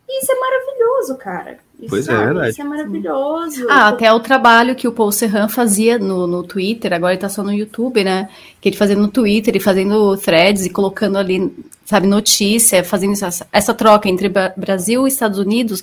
Isso 0.08 0.32
é 0.32 0.39
maravilhoso, 0.39 1.18
cara. 1.18 1.58
Isso, 1.80 1.89
pois 1.89 2.08
é, 2.08 2.14
é, 2.14 2.26
verdade. 2.26 2.49
Isso 2.51 2.62
é 2.62 2.64
maravilhoso. 2.64 3.68
Ah, 3.70 3.88
até 3.89 4.12
o 4.14 4.20
trabalho 4.20 4.76
que 4.76 4.88
o 4.88 4.91
Paul 4.91 5.12
Serran 5.12 5.49
fazia 5.49 5.97
no, 5.97 6.26
no 6.28 6.43
Twitter, 6.43 6.93
agora 6.93 7.14
ele 7.14 7.22
tá 7.22 7.28
só 7.28 7.43
no 7.43 7.51
YouTube, 7.51 8.03
né? 8.03 8.30
Que 8.62 8.70
ele 8.70 8.78
fazia 8.78 8.95
no 8.95 9.08
Twitter 9.08 9.56
e 9.56 9.60
fazendo 9.60 10.16
threads 10.18 10.66
e 10.66 10.70
colocando 10.70 11.18
ali, 11.18 11.53
sabe, 11.86 12.07
notícia, 12.07 12.83
fazendo 12.83 13.13
essa, 13.13 13.47
essa 13.51 13.73
troca 13.73 14.09
entre 14.09 14.29
Brasil 14.57 15.05
e 15.05 15.09
Estados 15.09 15.39
Unidos, 15.39 15.81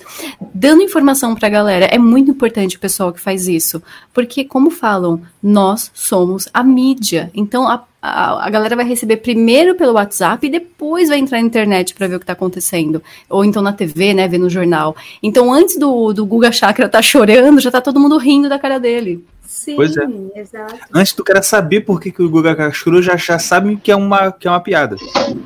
dando 0.53 0.83
informação 0.83 1.33
pra 1.33 1.49
galera. 1.49 1.85
É 1.85 1.97
muito 1.97 2.29
importante 2.29 2.75
o 2.77 2.79
pessoal 2.79 3.11
que 3.11 3.21
faz 3.21 3.47
isso. 3.47 3.81
Porque, 4.13 4.43
como 4.43 4.69
falam, 4.69 5.21
nós 5.41 5.89
somos 5.93 6.47
a 6.53 6.63
mídia. 6.63 7.31
Então, 7.33 7.67
a 7.67 7.85
a, 8.03 8.47
a 8.47 8.49
galera 8.49 8.75
vai 8.75 8.85
receber 8.85 9.17
primeiro 9.17 9.75
pelo 9.75 9.93
WhatsApp 9.93 10.45
e 10.45 10.49
depois 10.49 11.07
vai 11.07 11.19
entrar 11.19 11.39
na 11.39 11.47
internet 11.47 11.93
para 11.93 12.05
ver 12.05 12.15
o 12.15 12.19
que 12.19 12.23
está 12.23 12.33
acontecendo. 12.33 13.01
Ou 13.29 13.45
então 13.45 13.61
na 13.61 13.71
TV, 13.71 14.13
né, 14.13 14.27
ver 14.27 14.39
no 14.39 14.49
jornal. 14.49 14.93
Então, 15.23 15.53
antes 15.53 15.79
do, 15.79 16.11
do 16.11 16.25
Guga 16.25 16.51
Chakra 16.51 16.87
estar 16.87 16.97
tá 16.97 17.01
chorando, 17.01 17.61
já 17.61 17.71
tá 17.71 17.79
todo 17.79 18.01
mundo 18.01 18.17
rindo 18.17 18.49
da 18.49 18.59
cara 18.59 18.77
dele. 18.77 19.23
Sim, 19.63 19.77
pois 19.77 19.95
é. 19.95 20.05
exato. 20.35 20.77
Antes 20.93 21.13
do 21.13 21.23
cara 21.23 21.41
saber 21.41 21.81
por 21.81 22.01
que, 22.01 22.11
que 22.11 22.21
o 22.21 22.29
Guga 22.29 22.69
Chakra 22.69 23.01
já, 23.01 23.15
já 23.15 23.39
sabe 23.39 23.77
que 23.77 23.89
é, 23.89 23.95
uma, 23.95 24.29
que 24.29 24.45
é 24.45 24.51
uma 24.51 24.59
piada. 24.59 24.97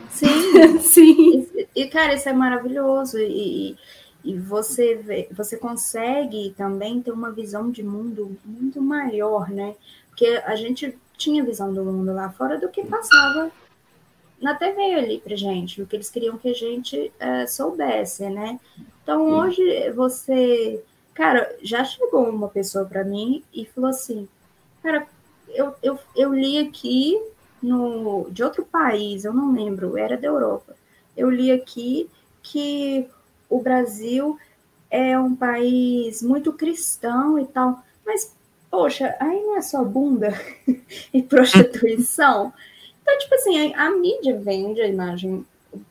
Sim, 0.10 0.80
sim. 0.82 1.48
E, 1.56 1.68
e, 1.84 1.88
cara, 1.88 2.16
isso 2.16 2.28
é 2.28 2.34
maravilhoso. 2.34 3.20
E, 3.20 3.78
e 4.26 4.36
você 4.40 4.96
vê, 4.96 5.28
você 5.32 5.56
consegue 5.56 6.52
também 6.58 7.00
ter 7.00 7.12
uma 7.12 7.32
visão 7.32 7.70
de 7.70 7.84
mundo 7.84 8.36
muito 8.44 8.82
maior, 8.82 9.52
né? 9.52 9.76
Porque 10.10 10.42
a 10.48 10.56
gente 10.56 10.98
tinha 11.16 11.46
visão 11.46 11.72
do 11.72 11.86
mundo 11.86 12.12
lá 12.12 12.32
fora 12.32 12.58
do 12.58 12.70
que 12.70 12.84
passava 12.84 13.52
na 14.42 14.56
TV 14.56 14.96
ali 14.96 15.20
pra 15.20 15.36
gente, 15.36 15.80
o 15.80 15.86
que 15.86 15.96
eles 15.96 16.10
queriam 16.10 16.40
que 16.40 16.50
a 16.50 16.54
gente 16.56 17.12
é, 17.20 17.46
soubesse, 17.46 18.28
né? 18.32 18.60
Então 19.04 19.30
hoje 19.30 19.92
você, 19.92 20.84
cara, 21.18 21.52
já 21.64 21.84
chegou 21.84 22.30
uma 22.30 22.48
pessoa 22.48 22.86
para 22.86 23.04
mim 23.04 23.44
e 23.52 23.66
falou 23.66 23.90
assim, 23.90 24.30
cara, 24.84 25.08
eu, 25.50 25.74
eu, 25.82 26.00
eu 26.16 26.32
li 26.32 26.60
aqui 26.60 27.20
no 27.60 28.28
de 28.30 28.44
outro 28.44 28.64
país, 28.64 29.26
eu 29.26 29.34
não 29.34 29.52
lembro, 29.52 29.98
era 29.98 30.16
da 30.16 30.28
Europa. 30.28 30.76
Eu 31.18 31.32
li 31.32 31.52
aqui 31.52 32.08
que 32.44 33.10
o 33.50 33.60
Brasil 33.60 34.38
é 34.92 35.18
um 35.18 35.36
país 35.36 36.22
muito 36.22 36.54
cristão 36.54 37.40
e 37.40 37.48
tal, 37.48 37.84
mas 38.06 38.36
poxa, 38.70 39.16
aí 39.20 39.42
não 39.42 39.58
é 39.58 39.62
só 39.64 39.84
bunda 39.84 40.40
e 41.12 41.24
prostituição. 41.24 42.54
Então, 43.10 43.20
tipo 43.20 43.36
assim, 43.36 43.74
a, 43.74 43.86
a, 43.86 43.92
mídia 43.92 44.38
vende 44.38 44.82
a 44.82 44.88
imagem. 44.88 45.46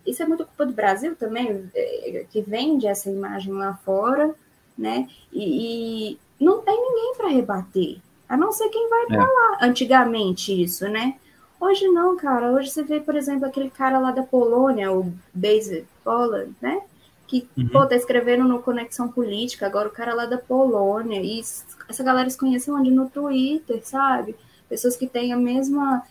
Isso 0.07 0.23
é 0.23 0.27
muito 0.27 0.45
culpa 0.45 0.67
do 0.67 0.75
Brasil 0.75 1.17
também, 1.17 1.67
é, 1.75 2.27
que 2.31 2.43
vende 2.43 2.87
essa 2.87 3.09
imagem 3.09 3.55
lá 3.55 3.73
fora, 3.87 4.35
né? 4.77 5.09
E, 5.33 6.13
e 6.13 6.19
não 6.41 6.61
tem 6.63 6.75
ninguém 6.75 7.15
para 7.17 7.29
rebater, 7.29 7.99
a 8.29 8.37
não 8.37 8.53
ser 8.53 8.69
quem 8.69 8.89
vai 8.89 9.07
é. 9.11 9.17
lá. 9.17 9.59
Antigamente, 9.63 10.63
isso, 10.63 10.89
né? 10.89 11.17
Hoje 11.61 11.89
não, 11.89 12.17
cara. 12.17 12.53
Hoje 12.53 12.71
você 12.71 12.83
vê, 12.83 13.01
por 13.01 13.17
exemplo, 13.17 13.47
aquele 13.47 13.71
cara 13.71 13.99
lá 13.99 14.11
da 14.11 14.23
Polônia, 14.23 14.93
o 14.93 15.13
Base 15.33 15.87
Poland, 16.05 16.53
né? 16.61 16.83
Que, 17.27 17.49
uhum. 17.57 17.69
pô, 17.69 17.87
tá 17.87 17.97
escrevendo 17.97 18.45
no 18.45 18.63
Conexão 18.63 19.09
Política, 19.09 19.67
agora 19.67 19.89
o 19.89 19.93
cara 19.93 20.15
lá 20.15 20.27
da 20.27 20.39
Polônia, 20.39 21.21
e 21.21 21.41
essa 21.89 22.05
galera 22.05 22.29
se 22.31 22.39
conhece 22.39 22.71
onde? 22.71 22.91
No 22.91 23.09
Twitter, 23.09 23.81
sabe? 23.85 24.37
Pessoas 24.69 24.97
que 24.97 25.07
têm 25.07 25.33
a 25.33 25.37
mesma 25.37 26.05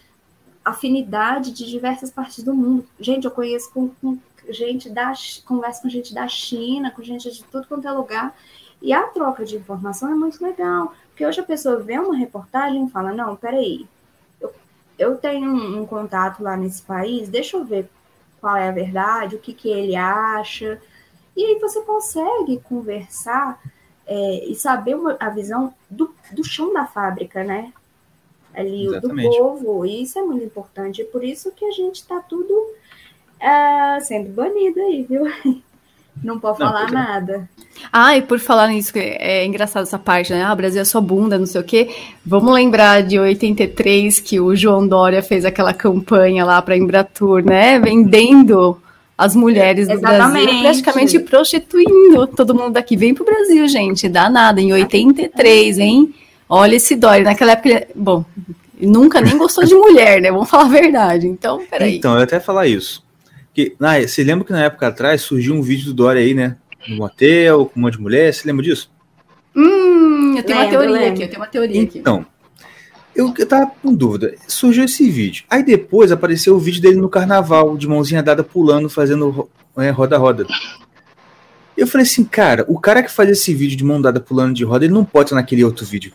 afinidade 0.64 1.52
de 1.52 1.66
diversas 1.70 2.10
partes 2.10 2.44
do 2.44 2.54
mundo. 2.54 2.86
Gente, 3.00 3.26
eu 3.26 3.32
conheço 3.32 3.72
com, 3.72 3.90
com 4.02 4.18
gente 4.50 4.90
da 4.90 5.14
converso 5.46 5.82
com 5.82 5.90
gente 5.90 6.14
da 6.14 6.28
China, 6.28 6.92
com 6.92 7.04
gente 7.04 7.32
de 7.32 7.44
tudo 7.44 7.68
quanto 7.68 7.88
é 7.88 7.92
lugar. 7.92 8.36
E 8.82 8.94
a 8.94 9.04
troca 9.04 9.46
de 9.46 9.56
informação 9.56 10.12
é 10.12 10.16
muito 10.16 10.44
legal. 10.44 10.94
Porque 11.10 11.26
hoje 11.26 11.40
a 11.40 11.44
pessoa 11.44 11.80
vê 11.80 11.98
uma 11.98 12.16
reportagem 12.16 12.86
e 12.86 12.90
fala, 12.90 13.14
não, 13.14 13.36
peraí, 13.36 13.88
eu, 14.40 14.54
eu 15.00 15.18
tenho 15.18 15.50
um, 15.50 15.82
um 15.82 15.86
contato 15.86 16.44
lá 16.44 16.58
nesse 16.58 16.82
país, 16.82 17.30
deixa 17.30 17.58
eu 17.58 17.64
ver 17.64 17.90
qual 18.42 18.56
é 18.58 18.68
a 18.68 18.72
verdade, 18.72 19.36
o 19.36 19.40
que, 19.40 19.54
que 19.54 19.70
ele 19.70 19.96
acha. 19.96 20.82
E 21.36 21.44
aí 21.44 21.60
você 21.60 21.82
consegue 21.82 22.60
conversar 22.60 23.60
é, 24.06 24.46
e 24.46 24.56
saber 24.56 24.96
uma, 24.96 25.18
a 25.20 25.30
visão 25.30 25.74
do, 25.90 26.14
do 26.32 26.44
chão 26.44 26.74
da 26.74 26.86
fábrica, 26.86 27.44
né? 27.44 27.74
Ali, 28.54 28.86
Exatamente. 28.86 29.30
do 29.30 29.38
povo, 29.38 29.86
e 29.86 30.04
isso 30.04 30.20
é 30.20 30.22
muito 30.22 30.46
importante. 30.46 31.02
E 31.02 31.06
por 31.06 31.24
isso 31.24 31.52
que 31.52 31.66
a 31.66 31.72
gente 31.72 31.96
está 31.96 32.20
tudo 32.20 32.54
uh, 33.46 34.04
sendo 34.04 34.30
banido 34.30 34.80
aí, 34.80 35.06
viu? 35.08 35.24
Não 36.24 36.40
pode 36.40 36.60
não, 36.60 36.68
falar 36.68 36.92
nada. 36.92 37.50
Ah, 37.92 38.18
e 38.18 38.22
por 38.22 38.40
falar 38.40 38.70
nisso, 38.70 38.94
é 38.96 39.46
engraçado 39.46 39.84
essa 39.84 40.00
parte, 40.00 40.34
né? 40.34 40.44
Ah, 40.44 40.56
Brasil 40.56 40.82
é 40.82 40.86
só 40.86 41.02
bunda, 41.02 41.38
não 41.38 41.46
sei 41.46 41.60
o 41.60 41.64
quê. 41.64 41.90
Vamos 42.26 42.54
lembrar 42.54 43.04
de 43.04 43.20
83 43.20 44.22
que 44.22 44.40
o 44.40 44.56
João 44.56 44.88
Dória 44.88 45.22
fez 45.22 45.44
aquela 45.44 45.74
campanha 45.74 46.46
lá 46.46 46.62
para 46.62 46.78
Embratur, 46.78 47.44
né? 47.44 47.78
Vendendo 47.80 48.82
as 49.18 49.36
mulheres 49.36 49.88
do 49.88 49.94
Exatamente. 49.94 50.46
Brasil 50.46 50.62
praticamente 50.62 51.20
prostituindo 51.20 52.28
todo 52.28 52.56
mundo 52.56 52.72
daqui. 52.72 52.96
Vem 52.96 53.14
pro 53.14 53.26
Brasil, 53.26 53.68
gente, 53.68 54.08
dá 54.08 54.30
nada. 54.30 54.62
Em 54.62 54.72
83, 54.74 55.80
hein? 55.80 56.14
Olha 56.48 56.76
esse 56.76 56.96
Dória. 56.96 57.24
Naquela 57.24 57.52
época, 57.52 57.70
ele... 57.70 57.88
bom, 57.94 58.24
nunca 58.80 59.22
nem 59.22 59.38
gostou 59.38 59.64
de 59.64 59.76
mulher, 59.76 60.22
né? 60.22 60.32
Vamos 60.32 60.50
falar 60.50 60.66
a 60.66 60.70
verdade. 60.70 61.28
Então, 61.28 61.62
peraí. 61.70 61.98
Então, 61.98 62.16
eu 62.16 62.24
até 62.24 62.40
falar 62.40 62.68
isso. 62.68 63.05
Que, 63.56 63.74
ah, 63.80 64.02
você 64.02 64.22
lembra 64.22 64.44
que 64.44 64.52
na 64.52 64.66
época 64.66 64.88
atrás 64.88 65.22
surgiu 65.22 65.56
um 65.56 65.62
vídeo 65.62 65.86
do 65.86 65.94
Dória 65.94 66.22
aí, 66.22 66.34
né? 66.34 66.58
No 66.90 66.98
motel, 66.98 67.68
com 67.68 67.80
um 67.80 67.84
monte 67.84 67.94
de 67.94 68.02
mulher. 68.02 68.34
Você 68.34 68.46
lembra 68.46 68.62
disso? 68.62 68.92
Hum, 69.56 70.36
eu 70.36 70.44
tenho 70.44 70.60
lembro, 70.60 70.60
uma 70.60 70.70
teoria 70.70 70.92
lembro. 70.92 71.14
aqui, 71.14 71.24
eu 71.24 71.28
tenho 71.30 71.40
uma 71.40 71.48
teoria 71.48 71.84
aqui. 71.84 72.00
Então, 72.00 72.26
eu, 73.16 73.34
eu 73.38 73.46
tava 73.48 73.72
com 73.82 73.94
dúvida. 73.94 74.36
Surgiu 74.46 74.84
esse 74.84 75.10
vídeo. 75.10 75.46
Aí 75.50 75.64
depois 75.64 76.12
apareceu 76.12 76.54
o 76.54 76.60
vídeo 76.60 76.82
dele 76.82 76.98
no 76.98 77.08
carnaval, 77.08 77.78
de 77.78 77.88
mãozinha 77.88 78.22
dada 78.22 78.44
pulando, 78.44 78.90
fazendo 78.90 79.50
é, 79.78 79.90
roda-roda. 79.90 80.46
Eu 81.78 81.88
falei 81.88 82.06
assim, 82.06 82.26
cara, 82.26 82.66
o 82.68 82.78
cara 82.78 83.02
que 83.02 83.12
faz 83.12 83.30
esse 83.30 83.54
vídeo 83.54 83.78
de 83.78 83.86
mão 83.86 84.02
dada 84.02 84.20
pulando 84.20 84.54
de 84.54 84.66
roda, 84.66 84.84
ele 84.84 84.94
não 84.94 85.06
pode 85.06 85.28
estar 85.28 85.36
naquele 85.38 85.64
outro 85.64 85.86
vídeo. 85.86 86.12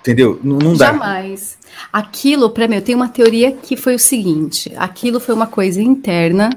Entendeu? 0.00 0.40
Não, 0.42 0.58
não 0.58 0.74
dá. 0.74 0.86
Jamais. 0.86 1.58
Aquilo, 1.92 2.50
para 2.50 2.66
mim, 2.66 2.76
eu 2.76 2.82
tenho 2.82 2.98
uma 2.98 3.08
teoria 3.08 3.52
que 3.52 3.76
foi 3.76 3.94
o 3.94 3.98
seguinte: 3.98 4.72
aquilo 4.76 5.20
foi 5.20 5.34
uma 5.34 5.46
coisa 5.46 5.80
interna 5.80 6.50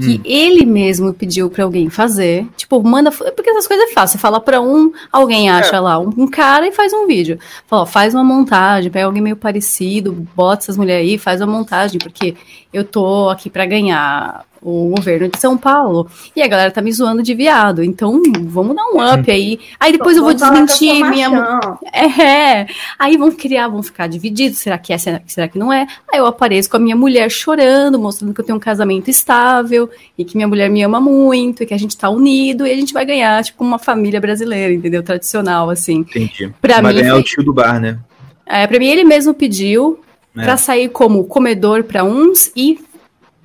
que 0.00 0.16
hum. 0.16 0.20
ele 0.24 0.64
mesmo 0.64 1.12
pediu 1.12 1.50
para 1.50 1.64
alguém 1.64 1.90
fazer. 1.90 2.46
Tipo, 2.56 2.82
manda. 2.82 3.10
Porque 3.10 3.50
essas 3.50 3.66
coisas 3.66 3.90
é 3.90 3.92
fácil. 3.92 4.16
Você 4.16 4.22
fala 4.22 4.40
para 4.40 4.60
um, 4.60 4.92
alguém 5.10 5.50
acha 5.50 5.76
é. 5.76 5.80
lá 5.80 5.98
um, 5.98 6.12
um, 6.16 6.26
cara 6.26 6.66
e 6.66 6.72
faz 6.72 6.92
um 6.92 7.06
vídeo. 7.06 7.38
Fala, 7.66 7.82
ó, 7.82 7.86
faz 7.86 8.14
uma 8.14 8.24
montagem, 8.24 8.90
pega 8.90 9.06
alguém 9.06 9.22
meio 9.22 9.36
parecido, 9.36 10.12
bota 10.34 10.64
essas 10.64 10.76
mulheres 10.76 11.08
aí, 11.08 11.18
faz 11.18 11.40
uma 11.40 11.52
montagem, 11.52 11.98
porque 11.98 12.36
eu 12.72 12.84
tô 12.84 13.28
aqui 13.30 13.48
para 13.48 13.64
ganhar 13.66 14.44
o 14.60 14.92
governo 14.94 15.28
de 15.28 15.38
São 15.38 15.56
Paulo. 15.56 16.08
E 16.34 16.42
a 16.42 16.46
galera 16.46 16.70
tá 16.70 16.82
me 16.82 16.92
zoando 16.92 17.22
de 17.22 17.34
viado. 17.34 17.82
Então, 17.82 18.20
vamos 18.42 18.74
dar 18.74 18.84
um 18.86 19.14
up 19.14 19.30
aí. 19.30 19.58
Aí 19.78 19.92
depois 19.92 20.16
eu 20.16 20.22
vou 20.22 20.34
desmentir 20.34 21.04
minha. 21.04 21.28
É. 21.92 22.66
Aí 22.98 23.16
vão 23.16 23.30
criar, 23.32 23.68
vão 23.68 23.82
ficar 23.82 24.06
divididos. 24.06 24.58
Será 24.58 24.78
que 24.78 24.92
é? 24.92 24.98
Será 24.98 25.48
que 25.48 25.58
não 25.58 25.72
é? 25.72 25.86
Aí 26.12 26.18
eu 26.18 26.26
apareço 26.26 26.68
com 26.70 26.76
a 26.76 26.80
minha 26.80 26.96
mulher 26.96 27.30
chorando, 27.30 27.98
mostrando 27.98 28.34
que 28.34 28.40
eu 28.40 28.44
tenho 28.44 28.56
um 28.56 28.60
casamento 28.60 29.08
estável 29.08 29.88
e 30.16 30.24
que 30.24 30.36
minha 30.36 30.48
mulher 30.48 30.68
me 30.68 30.82
ama 30.82 31.00
muito 31.00 31.62
e 31.62 31.66
que 31.66 31.74
a 31.74 31.78
gente 31.78 31.96
tá 31.96 32.08
unido 32.08 32.66
e 32.66 32.72
a 32.72 32.74
gente 32.74 32.92
vai 32.92 33.04
ganhar, 33.04 33.42
tipo, 33.42 33.64
uma 33.64 33.78
família 33.78 34.20
brasileira, 34.20 34.72
entendeu? 34.72 35.02
Tradicional, 35.02 35.70
assim. 35.70 35.98
Entendi. 35.98 36.52
Pra 36.60 36.80
vai 36.80 36.92
mim, 36.92 37.00
ganhar 37.00 37.12
foi... 37.12 37.20
o 37.20 37.24
tio 37.24 37.44
do 37.44 37.52
bar, 37.52 37.80
né? 37.80 37.98
É, 38.46 38.66
pra 38.66 38.78
mim 38.78 38.86
ele 38.86 39.04
mesmo 39.04 39.34
pediu 39.34 40.00
é. 40.38 40.44
para 40.44 40.56
sair 40.56 40.88
como 40.88 41.24
comedor 41.24 41.84
para 41.84 42.04
uns 42.04 42.52
e 42.54 42.80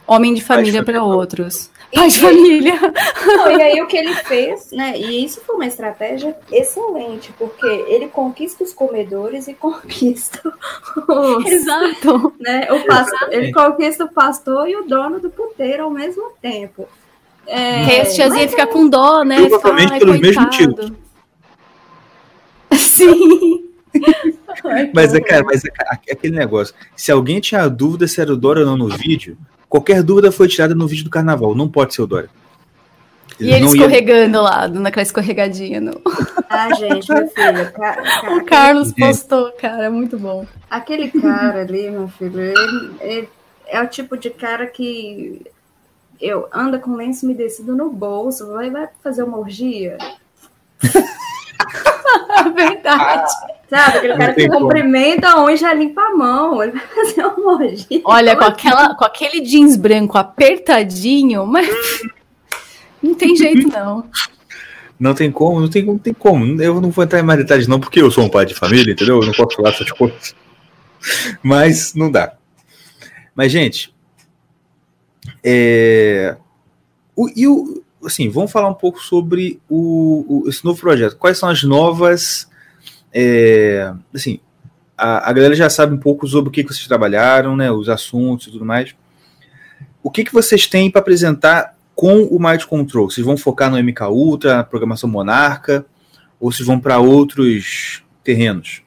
homem 0.05 0.33
de 0.33 0.41
família 0.43 0.83
para 0.83 1.03
outros. 1.03 1.71
Pai 1.93 2.09
de 2.09 2.19
família. 2.19 2.73
Não, 3.25 3.51
e 3.51 3.61
aí 3.61 3.81
o 3.81 3.87
que 3.87 3.97
ele 3.97 4.13
fez, 4.15 4.71
né? 4.71 4.97
E 4.97 5.23
isso 5.23 5.41
foi 5.45 5.55
uma 5.55 5.67
estratégia 5.67 6.35
excelente, 6.51 7.31
porque 7.37 7.67
ele 7.87 8.07
conquista 8.07 8.63
os 8.63 8.73
comedores 8.73 9.47
e 9.47 9.53
conquista 9.53 10.41
os, 11.07 11.45
Exato. 11.45 12.33
né, 12.39 12.67
o 12.71 12.85
pastor, 12.85 13.31
ele 13.31 13.53
conquista 13.53 14.05
o 14.05 14.11
pastor 14.11 14.67
e 14.67 14.75
o 14.75 14.85
dono 14.85 15.19
do 15.19 15.29
puteiro 15.29 15.83
ao 15.83 15.91
mesmo 15.91 16.31
tempo. 16.41 16.87
É, 17.45 17.85
Que 17.85 17.91
aí 17.91 18.01
as 18.01 18.15
tiazinhas 18.15 18.51
ficam 18.51 18.67
com 18.67 18.87
dó, 18.87 19.23
né? 19.23 19.47
Provavelmente 19.47 19.93
Ai, 19.93 19.99
pelos 19.99 20.19
mesmos 20.19 20.57
coitado. 20.57 20.97
Sim. 22.73 23.72
Mas 24.93 25.13
é, 25.13 25.19
cara, 25.21 25.43
mas 25.43 25.63
é 25.65 25.69
aquele 26.11 26.35
negócio. 26.37 26.73
Se 26.95 27.11
alguém 27.11 27.39
tinha 27.39 27.67
dúvida 27.67 28.07
se 28.07 28.19
era 28.21 28.31
o 28.33 28.37
Dória 28.37 28.61
ou 28.61 28.65
não 28.65 28.77
no 28.77 28.89
vídeo, 28.89 29.37
qualquer 29.69 30.01
dúvida 30.03 30.31
foi 30.31 30.47
tirada 30.47 30.73
no 30.75 30.87
vídeo 30.87 31.03
do 31.05 31.09
carnaval. 31.09 31.53
Não 31.55 31.67
pode 31.69 31.93
ser 31.93 32.01
o 32.01 32.07
Dória. 32.07 32.29
E 33.39 33.49
ele 33.51 33.61
não 33.65 33.75
ia- 33.75 33.81
escorregando 33.81 34.41
lá, 34.41 34.67
dando 34.67 34.85
aquela 34.85 35.01
escorregadinha. 35.03 35.81
No... 35.81 35.99
Ah, 36.49 36.71
gente, 36.75 37.11
meu 37.11 37.27
filho, 37.29 37.71
ca- 37.73 37.95
ca- 38.21 38.33
O 38.35 38.45
Carlos 38.45 38.89
Gente. 38.89 38.99
postou, 38.99 39.51
cara, 39.53 39.89
muito 39.89 40.17
bom. 40.19 40.45
Aquele 40.69 41.09
cara 41.09 41.61
ali, 41.61 41.89
meu 41.89 42.07
filho, 42.09 42.39
ele, 42.39 42.91
ele 43.01 43.29
é 43.67 43.81
o 43.81 43.87
tipo 43.87 44.15
de 44.17 44.29
cara 44.29 44.67
que 44.67 45.41
eu 46.21 46.47
anda 46.53 46.77
com 46.77 46.95
lenço 46.95 47.25
umedecido 47.25 47.75
no 47.75 47.89
bolso, 47.89 48.47
vai, 48.53 48.69
vai 48.69 48.87
fazer 49.03 49.23
uma 49.23 49.37
orgia. 49.39 49.97
Verdade. 52.55 53.31
Sabe? 53.75 53.97
Aquele 53.97 54.13
cara 54.17 54.27
Não 54.27 54.35
que 54.35 54.47
como. 54.47 54.59
cumprimenta 54.61 55.29
a 55.29 55.43
unha 55.43 55.53
e 55.53 55.57
já 55.57 55.73
limpa 55.73 56.01
a 56.01 56.11
mão. 56.15 56.61
Ele 56.61 56.71
vai 56.73 56.81
fazer 56.87 57.25
orgia. 57.25 58.01
Olha, 58.05 58.35
com, 58.35 58.43
aquela, 58.45 58.95
com 58.95 59.05
aquele 59.05 59.41
jeans 59.41 59.75
branco 59.75 60.17
apertadinho, 60.17 61.45
mas 61.47 61.67
não 63.01 63.13
tem 63.15 63.35
jeito 63.35 63.67
não. 63.69 64.07
Não 64.99 65.13
tem 65.13 65.31
como, 65.31 65.59
não 65.59 65.69
tem, 65.69 65.83
não 65.83 65.97
tem 65.97 66.13
como. 66.13 66.61
Eu 66.61 66.79
não 66.79 66.91
vou 66.91 67.03
entrar 67.03 67.19
em 67.19 67.23
mais 67.23 67.39
detalhes, 67.39 67.67
não, 67.67 67.79
porque 67.79 68.01
eu 68.01 68.11
sou 68.11 68.23
um 68.23 68.29
pai 68.29 68.45
de 68.45 68.53
família, 68.53 68.91
entendeu? 68.93 69.19
Eu 69.19 69.25
não 69.25 69.33
posso 69.33 69.55
falar 69.55 69.69
essas 69.69 69.91
coisas. 69.91 70.35
Mas 71.41 71.93
não 71.93 72.09
dá. 72.09 72.33
Mas, 73.35 73.51
gente, 73.51 73.93
é, 75.43 76.37
o, 77.15 77.27
e 77.35 77.47
o, 77.47 77.83
assim, 78.05 78.29
vamos 78.29 78.51
falar 78.51 78.69
um 78.69 78.73
pouco 78.73 78.99
sobre 79.01 79.59
o, 79.69 80.43
o- 80.45 80.49
esse 80.49 80.63
novo 80.63 80.79
projeto. 80.79 81.17
Quais 81.17 81.37
são 81.37 81.49
as 81.49 81.63
novas. 81.63 82.47
É, 83.13 83.93
assim, 84.13 84.39
a, 84.97 85.29
a 85.29 85.33
galera 85.33 85.55
já 85.55 85.69
sabe 85.69 85.93
um 85.93 85.99
pouco 85.99 86.27
sobre 86.27 86.49
o 86.49 86.51
que, 86.51 86.63
que 86.63 86.73
vocês 86.73 86.87
trabalharam, 86.87 87.55
né? 87.55 87.71
Os 87.71 87.89
assuntos 87.89 88.47
e 88.47 88.51
tudo 88.51 88.65
mais. 88.65 88.95
O 90.01 90.09
que, 90.09 90.23
que 90.23 90.33
vocês 90.33 90.67
têm 90.67 90.89
para 90.89 91.01
apresentar 91.01 91.77
com 91.95 92.23
o 92.23 92.39
Mind 92.39 92.63
Control? 92.63 93.09
Vocês 93.09 93.25
vão 93.25 93.37
focar 93.37 93.69
no 93.69 93.81
MK 93.81 94.03
Ultra, 94.09 94.57
na 94.57 94.63
programação 94.63 95.09
Monarca, 95.09 95.85
ou 96.39 96.51
vocês 96.51 96.67
vão 96.67 96.79
para 96.79 96.99
outros 96.99 98.03
terrenos? 98.23 98.81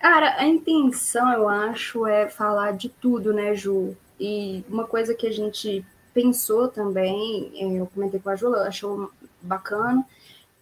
Cara, 0.00 0.36
a 0.38 0.46
intenção, 0.46 1.32
eu 1.32 1.48
acho, 1.48 2.06
é 2.06 2.28
falar 2.28 2.72
de 2.72 2.88
tudo, 2.88 3.32
né, 3.32 3.54
Ju? 3.54 3.96
E 4.18 4.64
uma 4.68 4.84
coisa 4.84 5.14
que 5.14 5.26
a 5.26 5.32
gente 5.32 5.84
pensou 6.14 6.68
também, 6.68 7.52
é, 7.54 7.64
eu 7.64 7.86
comentei 7.92 8.20
com 8.20 8.30
a 8.30 8.36
Ju, 8.36 8.46
ela 8.46 8.68
achou 8.68 9.10
bacana, 9.40 10.04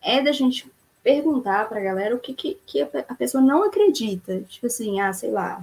é 0.03 0.23
da 0.23 0.33
gente 0.33 0.71
perguntar 1.03 1.69
pra 1.69 1.81
galera 1.81 2.15
o 2.15 2.19
que, 2.19 2.35
que, 2.35 2.59
que 2.67 2.83
a 2.83 2.87
pe- 2.87 3.05
a 3.09 3.15
pessoa 3.15 3.43
não 3.43 3.65
acredita. 3.65 4.41
Tipo 4.43 4.67
assim, 4.67 5.01
ah, 5.01 5.13
sei 5.13 5.31
lá, 5.31 5.63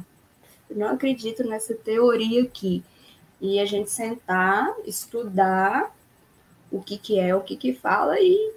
não 0.69 0.89
acredito 0.89 1.43
nessa 1.47 1.73
teoria 1.76 2.43
aqui. 2.43 2.84
E 3.41 3.59
a 3.59 3.65
gente 3.65 3.91
sentar, 3.91 4.73
estudar 4.85 5.95
o 6.72 6.81
que, 6.81 6.97
que 6.97 7.19
é, 7.19 7.35
o 7.35 7.41
que, 7.41 7.55
que 7.55 7.73
fala 7.73 8.19
e 8.19 8.53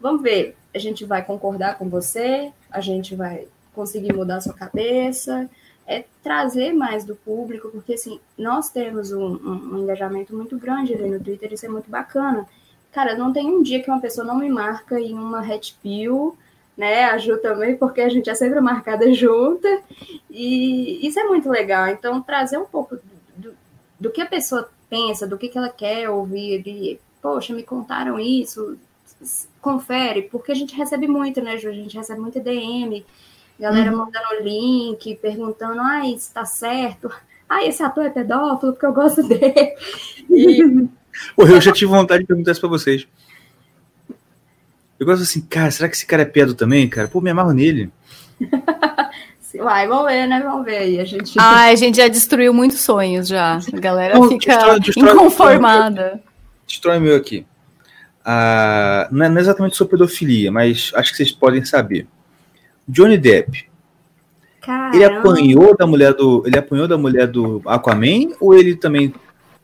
vamos 0.00 0.22
ver. 0.22 0.56
A 0.74 0.78
gente 0.78 1.04
vai 1.04 1.24
concordar 1.24 1.78
com 1.78 1.88
você, 1.88 2.52
a 2.70 2.80
gente 2.80 3.14
vai 3.16 3.48
conseguir 3.74 4.12
mudar 4.12 4.36
a 4.36 4.40
sua 4.40 4.52
cabeça, 4.54 5.48
é 5.86 6.04
trazer 6.22 6.72
mais 6.72 7.04
do 7.04 7.16
público, 7.16 7.68
porque 7.70 7.94
assim, 7.94 8.20
nós 8.36 8.70
temos 8.70 9.12
um- 9.12 9.36
um 9.74 9.78
engajamento 9.82 10.34
muito 10.36 10.58
grande 10.58 10.94
ali 10.94 11.08
no 11.08 11.18
Twitter, 11.20 11.52
isso 11.52 11.64
é 11.66 11.68
muito 11.68 11.90
bacana. 11.90 12.46
Cara, 12.92 13.16
não 13.16 13.32
tem 13.32 13.46
um 13.46 13.62
dia 13.62 13.82
que 13.82 13.90
uma 13.90 14.00
pessoa 14.00 14.26
não 14.26 14.38
me 14.38 14.48
marca 14.48 14.98
em 14.98 15.14
uma 15.14 15.40
Red 15.40 15.72
Pill, 15.82 16.36
né? 16.76 17.04
A 17.06 17.18
Ju 17.18 17.38
também, 17.38 17.76
porque 17.76 18.00
a 18.00 18.08
gente 18.08 18.30
é 18.30 18.34
sempre 18.34 18.60
marcada 18.60 19.10
junta, 19.14 19.68
e 20.30 21.06
isso 21.06 21.18
é 21.18 21.24
muito 21.24 21.50
legal. 21.50 21.88
Então, 21.88 22.22
trazer 22.22 22.58
um 22.58 22.64
pouco 22.64 22.96
do, 23.36 23.52
do, 23.98 24.10
que 24.10 24.20
a 24.20 24.26
pessoa 24.26 24.70
pensa, 24.88 25.26
do 25.26 25.36
que, 25.36 25.48
que 25.48 25.58
ela 25.58 25.68
quer 25.68 26.08
ouvir, 26.08 26.62
de, 26.62 26.98
poxa, 27.20 27.52
me 27.52 27.62
contaram 27.62 28.18
isso, 28.18 28.78
confere, 29.60 30.22
porque 30.22 30.52
a 30.52 30.54
gente 30.54 30.74
recebe 30.74 31.08
muito, 31.08 31.42
né, 31.42 31.58
Ju? 31.58 31.68
A 31.68 31.72
gente 31.72 31.96
recebe 31.96 32.20
muito 32.20 32.40
DM, 32.40 33.04
galera 33.58 33.90
mandando 33.90 34.42
link, 34.42 35.16
perguntando, 35.16 35.80
ai, 35.80 36.14
isso 36.14 36.32
tá 36.32 36.44
certo. 36.44 37.10
Ah, 37.48 37.64
esse 37.64 37.82
ator 37.82 38.04
é 38.04 38.10
pedófilo 38.10 38.72
porque 38.72 38.86
eu 38.86 38.92
gosto 38.92 39.22
dele. 39.26 39.74
E, 40.30 40.88
Pô, 41.36 41.46
eu 41.46 41.60
já 41.60 41.72
tive 41.72 41.90
vontade 41.90 42.20
de 42.22 42.26
perguntar 42.26 42.52
isso 42.52 42.60
pra 42.60 42.68
vocês. 42.70 43.06
Eu 44.98 45.06
gosto 45.06 45.22
assim, 45.22 45.40
cara, 45.42 45.70
será 45.70 45.88
que 45.88 45.94
esse 45.96 46.06
cara 46.06 46.22
é 46.22 46.26
pedo 46.26 46.54
também, 46.54 46.88
cara? 46.88 47.06
Pô, 47.08 47.20
me 47.20 47.30
amarro 47.30 47.52
nele. 47.52 47.90
uai, 49.54 49.86
vamos 49.86 50.06
ver, 50.10 50.26
né? 50.26 50.40
Vamos 50.40 50.64
ver 50.64 50.76
aí. 50.78 51.00
A 51.00 51.04
gente. 51.04 51.34
Ai, 51.38 51.72
a 51.72 51.76
gente 51.76 51.96
já 51.96 52.08
destruiu 52.08 52.52
muitos 52.52 52.80
sonhos 52.80 53.28
já. 53.28 53.58
A 53.72 53.80
galera 53.80 54.14
Não, 54.14 54.28
fica 54.28 54.54
destrói- 54.56 54.80
destrói- 54.80 55.12
inconformada. 55.14 56.22
Destrói 56.66 56.98
o 56.98 57.00
meu 57.00 57.16
aqui. 57.16 57.46
Ah, 58.24 59.08
não 59.10 59.24
é 59.24 59.28
não 59.28 59.38
é 59.38 59.40
exatamente 59.40 59.76
sobre 59.76 59.92
pedofilia, 59.92 60.50
mas 60.52 60.90
acho 60.94 61.10
que 61.12 61.16
vocês 61.16 61.32
podem 61.32 61.64
saber. 61.64 62.06
Johnny 62.86 63.16
Depp, 63.16 63.50
ele 63.56 63.68
Caramba. 64.60 65.18
apanhou 65.20 65.76
da 65.76 65.86
mulher 65.86 66.12
do. 66.14 66.42
Ele 66.44 66.58
apanhou 66.58 66.88
da 66.88 66.98
mulher 66.98 67.26
do 67.28 67.62
Aquaman 67.66 68.30
ou 68.40 68.54
ele 68.54 68.74
também, 68.74 69.14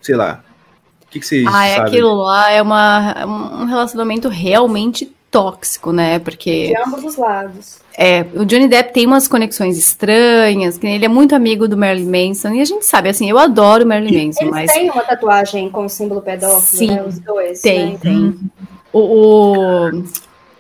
sei 0.00 0.14
lá. 0.14 0.43
O 1.14 1.16
que, 1.16 1.20
que 1.20 1.26
vocês 1.26 1.46
Ah, 1.46 1.66
é 1.66 1.76
sabem? 1.76 1.92
aquilo 1.92 2.14
lá 2.14 2.50
é 2.50 2.60
uma, 2.60 3.24
um 3.62 3.64
relacionamento 3.66 4.28
realmente 4.28 5.12
tóxico, 5.30 5.92
né? 5.92 6.18
Porque 6.18 6.68
De 6.68 6.76
ambos 6.76 7.04
os 7.04 7.16
lados. 7.16 7.78
é, 7.96 8.24
o 8.34 8.44
Johnny 8.44 8.68
Depp 8.68 8.92
tem 8.92 9.06
umas 9.06 9.26
conexões 9.28 9.76
estranhas, 9.78 10.76
que 10.78 10.86
ele 10.86 11.04
é 11.04 11.08
muito 11.08 11.34
amigo 11.34 11.66
do 11.68 11.76
Marilyn 11.76 12.28
Manson, 12.28 12.52
e 12.54 12.60
a 12.60 12.64
gente 12.64 12.84
sabe, 12.86 13.08
assim, 13.08 13.28
eu 13.30 13.38
adoro 13.38 13.84
o 13.84 13.88
Marilyn 13.88 14.26
Manson, 14.26 14.40
Eles 14.42 14.50
mas 14.52 14.72
têm 14.72 14.90
uma 14.90 15.02
tatuagem 15.02 15.68
com 15.70 15.84
o 15.86 15.88
símbolo 15.88 16.20
pedófilo, 16.22 16.60
Sim, 16.60 16.86
né? 16.90 17.02
Os 17.04 17.18
dois. 17.18 17.60
tem, 17.60 17.92
né? 17.92 17.98
tem. 18.00 18.38
O, 18.92 18.98
o- 19.00 20.04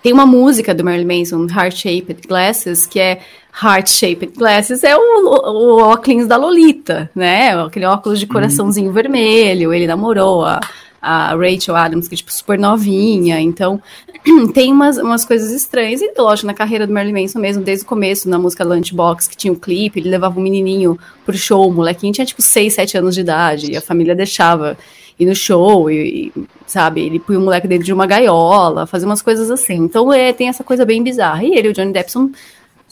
tem 0.02 0.12
uma 0.12 0.26
música 0.26 0.74
do 0.74 0.84
Marilyn 0.84 1.20
Manson, 1.20 1.46
Heart 1.48 1.76
Shaped 1.76 2.26
Glasses, 2.28 2.84
que 2.86 2.98
é 3.00 3.20
Heart 3.62 3.88
Shaped 3.88 4.36
Glasses, 4.36 4.82
é 4.82 4.96
o, 4.96 5.00
o, 5.00 5.76
o 5.76 5.82
óculos 5.82 6.26
da 6.26 6.36
Lolita, 6.36 7.08
né? 7.14 7.56
Aquele 7.62 7.86
óculos 7.86 8.18
de 8.18 8.26
coraçãozinho 8.26 8.92
vermelho, 8.92 9.72
ele 9.72 9.86
namorou 9.86 10.44
a, 10.44 10.60
a 11.00 11.36
Rachel 11.36 11.76
Adams, 11.76 12.08
que 12.08 12.14
é 12.14 12.16
tipo 12.16 12.32
super 12.32 12.58
novinha, 12.58 13.40
então 13.40 13.80
tem 14.52 14.72
umas, 14.72 14.98
umas 14.98 15.24
coisas 15.24 15.52
estranhas, 15.52 16.02
e 16.02 16.12
lógico, 16.18 16.48
na 16.48 16.54
carreira 16.54 16.84
do 16.84 16.92
Marilyn 16.92 17.22
Manson 17.22 17.38
mesmo, 17.38 17.62
desde 17.62 17.84
o 17.84 17.88
começo, 17.88 18.28
na 18.28 18.38
música 18.38 18.64
Lunchbox, 18.64 19.28
que 19.28 19.36
tinha 19.36 19.52
um 19.52 19.56
clipe, 19.56 20.00
ele 20.00 20.08
levava 20.08 20.38
um 20.40 20.42
menininho 20.42 20.98
pro 21.24 21.36
show, 21.36 21.68
o 21.68 21.72
molequinho 21.72 22.12
tinha 22.12 22.26
tipo 22.26 22.42
6, 22.42 22.74
7 22.74 22.98
anos 22.98 23.14
de 23.14 23.20
idade, 23.20 23.70
e 23.70 23.76
a 23.76 23.80
família 23.80 24.16
deixava 24.16 24.76
ir 25.16 25.26
no 25.26 25.34
show, 25.34 25.88
e, 25.88 26.32
e, 26.36 26.44
sabe, 26.66 27.02
ele 27.02 27.20
põe 27.20 27.36
o 27.36 27.40
moleque 27.40 27.68
dentro 27.68 27.84
de 27.84 27.92
uma 27.92 28.04
gaiola, 28.04 28.84
fazer 28.84 29.06
umas 29.06 29.22
coisas 29.22 29.48
assim, 29.48 29.76
então 29.76 30.12
é, 30.12 30.32
tem 30.32 30.48
essa 30.48 30.64
coisa 30.64 30.84
bem 30.84 31.04
bizarra, 31.04 31.44
e 31.44 31.54
ele 31.54 31.68
o 31.68 31.72
Johnny 31.72 31.92
Depp 31.92 32.10
são 32.10 32.32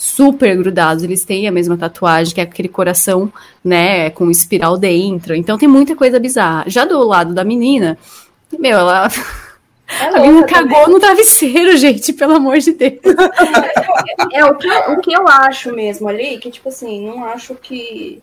super 0.03 0.57
grudados, 0.57 1.05
eles 1.05 1.24
têm 1.24 1.47
a 1.47 1.53
mesma 1.53 1.77
tatuagem, 1.77 2.35
que 2.35 2.41
é 2.41 2.45
aquele 2.45 2.69
coração, 2.69 3.33
né, 3.65 4.11
com 4.11 4.29
espiral 4.33 4.77
dentro, 4.77 5.33
então 5.33 5.57
tem 5.57 5.69
muita 5.69 5.95
coisa 5.95 6.19
bizarra. 6.19 6.65
Já 6.66 6.85
do 6.85 6.99
lado 7.07 7.33
da 7.33 7.45
menina, 7.45 7.97
meu, 8.59 8.79
ela... 8.79 9.09
É 10.01 10.07
A 10.07 10.12
menina 10.23 10.47
cagou 10.47 10.89
no 10.89 10.99
travesseiro, 10.99 11.77
gente, 11.77 12.15
pelo 12.15 12.37
amor 12.37 12.57
de 12.59 12.73
Deus. 12.73 12.99
É 14.33 14.43
o 14.47 14.55
que, 14.57 14.66
eu- 14.66 14.93
o 14.93 15.01
que 15.03 15.12
eu 15.12 15.29
acho 15.29 15.70
mesmo 15.74 16.09
ali, 16.09 16.39
que 16.39 16.51
tipo 16.51 16.70
assim, 16.70 17.07
não 17.07 17.24
acho 17.24 17.55
que 17.57 18.23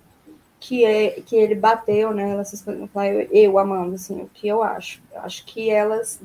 que, 0.60 0.84
é, 0.84 1.22
que 1.26 1.36
ele 1.36 1.54
bateu 1.56 2.10
fala 2.92 3.08
eu, 3.08 3.28
eu 3.32 3.60
amando, 3.60 3.96
assim, 3.96 4.16
o 4.20 4.30
que 4.34 4.48
eu 4.48 4.64
acho. 4.64 5.00
Eu 5.14 5.22
acho 5.22 5.46
que 5.46 5.70
elas 5.70 6.20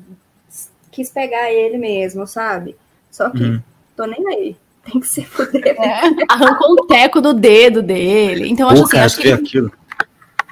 quis 0.91 1.11
pegar 1.11 1.51
ele 1.51 1.77
mesmo, 1.77 2.25
sabe? 2.25 2.75
Só 3.11 3.29
que 3.29 3.43
Uhum. 3.43 3.61
tô 3.95 4.05
nem 4.05 4.27
aí. 4.29 4.55
Tem 4.85 5.01
que 5.01 5.07
se 5.07 5.23
fuder. 5.25 5.75
Arrancou 6.29 6.73
um 6.73 6.87
teco 6.87 7.19
do 7.19 7.33
dedo 7.33 7.81
dele. 7.81 8.47
Então, 8.49 8.67
eu 8.67 8.73
acho 8.73 8.83
assim, 8.83 8.97
acho 8.97 9.17
que 9.17 9.23
vê 9.23 9.29
ele 9.29 9.41
aquilo. 9.41 9.71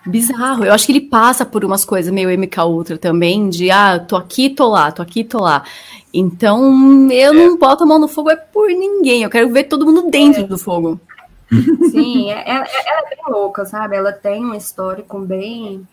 Bizarro. 0.05 0.65
Eu 0.65 0.73
acho 0.73 0.85
que 0.85 0.91
ele 0.91 1.01
passa 1.01 1.45
por 1.45 1.63
umas 1.63 1.85
coisas 1.85 2.11
meio 2.11 2.29
MK 2.29 2.59
Ultra 2.65 2.97
também, 2.97 3.49
de 3.49 3.71
ah, 3.71 3.99
tô 3.99 4.17
aqui, 4.17 4.49
tô 4.49 4.67
lá, 4.67 4.91
tô 4.91 5.01
aqui, 5.01 5.23
tô 5.23 5.39
lá. 5.39 5.63
Então, 6.13 7.09
eu 7.11 7.33
não 7.33 7.57
boto 7.57 7.83
a 7.83 7.87
mão 7.87 7.99
no 7.99 8.07
fogo 8.07 8.29
é 8.29 8.35
por 8.35 8.67
ninguém. 8.67 9.23
Eu 9.23 9.29
quero 9.29 9.51
ver 9.51 9.63
todo 9.65 9.85
mundo 9.85 10.09
dentro 10.09 10.45
do 10.45 10.57
fogo. 10.57 10.99
Sim, 11.91 12.31
é- 12.31 12.43
ela, 12.49 12.65
ela 12.65 13.07
é 13.07 13.15
bem 13.15 13.23
louca, 13.29 13.65
sabe? 13.65 13.95
Ela 13.95 14.11
tem 14.11 14.43
um 14.43 14.55
histórico 14.55 15.19
bem 15.19 15.87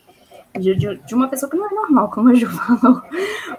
de, 0.59 0.75
de, 0.75 1.15
uma 1.15 1.29
pessoa 1.29 1.51
que 1.51 1.57
não 1.57 1.67
é 1.67 1.75
normal, 1.75 2.11
como 2.11 2.31
a 2.31 2.35
Ju 2.35 2.49
falou. 2.51 3.03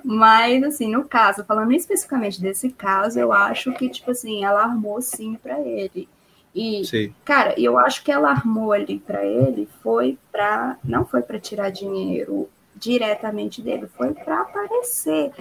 Mas, 0.04 0.64
assim, 0.64 0.92
no 0.92 1.06
caso, 1.06 1.44
falando 1.46 1.72
especificamente 1.72 2.42
desse 2.42 2.70
caso, 2.70 3.20
eu 3.20 3.32
acho 3.32 3.72
que, 3.74 3.90
tipo 3.90 4.12
assim, 4.12 4.44
ela 4.44 4.64
armou 4.64 5.02
sim 5.02 5.36
para 5.36 5.60
ele. 5.60 6.08
E, 6.54 6.84
sim. 6.86 7.14
cara, 7.24 7.54
eu 7.58 7.80
acho 7.80 8.04
que 8.04 8.12
ela 8.12 8.30
armou 8.30 8.74
ali 8.74 9.00
para 9.00 9.26
ele 9.26 9.70
foi 9.82 10.18
para 10.32 10.78
não 10.84 11.06
foi 11.06 11.22
para 11.22 11.40
tirar 11.40 11.70
dinheiro 11.70 12.50
diretamente 12.76 13.62
dele, 13.62 13.88
foi 13.88 14.14
para 14.14 14.42
aparecer. 14.42 15.32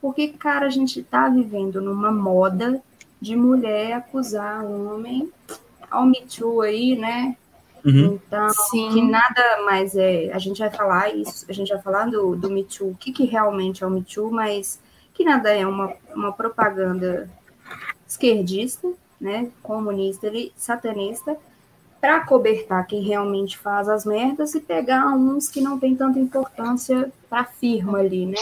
Porque, 0.00 0.28
cara, 0.28 0.66
a 0.66 0.70
gente 0.70 1.02
tá 1.02 1.28
vivendo 1.28 1.80
numa 1.80 2.12
moda 2.12 2.80
de 3.20 3.34
mulher 3.34 3.94
acusar 3.94 4.64
homem 4.64 5.30
ao 5.90 6.06
Me 6.06 6.22
Too 6.22 6.60
aí, 6.62 6.96
né? 6.96 7.36
Uhum. 7.84 8.18
Então, 8.26 8.48
Sim. 8.50 8.90
que 8.90 9.02
nada 9.02 9.62
mais 9.64 9.96
é. 9.96 10.30
A 10.32 10.38
gente 10.38 10.58
vai 10.58 10.70
falar 10.70 11.14
isso, 11.14 11.46
a 11.48 11.52
gente 11.52 11.72
vai 11.72 11.80
falar 11.80 12.06
do, 12.06 12.36
do 12.36 12.50
Me 12.50 12.64
Too, 12.64 12.90
o 12.90 12.96
que, 12.96 13.12
que 13.12 13.24
realmente 13.24 13.82
é 13.82 13.86
o 13.86 13.90
Me 13.90 14.02
Too, 14.02 14.30
mas 14.30 14.80
que 15.14 15.24
nada 15.24 15.50
é 15.50 15.66
uma, 15.66 15.92
uma 16.14 16.32
propaganda 16.32 17.28
esquerdista, 18.06 18.88
né? 19.20 19.50
Comunista, 19.62 20.26
ele, 20.26 20.52
satanista, 20.56 21.36
para 22.00 22.20
cobertar 22.20 22.86
quem 22.86 23.02
realmente 23.02 23.58
faz 23.58 23.88
as 23.88 24.04
merdas 24.04 24.54
e 24.54 24.60
pegar 24.60 25.06
uns 25.08 25.48
que 25.48 25.60
não 25.60 25.78
tem 25.78 25.94
tanta 25.94 26.18
importância 26.18 27.12
para 27.28 27.40
a 27.42 27.44
firma 27.44 27.98
ali, 27.98 28.24
né? 28.26 28.40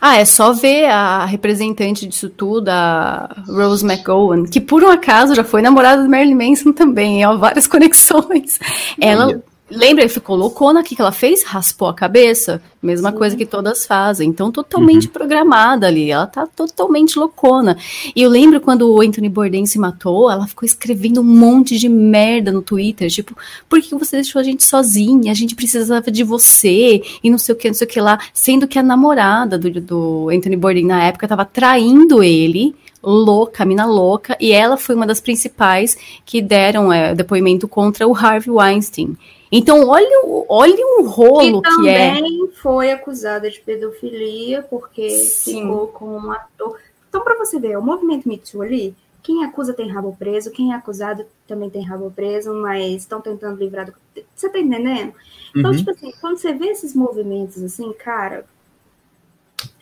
Ah, 0.00 0.16
é 0.16 0.24
só 0.24 0.52
ver 0.52 0.86
a 0.86 1.24
representante 1.24 2.06
disso 2.06 2.28
tudo, 2.28 2.68
a 2.68 3.44
Rose 3.46 3.84
McGowan, 3.84 4.44
que 4.44 4.60
por 4.60 4.82
um 4.82 4.90
acaso 4.90 5.34
já 5.34 5.44
foi 5.44 5.62
namorada 5.62 6.02
do 6.02 6.10
Marilyn 6.10 6.34
Manson 6.34 6.72
também, 6.72 7.24
ó, 7.26 7.36
várias 7.36 7.66
conexões. 7.68 8.58
Ela 9.00 9.42
Lembra, 9.70 10.02
ele 10.02 10.10
ficou 10.10 10.36
loucona, 10.36 10.80
o 10.80 10.84
que, 10.84 10.94
que 10.94 11.00
ela 11.00 11.10
fez? 11.10 11.42
Raspou 11.42 11.88
a 11.88 11.94
cabeça. 11.94 12.60
Mesma 12.82 13.10
Sim. 13.10 13.16
coisa 13.16 13.34
que 13.34 13.46
todas 13.46 13.86
fazem. 13.86 14.28
Então, 14.28 14.52
totalmente 14.52 15.06
uhum. 15.06 15.12
programada 15.12 15.86
ali. 15.86 16.10
Ela 16.10 16.26
tá 16.26 16.46
totalmente 16.46 17.18
loucona. 17.18 17.78
E 18.14 18.20
eu 18.20 18.28
lembro 18.28 18.60
quando 18.60 18.82
o 18.90 19.00
Anthony 19.00 19.28
Bourdain 19.28 19.64
se 19.64 19.78
matou, 19.78 20.30
ela 20.30 20.46
ficou 20.46 20.66
escrevendo 20.66 21.22
um 21.22 21.24
monte 21.24 21.78
de 21.78 21.88
merda 21.88 22.52
no 22.52 22.60
Twitter. 22.60 23.10
Tipo, 23.10 23.34
por 23.66 23.80
que 23.80 23.94
você 23.94 24.16
deixou 24.16 24.38
a 24.38 24.42
gente 24.42 24.62
sozinha? 24.62 25.32
A 25.32 25.34
gente 25.34 25.54
precisava 25.54 26.10
de 26.10 26.22
você. 26.22 27.02
E 27.22 27.30
não 27.30 27.38
sei 27.38 27.54
o 27.54 27.58
que, 27.58 27.68
não 27.68 27.74
sei 27.74 27.86
o 27.86 27.90
que 27.90 28.00
lá. 28.00 28.18
Sendo 28.34 28.68
que 28.68 28.78
a 28.78 28.82
namorada 28.82 29.58
do, 29.58 29.70
do 29.80 30.28
Anthony 30.30 30.56
Bourdain 30.56 30.84
na 30.84 31.04
época 31.04 31.26
tava 31.26 31.44
traindo 31.46 32.22
ele 32.22 32.74
louca, 33.02 33.64
mina 33.66 33.84
louca, 33.84 34.34
e 34.40 34.50
ela 34.50 34.78
foi 34.78 34.94
uma 34.94 35.06
das 35.06 35.20
principais 35.20 35.94
que 36.24 36.40
deram 36.40 36.90
é, 36.90 37.14
depoimento 37.14 37.68
contra 37.68 38.08
o 38.08 38.16
Harvey 38.16 38.50
Weinstein. 38.50 39.14
Então, 39.56 39.86
olha, 39.86 40.44
olha 40.48 40.84
um 40.98 41.06
rolo 41.06 41.62
que, 41.62 41.76
que 41.76 41.88
é. 41.88 42.12
também 42.16 42.50
foi 42.60 42.90
acusada 42.90 43.48
de 43.48 43.60
pedofilia, 43.60 44.64
porque 44.64 45.08
Sim. 45.10 45.60
ficou 45.62 45.86
com 45.86 46.06
um 46.06 46.32
ator. 46.32 46.80
Então, 47.08 47.22
para 47.22 47.38
você 47.38 47.60
ver, 47.60 47.78
o 47.78 47.82
movimento 47.82 48.28
Me 48.28 48.36
Too 48.36 48.62
ali, 48.62 48.96
quem 49.22 49.44
acusa 49.44 49.72
tem 49.72 49.88
rabo 49.88 50.16
preso, 50.18 50.50
quem 50.50 50.72
é 50.72 50.74
acusado 50.74 51.24
também 51.46 51.70
tem 51.70 51.84
rabo 51.84 52.10
preso, 52.10 52.52
mas 52.52 53.02
estão 53.02 53.20
tentando 53.20 53.56
livrar 53.56 53.86
do. 53.86 53.94
Você 54.34 54.48
tá 54.48 54.58
entendendo? 54.58 55.14
Então, 55.54 55.70
uhum. 55.70 55.76
tipo 55.76 55.92
assim, 55.92 56.12
quando 56.20 56.38
você 56.38 56.52
vê 56.52 56.66
esses 56.70 56.92
movimentos 56.92 57.62
assim, 57.62 57.92
cara. 57.92 58.44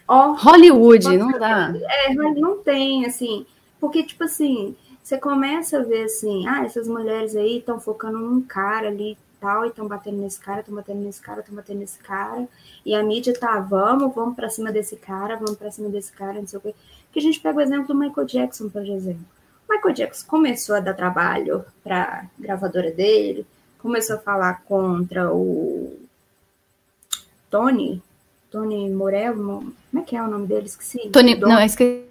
Ó, 0.06 0.34
Hollywood, 0.34 1.16
não 1.16 1.32
dá. 1.32 1.72
É, 1.88 2.12
não 2.14 2.58
tem, 2.58 3.06
assim. 3.06 3.46
Porque, 3.80 4.02
tipo 4.02 4.24
assim, 4.24 4.76
você 5.02 5.16
começa 5.16 5.78
a 5.78 5.82
ver 5.82 6.04
assim, 6.04 6.46
ah, 6.46 6.62
essas 6.62 6.86
mulheres 6.86 7.34
aí 7.34 7.56
estão 7.56 7.80
focando 7.80 8.18
num 8.18 8.42
cara 8.42 8.88
ali 8.88 9.16
tal, 9.42 9.64
e 9.64 9.68
estão 9.68 9.88
batendo 9.88 10.18
nesse 10.18 10.38
cara, 10.38 10.60
estão 10.60 10.74
batendo 10.74 11.00
nesse 11.00 11.20
cara, 11.20 11.40
estão 11.40 11.54
batendo 11.54 11.80
nesse 11.80 11.98
cara, 11.98 12.48
e 12.86 12.94
a 12.94 13.02
mídia 13.02 13.34
tá, 13.34 13.58
vamos, 13.58 14.14
vamos 14.14 14.36
para 14.36 14.48
cima 14.48 14.70
desse 14.70 14.94
cara, 14.94 15.34
vamos 15.34 15.56
para 15.56 15.72
cima 15.72 15.88
desse 15.88 16.12
cara, 16.12 16.34
não 16.34 16.46
sei 16.46 16.60
o 16.60 16.62
quê. 16.62 16.74
Que 17.12 17.18
a 17.18 17.22
gente 17.22 17.40
pega 17.40 17.58
o 17.58 17.60
exemplo 17.60 17.88
do 17.88 17.94
Michael 17.96 18.26
Jackson, 18.26 18.68
por 18.68 18.86
exemplo. 18.86 19.24
O 19.68 19.72
Michael 19.74 19.94
Jackson 19.94 20.26
começou 20.28 20.76
a 20.76 20.80
dar 20.80 20.94
trabalho 20.94 21.64
para 21.82 22.24
gravadora 22.38 22.92
dele, 22.92 23.44
começou 23.80 24.16
a 24.16 24.20
falar 24.20 24.62
contra 24.62 25.32
o 25.32 25.98
Tony, 27.50 28.00
Tony 28.48 28.88
Morel, 28.90 29.34
como 29.34 29.74
é 29.96 30.02
que 30.02 30.14
é 30.14 30.22
o 30.22 30.28
nome 30.28 30.46
dele? 30.46 30.66
Esqueci. 30.66 31.10
Tony, 31.10 31.34
não, 31.34 31.60
esqueci. 31.60 32.04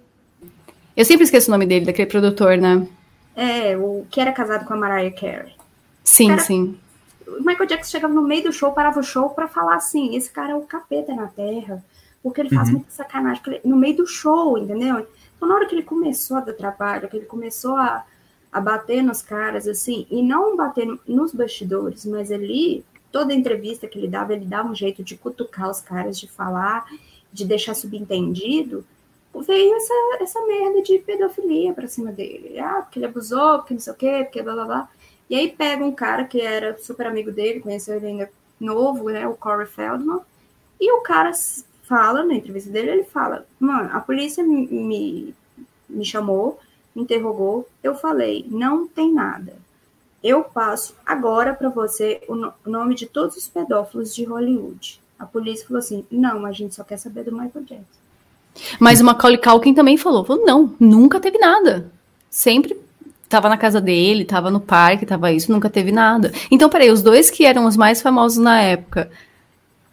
Eu 0.94 1.06
sempre 1.06 1.24
esqueço 1.24 1.48
o 1.48 1.52
nome 1.52 1.64
dele, 1.64 1.86
daquele 1.86 2.10
produtor, 2.10 2.58
né? 2.58 2.86
É, 3.34 3.74
o 3.78 4.04
que 4.10 4.20
era 4.20 4.30
casado 4.30 4.66
com 4.66 4.74
a 4.74 4.76
Mariah 4.76 5.10
Carey. 5.18 5.54
Sim, 6.04 6.28
cara, 6.28 6.42
sim 6.42 6.78
o 7.38 7.44
Michael 7.44 7.66
Jackson 7.66 7.90
chegava 7.90 8.12
no 8.12 8.22
meio 8.22 8.44
do 8.44 8.52
show, 8.52 8.72
parava 8.72 9.00
o 9.00 9.02
show 9.02 9.30
para 9.30 9.48
falar 9.48 9.76
assim: 9.76 10.14
esse 10.16 10.30
cara 10.30 10.52
é 10.52 10.54
o 10.54 10.62
capeta 10.62 11.14
na 11.14 11.26
terra, 11.26 11.84
porque 12.22 12.40
ele 12.40 12.50
faz 12.50 12.68
uhum. 12.68 12.74
muita 12.74 12.90
sacanagem 12.90 13.42
no 13.64 13.76
meio 13.76 13.96
do 13.96 14.06
show, 14.06 14.58
entendeu? 14.58 15.06
Então, 15.36 15.48
na 15.48 15.54
hora 15.54 15.66
que 15.66 15.74
ele 15.74 15.82
começou 15.82 16.36
a 16.36 16.40
dar 16.40 16.52
trabalho, 16.52 17.08
que 17.08 17.16
ele 17.16 17.26
começou 17.26 17.76
a, 17.76 18.04
a 18.52 18.60
bater 18.60 19.02
nos 19.02 19.22
caras, 19.22 19.66
assim, 19.66 20.06
e 20.10 20.22
não 20.22 20.56
bater 20.56 20.86
nos 21.06 21.32
bastidores, 21.32 22.06
mas 22.06 22.30
ali, 22.30 22.84
toda 23.10 23.34
entrevista 23.34 23.88
que 23.88 23.98
ele 23.98 24.08
dava, 24.08 24.34
ele 24.34 24.46
dava 24.46 24.68
um 24.68 24.74
jeito 24.74 25.02
de 25.02 25.16
cutucar 25.16 25.70
os 25.70 25.80
caras, 25.80 26.18
de 26.18 26.28
falar, 26.28 26.86
de 27.32 27.44
deixar 27.44 27.74
subentendido, 27.74 28.84
veio 29.40 29.74
essa, 29.76 29.94
essa 30.20 30.46
merda 30.46 30.82
de 30.82 30.98
pedofilia 30.98 31.72
pra 31.72 31.88
cima 31.88 32.12
dele. 32.12 32.58
Ah, 32.60 32.82
porque 32.82 32.98
ele 32.98 33.06
abusou, 33.06 33.58
porque 33.58 33.74
não 33.74 33.80
sei 33.80 33.92
o 33.92 33.96
quê, 33.96 34.20
porque 34.24 34.42
blá 34.42 34.54
blá 34.54 34.64
blá. 34.64 34.88
E 35.32 35.34
aí 35.34 35.48
pega 35.48 35.82
um 35.82 35.92
cara 35.92 36.24
que 36.24 36.42
era 36.42 36.76
super 36.76 37.06
amigo 37.06 37.32
dele, 37.32 37.60
conheceu 37.60 37.96
ele 37.96 38.06
ainda 38.06 38.30
novo, 38.60 39.08
né, 39.08 39.26
o 39.26 39.32
Corey 39.32 39.66
Feldman, 39.66 40.20
e 40.78 40.92
o 40.92 41.00
cara 41.00 41.30
fala, 41.84 42.22
na 42.22 42.34
entrevista 42.34 42.68
dele, 42.70 42.90
ele 42.90 43.04
fala, 43.04 43.46
mano, 43.58 43.88
a 43.94 44.00
polícia 44.00 44.44
me, 44.44 45.34
me 45.88 46.04
chamou, 46.04 46.60
me 46.94 47.00
interrogou, 47.04 47.66
eu 47.82 47.94
falei, 47.94 48.44
não 48.46 48.86
tem 48.86 49.10
nada. 49.10 49.54
Eu 50.22 50.44
passo 50.44 50.94
agora 51.04 51.54
para 51.54 51.70
você 51.70 52.20
o, 52.28 52.34
no, 52.34 52.52
o 52.66 52.68
nome 52.68 52.94
de 52.94 53.06
todos 53.06 53.34
os 53.34 53.48
pedófilos 53.48 54.14
de 54.14 54.24
Hollywood. 54.24 55.00
A 55.18 55.24
polícia 55.24 55.66
falou 55.66 55.78
assim, 55.78 56.04
não, 56.10 56.44
a 56.44 56.52
gente 56.52 56.74
só 56.74 56.84
quer 56.84 56.98
saber 56.98 57.24
do 57.24 57.32
Michael 57.32 57.64
Jackson. 57.64 58.02
Mas 58.78 59.00
o 59.00 59.04
Macaulay 59.04 59.38
Culkin 59.38 59.72
também 59.72 59.96
falou, 59.96 60.26
falou, 60.26 60.44
não, 60.44 60.76
nunca 60.78 61.18
teve 61.18 61.38
nada. 61.38 61.90
Sempre 62.28 62.81
tava 63.32 63.48
na 63.48 63.56
casa 63.56 63.80
dele, 63.80 64.26
tava 64.26 64.50
no 64.50 64.60
parque, 64.60 65.06
tava 65.06 65.32
isso, 65.32 65.50
nunca 65.50 65.70
teve 65.70 65.90
nada. 65.90 66.30
Então, 66.50 66.68
peraí, 66.68 66.90
os 66.90 67.00
dois 67.00 67.30
que 67.30 67.46
eram 67.46 67.64
os 67.64 67.78
mais 67.78 68.02
famosos 68.02 68.36
na 68.36 68.60
época 68.60 69.10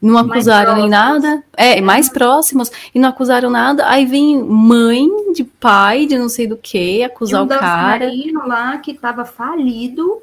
não 0.02 0.18
acusaram 0.18 0.76
nem 0.76 0.90
nada, 0.90 1.44
é, 1.56 1.80
mais 1.82 2.10
próximos, 2.10 2.70
e 2.94 2.99
não 2.99 3.10
acusaram 3.10 3.49
nada, 3.49 3.90
aí 3.90 4.06
vem 4.06 4.41
mãe 4.41 5.07
de 5.34 5.44
pai 5.44 6.06
de 6.06 6.18
não 6.18 6.30
sei 6.30 6.48
do 6.48 6.57
que 6.57 7.03
acusar 7.03 7.41
um 7.41 7.45
o 7.45 7.49
cara. 7.49 8.10
lá 8.45 8.78
que 8.78 8.94
tava 8.94 9.26
falido, 9.26 10.22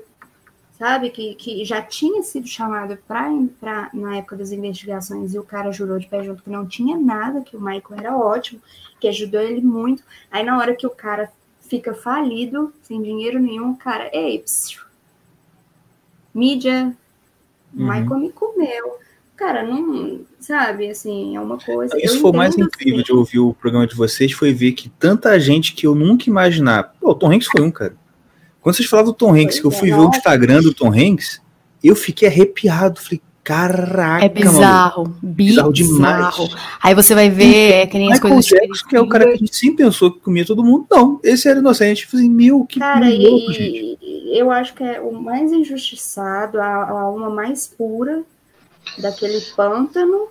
sabe, 0.78 1.10
que, 1.10 1.34
que 1.34 1.64
já 1.64 1.80
tinha 1.82 2.22
sido 2.22 2.46
chamado 2.46 2.98
para 3.08 3.30
entrar 3.30 3.90
na 3.92 4.16
época 4.16 4.36
das 4.36 4.50
investigações 4.50 5.34
e 5.34 5.38
o 5.38 5.44
cara 5.44 5.72
jurou 5.72 5.98
de 5.98 6.06
pé 6.06 6.22
junto 6.22 6.42
que 6.42 6.50
não 6.50 6.66
tinha 6.66 6.98
nada, 6.98 7.42
que 7.42 7.56
o 7.56 7.60
Michael 7.60 7.98
era 7.98 8.16
ótimo, 8.16 8.60
que 8.98 9.08
ajudou 9.08 9.40
ele 9.40 9.60
muito. 9.60 10.02
Aí 10.30 10.42
na 10.42 10.58
hora 10.58 10.74
que 10.74 10.86
o 10.86 10.90
cara 10.90 11.30
fica 11.68 11.94
falido, 11.94 12.72
sem 12.82 13.02
dinheiro 13.02 13.38
nenhum, 13.38 13.74
cara, 13.74 14.10
ei, 14.12 14.38
psiu, 14.40 14.82
mídia, 16.34 16.94
uhum. 17.74 17.86
Michael 17.86 18.20
me 18.20 18.30
comeu. 18.30 18.96
Cara, 19.36 19.62
não, 19.62 20.20
sabe, 20.40 20.88
assim, 20.88 21.36
é 21.36 21.40
uma 21.40 21.58
coisa. 21.58 21.94
Isso 22.02 22.20
foi 22.20 22.30
o 22.30 22.34
mais 22.34 22.56
incrível 22.56 23.00
assim. 23.00 23.04
de 23.04 23.12
ouvir 23.12 23.38
o 23.38 23.52
programa 23.52 23.86
de 23.86 23.94
vocês, 23.94 24.32
foi 24.32 24.52
ver 24.52 24.72
que 24.72 24.88
tanta 24.88 25.38
gente 25.38 25.74
que 25.74 25.86
eu 25.86 25.94
nunca 25.94 26.30
imaginava. 26.30 26.92
Pô, 26.98 27.10
o 27.10 27.14
Tom 27.14 27.30
Hanks 27.30 27.48
foi 27.48 27.60
um, 27.60 27.70
cara. 27.70 27.94
Quando 28.62 28.74
vocês 28.74 28.88
falavam 28.88 29.12
do 29.12 29.16
Tom 29.16 29.34
Hanks, 29.34 29.44
pois 29.44 29.60
que 29.60 29.66
eu 29.66 29.70
fui 29.70 29.90
é, 29.90 29.94
ver 29.94 30.00
o 30.00 30.08
Instagram 30.08 30.62
do 30.62 30.72
Tom 30.72 30.90
Hanks, 30.90 31.42
eu 31.84 31.94
fiquei 31.94 32.28
arrepiado. 32.28 32.98
Falei, 32.98 33.20
Caraca, 33.46 34.24
É 34.24 34.28
bizarro, 34.28 35.04
mano. 35.04 35.18
bizarro, 35.22 35.70
bizarro 35.70 35.72
demais. 35.72 36.56
Aí 36.82 36.96
você 36.96 37.14
vai 37.14 37.30
ver 37.30 37.74
é, 37.74 37.86
que 37.86 37.96
nem 37.96 38.12
as 38.12 38.18
coisas. 38.18 38.44
Jackson, 38.44 38.88
que 38.88 38.96
é 38.96 39.00
o 39.00 39.08
cara 39.08 39.24
que 39.24 39.34
a 39.34 39.36
gente 39.36 39.54
sempre 39.54 39.84
pensou 39.84 40.10
que 40.10 40.18
comia 40.18 40.44
todo 40.44 40.64
mundo. 40.64 40.84
Não, 40.90 41.20
esse 41.22 41.48
era 41.48 41.60
inocente. 41.60 42.08
Assim, 42.12 42.28
meu, 42.28 42.64
que 42.64 42.80
cara, 42.80 43.08
louco, 43.08 43.52
e, 43.52 43.54
gente. 43.54 43.98
Eu 44.36 44.50
acho 44.50 44.74
que 44.74 44.82
é 44.82 45.00
o 45.00 45.12
mais 45.12 45.52
injustiçado, 45.52 46.60
a, 46.60 46.66
a 46.66 47.00
alma 47.02 47.30
mais 47.30 47.68
pura 47.68 48.24
daquele 48.98 49.40
pântano. 49.54 50.26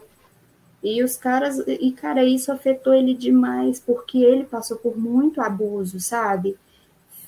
E 0.84 1.02
os 1.02 1.16
caras, 1.16 1.64
e 1.66 1.94
cara, 1.94 2.22
isso 2.22 2.52
afetou 2.52 2.94
ele 2.94 3.14
demais, 3.14 3.80
porque 3.80 4.18
ele 4.18 4.44
passou 4.44 4.76
por 4.76 4.98
muito 4.98 5.40
abuso, 5.40 6.02
sabe? 6.02 6.58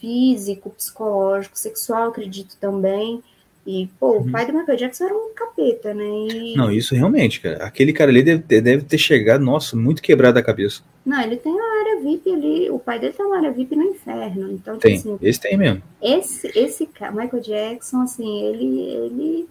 Físico, 0.02 0.70
psicológico, 0.70 1.58
sexual, 1.58 2.10
acredito 2.10 2.58
também. 2.60 3.24
E, 3.68 3.90
pô, 4.00 4.14
uhum. 4.14 4.22
o 4.22 4.32
pai 4.32 4.46
do 4.46 4.54
Michael 4.54 4.78
Jackson 4.78 5.04
era 5.04 5.14
um 5.14 5.34
capeta, 5.36 5.94
né? 5.94 6.06
E... 6.06 6.56
Não, 6.56 6.72
isso 6.72 6.96
realmente, 6.96 7.42
cara. 7.42 7.66
Aquele 7.66 7.92
cara 7.92 8.10
ali 8.10 8.24
deve 8.24 8.42
ter, 8.42 8.62
deve 8.62 8.84
ter 8.84 8.98
chegado, 8.98 9.44
nossa, 9.44 9.76
muito 9.76 10.02
quebrado 10.02 10.40
a 10.40 10.42
cabeça. 10.42 10.82
Não, 11.06 11.22
ele 11.22 11.36
tem 11.36 11.52
uma 11.52 11.80
área 11.82 12.02
VIP 12.02 12.32
ali. 12.32 12.70
O 12.70 12.80
pai 12.80 12.98
dele 12.98 13.12
tem 13.12 13.26
uma 13.26 13.36
área 13.36 13.52
VIP 13.52 13.76
no 13.76 13.84
inferno. 13.84 14.54
Então, 14.54 14.78
tipo 14.78 14.80
tem, 14.80 14.96
assim, 14.96 15.18
esse 15.22 15.40
tem 15.42 15.58
mesmo. 15.58 15.84
Esse, 16.02 16.48
esse 16.58 16.86
cara, 16.86 17.12
Michael 17.12 17.44
Jackson, 17.44 18.02
assim, 18.04 18.42
ele, 18.46 18.80
ele 18.80 19.48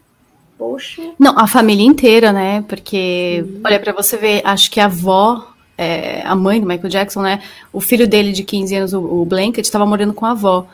Poxa. 0.58 1.02
Não, 1.18 1.38
a 1.38 1.46
família 1.46 1.84
inteira, 1.84 2.32
né? 2.32 2.64
Porque, 2.66 3.44
uhum. 3.46 3.60
olha, 3.64 3.78
para 3.78 3.92
você 3.92 4.16
ver, 4.16 4.40
acho 4.44 4.70
que 4.70 4.80
a 4.80 4.86
avó, 4.86 5.46
é, 5.76 6.22
a 6.22 6.34
mãe 6.34 6.58
do 6.58 6.66
Michael 6.66 6.88
Jackson, 6.88 7.20
né? 7.20 7.42
O 7.70 7.80
filho 7.80 8.08
dele 8.08 8.32
de 8.32 8.42
15 8.42 8.74
anos, 8.74 8.92
o, 8.94 9.00
o 9.00 9.24
Blanket, 9.26 9.64
estava 9.64 9.84
morando 9.84 10.14
com 10.14 10.24
a 10.24 10.30
avó. 10.30 10.66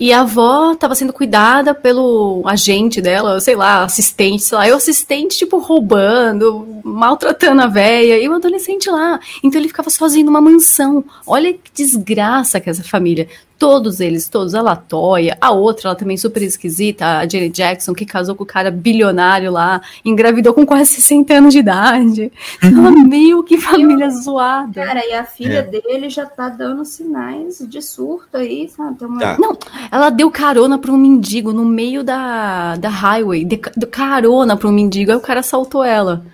E 0.00 0.12
a 0.12 0.20
avó 0.20 0.72
estava 0.72 0.94
sendo 0.94 1.12
cuidada 1.12 1.74
pelo 1.74 2.42
agente 2.46 3.00
dela, 3.02 3.40
sei 3.40 3.56
lá, 3.56 3.82
assistente, 3.82 4.44
sei 4.44 4.56
lá, 4.56 4.68
e 4.68 4.72
o 4.72 4.76
assistente, 4.76 5.36
tipo, 5.36 5.58
roubando, 5.58 6.80
maltratando 6.84 7.62
a 7.62 7.66
véia, 7.66 8.16
e 8.22 8.28
o 8.28 8.34
adolescente 8.34 8.88
lá. 8.88 9.18
Então 9.42 9.60
ele 9.60 9.68
ficava 9.68 9.90
sozinho 9.90 10.26
numa 10.26 10.40
mansão. 10.40 11.04
Olha 11.26 11.52
que 11.52 11.70
desgraça 11.74 12.60
que 12.60 12.70
essa 12.70 12.84
família. 12.84 13.28
Todos 13.58 13.98
eles, 13.98 14.28
todos, 14.28 14.54
a 14.54 14.62
Latoya, 14.62 15.36
a 15.40 15.50
outra, 15.50 15.88
ela 15.88 15.96
também 15.96 16.16
super 16.16 16.42
esquisita, 16.42 17.18
a 17.18 17.26
Jenny 17.26 17.48
Jackson, 17.48 17.92
que 17.92 18.06
casou 18.06 18.36
com 18.36 18.44
o 18.44 18.46
cara 18.46 18.70
bilionário 18.70 19.50
lá, 19.50 19.82
engravidou 20.04 20.54
com 20.54 20.64
quase 20.64 20.86
60 20.94 21.34
anos 21.34 21.52
de 21.52 21.58
idade. 21.58 22.32
Ela 22.62 22.90
meio 22.90 23.42
que 23.42 23.58
família 23.58 24.04
Eu, 24.04 24.10
zoada. 24.10 24.84
Cara, 24.84 25.04
e 25.04 25.12
a 25.12 25.24
filha 25.24 25.58
é. 25.58 25.62
dele 25.62 26.08
já 26.08 26.24
tá 26.24 26.48
dando 26.48 26.84
sinais 26.84 27.58
de 27.58 27.82
surto 27.82 28.36
aí, 28.36 28.68
sabe? 28.68 29.04
Uma... 29.04 29.20
Tá. 29.20 29.36
Não, 29.38 29.58
ela 29.90 30.10
deu 30.10 30.30
carona 30.30 30.78
pra 30.78 30.92
um 30.92 30.96
mendigo 30.96 31.52
no 31.52 31.64
meio 31.64 32.04
da, 32.04 32.76
da 32.76 32.88
highway, 32.88 33.44
de, 33.44 33.60
de 33.76 33.86
carona 33.86 34.56
pra 34.56 34.68
um 34.68 34.72
mendigo, 34.72 35.10
aí 35.10 35.16
o 35.16 35.20
cara 35.20 35.40
assaltou 35.40 35.82
ela. 35.82 36.24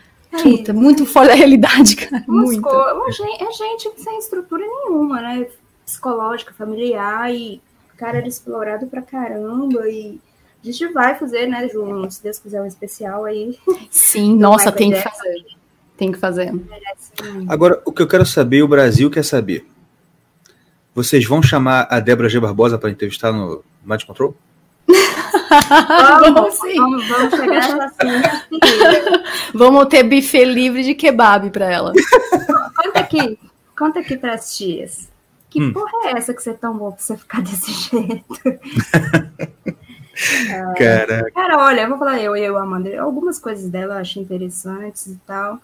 Puta, 0.42 0.72
muito 0.72 1.06
fora 1.06 1.28
da 1.28 1.34
realidade, 1.34 1.96
cara. 1.96 2.24
Muito. 2.26 2.68
É 2.68 3.52
gente 3.52 3.90
sem 3.96 4.18
estrutura 4.18 4.64
nenhuma, 4.66 5.20
né? 5.20 5.46
Psicológica, 5.94 6.52
familiar, 6.52 7.32
e 7.32 7.60
o 7.92 7.96
cara 7.96 8.18
era 8.18 8.28
explorado 8.28 8.86
pra 8.86 9.02
caramba, 9.02 9.88
e 9.88 10.18
a 10.62 10.66
gente 10.66 10.86
vai 10.88 11.14
fazer, 11.14 11.46
né, 11.46 11.68
João, 11.68 12.10
se 12.10 12.22
Deus 12.22 12.38
quiser 12.38 12.60
um 12.60 12.66
especial 12.66 13.24
aí. 13.24 13.58
Sim, 13.90 14.36
nossa, 14.38 14.72
tem 14.72 14.90
que 14.90 15.00
fazer. 15.00 15.44
Tem 15.96 16.10
que 16.10 16.18
fazer. 16.18 16.52
Agora, 17.48 17.80
o 17.84 17.92
que 17.92 18.02
eu 18.02 18.08
quero 18.08 18.26
saber, 18.26 18.62
o 18.62 18.68
Brasil 18.68 19.10
quer 19.10 19.24
saber. 19.24 19.64
Vocês 20.92 21.24
vão 21.24 21.42
chamar 21.42 21.86
a 21.90 22.00
Débora 22.00 22.28
G. 22.28 22.40
Barbosa 22.40 22.78
para 22.78 22.90
entrevistar 22.90 23.32
no 23.32 23.62
Mind 23.84 24.02
Control? 24.04 24.34
vamos, 26.20 26.58
vamos, 26.76 27.08
vamos 27.08 27.34
chegar 27.34 27.80
assim. 27.84 28.08
vamos 29.54 29.86
ter 29.86 30.02
buffet 30.02 30.44
livre 30.44 30.82
de 30.82 30.94
kebab 30.94 31.50
para 31.50 31.70
ela. 31.70 31.92
Conta 32.76 32.98
aqui, 32.98 33.38
conta 33.76 34.00
aqui 34.00 34.16
para 34.16 34.34
as 34.34 34.56
tias. 34.56 35.13
Que 35.55 35.62
hum. 35.62 35.72
porra 35.72 36.09
é 36.09 36.18
essa 36.18 36.35
que 36.35 36.43
você 36.43 36.52
tomou 36.52 36.90
pra 36.90 37.01
você 37.01 37.16
ficar 37.16 37.40
desse 37.40 37.70
jeito? 37.70 38.26
cara. 40.76 41.31
cara, 41.31 41.59
olha, 41.59 41.82
eu 41.82 41.89
vou 41.90 41.97
falar 41.97 42.20
eu 42.20 42.36
e 42.36 42.43
eu, 42.43 42.59
Amanda. 42.59 43.01
Algumas 43.01 43.39
coisas 43.39 43.70
dela 43.70 43.94
eu 43.94 44.01
acho 44.01 44.18
interessantes 44.18 45.06
e 45.06 45.14
tal. 45.24 45.60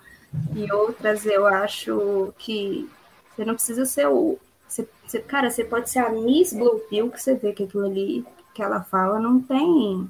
E 0.54 0.72
outras 0.72 1.26
eu 1.26 1.44
acho 1.44 2.32
que 2.38 2.88
você 3.34 3.44
não 3.44 3.54
precisa 3.54 3.84
ser 3.84 4.06
o. 4.06 4.38
Você, 4.68 4.88
você, 5.04 5.18
cara, 5.18 5.50
você 5.50 5.64
pode 5.64 5.90
ser 5.90 5.98
a 5.98 6.08
Miss 6.08 6.52
Blue 6.52 6.78
Pill, 6.88 7.10
que 7.10 7.20
você 7.20 7.34
vê 7.34 7.52
que 7.52 7.64
aquilo 7.64 7.86
ali 7.86 8.24
que 8.54 8.62
ela 8.62 8.82
fala 8.82 9.18
não 9.18 9.40
tem. 9.40 10.08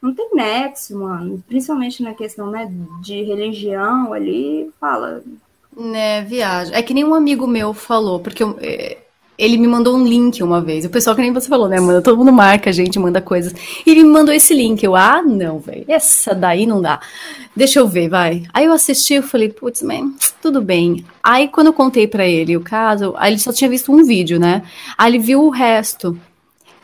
Não 0.00 0.12
tem 0.12 0.28
nexo, 0.34 0.98
mano. 0.98 1.40
Principalmente 1.46 2.02
na 2.02 2.14
questão 2.14 2.50
né, 2.50 2.68
de 3.00 3.22
religião 3.22 4.12
ali, 4.12 4.72
fala 4.80 5.22
né, 5.76 6.22
viagem. 6.22 6.74
É 6.74 6.82
que 6.82 6.94
nem 6.94 7.04
um 7.04 7.14
amigo 7.14 7.46
meu 7.46 7.72
falou, 7.72 8.20
porque 8.20 8.42
eu, 8.42 8.58
é, 8.60 8.98
ele 9.38 9.56
me 9.56 9.66
mandou 9.66 9.96
um 9.96 10.04
link 10.04 10.42
uma 10.42 10.60
vez. 10.60 10.84
O 10.84 10.90
pessoal, 10.90 11.16
que 11.16 11.22
nem 11.22 11.32
você 11.32 11.48
falou, 11.48 11.68
né, 11.68 11.80
manda? 11.80 12.02
Todo 12.02 12.18
mundo 12.18 12.32
marca 12.32 12.70
a 12.70 12.72
gente, 12.72 12.98
manda 12.98 13.20
coisas. 13.20 13.52
E 13.84 13.90
ele 13.90 14.04
me 14.04 14.10
mandou 14.10 14.34
esse 14.34 14.54
link. 14.54 14.82
Eu, 14.84 14.94
ah, 14.94 15.22
não, 15.22 15.58
velho. 15.58 15.84
Essa 15.88 16.34
daí 16.34 16.66
não 16.66 16.80
dá. 16.80 17.00
Deixa 17.56 17.80
eu 17.80 17.88
ver, 17.88 18.08
vai. 18.08 18.44
Aí 18.52 18.66
eu 18.66 18.72
assisti, 18.72 19.14
eu 19.14 19.22
falei, 19.22 19.48
putz, 19.48 19.82
man, 19.82 20.12
tudo 20.40 20.60
bem. 20.60 21.04
Aí 21.22 21.48
quando 21.48 21.68
eu 21.68 21.72
contei 21.72 22.06
para 22.06 22.26
ele 22.26 22.56
o 22.56 22.60
caso, 22.60 23.14
aí 23.16 23.32
ele 23.32 23.40
só 23.40 23.52
tinha 23.52 23.68
visto 23.68 23.92
um 23.92 24.04
vídeo, 24.04 24.38
né? 24.38 24.62
Aí 24.96 25.10
ele 25.10 25.18
viu 25.18 25.42
o 25.42 25.50
resto. 25.50 26.18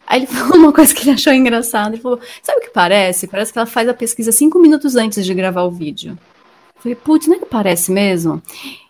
Aí 0.06 0.20
ele 0.20 0.27
falou 0.28 0.56
uma 0.56 0.73
coisa 0.73 0.94
que 0.94 1.02
ele 1.02 1.12
achou 1.12 1.32
engraçada. 1.32 1.94
Ele 1.94 2.02
falou: 2.02 2.19
Sabe 2.43 2.59
o 2.59 2.62
que 2.62 2.70
parece? 2.70 3.28
Parece 3.28 3.52
que 3.52 3.59
ela 3.59 3.66
faz 3.66 3.89
a 3.89 3.94
pesquisa 3.94 4.32
cinco 4.32 4.59
minutos 4.59 4.97
antes 4.97 5.24
de 5.24 5.35
gravar 5.35 5.62
o 5.62 5.70
vídeo. 5.70 6.19
Falei, 6.81 6.95
putz, 6.95 7.27
não 7.27 7.35
é 7.35 7.39
que 7.39 7.47
parece 7.47 7.91
mesmo? 7.91 8.41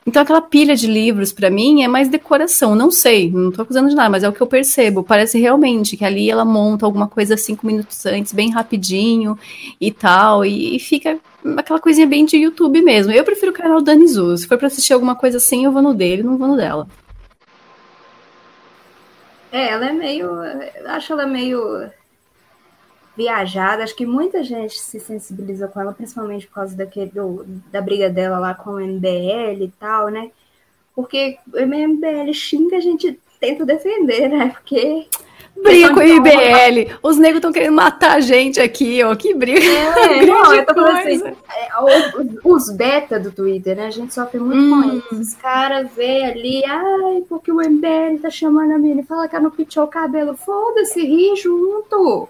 Então 0.06 0.22
aquela 0.22 0.40
pilha 0.40 0.74
de 0.74 0.86
livros 0.86 1.32
para 1.32 1.50
mim 1.50 1.82
é 1.82 1.88
mais 1.88 2.08
decoração, 2.08 2.74
não 2.74 2.90
sei, 2.90 3.30
não 3.30 3.50
tô 3.50 3.60
acusando 3.60 3.90
de 3.90 3.94
nada, 3.94 4.08
mas 4.08 4.22
é 4.22 4.28
o 4.28 4.32
que 4.32 4.40
eu 4.40 4.46
percebo. 4.46 5.02
Parece 5.02 5.38
realmente 5.38 5.96
que 5.96 6.04
ali 6.04 6.30
ela 6.30 6.44
monta 6.44 6.86
alguma 6.86 7.06
coisa 7.06 7.36
cinco 7.36 7.66
minutos 7.66 8.06
antes, 8.06 8.32
bem 8.32 8.50
rapidinho 8.50 9.38
e 9.80 9.90
tal, 9.90 10.44
e, 10.44 10.76
e 10.76 10.78
fica 10.78 11.18
aquela 11.56 11.78
coisinha 11.78 12.06
bem 12.06 12.24
de 12.24 12.36
YouTube 12.36 12.80
mesmo. 12.80 13.12
Eu 13.12 13.24
prefiro 13.24 13.52
o 13.52 13.54
canal 13.54 13.80
Dani 13.82 14.06
Zu. 14.06 14.38
Se 14.38 14.46
for 14.46 14.58
para 14.58 14.68
assistir 14.68 14.92
alguma 14.92 15.14
coisa 15.14 15.38
assim, 15.38 15.64
eu 15.64 15.72
vou 15.72 15.82
no 15.82 15.94
dele, 15.94 16.22
não 16.22 16.36
vou 16.36 16.48
no 16.48 16.56
dela. 16.56 16.86
É, 19.52 19.70
ela 19.70 19.88
é 19.88 19.92
meio. 19.92 20.30
Acho 20.86 21.12
ela 21.12 21.26
meio 21.26 21.90
viajada. 23.18 23.82
Acho 23.82 23.96
que 23.96 24.06
muita 24.06 24.44
gente 24.44 24.78
se 24.78 25.00
sensibilizou 25.00 25.66
com 25.66 25.80
ela, 25.80 25.92
principalmente 25.92 26.46
por 26.46 26.54
causa 26.54 26.76
daquele, 26.76 27.10
do, 27.10 27.44
da 27.72 27.82
briga 27.82 28.08
dela 28.08 28.38
lá 28.38 28.54
com 28.54 28.70
o 28.70 28.80
MBL 28.80 29.64
e 29.64 29.72
tal, 29.80 30.08
né? 30.08 30.30
Porque 30.94 31.36
o 31.52 31.60
MBL 31.60 32.32
xinga, 32.32 32.76
a 32.76 32.80
gente 32.80 33.18
tenta 33.40 33.66
defender, 33.66 34.28
né? 34.28 34.50
Porque 34.50 35.08
Briga 35.62 35.92
com 35.92 36.00
o 36.00 36.02
IBL. 36.02 36.92
Os 37.02 37.16
negros 37.16 37.38
estão 37.38 37.52
querendo 37.52 37.74
matar 37.74 38.16
a 38.16 38.20
gente 38.20 38.60
aqui, 38.60 39.02
ó. 39.02 39.14
Que 39.14 39.34
briga. 39.34 39.58
É, 39.60 40.24
não, 40.26 40.54
eu 40.54 40.64
tô 40.64 40.74
falando 40.74 40.96
assim. 40.98 41.22
É, 41.24 41.68
os 42.44 42.70
beta 42.70 43.18
do 43.18 43.32
Twitter, 43.32 43.76
né? 43.76 43.86
A 43.86 43.90
gente 43.90 44.14
sofre 44.14 44.38
muito 44.38 44.58
hum. 44.58 44.82
com 44.82 44.88
eles. 44.88 45.28
Os 45.28 45.34
caras 45.34 45.88
vê 45.96 46.24
ali, 46.24 46.64
ai, 46.64 47.22
porque 47.28 47.50
o 47.50 47.56
MBL 47.56 48.20
tá 48.22 48.30
chamando 48.30 48.72
a 48.72 48.78
menina 48.78 49.00
e 49.00 49.04
fala 49.04 49.28
que 49.28 49.34
ela 49.34 49.44
não 49.44 49.50
pintou 49.50 49.84
o 49.84 49.88
cabelo. 49.88 50.36
Foda-se, 50.36 51.00
ri 51.00 51.36
junto. 51.36 52.28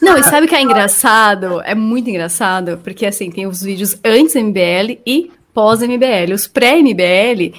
Não, 0.00 0.16
e 0.16 0.22
sabe 0.22 0.46
o 0.46 0.48
que 0.48 0.54
é 0.54 0.62
engraçado? 0.62 1.60
É 1.62 1.74
muito 1.74 2.08
engraçado, 2.08 2.78
porque 2.82 3.06
assim, 3.06 3.30
tem 3.30 3.46
os 3.46 3.62
vídeos 3.62 3.98
antes 4.04 4.34
MBL 4.34 5.00
e 5.06 5.30
pós-MBL. 5.52 6.32
Os 6.32 6.46
pré-MBL 6.46 7.54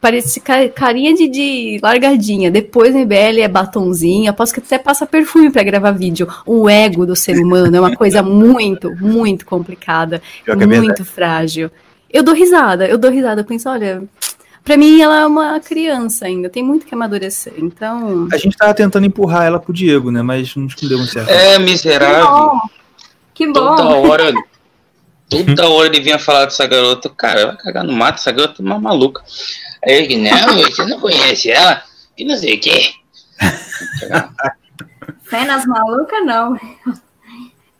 parece 0.00 0.40
carinha 0.74 1.14
de, 1.14 1.28
de 1.28 1.80
largadinha. 1.82 2.50
Depois 2.50 2.94
o 2.94 2.98
MBL 2.98 3.40
é 3.40 3.48
batonzinho. 3.48 4.30
Aposto 4.30 4.54
que 4.54 4.60
até 4.60 4.78
passa 4.78 5.06
perfume 5.06 5.50
para 5.50 5.62
gravar 5.62 5.92
vídeo. 5.92 6.28
O 6.44 6.68
ego 6.68 7.06
do 7.06 7.16
ser 7.16 7.38
humano 7.38 7.76
é 7.76 7.80
uma 7.80 7.96
coisa 7.96 8.22
muito, 8.24 8.94
muito 8.96 9.44
complicada. 9.44 10.22
É 10.46 10.54
muito 10.66 11.04
frágil. 11.04 11.70
Eu 12.10 12.22
dou 12.22 12.34
risada, 12.34 12.86
eu 12.86 12.98
dou 12.98 13.10
risada. 13.10 13.40
Eu 13.40 13.44
penso, 13.44 13.68
olha, 13.68 14.02
Pra 14.66 14.76
mim, 14.76 15.00
ela 15.00 15.20
é 15.20 15.26
uma 15.26 15.60
criança 15.60 16.26
ainda, 16.26 16.50
tem 16.50 16.60
muito 16.60 16.84
que 16.86 16.92
amadurecer. 16.92 17.52
Então. 17.56 18.26
A 18.32 18.36
gente 18.36 18.56
tava 18.56 18.74
tentando 18.74 19.06
empurrar 19.06 19.46
ela 19.46 19.60
pro 19.60 19.72
Diego, 19.72 20.10
né? 20.10 20.22
Mas 20.22 20.56
não 20.56 20.66
deu 20.66 20.98
muito 20.98 21.12
certo. 21.12 21.30
É, 21.30 21.56
miserável. 21.56 22.26
Que 22.26 22.32
bom. 22.32 22.60
Que 23.32 23.46
bom. 23.46 23.76
Toda 23.76 23.84
hora, 23.84 24.32
toda 25.28 25.68
hora 25.68 25.88
ele 25.88 26.00
vinha 26.00 26.18
falar 26.18 26.44
dessa 26.44 26.66
garota. 26.66 27.08
Cara, 27.10 27.46
vai 27.46 27.56
cagar 27.56 27.84
no 27.84 27.92
mato, 27.92 28.18
essa 28.18 28.32
garota 28.32 28.62
é 28.62 28.64
uma 28.64 28.78
maluca. 28.78 29.22
Aí 29.84 29.92
ele, 29.92 30.16
não, 30.18 30.54
você 30.62 30.84
não 30.84 31.00
conhece 31.00 31.50
ela, 31.50 31.82
que 32.16 32.24
não 32.24 32.36
sei 32.36 32.56
o 32.56 32.60
quê. 32.60 32.92
Fé 35.24 35.44
nas 35.44 35.66
malucas, 35.66 36.24
não. 36.24 36.58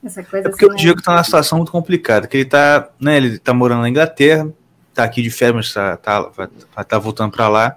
Essa 0.04 0.22
coisa 0.22 0.48
é 0.48 0.50
porque 0.50 0.64
assim, 0.64 0.74
o 0.74 0.76
Diego 0.76 1.02
tá 1.02 1.12
numa 1.12 1.24
situação 1.24 1.58
muito 1.58 1.72
complicada, 1.72 2.26
que 2.26 2.36
ele 2.36 2.44
tá, 2.44 2.88
né, 3.00 3.16
ele 3.16 3.38
tá 3.38 3.52
morando 3.52 3.82
na 3.82 3.88
Inglaterra, 3.88 4.48
tá 4.94 5.04
aqui 5.04 5.22
de 5.22 5.30
férias, 5.30 5.72
tá, 5.72 5.96
tá, 5.96 6.20
vai 6.20 6.84
tá 6.84 6.98
voltando 6.98 7.32
para 7.32 7.48
lá. 7.48 7.76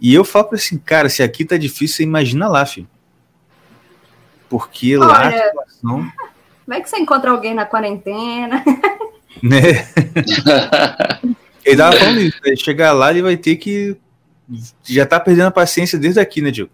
E 0.00 0.14
eu 0.14 0.24
falo 0.24 0.46
pra 0.46 0.56
assim, 0.56 0.78
cara, 0.78 1.08
se 1.08 1.22
aqui 1.22 1.44
tá 1.44 1.56
difícil, 1.56 1.96
você 1.96 2.02
imagina 2.02 2.48
lá, 2.48 2.64
filho. 2.66 2.88
Porque 4.48 4.96
Olha, 4.96 5.06
lá 5.06 5.28
a 5.28 5.32
situação. 5.32 6.12
Como 6.66 6.76
é 6.76 6.80
que 6.80 6.90
você 6.90 6.98
encontra 6.98 7.30
alguém 7.30 7.54
na 7.54 7.64
quarentena? 7.64 8.62
Né? 9.42 9.86
ele 11.64 11.76
tava 11.76 11.96
falando 11.96 12.20
isso, 12.20 12.40
né? 12.44 12.56
chegar 12.56 12.92
lá 12.92 13.10
ele 13.10 13.22
vai 13.22 13.36
ter 13.36 13.56
que. 13.56 13.96
Já 14.84 15.06
tá 15.06 15.20
perdendo 15.20 15.46
a 15.46 15.52
paciência 15.52 15.98
desde 15.98 16.18
aqui, 16.18 16.42
né, 16.42 16.50
Diego? 16.50 16.70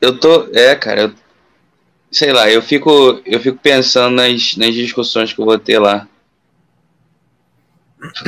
Eu 0.00 0.20
tô. 0.20 0.48
É, 0.52 0.74
cara, 0.76 1.02
eu, 1.02 1.14
sei 2.10 2.30
lá, 2.32 2.50
eu 2.50 2.60
fico, 2.60 2.90
eu 3.24 3.40
fico 3.40 3.58
pensando 3.58 4.16
nas, 4.16 4.54
nas 4.56 4.74
discussões 4.74 5.32
que 5.32 5.40
eu 5.40 5.46
vou 5.46 5.58
ter 5.58 5.78
lá 5.78 6.06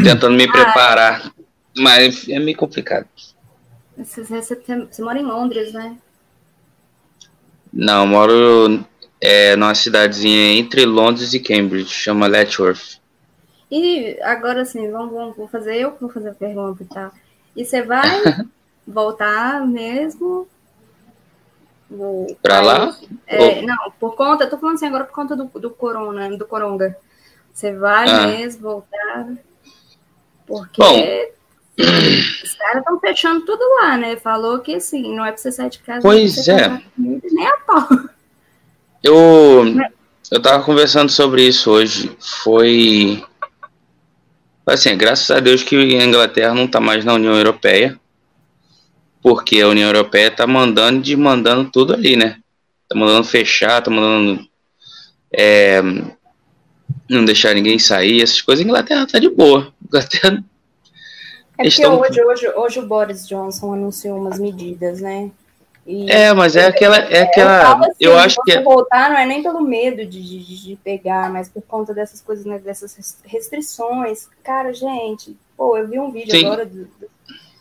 tentando 0.02 0.34
me 0.34 0.50
preparar, 0.50 1.30
mas 1.76 2.26
é 2.28 2.38
meio 2.38 2.56
complicado. 2.56 3.06
Você, 3.96 4.22
você, 4.24 4.54
você, 4.90 5.02
mora 5.02 5.18
em 5.18 5.24
Londres, 5.24 5.72
né? 5.72 5.98
Não, 7.72 8.06
moro 8.06 8.84
é, 9.20 9.56
numa 9.56 9.74
cidadezinha 9.74 10.58
entre 10.58 10.84
Londres 10.84 11.32
e 11.34 11.40
Cambridge, 11.40 11.90
chama 11.90 12.26
Letchworth. 12.26 12.98
E 13.70 14.18
agora 14.22 14.64
sim, 14.64 14.90
vamos, 14.90 15.12
vamos 15.12 15.36
vou 15.36 15.48
fazer 15.48 15.76
eu 15.76 15.92
que 15.92 16.00
vou 16.00 16.10
fazer 16.10 16.30
a 16.30 16.34
pergunta, 16.34 16.84
tá? 16.92 17.12
E 17.54 17.64
você 17.64 17.82
vai 17.82 18.08
voltar 18.86 19.66
mesmo? 19.66 20.48
Vou, 21.90 22.36
pra 22.42 22.60
lá? 22.60 22.96
É, 23.26 23.62
Não, 23.62 23.90
por 23.98 24.14
conta, 24.14 24.46
tô 24.46 24.58
falando 24.58 24.76
assim 24.76 24.86
agora 24.86 25.04
por 25.04 25.14
conta 25.14 25.34
do, 25.34 25.44
do 25.58 25.70
corona, 25.70 26.36
do 26.36 26.46
coronga. 26.46 26.96
Você 27.52 27.72
vai 27.74 28.08
Ah. 28.08 28.26
mesmo 28.28 28.62
voltar? 28.62 29.28
Porque 30.46 30.80
Bom. 30.80 31.28
os 32.44 32.54
caras 32.54 32.78
estão 32.78 33.00
fechando 33.00 33.44
tudo 33.44 33.62
lá, 33.80 33.96
né? 33.96 34.16
Falou 34.16 34.58
que 34.60 34.74
assim, 34.74 35.14
não 35.14 35.24
é 35.24 35.32
pra 35.32 35.38
você 35.40 35.50
sair 35.50 35.70
de 35.70 35.78
casa. 35.80 36.02
Pois 36.02 36.46
é 36.48 36.68
comida, 36.94 37.28
Nem 37.30 37.46
a 37.46 37.56
pau. 37.58 37.88
Eu, 39.02 39.64
eu 40.30 40.42
tava 40.42 40.62
conversando 40.64 41.10
sobre 41.10 41.46
isso 41.46 41.70
hoje. 41.70 42.10
Foi. 42.42 43.22
Assim, 44.66 44.96
graças 44.96 45.30
a 45.30 45.40
Deus 45.40 45.62
que 45.62 45.76
a 45.76 46.04
Inglaterra 46.04 46.54
não 46.54 46.66
tá 46.66 46.78
mais 46.80 47.04
na 47.04 47.14
União 47.14 47.34
Europeia. 47.36 47.98
Porque 49.22 49.60
a 49.60 49.68
União 49.68 49.88
Europeia 49.88 50.30
tá 50.30 50.46
mandando 50.46 50.98
e 50.98 51.02
desmandando 51.02 51.70
tudo 51.70 51.92
ali, 51.94 52.16
né? 52.16 52.38
Tá 52.88 52.96
mandando 52.96 53.24
fechar, 53.24 53.82
tá 53.82 53.90
mandando. 53.90 54.46
é, 55.32 55.80
não 57.08 57.24
deixar 57.24 57.54
ninguém 57.54 57.78
sair, 57.78 58.22
essas 58.22 58.40
coisas. 58.40 58.64
A 58.64 58.68
Inglaterra 58.68 59.06
tá 59.06 59.18
de 59.18 59.28
boa. 59.28 59.72
A 59.82 59.86
Inglaterra 59.86 60.44
É 61.58 61.62
Eles 61.62 61.74
porque 61.74 61.88
tão- 61.88 62.00
hoje, 62.00 62.22
hoje, 62.22 62.48
hoje 62.50 62.78
o 62.78 62.86
Boris 62.86 63.26
Johnson 63.26 63.72
anunciou 63.72 64.18
umas 64.18 64.38
medidas, 64.38 65.00
né? 65.00 65.30
E 65.88 66.10
É, 66.10 66.34
mas 66.34 66.54
é 66.54 66.66
aquela. 66.66 66.98
É 66.98 67.20
eu 67.20 67.24
aquela 67.24 67.62
falo 67.62 67.84
assim, 67.84 67.94
eu 67.98 68.18
acho 68.18 68.36
que. 68.44 68.52
você 68.52 68.60
voltar 68.62 69.08
não 69.08 69.16
é 69.16 69.24
nem 69.24 69.42
pelo 69.42 69.62
medo 69.62 70.04
de, 70.04 70.22
de, 70.22 70.62
de 70.62 70.76
pegar, 70.76 71.32
mas 71.32 71.48
por 71.48 71.62
conta 71.62 71.94
dessas 71.94 72.20
coisas, 72.20 72.44
né, 72.44 72.58
dessas 72.58 72.94
res- 72.94 73.18
restrições. 73.24 74.28
Cara, 74.44 74.74
gente, 74.74 75.34
pô, 75.56 75.78
eu 75.78 75.88
vi 75.88 75.98
um 75.98 76.10
vídeo 76.12 76.32
Sim. 76.32 76.44
agora 76.44 76.66
do, 76.66 76.84
do- 76.84 77.08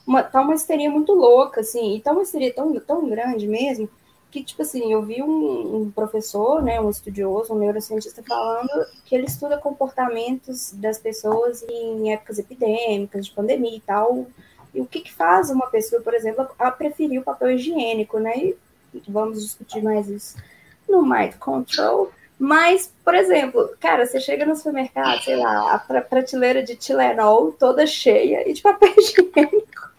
uma, 0.05 0.23
tá 0.23 0.41
uma 0.41 0.55
histeria 0.55 0.89
muito 0.89 1.13
louca, 1.13 1.61
assim, 1.61 1.95
e 1.95 2.01
tá 2.01 2.11
uma 2.11 2.21
histeria 2.23 2.53
tão, 2.53 2.73
tão 2.81 3.07
grande 3.09 3.47
mesmo, 3.47 3.89
que, 4.29 4.43
tipo 4.43 4.61
assim, 4.61 4.91
eu 4.91 5.01
vi 5.03 5.23
um, 5.23 5.83
um 5.83 5.91
professor, 5.91 6.61
né, 6.61 6.79
um 6.81 6.89
estudioso, 6.89 7.53
um 7.53 7.57
neurocientista 7.59 8.21
falando 8.27 8.69
que 9.05 9.15
ele 9.15 9.25
estuda 9.25 9.57
comportamentos 9.57 10.71
das 10.73 10.97
pessoas 10.97 11.63
em 11.63 12.11
épocas 12.13 12.39
epidêmicas, 12.39 13.25
de 13.25 13.31
pandemia 13.31 13.75
e 13.77 13.81
tal, 13.81 14.27
e 14.77 14.81
o 14.81 14.85
que, 14.85 15.01
que 15.01 15.13
faz 15.13 15.49
uma 15.49 15.67
pessoa, 15.67 16.01
por 16.01 16.13
exemplo, 16.13 16.47
a 16.59 16.71
preferir 16.71 17.19
o 17.19 17.23
papel 17.23 17.51
higiênico, 17.51 18.19
né? 18.19 18.33
E 18.37 18.55
vamos 19.09 19.43
discutir 19.43 19.81
mais 19.83 20.07
isso 20.07 20.37
no 20.87 21.01
Mind 21.01 21.33
Control. 21.39 22.11
Mas, 22.39 22.93
por 23.03 23.15
exemplo, 23.15 23.69
cara, 23.79 24.05
você 24.05 24.19
chega 24.19 24.45
no 24.45 24.55
supermercado, 24.55 25.23
sei 25.23 25.35
lá, 25.35 25.73
a 25.73 25.79
pra- 25.79 26.01
prateleira 26.01 26.61
de 26.63 26.75
Tilenol 26.75 27.51
toda 27.51 27.85
cheia 27.87 28.47
e 28.47 28.53
de 28.53 28.61
papel 28.61 28.93
higiênico. 28.97 29.89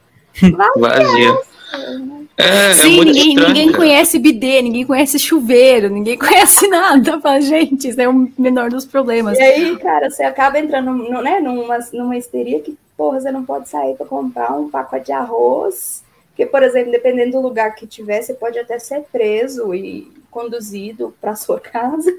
Vazia. 0.76 1.38
É, 2.36 2.70
é 2.70 2.74
Sim, 2.74 2.96
muito 2.96 3.08
ninguém, 3.12 3.28
estranho. 3.30 3.48
ninguém 3.48 3.66
cara. 3.66 3.78
conhece 3.78 4.18
bidê, 4.18 4.62
ninguém 4.62 4.86
conhece 4.86 5.18
chuveiro, 5.18 5.90
ninguém 5.90 6.16
conhece 6.18 6.66
nada. 6.68 7.20
Fala, 7.20 7.40
gente, 7.40 7.88
isso 7.88 8.00
é 8.00 8.08
o 8.08 8.30
menor 8.38 8.70
dos 8.70 8.86
problemas. 8.86 9.36
E 9.36 9.42
aí, 9.42 9.76
cara, 9.78 10.08
você 10.08 10.22
acaba 10.22 10.58
entrando 10.58 10.92
no- 10.92 11.20
né, 11.20 11.40
numa, 11.40 11.78
numa 11.92 12.16
histeria 12.16 12.60
que, 12.60 12.78
porra, 12.98 13.20
você 13.20 13.30
não 13.32 13.44
pode 13.44 13.68
sair 13.68 13.94
para 13.96 14.04
comprar 14.04 14.52
um 14.58 14.68
pacote 14.68 15.06
de 15.06 15.12
arroz. 15.12 16.02
Porque, 16.30 16.44
por 16.44 16.62
exemplo, 16.62 16.90
dependendo 16.92 17.32
do 17.32 17.40
lugar 17.40 17.74
que 17.74 17.86
tiver, 17.86 18.20
você 18.22 18.34
pode 18.34 18.58
até 18.58 18.78
ser 18.78 19.04
preso 19.10 19.72
e 19.74 20.12
conduzido 20.30 21.14
para 21.20 21.34
sua 21.36 21.58
casa, 21.62 22.12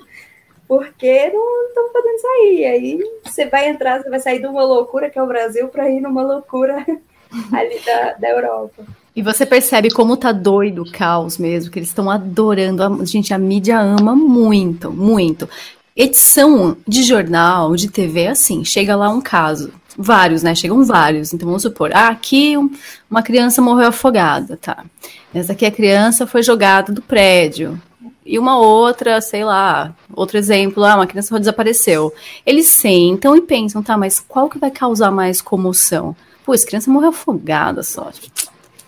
porque 0.68 1.30
não 1.32 1.68
estão 1.68 1.90
podendo 1.92 2.20
sair. 2.22 2.66
Aí 2.66 3.00
você 3.26 3.46
vai 3.46 3.70
entrar, 3.70 4.02
você 4.02 4.10
vai 4.10 4.20
sair 4.20 4.40
de 4.40 4.48
uma 4.48 4.64
loucura 4.64 5.10
que 5.10 5.20
é 5.20 5.24
o 5.24 5.28
Brasil 5.28 5.68
para 5.68 5.90
ir 5.90 6.00
numa 6.02 6.22
loucura 6.24 6.78
ali 7.52 7.80
da, 7.86 8.14
da 8.14 8.30
Europa. 8.30 8.84
E 9.16 9.22
você 9.22 9.46
percebe 9.46 9.90
como 9.92 10.16
tá 10.16 10.32
doido 10.32 10.84
o 10.84 10.92
caos 10.92 11.38
mesmo, 11.38 11.72
que 11.72 11.80
eles 11.80 11.90
estão 11.90 12.10
adorando. 12.10 12.84
A- 12.84 13.06
Gente, 13.06 13.34
a 13.34 13.38
mídia 13.38 13.80
ama 13.80 14.16
muito, 14.16 14.92
muito. 14.92 15.50
Edição 15.96 16.78
de 16.88 17.04
jornal, 17.04 17.76
de 17.76 17.90
TV, 17.90 18.22
é 18.22 18.28
assim, 18.30 18.64
chega 18.64 18.96
lá 18.96 19.10
um 19.10 19.20
caso. 19.20 19.74
Vários, 20.02 20.42
né? 20.44 20.56
Chegam 20.56 20.82
vários. 20.86 21.34
Então 21.34 21.46
vamos 21.46 21.62
supor, 21.62 21.92
ah, 21.94 22.08
aqui 22.08 22.58
um- 22.58 22.72
uma 23.12 23.22
criança 23.22 23.62
morreu 23.62 23.88
afogada, 23.90 24.56
tá. 24.56 24.86
Essa 25.34 25.52
aqui 25.52 25.66
a 25.66 25.72
criança 25.72 26.26
foi 26.26 26.42
jogada 26.42 26.94
do 26.94 27.02
prédio. 27.02 27.78
E 28.26 28.40
uma 28.40 28.58
outra, 28.58 29.20
sei 29.20 29.44
lá, 29.44 29.94
outro 30.14 30.38
exemplo, 30.38 30.86
ah, 30.86 30.96
uma 30.96 31.06
criança 31.08 31.38
desapareceu. 31.38 32.14
Eles 32.46 32.68
sentam 32.68 33.36
e 33.36 33.42
pensam, 33.42 33.84
tá, 33.84 33.98
mas 33.98 34.22
qual 34.26 34.48
que 34.50 34.58
vai 34.58 34.72
causar 34.72 35.12
mais 35.12 35.42
comoção? 35.42 36.16
Pô, 36.46 36.54
essa 36.54 36.66
criança 36.66 36.90
morreu 36.90 37.10
afogada 37.10 37.84
só. 37.84 38.10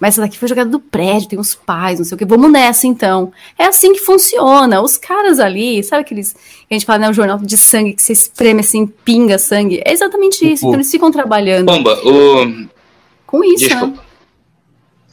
Mas 0.01 0.15
essa 0.15 0.21
daqui 0.21 0.35
foi 0.35 0.47
jogada 0.47 0.67
do 0.67 0.79
prédio, 0.79 1.29
tem 1.29 1.39
os 1.39 1.53
pais, 1.53 1.99
não 1.99 2.05
sei 2.05 2.15
o 2.15 2.17
que. 2.17 2.25
Vamos 2.25 2.51
nessa, 2.51 2.87
então. 2.87 3.31
É 3.55 3.65
assim 3.65 3.93
que 3.93 3.99
funciona. 3.99 4.81
Os 4.81 4.97
caras 4.97 5.39
ali, 5.39 5.83
sabe 5.83 6.01
aqueles. 6.01 6.33
que 6.33 6.65
A 6.71 6.73
gente 6.73 6.87
fala, 6.87 6.97
né? 6.97 7.09
O 7.11 7.13
jornal 7.13 7.37
de 7.37 7.55
sangue 7.55 7.93
que 7.93 8.01
você 8.01 8.11
espreme 8.11 8.61
assim, 8.61 8.87
pinga 8.87 9.37
sangue. 9.37 9.79
É 9.85 9.93
exatamente 9.93 10.43
isso. 10.43 10.65
Então 10.65 10.73
eles 10.73 10.89
ficam 10.89 11.11
trabalhando 11.11 11.67
Pomba, 11.67 11.93
o, 12.03 12.67
com 13.27 13.43
isso, 13.43 13.65
né? 13.65 13.75
Desculpa. 13.75 14.03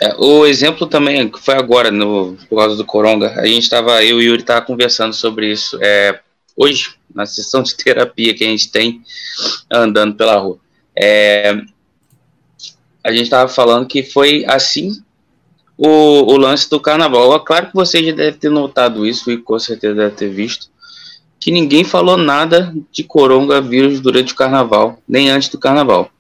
É, 0.01 0.15
o 0.17 0.47
exemplo 0.47 0.87
também 0.87 1.29
que 1.29 1.39
foi 1.39 1.55
agora, 1.55 1.91
no, 1.91 2.39
por 2.49 2.57
causa 2.57 2.75
do 2.75 2.85
Coronga, 2.85 3.35
a 3.39 3.45
gente 3.45 3.65
estava, 3.65 4.03
eu 4.03 4.23
e 4.23 4.29
o 4.29 4.31
Yuri 4.31 4.43
tava 4.43 4.63
conversando 4.63 5.13
sobre 5.13 5.53
isso 5.53 5.79
é, 5.83 6.19
hoje, 6.57 6.95
na 7.15 7.27
sessão 7.27 7.63
de 7.63 7.77
terapia 7.77 8.33
que 8.33 8.45
a 8.45 8.47
gente 8.47 8.71
tem 8.71 9.03
andando 9.71 10.15
pela 10.15 10.37
rua. 10.37 10.59
É, 10.97 11.61
a 13.05 13.11
gente 13.11 13.25
estava 13.25 13.49
falando 13.49 13.87
que 13.87 14.03
foi 14.03 14.45
assim 14.47 15.03
o, 15.77 16.33
o 16.33 16.37
lance 16.37 16.69
do 16.69 16.81
carnaval. 16.81 17.35
É 17.35 17.39
Claro 17.39 17.69
que 17.69 17.75
você 17.75 18.05
já 18.05 18.13
deve 18.13 18.37
ter 18.37 18.51
notado 18.51 19.07
isso 19.07 19.31
e 19.31 19.39
com 19.39 19.59
certeza 19.59 19.95
deve 19.95 20.17
ter 20.17 20.29
visto, 20.29 20.69
que 21.39 21.51
ninguém 21.53 21.85
falou 21.85 22.17
nada 22.17 22.75
de 22.91 23.05
coronavírus 23.05 24.01
durante 24.01 24.33
o 24.33 24.37
carnaval, 24.37 25.01
nem 25.09 25.31
antes 25.31 25.49
do 25.49 25.59
carnaval. 25.59 26.11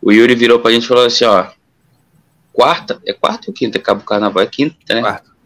O 0.00 0.12
Yuri 0.12 0.34
virou 0.34 0.58
pra 0.60 0.70
gente 0.70 0.84
e 0.84 0.88
falou 0.88 1.04
assim, 1.04 1.24
ó, 1.24 1.46
quarta, 2.52 3.00
é 3.06 3.12
quarta 3.12 3.44
ou 3.48 3.54
quinta? 3.54 3.78
Acaba 3.78 4.00
o 4.00 4.04
carnaval, 4.04 4.42
é 4.42 4.46
quinta, 4.46 4.94
né? 4.94 5.00
Quarta. 5.02 5.36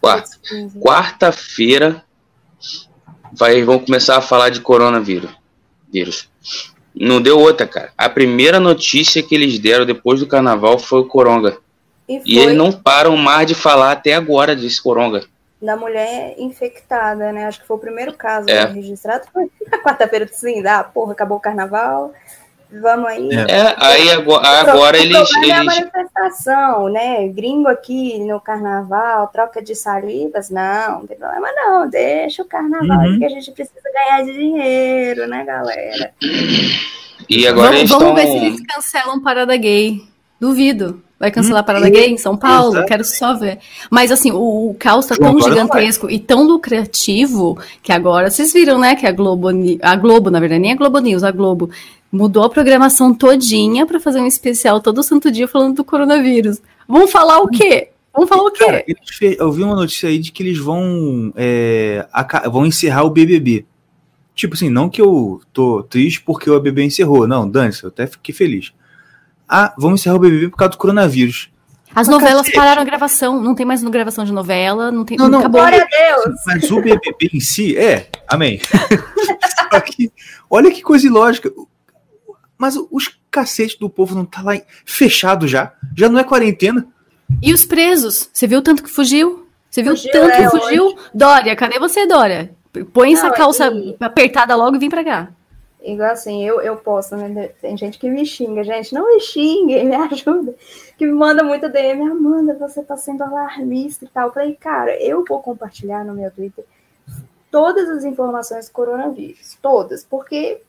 Quarta. 0.00 0.38
Quarta-feira 0.80 2.04
vai, 3.32 3.62
vão 3.62 3.78
começar 3.78 4.18
a 4.18 4.20
falar 4.20 4.50
de 4.50 4.60
coronavírus. 4.60 5.30
Vírus. 5.90 6.28
Não 6.94 7.20
deu 7.20 7.38
outra, 7.38 7.66
cara. 7.66 7.90
A 7.98 8.08
primeira 8.08 8.60
notícia 8.60 9.22
que 9.22 9.34
eles 9.34 9.58
deram 9.58 9.84
depois 9.84 10.20
do 10.20 10.26
carnaval 10.26 10.78
foi 10.78 11.00
o 11.00 11.06
coronga. 11.06 11.56
E 12.08 12.20
E 12.24 12.38
eles 12.38 12.56
não 12.56 12.70
param 12.70 13.16
mais 13.16 13.46
de 13.46 13.54
falar 13.54 13.92
até 13.92 14.14
agora 14.14 14.54
desse 14.54 14.82
coronga. 14.82 15.24
da 15.62 15.76
mulher 15.78 16.34
infectada, 16.36 17.32
né? 17.32 17.46
Acho 17.46 17.62
que 17.62 17.66
foi 17.66 17.76
o 17.76 17.80
primeiro 17.80 18.12
caso 18.12 18.50
É. 18.50 18.66
registrado. 18.66 19.24
Foi 19.32 19.50
na 19.72 19.78
quarta-feira, 19.78 20.28
sim, 20.30 20.62
ah, 20.66 20.84
porra, 20.84 21.12
acabou 21.12 21.38
o 21.38 21.40
carnaval. 21.40 22.12
Vamos 22.70 23.06
aí. 23.08 23.28
É. 23.30 23.52
É, 23.52 23.74
aí 23.78 24.10
agora, 24.10 24.48
agora 24.48 24.98
eles, 24.98 25.16
é 25.16 25.52
a 25.52 25.62
eles 25.62 25.64
manifestação, 25.64 26.88
né? 26.88 27.28
Gringo 27.28 27.68
aqui 27.68 28.18
no 28.24 28.40
carnaval, 28.40 29.28
troca 29.28 29.62
de 29.62 29.74
salivas, 29.74 30.50
não, 30.50 31.00
não 31.00 31.06
tem 31.06 31.16
problema 31.16 31.48
não, 31.52 31.88
deixa 31.88 32.42
o 32.42 32.46
carnaval, 32.46 32.98
Uhum. 32.98 33.10
porque 33.10 33.24
a 33.26 33.28
gente 33.28 33.50
precisa 33.52 33.80
ganhar 33.92 34.24
dinheiro, 34.24 35.26
né, 35.28 35.44
galera? 35.44 36.12
e 37.28 37.46
agora 37.46 37.68
vamos 37.68 37.78
eles 37.80 37.90
vamos 37.90 38.08
estão 38.08 38.14
ver 38.14 38.26
se 38.26 38.44
eles 38.44 38.60
cancelam 38.66 39.20
Parada 39.22 39.56
Gay. 39.56 40.00
Duvido. 40.40 41.02
Vai 41.18 41.30
cancelar 41.30 41.60
a 41.60 41.64
Parada 41.64 41.88
Gay 41.88 42.10
em 42.10 42.18
São 42.18 42.36
Paulo? 42.36 42.72
Exato. 42.72 42.88
Quero 42.88 43.04
só 43.04 43.34
ver. 43.34 43.58
Mas 43.88 44.10
assim, 44.10 44.32
o, 44.32 44.70
o 44.70 44.76
caos 44.78 45.06
tá 45.06 45.14
tão 45.16 45.40
gigantesco 45.40 46.10
e 46.10 46.18
tão 46.18 46.42
lucrativo 46.42 47.56
que 47.82 47.92
agora 47.92 48.30
vocês 48.30 48.52
viram, 48.52 48.78
né, 48.78 48.94
que 48.96 49.06
a 49.06 49.12
Globo, 49.12 49.48
a 49.80 49.96
Globo, 49.96 50.28
na 50.28 50.40
verdade, 50.40 50.60
nem 50.60 50.72
a 50.72 50.76
Globo 50.76 50.98
News, 50.98 51.22
a 51.22 51.30
Globo 51.30 51.70
mudou 52.14 52.44
a 52.44 52.48
programação 52.48 53.12
todinha 53.12 53.84
pra 53.84 53.98
fazer 53.98 54.20
um 54.20 54.26
especial 54.26 54.80
todo 54.80 55.02
santo 55.02 55.32
dia 55.32 55.48
falando 55.48 55.76
do 55.76 55.84
coronavírus. 55.84 56.62
Vão 56.86 57.08
falar 57.08 57.40
o 57.40 57.48
quê? 57.48 57.88
Vão 58.14 58.24
falar 58.24 58.44
o 58.44 58.52
quê? 58.52 58.64
Cara, 58.64 58.84
eu 59.20 59.50
vi 59.50 59.64
uma 59.64 59.74
notícia 59.74 60.08
aí 60.08 60.18
de 60.18 60.30
que 60.30 60.44
eles 60.44 60.58
vão, 60.58 61.32
é, 61.34 62.06
vão 62.50 62.64
encerrar 62.64 63.02
o 63.02 63.10
BBB. 63.10 63.66
Tipo 64.32 64.54
assim, 64.54 64.70
não 64.70 64.88
que 64.88 65.02
eu 65.02 65.40
tô 65.52 65.82
triste 65.82 66.22
porque 66.22 66.48
o 66.48 66.60
BBB 66.60 66.84
encerrou. 66.84 67.26
Não, 67.26 67.50
dane-se, 67.50 67.82
eu 67.82 67.88
até 67.88 68.06
fiquei 68.06 68.32
feliz. 68.32 68.72
Ah, 69.48 69.74
vamos 69.76 70.00
encerrar 70.00 70.14
o 70.14 70.20
BBB 70.20 70.50
por 70.50 70.56
causa 70.56 70.70
do 70.70 70.78
coronavírus. 70.78 71.50
As 71.90 72.06
Mas, 72.06 72.08
novelas 72.08 72.42
cacete. 72.42 72.56
pararam 72.56 72.82
a 72.82 72.84
gravação, 72.84 73.40
não 73.40 73.54
tem 73.54 73.66
mais 73.66 73.82
gravação 73.82 74.24
de 74.24 74.32
novela, 74.32 74.90
não 74.90 75.04
tem. 75.04 75.16
Não, 75.16 75.28
não, 75.28 75.40
acabou. 75.40 75.60
Glória 75.60 75.82
a 75.82 75.86
Deus! 75.86 76.34
Mas 76.46 76.70
o 76.70 76.80
BBB 76.80 77.30
em 77.32 77.40
si, 77.40 77.76
é, 77.76 78.08
amém. 78.28 78.60
Só 79.72 79.80
que, 79.80 80.10
olha 80.50 80.72
que 80.72 80.82
coisa 80.82 81.06
ilógica. 81.06 81.52
Mas 82.64 82.76
os 82.90 83.14
cacetes 83.30 83.76
do 83.76 83.90
povo 83.90 84.14
não 84.14 84.24
tá 84.24 84.40
lá 84.40 84.58
fechado 84.86 85.46
já? 85.46 85.74
Já 85.94 86.08
não 86.08 86.18
é 86.18 86.24
quarentena? 86.24 86.86
E 87.42 87.52
os 87.52 87.66
presos? 87.66 88.30
Você 88.32 88.46
viu 88.46 88.60
o 88.60 88.62
tanto 88.62 88.82
que 88.82 88.88
fugiu? 88.88 89.46
Você 89.68 89.82
viu 89.82 89.94
Fugiu, 89.94 90.10
tanto 90.12 90.30
é, 90.30 90.36
que 90.38 90.48
fugiu? 90.48 90.96
Dória, 91.12 91.54
cadê 91.54 91.78
você, 91.78 92.06
Dória? 92.06 92.56
Põe 92.94 93.12
essa 93.12 93.28
Não, 93.28 93.34
calça 93.34 93.66
e- 93.66 93.94
apertada 94.00 94.56
logo 94.56 94.76
e 94.76 94.78
vem 94.78 94.88
pra 94.88 95.04
cá. 95.04 95.28
Igual 95.82 96.12
assim, 96.12 96.42
eu, 96.42 96.62
eu 96.62 96.74
posto, 96.76 97.14
né? 97.16 97.48
Tem 97.60 97.76
gente 97.76 97.98
que 97.98 98.08
me 98.08 98.24
xinga, 98.24 98.64
gente, 98.64 98.94
não 98.94 99.14
me 99.14 99.20
xingue, 99.20 99.84
me 99.84 99.92
ajuda. 100.10 100.54
Que 100.96 101.04
me 101.04 101.12
manda 101.12 101.44
muito 101.44 101.68
DM, 101.68 102.00
Amanda, 102.00 102.56
você 102.58 102.82
tá 102.82 102.96
sendo 102.96 103.24
alarmista 103.24 104.06
e 104.06 104.08
tal. 104.08 104.28
Eu 104.28 104.32
falei, 104.32 104.54
cara, 104.54 104.98
eu 105.02 105.22
vou 105.22 105.42
compartilhar 105.42 106.02
no 106.02 106.14
meu 106.14 106.30
Twitter 106.30 106.64
todas 107.50 107.90
as 107.90 108.04
informações 108.04 108.70
do 108.70 108.72
coronavírus, 108.72 109.58
todas, 109.60 110.02
porque 110.02 110.36
é, 110.36 110.60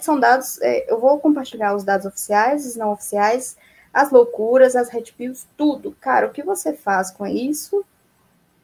são 0.00 0.18
dados, 0.18 0.60
é, 0.60 0.90
eu 0.90 0.98
vou 0.98 1.18
compartilhar 1.18 1.74
os 1.74 1.84
dados 1.84 2.06
oficiais, 2.06 2.66
os 2.66 2.76
não 2.76 2.92
oficiais, 2.92 3.56
as 3.92 4.10
loucuras, 4.10 4.74
as 4.74 4.88
red 4.88 5.12
pills, 5.16 5.46
tudo. 5.56 5.96
Cara, 6.00 6.26
o 6.26 6.30
que 6.30 6.42
você 6.42 6.72
faz 6.72 7.10
com 7.10 7.26
isso 7.26 7.84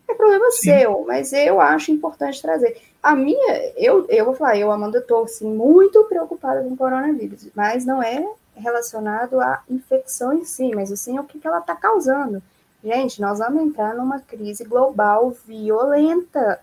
é 0.09 0.15
problema 0.15 0.51
Sim. 0.51 0.71
seu, 0.71 1.05
mas 1.07 1.33
eu 1.33 1.61
acho 1.61 1.93
importante 1.93 2.43
trazer. 2.43 2.81
A 3.03 3.15
minha, 3.15 3.73
eu, 3.77 4.07
eu 4.09 4.25
vou 4.25 4.35
falar, 4.35 4.57
eu, 4.57 4.71
Amanda, 4.71 4.99
estou 4.99 5.25
assim, 5.25 5.49
muito 5.49 6.05
preocupada 6.05 6.63
com 6.63 6.71
o 6.71 6.77
coronavírus, 6.77 7.49
mas 7.55 7.87
não 7.87 8.03
é 8.03 8.27
relacionado 8.55 9.41
à 9.41 9.63
infecção 9.71 10.33
em 10.33 10.45
si, 10.45 10.73
mas 10.75 10.93
assim, 10.93 11.19
o 11.19 11.25
que, 11.25 11.39
que 11.39 11.47
ela 11.47 11.61
está 11.61 11.75
causando. 11.75 12.43
Gente, 12.83 13.21
nós 13.21 13.39
vamos 13.39 13.63
entrar 13.63 13.95
numa 13.95 14.21
crise 14.21 14.65
global 14.65 15.31
violenta. 15.47 16.61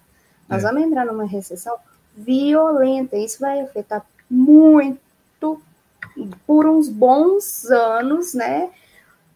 Nós 0.49 0.63
é. 0.63 0.67
vamos 0.67 0.83
entrar 0.83 1.05
numa 1.05 1.25
recessão 1.25 1.77
violenta. 2.15 3.15
Isso 3.15 3.39
vai 3.39 3.61
afetar 3.61 4.05
muito 4.29 5.61
por 6.45 6.65
uns 6.65 6.89
bons 6.89 7.65
anos, 7.65 8.33
né? 8.33 8.69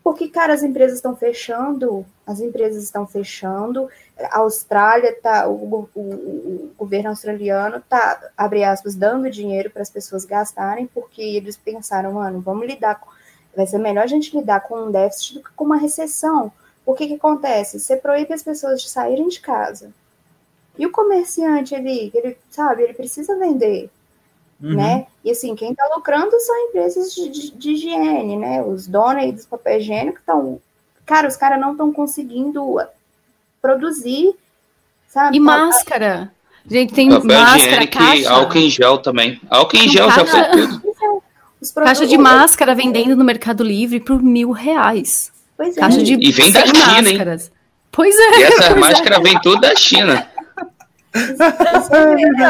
Porque, 0.04 0.28
cara, 0.28 0.54
as 0.54 0.64
empresas 0.64 0.96
estão 0.96 1.16
fechando, 1.16 2.06
as 2.26 2.40
empresas 2.40 2.84
estão 2.84 3.06
fechando, 3.06 3.88
a 4.18 4.40
Austrália 4.40 5.16
tá, 5.22 5.48
o, 5.48 5.88
o, 5.94 6.00
o 6.00 6.74
governo 6.78 7.10
australiano 7.10 7.82
tá, 7.88 8.20
abre 8.36 8.64
aspas, 8.64 8.96
dando 8.96 9.30
dinheiro 9.30 9.70
para 9.70 9.84
as 9.84 9.92
pessoas 9.92 10.26
gastarem, 10.26 10.88
porque 10.88 11.22
eles 11.22 11.56
pensaram, 11.56 12.14
mano, 12.14 12.42
vamos 12.42 12.66
lidar 12.66 13.00
com, 13.00 13.12
vai 13.56 13.68
ser 13.68 13.78
melhor 13.78 14.04
a 14.04 14.08
gente 14.08 14.36
lidar 14.36 14.62
com 14.62 14.86
um 14.86 14.92
déficit 14.92 15.36
do 15.36 15.44
que 15.44 15.52
com 15.56 15.66
uma 15.66 15.78
recessão. 15.78 16.52
O 16.84 16.96
que 16.96 17.08
que 17.08 17.16
acontece? 17.16 17.80
Você 17.80 17.96
proíbe 17.96 18.34
as 18.34 18.42
pessoas 18.42 18.82
de 18.82 18.90
saírem 18.90 19.28
de 19.28 19.40
casa. 19.40 19.94
E 20.80 20.86
o 20.86 20.92
comerciante, 20.92 21.76
ele, 21.76 22.12
ele 22.16 22.36
sabe, 22.50 22.82
ele 22.82 22.94
precisa 22.94 23.38
vender 23.38 23.92
uhum. 24.62 24.76
né? 24.76 25.08
E 25.24 25.32
assim, 25.32 25.56
quem 25.56 25.72
está 25.72 25.86
lucrando 25.96 26.40
são 26.40 26.56
empresas 26.68 27.14
de, 27.14 27.30
de, 27.30 27.52
de, 27.52 27.72
higiene, 27.72 28.38
né? 28.38 28.62
Os 28.62 28.88
donos 28.88 29.24
aí 29.24 29.32
dos 29.32 29.46
papel 29.46 29.80
higiênico 29.80 30.20
estão. 30.20 30.60
Cara, 31.06 31.28
os 31.28 31.36
caras 31.36 31.60
não 31.60 31.72
estão 31.72 31.92
conseguindo 31.92 32.80
produzir, 33.62 34.34
sabe? 35.08 35.38
E 35.38 35.40
máscara. 35.40 36.32
Gente, 36.70 36.94
tem 36.94 37.10
papel 37.10 37.40
máscara, 37.40 37.88
caixa. 37.88 38.32
álcool 38.32 38.58
em 38.58 38.70
gel 38.70 38.98
também. 39.00 39.42
Álcool 39.50 39.78
em 39.78 39.90
gel 39.90 40.10
já 40.12 40.26
foi 40.26 40.44
tudo. 40.52 40.82
Caixa 41.76 42.08
de 42.08 42.18
máscara 42.18 42.74
vendendo 42.74 43.16
no 43.16 43.24
Mercado 43.24 43.64
Livre 43.64 44.00
por 44.00 44.22
mil 44.22 44.52
reais. 44.52 45.32
Pois 45.56 45.78
é. 45.78 45.80
Caixa 45.80 46.02
de 46.02 46.14
e 46.14 46.32
vem 46.32 46.52
da 46.52 46.66
China, 46.66 47.02
máscaras. 47.02 47.44
hein? 47.46 47.52
Pois 47.92 48.16
é. 48.18 48.40
E 48.40 48.44
essa 48.44 48.76
máscara 48.76 49.16
é. 49.18 49.20
vem 49.20 49.40
tudo 49.42 49.62
da 49.62 49.76
China. 49.76 50.28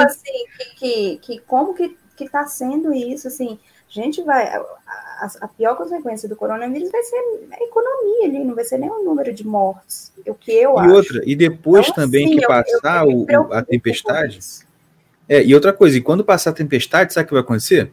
assim, 0.06 0.46
que, 0.58 0.76
que, 0.76 1.20
que 1.22 1.40
como 1.48 1.74
que 1.74 1.98
que 2.22 2.28
está 2.38 2.46
sendo 2.46 2.94
isso, 2.94 3.28
assim, 3.28 3.58
a 3.90 3.94
gente 3.94 4.22
vai, 4.24 4.48
a, 4.48 4.60
a, 4.60 5.32
a, 5.42 5.48
pior 5.48 5.76
consequência 5.76 6.28
do 6.30 6.36
coronavírus 6.36 6.90
vai 6.92 7.04
ser 7.04 7.18
a 7.52 7.64
economia 7.64 8.26
ali, 8.26 8.44
não 8.44 8.56
vai 8.56 8.64
ser 8.64 8.78
nem 8.78 8.90
o 8.90 9.04
número 9.04 9.34
de 9.34 9.46
mortes, 9.46 10.14
o 10.26 10.34
que 10.34 10.52
eu 10.52 10.76
e 10.76 10.80
acho. 10.80 10.90
E 10.90 10.92
outra, 10.94 11.22
e 11.26 11.36
depois 11.36 11.88
então, 11.88 12.06
também 12.06 12.26
assim, 12.26 12.38
que 12.38 12.48
passar 12.48 13.06
eu, 13.06 13.26
eu 13.28 13.42
o, 13.42 13.54
a 13.54 13.62
tempestade, 13.62 14.40
é, 15.28 15.44
e 15.44 15.54
outra 15.54 15.74
coisa, 15.74 15.98
e 15.98 16.02
quando 16.02 16.24
passar 16.24 16.52
a 16.52 16.54
tempestade, 16.54 17.14
sabe 17.14 17.26
o 17.26 17.28
que 17.28 17.34
vai 17.34 17.44
acontecer? 17.44 17.92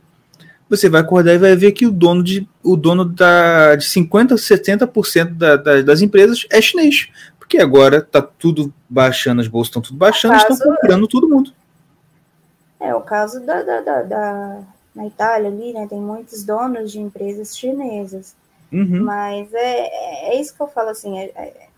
Você 0.69 0.89
vai 0.89 1.01
acordar 1.01 1.35
e 1.35 1.39
vai 1.39 1.57
ver 1.57 1.73
que 1.73 1.87
o 1.87 1.91
dono 1.91 2.23
de, 2.23 2.47
o 2.63 2.77
dono 2.77 3.05
da, 3.05 3.75
de 3.75 3.87
50%, 3.87 4.35
70% 4.35 5.35
da, 5.35 5.57
da, 5.57 5.83
das 5.83 6.03
empresas 6.03 6.47
é 6.51 6.61
chinês. 6.61 7.09
Porque 7.39 7.59
agora 7.59 8.03
tá 8.03 8.21
tudo 8.21 8.73
baixando, 8.89 9.41
as 9.41 9.49
bolsas 9.49 9.69
estão 9.69 9.81
tudo 9.81 9.97
baixando, 9.97 10.35
caso, 10.35 10.53
estão 10.53 10.75
comprando 10.75 11.09
todo 11.09 11.29
mundo. 11.29 11.53
É 12.81 12.95
o 12.95 13.01
caso 13.01 13.41
da, 13.41 13.63
da, 13.63 13.81
da, 13.81 14.03
da, 14.03 14.63
na 14.95 15.07
Itália 15.07 15.49
ali, 15.49 15.73
né? 15.73 15.87
Tem 15.89 16.01
muitos 16.01 16.45
donos 16.45 16.93
de 16.93 17.01
empresas 17.01 17.57
chinesas. 17.57 18.35
Uhum. 18.73 19.03
Mas 19.03 19.53
é, 19.53 20.31
é 20.31 20.41
isso 20.41 20.55
que 20.55 20.61
eu 20.61 20.69
falo 20.69 20.91
assim, 20.91 21.19
é, 21.19 21.25
é, 21.35 21.69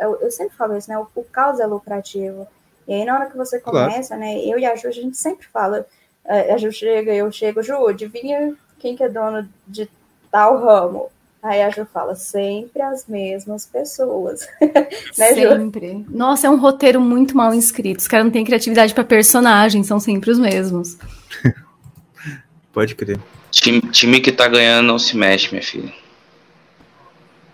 eu, 0.00 0.16
eu, 0.16 0.30
sempre 0.30 0.56
falo 0.56 0.76
isso, 0.76 0.90
né? 0.90 0.98
O, 0.98 1.06
o 1.14 1.24
caos 1.24 1.60
é 1.60 1.66
lucrativo. 1.66 2.46
E 2.86 2.94
aí, 2.94 3.04
na 3.04 3.14
hora 3.14 3.30
que 3.30 3.36
você 3.36 3.60
começa, 3.60 4.16
claro. 4.16 4.22
né? 4.22 4.44
Eu 4.44 4.58
e 4.58 4.66
a 4.66 4.74
Ju, 4.74 4.88
a 4.88 4.92
gente 4.92 5.16
sempre 5.16 5.46
fala, 5.46 5.86
a 6.24 6.56
Ju 6.56 6.72
chega, 6.72 7.14
eu 7.14 7.30
chego, 7.30 7.62
Ju, 7.62 7.86
adivinha 7.86 8.56
quem 8.78 8.96
que 8.96 9.04
é 9.04 9.08
dono 9.08 9.48
de 9.66 9.88
tal 10.30 10.58
ramo? 10.58 11.10
Aí 11.42 11.62
a 11.62 11.70
Ju 11.70 11.86
fala, 11.92 12.16
sempre 12.16 12.82
as 12.82 13.06
mesmas 13.06 13.64
pessoas. 13.64 14.48
né, 15.16 15.34
sempre. 15.34 15.90
Ju? 15.90 16.06
Nossa, 16.08 16.48
é 16.48 16.50
um 16.50 16.56
roteiro 16.56 17.00
muito 17.00 17.36
mal 17.36 17.54
inscrito. 17.54 18.00
Os 18.00 18.08
caras 18.08 18.26
não 18.26 18.32
têm 18.32 18.44
criatividade 18.44 18.92
para 18.92 19.04
personagem, 19.04 19.84
são 19.84 20.00
sempre 20.00 20.30
os 20.30 20.38
mesmos. 20.38 20.98
Pode 22.72 22.94
crer. 22.94 23.18
Time, 23.50 23.80
time, 23.80 24.20
que 24.20 24.32
tá 24.32 24.46
ganhando 24.46 24.86
não 24.86 24.98
se 24.98 25.16
mexe, 25.16 25.48
minha 25.50 25.62
filha. 25.62 25.92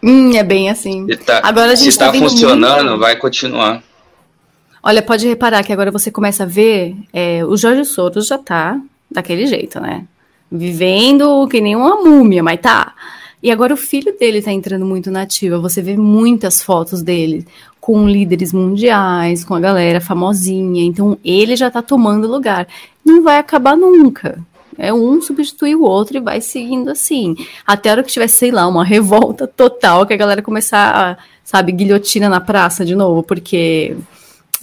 Hum, 0.02 0.35
é 0.35 0.43
bem 0.43 0.69
assim. 0.69 1.06
Se 1.06 1.16
tá, 1.19 1.40
agora 1.43 1.73
a 1.73 1.74
gente 1.74 1.93
se 1.93 1.98
tá, 1.98 2.11
tá 2.11 2.19
funcionando, 2.19 2.89
muito... 2.89 3.01
vai 3.01 3.16
continuar. 3.16 3.82
Olha, 4.82 5.01
pode 5.01 5.27
reparar 5.27 5.62
que 5.62 5.73
agora 5.73 5.90
você 5.90 6.11
começa 6.11 6.43
a 6.43 6.47
ver, 6.47 6.94
é, 7.11 7.43
o 7.44 7.56
Jorge 7.56 7.86
Soros 7.86 8.27
já 8.27 8.36
tá 8.36 8.78
daquele 9.11 9.47
jeito, 9.47 9.81
né? 9.81 10.05
Vivendo 10.52 11.48
que 11.48 11.61
nem 11.61 11.74
uma 11.74 11.97
múmia, 11.97 12.43
mas 12.43 12.61
tá. 12.61 12.94
E 13.45 13.51
agora 13.51 13.75
o 13.75 13.77
filho 13.77 14.16
dele 14.19 14.41
tá 14.41 14.51
entrando 14.51 14.87
muito 14.87 15.11
na 15.11 15.21
ativa. 15.21 15.59
Você 15.59 15.83
vê 15.83 15.99
muitas 15.99 16.62
fotos 16.62 17.03
dele 17.03 17.47
com 17.79 18.09
líderes 18.09 18.55
mundiais, 18.55 19.45
com 19.45 19.55
a 19.55 19.61
galera 19.61 20.01
famosinha. 20.01 20.83
Então 20.83 21.19
ele 21.23 21.55
já 21.55 21.71
tá 21.71 21.83
tomando 21.83 22.27
lugar. 22.27 22.66
Não 23.05 23.23
vai 23.23 23.37
acabar 23.37 23.77
nunca. 23.77 24.43
É 24.79 24.95
um 24.95 25.21
substituir 25.21 25.75
o 25.75 25.83
outro 25.83 26.16
e 26.16 26.21
vai 26.21 26.41
seguindo 26.41 26.89
assim. 26.89 27.37
Até 27.66 27.91
a 27.91 27.93
hora 27.93 28.03
que 28.03 28.11
tiver, 28.11 28.29
sei 28.29 28.51
lá, 28.51 28.66
uma 28.66 28.83
revolta 28.83 29.47
total, 29.47 30.07
que 30.07 30.15
a 30.15 30.16
galera 30.16 30.41
começar, 30.41 30.97
a, 30.97 31.19
sabe, 31.45 31.71
guilhotina 31.71 32.31
na 32.31 32.41
praça 32.41 32.83
de 32.83 32.95
novo, 32.95 33.23
porque 33.23 33.95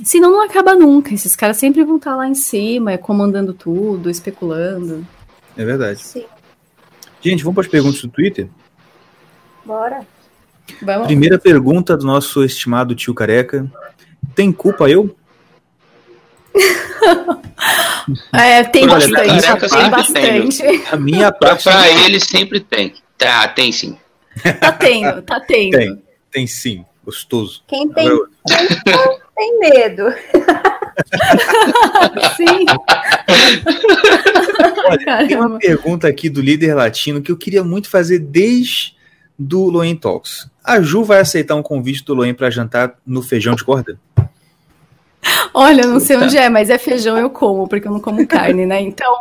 senão 0.04 0.32
não 0.32 0.42
acaba 0.42 0.74
nunca. 0.74 1.14
Esses 1.14 1.36
caras 1.36 1.58
sempre 1.58 1.84
vão 1.84 1.98
estar 1.98 2.12
tá 2.12 2.18
lá 2.18 2.28
em 2.28 2.34
cima, 2.34 2.98
comandando 2.98 3.54
tudo, 3.54 4.10
especulando. 4.10 5.06
É 5.56 5.64
verdade. 5.64 6.02
Sim. 6.02 6.26
Gente, 7.22 7.44
vamos 7.44 7.54
para 7.54 7.66
as 7.66 7.70
perguntas 7.70 8.02
do 8.02 8.08
Twitter? 8.08 8.50
Bora. 9.66 10.06
Vamos. 10.82 11.08
Primeira 11.08 11.38
pergunta 11.38 11.98
do 11.98 12.06
nosso 12.06 12.44
estimado 12.44 12.96
tio 12.96 13.14
Careca. 13.14 13.70
Tem 14.36 14.52
culpa 14.52 14.90
eu? 14.90 15.16
é, 18.34 18.64
tem 18.64 18.84
Olha, 18.90 18.94
bastante. 18.94 19.70
Tem 19.70 19.90
bastante. 19.90 20.58
Tem. 20.58 20.84
A 20.92 20.98
minha 20.98 21.32
parte. 21.32 21.64
Pra 21.64 21.90
ele 21.90 22.20
sempre 22.20 22.60
tem. 22.60 22.94
Tá, 23.18 23.48
tem 23.48 23.72
sim. 23.72 23.98
Tá 24.60 24.72
tendo, 24.72 25.22
tá 25.22 25.40
tendo. 25.40 25.78
Tem, 25.78 26.04
tem 26.32 26.48
sim. 26.48 26.86
Gostoso. 27.04 27.64
Quem 27.68 27.90
tem, 27.90 28.08
tem, 28.08 28.68
tem 29.36 29.60
medo. 29.60 30.04
Sim. 32.38 32.66
Olha, 34.86 35.28
tem 35.28 35.38
uma 35.38 35.58
pergunta 35.58 36.08
aqui 36.08 36.30
do 36.30 36.42
líder 36.42 36.76
latino 36.76 37.22
que 37.22 37.32
eu 37.32 37.38
queria 37.38 37.64
muito 37.64 37.90
fazer 37.90 38.20
desde 38.20 38.96
do 39.42 39.70
Loen 39.70 39.96
Talks. 39.96 40.50
A 40.64 40.82
Ju 40.82 41.04
vai 41.04 41.20
aceitar 41.20 41.56
um 41.56 41.64
convite 41.64 42.06
do 42.06 42.14
Loen 42.14 42.34
para 42.34 42.50
jantar 42.50 42.96
no 43.06 43.22
feijão 43.24 43.56
de 43.56 43.64
corda? 43.64 43.98
Olha, 45.54 45.86
não 45.86 46.00
sei 46.00 46.18
onde 46.18 46.38
é, 46.38 46.50
mas 46.50 46.70
é 46.70 46.78
feijão 46.78 47.18
eu 47.18 47.30
como, 47.30 47.68
porque 47.68 47.86
eu 47.88 47.92
não 47.92 48.00
como 48.00 48.26
carne, 48.28 48.66
né? 48.66 48.80
Então, 48.82 49.14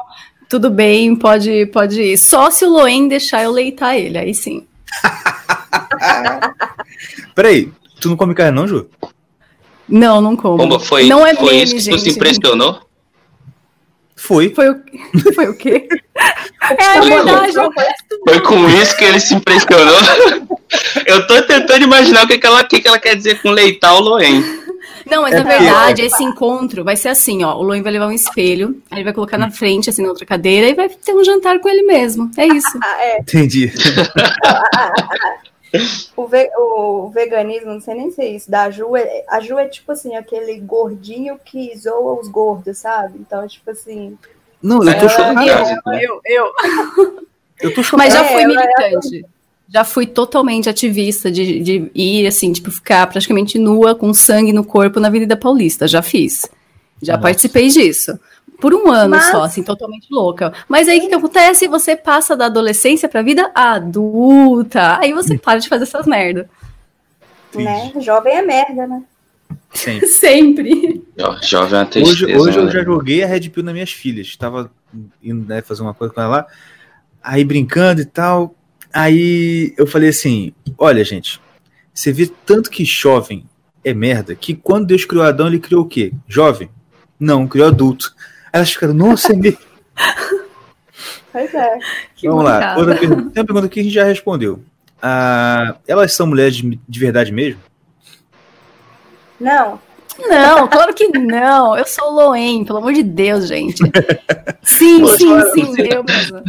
tudo 0.49 0.71
bem, 0.71 1.17
pode, 1.17 1.67
pode 1.67 2.01
ir. 2.01 2.17
Só 2.19 2.51
se 2.51 2.65
o 2.65 2.71
Loen 2.71 3.09
deixar 3.09 3.43
eu 3.43 3.51
leitar 3.51 3.97
ele, 3.97 4.17
aí 4.19 4.35
sim. 4.35 4.67
Peraí, 7.35 7.73
tu 8.01 8.11
não 8.11 8.17
come 8.17 8.35
carne 8.35 8.55
não, 8.55 8.69
Ju? 8.69 8.87
Não, 9.89 10.21
não 10.21 10.37
como. 10.37 10.59
Bomba, 10.59 10.79
foi, 10.79 11.07
não 11.07 11.27
é 11.27 11.35
foi 11.35 11.55
meme, 11.55 11.65
isso 11.65 11.75
que 11.75 11.81
gente. 11.81 12.01
se 12.01 12.11
impressionou? 12.11 12.81
Foi. 14.21 14.51
Foi 14.51 14.69
o, 14.69 14.77
foi 15.35 15.49
o 15.49 15.55
quê? 15.57 15.89
é 16.61 17.01
verdade. 17.01 17.55
Foi 18.29 18.41
com 18.41 18.69
isso 18.69 18.97
que 18.97 19.05
ele 19.05 19.19
se 19.19 19.35
impressionou. 19.35 19.97
Eu 21.07 21.27
tô 21.27 21.41
tentando 21.43 21.83
imaginar 21.83 22.25
o 22.25 22.29
que, 22.29 22.39
que, 22.39 22.47
ela, 22.47 22.63
que, 22.63 22.81
que 22.81 22.87
ela 22.87 22.99
quer 22.99 23.17
dizer 23.17 23.41
com 23.41 23.51
leitar 23.51 23.95
o 23.95 24.01
Loen. 24.01 24.45
Não, 25.07 25.23
mas 25.23 25.33
é 25.33 25.39
na 25.39 25.45
verdade, 25.45 26.03
esse 26.03 26.23
encontro 26.23 26.85
vai 26.85 26.97
ser 26.97 27.09
assim, 27.09 27.43
ó. 27.43 27.57
O 27.57 27.63
Loen 27.63 27.83
vai 27.83 27.93
levar 27.93 28.07
um 28.07 28.13
espelho, 28.13 28.81
aí 28.91 28.99
ele 28.99 29.05
vai 29.05 29.15
colocar 29.15 29.39
na 29.39 29.51
frente, 29.51 29.89
assim, 29.89 30.03
na 30.03 30.11
outra 30.11 30.27
cadeira, 30.27 30.69
e 30.69 30.75
vai 30.75 30.89
ter 30.89 31.15
um 31.15 31.25
jantar 31.25 31.59
com 31.59 31.69
ele 31.69 31.83
mesmo. 31.83 32.31
É 32.37 32.47
isso. 32.47 32.79
Ah, 32.81 32.97
é. 33.01 33.19
Entendi. 33.21 33.73
o, 36.17 36.27
ve 36.27 36.51
o, 36.57 37.11
veganismo, 37.11 37.73
não 37.73 37.81
sei 37.81 37.95
nem 37.95 38.11
se 38.11 38.21
é 38.21 38.29
isso, 38.29 38.51
da 38.51 38.71
Ju, 38.71 38.97
é, 38.97 39.25
a 39.29 39.41
Ju 39.41 39.59
é 39.59 39.69
tipo 39.69 39.93
assim, 39.93 40.17
aquele 40.17 40.59
gordinho 40.61 41.39
que 41.45 41.77
zoa 41.77 42.21
os 42.21 42.29
gordos, 42.29 42.79
sabe? 42.79 43.19
Então, 43.19 43.47
tipo 43.47 43.71
assim. 43.71 44.19
Não, 44.63 44.83
eu 44.83 44.99
tô 44.99 45.09
chorando. 45.09 45.41
Eu, 45.43 46.01
eu, 46.01 46.21
eu. 46.25 46.53
eu 47.61 47.75
tô 47.75 47.83
chorando. 47.83 48.07
Mas 48.07 48.15
já 48.15 48.25
fui 48.25 48.43
é, 48.43 48.47
militante. 48.47 49.27
Já 49.73 49.85
fui 49.85 50.07
totalmente 50.07 50.69
ativista 50.69 51.31
de, 51.31 51.61
de 51.61 51.91
ir, 51.95 52.27
assim, 52.27 52.53
tipo, 52.53 52.71
ficar 52.71 53.07
praticamente 53.07 53.57
nua, 53.59 53.95
com 53.95 54.13
sangue 54.13 54.53
no 54.53 54.65
corpo 54.65 54.99
na 54.99 55.07
Avenida 55.07 55.37
Paulista. 55.37 55.87
Já 55.87 56.03
fiz. 56.03 56.51
Já 57.01 57.13
Nossa. 57.15 57.23
participei 57.23 57.69
disso. 57.69 58.19
Por 58.61 58.75
um 58.75 58.91
ano 58.91 59.11
Mas- 59.17 59.31
só, 59.31 59.43
assim, 59.43 59.63
totalmente 59.63 60.07
louca. 60.11 60.53
Mas 60.69 60.89
aí 60.89 60.99
o 60.99 61.01
que, 61.03 61.09
que 61.09 61.15
acontece? 61.15 61.67
Você 61.69 61.97
passa 61.97 62.37
da 62.37 62.47
adolescência 62.47 63.09
pra 63.09 63.23
vida 63.23 63.51
adulta. 63.55 64.99
Aí 64.99 65.13
você 65.13 65.39
para 65.39 65.59
de 65.59 65.69
fazer 65.69 65.85
essas 65.85 66.07
merdas. 66.07 66.47
Né? 67.55 67.93
Jovem 68.01 68.35
é 68.37 68.43
merda, 68.43 68.87
né? 68.87 69.03
Sempre. 69.73 70.07
Sempre. 70.09 71.03
Jo- 71.17 71.39
Jovem 71.43 71.79
é 71.79 71.83
uma 71.83 71.89
Hoje, 71.89 71.91
tristeza. 71.91 72.39
hoje 72.39 72.59
eu 72.59 72.65
né? 72.67 72.71
já 72.71 72.85
joguei 72.85 73.23
a 73.25 73.27
Red 73.27 73.49
Pill 73.49 73.63
nas 73.65 73.73
minhas 73.73 73.91
filhas. 73.93 74.27
Estava 74.29 74.71
indo 75.23 75.49
né, 75.49 75.63
fazer 75.63 75.83
uma 75.83 75.95
coisa 75.95 76.13
com 76.13 76.21
ela 76.21 76.31
lá, 76.39 76.47
aí 77.23 77.45
brincando 77.45 78.01
e 78.01 78.05
tal. 78.05 78.55
Aí 78.93 79.73
eu 79.79 79.87
falei 79.87 80.09
assim: 80.11 80.53
olha, 80.79 81.05
gente, 81.05 81.41
você 81.95 82.13
vê 82.13 82.31
tanto 82.45 82.71
que 82.71 82.85
jovem 82.85 83.45
é 83.85 83.95
merda, 83.95 84.35
que 84.35 84.55
quando 84.55 84.87
Deus 84.87 85.05
criou 85.05 85.25
Adão, 85.25 85.47
ele 85.47 85.59
criou 85.59 85.83
o 85.83 85.89
quê? 85.89 86.13
Jovem? 86.29 86.69
Não, 87.19 87.47
criou 87.47 87.69
adulto. 87.69 88.15
Elas 88.53 88.73
ficaram, 88.73 88.95
nossa, 88.95 89.33
é 89.33 89.37
mesmo. 89.37 89.59
Pois 91.33 91.55
é. 91.55 91.79
Que 92.17 92.29
Vamos 92.29 92.43
lá, 92.45 92.75
outra 92.77 92.97
pergunta. 92.97 93.31
Tem 93.31 93.41
uma 93.41 93.47
pergunta 93.47 93.69
que 93.69 93.79
a 93.79 93.83
gente 93.85 93.93
já 93.95 94.03
respondeu. 94.05 94.61
Ah, 95.01 95.77
elas 95.87 96.13
são 96.13 96.27
mulheres 96.27 96.57
de, 96.57 96.79
de 96.89 96.99
verdade 96.99 97.31
mesmo? 97.31 97.61
Não, 99.39 99.81
Não, 100.29 100.67
claro 100.69 100.93
que 100.93 101.07
não. 101.17 101.79
Eu 101.79 101.87
sou 101.87 102.11
Loen, 102.11 102.65
pelo 102.65 102.79
amor 102.79 102.93
de 102.93 103.03
Deus, 103.05 103.47
gente. 103.47 103.81
Sim, 104.63 105.01
Poxa, 105.03 105.17
sim, 105.19 105.33
olha, 105.33 105.51
sim, 105.53 105.65
você- 105.67 105.89
eu 105.95 106.05
mesmo. 106.05 106.43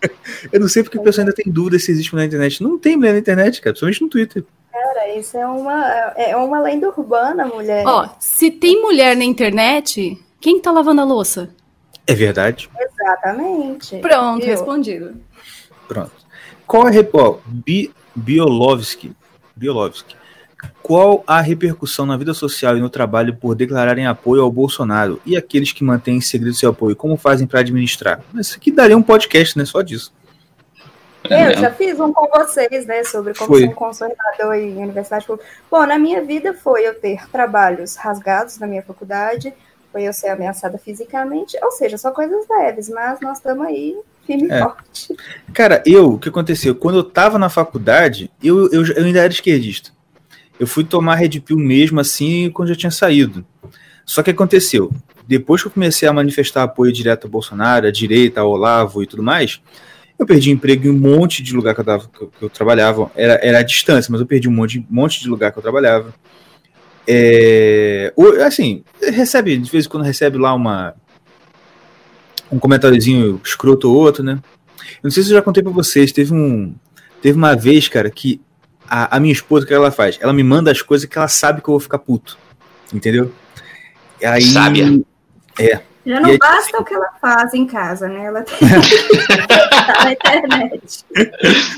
Eu 0.52 0.60
não 0.60 0.68
sei 0.68 0.84
porque 0.84 0.96
o 0.96 1.02
pessoal 1.02 1.26
ainda 1.26 1.34
tem 1.34 1.52
dúvida 1.52 1.76
se 1.80 1.90
existe 1.90 2.12
mulher 2.14 2.22
na 2.22 2.28
internet. 2.28 2.62
Não 2.62 2.78
tem 2.78 2.96
mulher 2.96 3.14
na 3.14 3.18
internet, 3.18 3.60
cara, 3.60 3.72
principalmente 3.72 4.00
no 4.02 4.08
Twitter. 4.08 4.44
cara, 4.72 5.18
isso 5.18 5.36
é 5.36 5.44
uma, 5.44 5.84
é 6.16 6.36
uma 6.36 6.60
lenda 6.60 6.88
urbana, 6.88 7.44
mulher. 7.46 7.82
Ó, 7.84 8.08
se 8.20 8.48
tem 8.48 8.80
mulher 8.80 9.16
na 9.16 9.24
internet, 9.24 10.16
quem 10.40 10.60
tá 10.60 10.70
lavando 10.70 11.00
a 11.00 11.04
louça? 11.04 11.50
É 12.06 12.14
verdade. 12.14 12.70
Exatamente. 12.78 13.98
Pronto, 13.98 14.40
Viu? 14.40 14.50
respondido. 14.50 15.20
Pronto. 15.86 16.12
Qual 16.66 16.86
a 16.86 16.90
rep... 16.90 17.10
ó, 17.14 17.38
Bi... 17.46 17.92
Biolovski, 18.14 19.12
Biolovski. 19.54 20.16
Qual 20.82 21.22
a 21.26 21.40
repercussão 21.40 22.04
na 22.04 22.16
vida 22.16 22.34
social 22.34 22.76
e 22.76 22.80
no 22.80 22.90
trabalho 22.90 23.36
por 23.36 23.54
declararem 23.54 24.06
apoio 24.06 24.42
ao 24.42 24.50
Bolsonaro 24.50 25.20
e 25.24 25.36
aqueles 25.36 25.70
que 25.72 25.84
mantêm 25.84 26.16
em 26.16 26.20
segredo 26.20 26.54
seu 26.54 26.70
apoio? 26.70 26.96
Como 26.96 27.16
fazem 27.16 27.46
para 27.46 27.60
administrar? 27.60 28.20
Isso 28.34 28.56
aqui 28.56 28.72
daria 28.72 28.96
um 28.96 29.02
podcast, 29.02 29.56
né? 29.56 29.64
Só 29.64 29.82
disso. 29.82 30.12
É, 31.30 31.52
Eu 31.52 31.58
já 31.58 31.70
fiz 31.70 32.00
um 32.00 32.12
com 32.12 32.26
vocês, 32.28 32.86
né, 32.86 33.04
sobre 33.04 33.34
como 33.34 33.48
Foi. 33.48 33.60
ser 33.62 33.68
um 33.68 33.74
conservador 33.74 34.54
em 34.54 34.76
universidade 34.78 35.26
pública. 35.26 35.48
Bom, 35.70 35.84
na 35.84 35.98
minha 35.98 36.22
vida 36.22 36.54
foi 36.54 36.86
eu 36.86 36.94
ter 36.98 37.28
trabalhos 37.28 37.96
rasgados 37.96 38.58
na 38.58 38.66
minha 38.66 38.82
faculdade, 38.82 39.52
foi 39.92 40.02
eu 40.02 40.12
ser 40.12 40.28
ameaçada 40.28 40.78
fisicamente, 40.78 41.56
ou 41.62 41.70
seja, 41.72 41.96
só 41.96 42.10
coisas 42.10 42.46
leves, 42.48 42.88
mas 42.88 43.20
nós 43.20 43.38
estamos 43.38 43.66
aí 43.66 43.96
firme 44.26 44.48
e 44.48 44.52
É. 44.52 44.62
forte. 44.62 45.16
Cara, 45.52 45.82
eu, 45.86 46.14
o 46.14 46.18
que 46.18 46.28
aconteceu? 46.28 46.74
Quando 46.74 46.98
eu 46.98 47.04
tava 47.04 47.38
na 47.38 47.48
faculdade, 47.48 48.30
eu, 48.42 48.70
eu, 48.70 48.84
eu 48.86 49.04
ainda 49.04 49.20
era 49.20 49.32
esquerdista. 49.32 49.90
Eu 50.60 50.66
fui 50.66 50.84
tomar 50.84 51.14
Red 51.14 51.40
Pill 51.40 51.56
mesmo 51.56 52.00
assim 52.00 52.50
quando 52.50 52.68
já 52.68 52.74
tinha 52.74 52.90
saído. 52.90 53.44
Só 54.04 54.22
que 54.22 54.30
aconteceu, 54.30 54.90
depois 55.26 55.62
que 55.62 55.68
eu 55.68 55.72
comecei 55.72 56.08
a 56.08 56.12
manifestar 56.12 56.62
apoio 56.62 56.92
direto 56.92 57.24
ao 57.24 57.30
Bolsonaro, 57.30 57.86
à 57.86 57.90
direita, 57.90 58.40
ao 58.40 58.50
Olavo 58.50 59.02
e 59.02 59.06
tudo 59.06 59.22
mais, 59.22 59.60
eu 60.18 60.26
perdi 60.26 60.50
emprego 60.50 60.86
em 60.86 60.90
um 60.90 60.98
monte 60.98 61.42
de 61.42 61.54
lugar 61.54 61.74
que 61.74 61.80
eu, 61.80 61.84
tava, 61.84 62.08
que 62.08 62.22
eu, 62.22 62.26
que 62.26 62.42
eu 62.42 62.50
trabalhava. 62.50 63.10
Era, 63.14 63.34
era 63.42 63.58
à 63.58 63.62
distância, 63.62 64.10
mas 64.10 64.20
eu 64.20 64.26
perdi 64.26 64.48
um 64.48 64.52
monte, 64.52 64.84
monte 64.90 65.20
de 65.20 65.28
lugar 65.28 65.52
que 65.52 65.58
eu 65.58 65.62
trabalhava. 65.62 66.12
É, 67.10 68.12
assim, 68.46 68.84
recebe, 69.00 69.56
de 69.56 69.70
vez 69.70 69.86
em 69.86 69.88
quando 69.88 70.04
recebe 70.04 70.36
lá 70.36 70.52
uma 70.52 70.94
um 72.52 72.58
comentáriozinho 72.58 73.40
escroto 73.42 73.90
ou 73.90 73.96
outro, 73.96 74.22
né? 74.22 74.38
Eu 74.78 75.04
não 75.04 75.10
sei 75.10 75.22
se 75.22 75.30
eu 75.30 75.36
já 75.36 75.42
contei 75.42 75.62
pra 75.62 75.72
vocês, 75.72 76.12
teve 76.12 76.34
um. 76.34 76.74
Teve 77.22 77.36
uma 77.36 77.56
vez, 77.56 77.88
cara, 77.88 78.10
que 78.10 78.40
a, 78.88 79.16
a 79.16 79.20
minha 79.20 79.32
esposa, 79.32 79.64
o 79.64 79.68
que 79.68 79.74
ela 79.74 79.90
faz? 79.90 80.18
Ela 80.20 80.32
me 80.32 80.42
manda 80.42 80.70
as 80.70 80.82
coisas 80.82 81.08
que 81.08 81.18
ela 81.18 81.28
sabe 81.28 81.60
que 81.62 81.68
eu 81.68 81.72
vou 81.72 81.80
ficar 81.80 81.98
puto. 81.98 82.38
Entendeu? 82.92 83.32
Aí, 84.22 84.42
Sábia. 84.42 85.00
Já 86.08 86.20
não 86.20 86.30
aí, 86.30 86.38
basta 86.38 86.80
o 86.80 86.84
que 86.84 86.94
ela 86.94 87.10
faz 87.20 87.52
em 87.52 87.66
casa, 87.66 88.08
né? 88.08 88.24
Ela 88.24 88.42
tem 88.42 88.56
que 88.56 90.04
na 90.04 90.12
internet. 90.12 91.04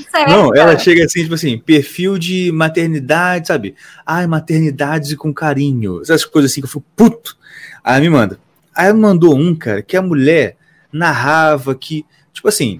Certo, 0.09 0.29
Não, 0.29 0.55
ela 0.55 0.79
chega 0.79 1.03
assim, 1.03 1.23
tipo 1.23 1.35
assim, 1.35 1.59
perfil 1.59 2.17
de 2.17 2.49
maternidade, 2.49 3.49
sabe? 3.49 3.75
Ai, 4.05 4.25
maternidade 4.27 5.17
com 5.17 5.33
carinho. 5.33 6.01
Essas 6.01 6.23
coisas 6.23 6.49
assim 6.49 6.61
que 6.61 6.65
eu 6.65 6.69
fico 6.69 6.85
puto. 6.95 7.35
Aí 7.83 7.99
me 7.99 8.09
manda. 8.09 8.39
Aí 8.73 8.87
ela 8.87 8.97
mandou 8.97 9.35
um, 9.35 9.53
cara, 9.53 9.81
que 9.81 9.97
a 9.97 10.01
mulher 10.01 10.55
narrava 10.93 11.75
que, 11.75 12.05
tipo 12.31 12.47
assim, 12.47 12.79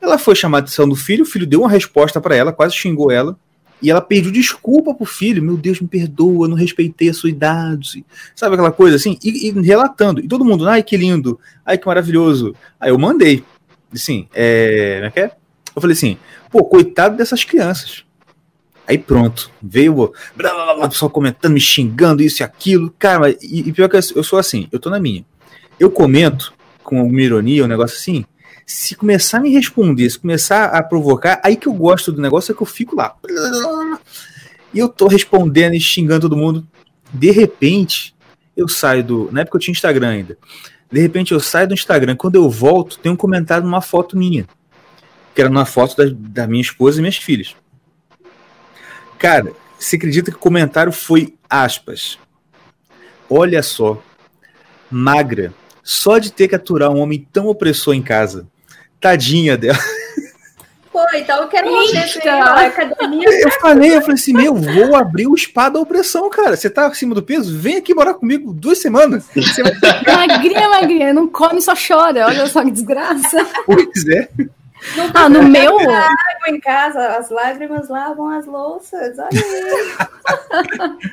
ela 0.00 0.16
foi 0.16 0.34
chamar 0.34 0.58
a 0.58 0.60
atenção 0.60 0.88
do 0.88 0.96
filho, 0.96 1.24
o 1.24 1.28
filho 1.28 1.46
deu 1.46 1.60
uma 1.60 1.68
resposta 1.68 2.22
pra 2.22 2.34
ela, 2.34 2.54
quase 2.54 2.74
xingou 2.74 3.10
ela. 3.10 3.36
E 3.82 3.90
ela 3.90 4.00
pediu 4.00 4.30
desculpa 4.30 4.94
pro 4.94 5.06
filho. 5.06 5.42
Meu 5.42 5.56
Deus, 5.56 5.80
me 5.80 5.88
perdoa, 5.88 6.48
não 6.48 6.56
respeitei 6.56 7.08
a 7.08 7.14
sua 7.14 7.30
idade. 7.30 8.04
Sabe 8.34 8.54
aquela 8.54 8.72
coisa 8.72 8.96
assim? 8.96 9.18
E, 9.22 9.48
e 9.48 9.50
relatando. 9.62 10.20
E 10.20 10.28
todo 10.28 10.44
mundo, 10.44 10.68
ai, 10.68 10.82
que 10.82 10.96
lindo. 10.96 11.38
Ai, 11.64 11.78
que 11.78 11.86
maravilhoso. 11.86 12.54
Aí 12.78 12.90
eu 12.90 12.98
mandei. 12.98 13.42
Assim, 13.92 14.28
é. 14.34 15.10
Como 15.12 15.24
é 15.24 15.28
é? 15.28 15.40
Eu 15.74 15.80
falei 15.80 15.94
assim, 15.94 16.18
pô, 16.50 16.64
coitado 16.64 17.16
dessas 17.16 17.44
crianças. 17.44 18.04
Aí 18.86 18.98
pronto, 18.98 19.50
veio 19.62 20.02
o 20.02 20.88
pessoal 20.88 21.08
comentando, 21.08 21.52
me 21.52 21.60
xingando, 21.60 22.22
isso 22.22 22.42
e 22.42 22.44
aquilo. 22.44 22.92
Cara, 22.98 23.30
e, 23.40 23.68
e 23.68 23.72
pior 23.72 23.88
que 23.88 23.96
eu 23.96 24.00
eu 24.16 24.24
sou 24.24 24.36
assim, 24.36 24.68
eu 24.72 24.80
tô 24.80 24.90
na 24.90 24.98
minha. 24.98 25.24
Eu 25.78 25.90
comento 25.92 26.52
com 26.82 26.98
alguma 26.98 27.22
ironia, 27.22 27.64
um 27.64 27.68
negócio 27.68 27.96
assim. 27.96 28.24
Se 28.66 28.94
começar 28.94 29.38
a 29.38 29.40
me 29.40 29.50
responder, 29.50 30.08
se 30.08 30.18
começar 30.18 30.66
a 30.66 30.82
provocar, 30.82 31.40
aí 31.44 31.56
que 31.56 31.66
eu 31.66 31.72
gosto 31.72 32.12
do 32.12 32.20
negócio 32.20 32.52
é 32.52 32.54
que 32.54 32.62
eu 32.62 32.66
fico 32.66 32.96
lá. 32.96 33.16
E 34.72 34.78
eu 34.78 34.88
tô 34.88 35.08
respondendo 35.08 35.74
e 35.74 35.80
xingando 35.80 36.28
todo 36.28 36.36
mundo. 36.36 36.66
De 37.12 37.30
repente, 37.30 38.14
eu 38.56 38.68
saio 38.68 39.02
do. 39.02 39.28
Na 39.32 39.40
época 39.40 39.56
eu 39.56 39.60
tinha 39.60 39.72
Instagram 39.72 40.08
ainda. 40.08 40.38
De 40.90 41.00
repente 41.00 41.32
eu 41.32 41.40
saio 41.40 41.68
do 41.68 41.74
Instagram. 41.74 42.16
Quando 42.16 42.36
eu 42.36 42.48
volto, 42.48 42.98
tem 42.98 43.10
um 43.10 43.16
comentário 43.16 43.64
numa 43.64 43.80
foto 43.80 44.16
minha. 44.16 44.46
Que 45.34 45.40
era 45.40 45.50
numa 45.50 45.64
foto 45.64 45.96
da, 45.96 46.04
da 46.12 46.46
minha 46.46 46.62
esposa 46.62 46.98
e 46.98 47.02
minhas 47.02 47.16
filhas. 47.16 47.54
Cara, 49.18 49.52
você 49.78 49.96
acredita 49.96 50.30
que 50.30 50.36
o 50.36 50.40
comentário 50.40 50.92
foi 50.92 51.34
aspas? 51.48 52.18
Olha 53.28 53.62
só. 53.62 54.02
Magra. 54.90 55.52
Só 55.82 56.18
de 56.18 56.32
ter 56.32 56.48
que 56.48 56.54
aturar 56.54 56.90
um 56.90 57.00
homem 57.00 57.26
tão 57.32 57.46
opressor 57.46 57.94
em 57.94 58.02
casa. 58.02 58.46
Tadinha 59.00 59.56
dela. 59.56 59.78
Pô, 60.92 61.06
então 61.14 61.42
eu 61.42 61.48
quero 61.48 61.68
Eita! 61.68 62.30
ó, 62.30 62.66
academia. 62.66 63.28
Eu 63.28 63.50
falei, 63.52 63.96
eu 63.96 64.00
falei 64.00 64.16
assim, 64.16 64.32
meu, 64.32 64.54
vou 64.54 64.96
abrir 64.96 65.28
o 65.28 65.34
espada 65.34 65.74
da 65.74 65.80
opressão, 65.80 66.28
cara. 66.28 66.56
Você 66.56 66.68
tá 66.68 66.86
acima 66.86 67.14
do 67.14 67.22
peso? 67.22 67.56
Vem 67.56 67.76
aqui 67.76 67.94
morar 67.94 68.14
comigo 68.14 68.52
duas 68.52 68.82
semanas. 68.82 69.24
Você 69.32 69.62
vai... 69.62 69.72
Magrinha, 70.26 70.68
magrinha, 70.68 71.14
não 71.14 71.28
come, 71.28 71.60
só 71.60 71.74
chora. 71.74 72.26
Olha 72.26 72.46
só 72.48 72.64
que 72.64 72.72
desgraça. 72.72 73.46
Pois 73.64 74.06
é. 74.08 74.28
Ah, 75.14 75.28
no 75.28 75.42
meu. 75.44 75.78
Água 75.78 76.48
em 76.48 76.58
casa, 76.58 77.16
as 77.16 77.30
lágrimas 77.30 77.88
lavam 77.88 78.30
as 78.30 78.46
louças. 78.46 79.16
Olha 79.18 79.28
aí. 79.32 81.10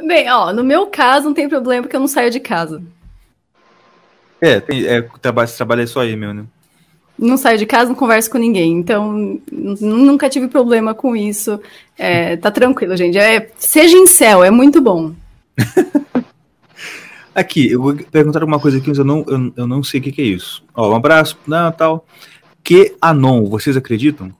Bem, 0.06 0.30
ó, 0.30 0.52
no 0.52 0.64
meu 0.64 0.86
caso 0.88 1.26
não 1.26 1.34
tem 1.34 1.48
problema 1.48 1.82
porque 1.82 1.96
eu 1.96 2.00
não 2.00 2.08
saio 2.08 2.30
de 2.30 2.40
casa. 2.40 2.82
É, 4.44 4.60
tem, 4.60 4.84
é 4.84 5.00
trabalho, 5.22 5.46
esse 5.46 5.56
trabalho 5.56 5.80
é 5.80 5.86
só 5.86 6.00
aí, 6.00 6.14
meu, 6.14 6.34
né? 6.34 6.44
Não 7.18 7.38
saio 7.38 7.56
de 7.56 7.64
casa, 7.64 7.88
não 7.88 7.94
converso 7.94 8.30
com 8.30 8.36
ninguém. 8.36 8.72
Então, 8.72 9.40
nunca 9.50 10.28
tive 10.28 10.48
problema 10.48 10.92
com 10.94 11.16
isso. 11.16 11.58
É, 11.96 12.36
tá 12.36 12.50
tranquilo, 12.50 12.94
gente. 12.94 13.16
É, 13.16 13.50
seja 13.56 13.96
em 13.96 14.06
céu, 14.06 14.44
é 14.44 14.50
muito 14.50 14.82
bom. 14.82 15.14
Aqui, 17.34 17.70
eu 17.70 17.80
vou 17.80 17.94
perguntar 17.94 18.42
alguma 18.42 18.60
coisa 18.60 18.78
aqui, 18.78 18.88
mas 18.88 18.98
eu 18.98 19.04
não, 19.04 19.24
eu, 19.26 19.52
eu 19.56 19.66
não 19.66 19.82
sei 19.82 19.98
o 19.98 20.02
que, 20.04 20.12
que 20.12 20.22
é 20.22 20.26
isso. 20.26 20.62
Ó, 20.72 20.92
um 20.92 20.94
abraço, 20.94 21.36
não, 21.44 21.72
tal. 21.72 22.06
Que 22.62 22.94
anon, 23.00 23.46
vocês 23.46 23.76
acreditam? 23.76 24.30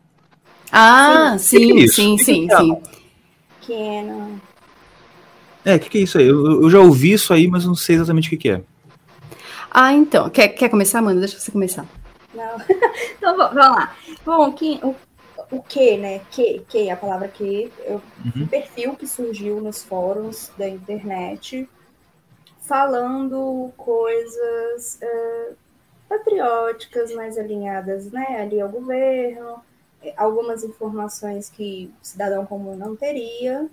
Ah, 0.70 1.34
Sim. 1.36 1.58
Que 1.58 1.74
que 1.74 1.82
é 1.82 1.88
sim, 1.88 2.16
Que 2.16 2.24
sim, 2.24 2.46
que 2.46 2.52
é? 2.52 2.56
sim. 2.56 2.76
Que 3.62 4.02
não. 4.02 4.40
É, 5.64 5.74
o 5.74 5.80
que, 5.80 5.88
que 5.88 5.98
é 5.98 6.00
isso 6.02 6.18
aí? 6.18 6.26
Eu, 6.26 6.62
eu 6.62 6.70
já 6.70 6.78
ouvi 6.78 7.12
isso 7.12 7.32
aí, 7.32 7.48
mas 7.48 7.64
eu 7.64 7.68
não 7.68 7.74
sei 7.74 7.96
exatamente 7.96 8.28
o 8.28 8.30
que, 8.30 8.36
que 8.36 8.50
é. 8.50 8.62
Ah, 9.74 9.92
então. 9.92 10.30
Quer, 10.30 10.48
quer 10.48 10.68
começar, 10.70 11.02
mano? 11.02 11.20
Deixa 11.20 11.38
você 11.38 11.50
começar. 11.52 11.86
Não. 12.32 12.56
Então, 13.18 13.36
vamos 13.36 13.56
lá. 13.56 13.96
Bom, 14.24 14.52
que, 14.52 14.78
o, 14.82 14.94
o 15.50 15.62
que, 15.62 15.96
né? 15.96 16.20
Que, 16.30 16.60
que, 16.68 16.90
a 16.90 16.96
palavra 16.96 17.28
que, 17.28 17.72
eu, 17.84 18.00
Uhum. 18.24 18.44
um 18.44 18.46
perfil 18.46 18.96
que 18.96 19.06
surgiu 19.06 19.60
nos 19.60 19.82
fóruns 19.82 20.50
da 20.58 20.68
internet 20.68 21.68
falando 22.60 23.72
coisas 23.76 24.98
eh, 25.02 25.52
patrióticas 26.08 27.12
mais 27.14 27.36
alinhadas, 27.38 28.10
né, 28.10 28.40
ali 28.40 28.60
ao 28.60 28.68
governo, 28.70 29.62
eh, 30.02 30.14
algumas 30.16 30.64
informações 30.64 31.50
que 31.50 31.92
o 32.02 32.06
cidadão 32.06 32.46
comum 32.46 32.76
não 32.76 32.96
teria. 32.96 33.68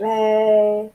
É, 0.00 0.88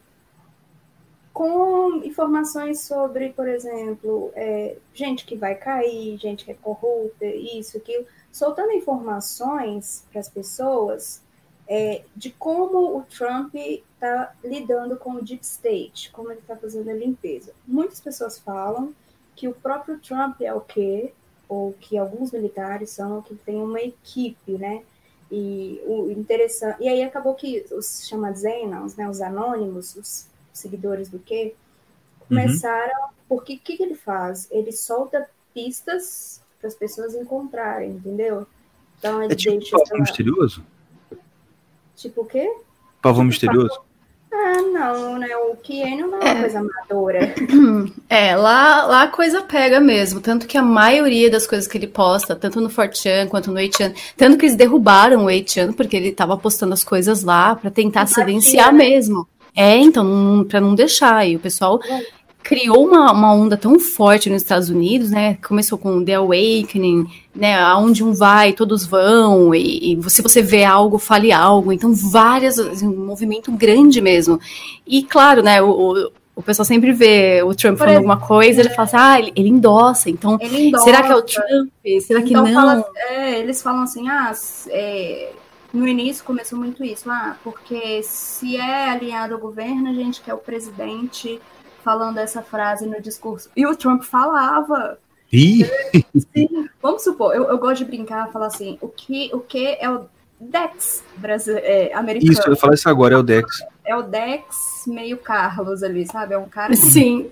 com 1.36 1.98
informações 1.98 2.80
sobre, 2.80 3.34
por 3.34 3.45
exemplo, 3.45 4.32
é, 4.36 4.78
gente 4.94 5.26
que 5.26 5.36
vai 5.36 5.53
cair, 5.53 6.18
gente 6.18 6.45
que 6.45 6.52
é 6.52 6.53
corrupta, 6.53 7.26
isso, 7.26 7.76
aquilo, 7.76 8.06
soltando 8.32 8.72
informações 8.72 10.06
para 10.10 10.22
as 10.22 10.30
pessoas 10.30 11.22
é, 11.68 12.03
de 12.16 12.32
como 12.32 12.98
o 12.98 13.03
Trump 13.03 13.53
está 13.53 14.34
lidando 14.41 14.95
com 14.95 15.16
o 15.16 15.22
deep 15.22 15.44
state, 15.44 16.10
como 16.10 16.32
ele 16.32 16.40
está 16.40 16.56
fazendo 16.56 16.90
a 16.90 16.94
limpeza. 16.94 17.52
Muitas 17.68 17.99
pessoas 17.99 18.40
falam 18.40 18.95
que 19.36 19.49
o 19.49 19.53
próprio 19.53 19.99
Trump 19.99 20.40
é 20.40 20.53
o 20.53 20.62
quê? 20.62 21.12
Ou 21.49 21.74
que 21.74 21.98
alguns 21.98 22.32
militares 22.32 22.91
são 22.91 23.22
que 23.22 23.36
tem 23.36 23.57
uma 23.57 23.82
equipe, 23.82 24.53
né? 24.53 24.84
E 25.30 25.82
o 25.86 26.10
interessante. 26.12 26.82
E 26.82 26.88
aí 26.88 27.03
acabou 27.03 27.36
que 27.36 27.66
os 27.72 28.07
chamados 28.07 28.45
Anons, 28.45 28.95
né, 28.95 29.10
os 29.10 29.20
anônimos, 29.20 29.98
os 29.98 30.34
seguidores 30.57 31.10
do 31.10 31.19
quê, 31.19 31.56
começaram. 32.27 33.03
Uhum. 33.03 33.10
Porque 33.27 33.56
o 33.56 33.60
que, 33.60 33.77
que 33.77 33.84
ele 33.84 33.95
faz? 33.95 34.48
Ele 34.52 34.72
solta 34.72 35.27
pistas 35.53 36.41
para 36.60 36.68
as 36.68 36.76
pessoas 36.76 37.15
encontrarem, 37.15 37.91
entendeu? 37.91 38.45
Então 38.98 39.22
ele 39.22 39.34
é 39.34 39.36
tipo 39.36 39.57
deixa. 39.57 39.77
Pavão 39.77 39.99
misterioso? 39.99 40.64
Tipo 41.95 42.22
o 42.22 42.26
quê? 42.26 42.52
Pavão 43.02 43.22
tipo, 43.22 43.30
misterioso? 43.30 43.82
Ah, 44.32 44.61
não, 44.61 45.18
né? 45.18 45.36
O 45.38 45.56
Kieno 45.56 46.07
não 46.07 46.22
é, 46.22 46.27
é 46.27 46.32
uma 46.34 46.41
coisa 46.41 46.60
amadora. 46.60 47.36
É, 48.07 48.36
lá, 48.36 48.86
lá 48.86 49.03
a 49.03 49.07
coisa 49.07 49.41
pega 49.41 49.80
mesmo. 49.80 50.22
Tanto 50.22 50.45
que 50.45 50.57
a 50.57 50.61
maioria 50.61 51.30
das 51.30 51.48
coisas 51.48 51.68
que 51.68 51.77
ele 51.77 51.88
posta, 51.88 52.36
tanto 52.36 52.61
no 52.61 52.69
Fortran 52.69 53.27
quanto 53.27 53.49
no 53.49 53.57
8 53.57 53.94
tanto 54.15 54.38
que 54.38 54.45
eles 54.45 54.56
derrubaram 54.56 55.23
o 55.23 55.26
8 55.26 55.73
porque 55.76 55.98
ele 55.98 56.11
tava 56.11 56.38
postando 56.38 56.73
as 56.73 56.84
coisas 56.84 57.23
lá 57.23 57.56
para 57.56 57.72
tentar 57.72 58.06
silenciar 58.06 58.72
né? 58.72 58.86
mesmo. 58.86 59.27
É, 59.56 59.77
então, 59.77 60.45
para 60.49 60.60
não 60.60 60.76
deixar. 60.76 61.27
E 61.27 61.36
o 61.36 61.40
pessoal 61.40 61.80
criou 62.44 62.86
uma, 62.86 63.11
uma 63.11 63.34
onda 63.34 63.57
tão 63.57 63.80
forte 63.80 64.30
nos 64.30 64.44
Estados 64.44 64.69
Unidos, 64.69 65.10
né? 65.10 65.38
Começou 65.48 65.77
com 65.80 66.06
The 66.06 66.15
Awakening, 66.15 67.07
né? 67.36 67.56
Aonde 67.60 68.03
um 68.03 68.14
vai, 68.14 68.53
todos 68.53 68.86
vão, 68.86 69.56
e, 69.56 69.94
e 69.94 70.10
se 70.10 70.22
você 70.22 70.44
vê 70.44 70.64
algo, 70.64 70.99
fale 70.99 71.32
algo. 71.32 71.72
Então, 71.72 71.94
várias, 71.94 72.60
assim, 72.60 72.88
um 72.88 73.06
movimento 73.06 73.52
grande 73.52 73.99
mesmo. 73.99 74.40
E 74.86 75.02
claro, 75.03 75.41
né? 75.41 75.60
O, 75.60 75.69
o, 75.69 76.11
o 76.36 76.44
pessoal 76.44 76.65
sempre 76.65 76.91
vê 76.91 77.41
o 77.41 77.56
Trump 77.56 77.77
falando 77.77 77.95
alguma 77.95 78.18
coisa, 78.18 78.60
ele 78.60 78.69
fala 78.69 78.84
assim, 78.84 78.98
ah, 78.98 79.19
ele, 79.19 79.34
ele 79.36 79.49
endossa, 79.49 80.10
então 80.10 80.38
ele 80.41 80.68
endossa. 80.68 80.84
será 80.84 81.02
que 81.02 81.11
é 81.11 81.15
o 81.15 81.22
Trump? 81.22 81.69
Será 82.02 82.22
que 82.22 82.30
então, 82.30 82.45
não? 82.45 82.53
Fala, 82.53 82.86
é, 83.10 83.40
eles 83.40 83.61
falam 83.61 83.84
assim, 83.84 84.07
ah, 84.10 84.34
é, 84.68 85.32
no 85.76 85.88
início 85.88 86.24
começou 86.24 86.58
muito 86.58 86.84
isso, 86.84 87.10
ah, 87.10 87.38
porque 87.44 88.02
se 88.04 88.56
é 88.58 88.90
alinhado 88.90 89.34
ao 89.34 89.40
governo, 89.40 89.90
a 89.90 89.94
gente 89.94 90.22
quer 90.22 90.34
o 90.34 90.38
presidente 90.38 91.42
falando 91.84 92.18
essa 92.18 92.42
frase 92.42 92.88
no 92.88 93.02
discurso. 93.02 93.50
E 93.56 93.66
o 93.68 93.76
Trump 93.76 94.04
falava. 94.04 94.98
Sim, 95.30 95.64
vamos 96.82 97.04
supor, 97.04 97.36
eu, 97.36 97.46
eu 97.46 97.58
gosto 97.58 97.80
de 97.80 97.86
brincar, 97.86 98.32
falar 98.32 98.48
assim, 98.48 98.78
o 98.80 98.88
que, 98.88 99.30
o 99.34 99.40
que 99.40 99.78
é 99.80 99.90
o 99.90 100.06
Dex 100.40 101.04
brasileiro, 101.18 101.68
é, 101.68 101.94
americano? 101.94 102.32
Isso, 102.32 102.50
eu 102.50 102.56
falar 102.56 102.76
isso 102.76 102.88
agora, 102.88 103.16
é 103.16 103.18
o 103.18 103.24
Dex. 103.24 103.64
É 103.84 103.96
o 103.96 104.02
Dex 104.02 104.84
meio 104.88 105.18
Carlos 105.18 105.84
ali, 105.84 106.06
sabe? 106.06 106.34
É 106.34 106.38
um 106.38 106.48
cara. 106.48 106.76
Sim. 106.76 107.30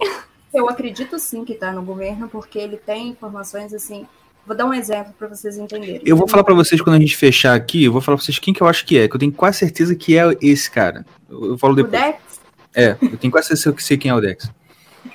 Eu 0.54 0.70
acredito 0.70 1.18
sim 1.18 1.44
que 1.44 1.54
está 1.54 1.72
no 1.72 1.82
governo, 1.82 2.30
porque 2.30 2.60
ele 2.60 2.78
tem 2.78 3.10
informações 3.10 3.74
assim 3.74 4.06
Vou 4.46 4.56
dar 4.56 4.66
um 4.66 4.74
exemplo 4.74 5.14
para 5.18 5.28
vocês 5.30 5.58
entenderem. 5.58 6.02
Eu 6.06 6.18
vou 6.18 6.28
falar 6.28 6.44
para 6.44 6.54
vocês 6.54 6.82
quando 6.82 6.98
a 6.98 7.00
gente 7.00 7.16
fechar 7.16 7.56
aqui, 7.56 7.86
eu 7.86 7.94
vou 7.94 8.02
falar 8.02 8.18
para 8.18 8.26
vocês 8.26 8.40
quem 8.40 8.54
que 8.54 8.62
eu 8.62 8.68
acho 8.68 8.86
que 8.86 8.98
é, 8.98 9.08
que 9.08 9.16
eu 9.16 9.20
tenho 9.20 9.32
quase 9.32 9.60
certeza 9.60 9.96
que 9.96 10.18
é 10.18 10.24
esse 10.42 10.70
cara. 10.70 11.06
Eu, 11.30 11.52
eu 11.52 11.58
falo 11.58 11.76
depois. 11.76 11.94
O 11.94 12.06
Dex? 12.06 12.42
É, 12.76 12.98
eu 13.02 13.18
tenho 13.18 13.32
quase 13.32 13.48
certeza 13.48 13.74
que 13.74 13.84
sei 13.84 13.98
quem 13.98 14.12
é 14.12 14.16
o 14.16 14.20
Dex. 14.20 14.52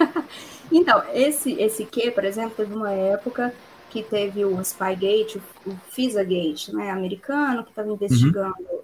então, 0.72 1.02
esse 1.12 1.52
esse 1.60 1.84
que, 1.84 2.10
por 2.10 2.24
exemplo, 2.24 2.52
teve 2.56 2.74
uma 2.74 2.90
época 2.90 3.52
que 3.90 4.02
teve 4.02 4.44
o 4.44 4.62
Spygate, 4.64 5.38
o, 5.66 5.70
o 5.70 5.78
FISA-gate, 5.90 6.68
né, 6.72 6.90
americano, 6.90 7.64
que 7.64 7.70
estava 7.70 7.90
investigando 7.90 8.54
uhum. 8.70 8.80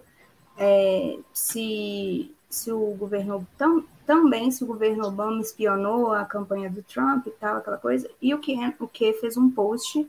é, 0.58 1.16
se, 1.32 2.30
se 2.50 2.70
o 2.70 2.94
governo 2.98 3.46
tam, 3.56 3.84
também 4.06 4.50
se 4.50 4.62
o 4.64 4.66
governo 4.66 5.06
Obama 5.06 5.40
espionou 5.40 6.12
a 6.12 6.24
campanha 6.24 6.68
do 6.68 6.82
Trump 6.82 7.26
e 7.26 7.30
tal, 7.30 7.58
aquela 7.58 7.78
coisa. 7.78 8.10
E 8.20 8.34
o 8.34 8.38
que 8.38 8.54
o 8.78 8.86
que 8.86 9.12
fez 9.14 9.36
um 9.36 9.50
post 9.50 10.06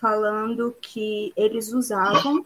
falando 0.00 0.74
que 0.80 1.32
eles 1.36 1.72
usavam 1.72 2.44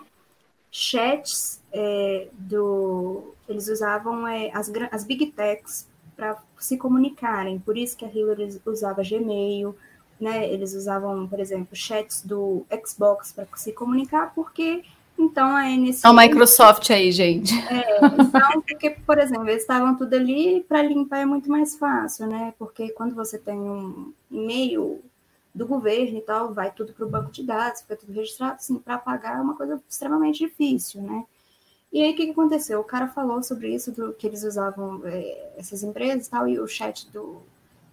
chats 0.70 1.60
é, 1.72 2.26
do. 2.32 3.32
Eles 3.48 3.68
usavam 3.68 4.26
é, 4.26 4.50
as, 4.52 4.70
as 4.90 5.04
big 5.04 5.26
techs 5.26 5.86
para 6.16 6.36
se 6.58 6.76
comunicarem. 6.76 7.58
Por 7.58 7.76
isso 7.76 7.96
que 7.96 8.04
a 8.04 8.08
Hillary 8.08 8.60
usava 8.66 9.02
Gmail, 9.02 9.76
né? 10.20 10.52
Eles 10.52 10.74
usavam, 10.74 11.28
por 11.28 11.38
exemplo, 11.38 11.76
chats 11.76 12.22
do 12.22 12.66
Xbox 12.84 13.32
para 13.32 13.46
se 13.54 13.72
comunicar, 13.72 14.34
porque 14.34 14.82
então 15.16 15.56
a 15.56 15.64
NSA. 15.68 16.08
A 16.08 16.12
Microsoft 16.12 16.90
aí, 16.90 17.12
gente. 17.12 17.54
É, 17.68 17.98
então, 18.04 18.60
porque, 18.62 18.90
por 18.90 19.18
exemplo, 19.18 19.48
eles 19.48 19.62
estavam 19.62 19.96
tudo 19.96 20.14
ali 20.14 20.64
para 20.68 20.82
limpar 20.82 21.18
é 21.18 21.24
muito 21.24 21.48
mais 21.48 21.76
fácil, 21.76 22.26
né? 22.26 22.52
Porque 22.58 22.90
quando 22.90 23.14
você 23.14 23.38
tem 23.38 23.58
um 23.58 24.12
e-mail 24.30 25.00
do 25.54 25.66
governo 25.66 26.18
e 26.18 26.22
tal, 26.22 26.52
vai 26.52 26.72
tudo 26.72 26.92
para 26.92 27.06
o 27.06 27.08
banco 27.08 27.30
de 27.30 27.44
dados, 27.44 27.82
fica 27.82 27.96
tudo 27.96 28.12
registrado, 28.12 28.54
assim, 28.54 28.78
para 28.78 28.98
pagar 28.98 29.38
é 29.38 29.40
uma 29.40 29.56
coisa 29.56 29.80
extremamente 29.88 30.40
difícil, 30.40 31.00
né? 31.02 31.24
E 31.92 32.02
aí, 32.02 32.12
o 32.12 32.16
que, 32.16 32.26
que 32.26 32.32
aconteceu? 32.32 32.80
O 32.80 32.84
cara 32.84 33.06
falou 33.06 33.40
sobre 33.40 33.72
isso, 33.72 33.92
do 33.92 34.12
que 34.12 34.26
eles 34.26 34.42
usavam 34.42 35.00
é, 35.04 35.52
essas 35.56 35.84
empresas 35.84 36.26
e 36.26 36.30
tal, 36.30 36.48
e 36.48 36.58
o 36.58 36.66
chat 36.66 37.08
do, 37.12 37.40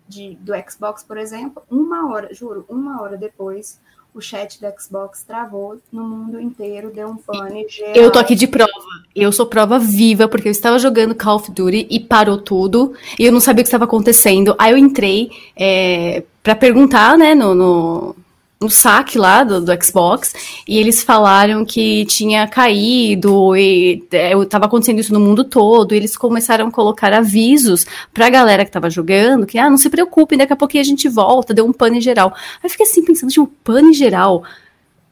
de, 0.08 0.36
do 0.38 0.54
Xbox, 0.68 1.04
por 1.04 1.18
exemplo, 1.18 1.62
uma 1.70 2.12
hora, 2.12 2.34
juro, 2.34 2.66
uma 2.68 3.00
hora 3.00 3.16
depois, 3.16 3.80
o 4.14 4.22
chat 4.22 4.60
do 4.60 4.68
Xbox 4.80 5.24
travou 5.24 5.80
no 5.92 6.04
mundo 6.04 6.40
inteiro, 6.40 6.92
deu 6.94 7.08
um 7.08 7.16
pane 7.16 7.68
geral. 7.70 7.96
Eu 7.96 8.12
tô 8.12 8.20
aqui 8.20 8.36
de 8.36 8.46
prova. 8.46 8.72
Eu 9.16 9.32
sou 9.32 9.46
prova 9.46 9.80
viva, 9.80 10.28
porque 10.28 10.48
eu 10.48 10.52
estava 10.52 10.78
jogando 10.78 11.16
Call 11.16 11.38
of 11.38 11.52
Duty 11.52 11.88
e 11.90 12.00
parou 12.00 12.38
tudo, 12.38 12.94
e 13.18 13.26
eu 13.26 13.32
não 13.32 13.40
sabia 13.40 13.62
o 13.62 13.64
que 13.64 13.70
estava 13.70 13.86
acontecendo. 13.86 14.56
Aí 14.58 14.72
eu 14.72 14.78
entrei 14.78 15.32
é, 15.56 16.24
para 16.44 16.56
perguntar, 16.56 17.18
né, 17.18 17.34
no, 17.34 17.56
no, 17.56 18.16
no 18.62 18.70
saque 18.70 19.18
lá 19.18 19.44
do, 19.44 19.60
do, 19.60 19.84
Xbox 19.84 20.36
e 20.68 20.78
eles 20.78 21.02
falaram 21.02 21.66
que 21.66 22.06
tinha 22.06 22.48
caído 22.48 23.56
e 23.58 24.04
estava 24.44 24.66
é, 24.66 24.68
acontecendo 24.68 25.00
isso 25.00 25.12
no 25.12 25.20
mundo 25.20 25.44
todo. 25.44 25.94
E 25.94 25.98
eles 25.98 26.16
começaram 26.16 26.68
a 26.68 26.72
colocar 26.72 27.12
avisos 27.12 27.88
para 28.14 28.28
a 28.28 28.30
galera 28.30 28.64
que 28.64 28.70
estava 28.70 28.88
jogando 28.88 29.48
que 29.48 29.58
ah, 29.58 29.68
não 29.68 29.78
se 29.78 29.90
preocupem, 29.90 30.38
daqui 30.38 30.54
a 30.54 30.56
pouquinho 30.56 30.82
a 30.82 30.86
gente 30.86 31.10
volta, 31.10 31.56
deu 31.56 31.66
um 31.66 31.74
pane 31.74 32.00
geral. 32.00 32.32
Aí 32.36 32.60
eu 32.66 32.70
fiquei 32.70 32.86
assim 32.86 33.04
pensando, 33.04 33.32
tipo, 33.32 33.48
pane 33.64 33.94
geral. 33.94 34.44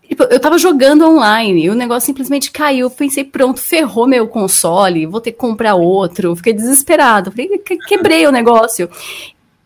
Tipo, 0.07 0.23
eu 0.23 0.39
tava 0.39 0.57
jogando 0.57 1.07
online 1.07 1.65
e 1.65 1.69
o 1.69 1.75
negócio 1.75 2.05
simplesmente 2.05 2.51
caiu. 2.51 2.85
Eu 2.85 2.91
pensei, 2.91 3.23
pronto, 3.23 3.59
ferrou 3.59 4.07
meu 4.07 4.27
console, 4.27 5.07
vou 5.07 5.21
ter 5.21 5.31
que 5.31 5.37
comprar 5.37 5.73
outro. 5.75 6.35
Fiquei 6.35 6.53
desesperado. 6.53 7.31
Quebrei 7.87 8.27
o 8.27 8.31
negócio. 8.31 8.89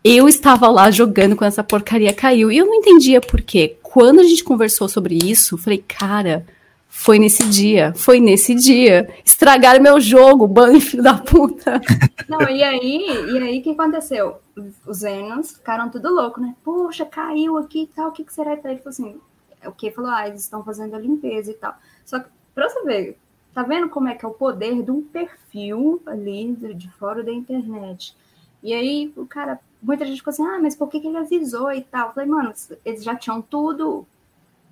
Eu 0.06 0.28
estava 0.28 0.68
lá 0.68 0.90
jogando 0.90 1.34
quando 1.34 1.48
essa 1.48 1.64
porcaria 1.64 2.12
caiu. 2.12 2.52
E 2.52 2.58
eu 2.58 2.66
não 2.66 2.74
entendia 2.74 3.22
por 3.22 3.40
quê. 3.40 3.78
Quando 3.82 4.20
a 4.20 4.22
gente 4.22 4.44
conversou 4.44 4.86
sobre 4.86 5.16
isso, 5.16 5.56
falei, 5.56 5.78
cara, 5.78 6.44
foi 6.86 7.18
nesse 7.18 7.42
dia, 7.48 7.94
foi 7.96 8.20
nesse 8.20 8.54
dia. 8.54 9.08
Estragaram 9.24 9.82
meu 9.82 9.98
jogo, 9.98 10.46
banho, 10.46 10.78
filho 10.82 11.02
da 11.02 11.14
puta. 11.14 11.80
Não, 12.28 12.42
e 12.50 12.62
aí, 12.62 13.06
e 13.32 13.38
aí 13.38 13.60
o 13.60 13.62
que 13.62 13.70
aconteceu? 13.70 14.36
Os 14.86 14.98
Zenos 14.98 15.52
ficaram 15.52 15.88
tudo 15.88 16.12
louco, 16.12 16.38
né? 16.38 16.54
Poxa, 16.62 17.06
caiu 17.06 17.56
aqui 17.56 17.84
e 17.84 17.86
tal, 17.86 18.10
o 18.10 18.12
que, 18.12 18.24
que 18.24 18.34
será? 18.34 18.52
Ele 18.52 18.60
falou 18.60 18.80
assim, 18.86 19.16
o 19.64 19.72
que 19.72 19.90
falou, 19.90 20.10
ah, 20.10 20.28
eles 20.28 20.42
estão 20.42 20.62
fazendo 20.62 20.94
a 20.94 20.98
limpeza 20.98 21.50
e 21.50 21.54
tal. 21.54 21.74
Só 22.04 22.18
que, 22.18 22.28
pra 22.54 22.68
você 22.68 22.82
ver, 22.82 23.18
tá 23.54 23.62
vendo 23.62 23.88
como 23.88 24.08
é 24.08 24.14
que 24.14 24.26
é 24.26 24.28
o 24.28 24.34
poder 24.34 24.82
de 24.82 24.90
um 24.90 25.00
perfil 25.00 26.02
ali 26.04 26.54
de 26.74 26.90
fora 26.92 27.22
da 27.24 27.32
internet? 27.32 28.14
E 28.62 28.72
aí 28.74 29.10
o 29.16 29.26
cara 29.26 29.58
muita 29.84 30.06
gente 30.06 30.18
ficou 30.18 30.30
assim, 30.30 30.44
ah, 30.44 30.58
mas 30.60 30.74
por 30.74 30.88
que, 30.88 30.98
que 30.98 31.06
ele 31.06 31.18
avisou 31.18 31.70
e 31.70 31.82
tal? 31.82 32.08
Eu 32.08 32.14
falei, 32.14 32.28
mano, 32.28 32.52
eles 32.84 33.04
já 33.04 33.14
tinham 33.14 33.42
tudo. 33.42 34.06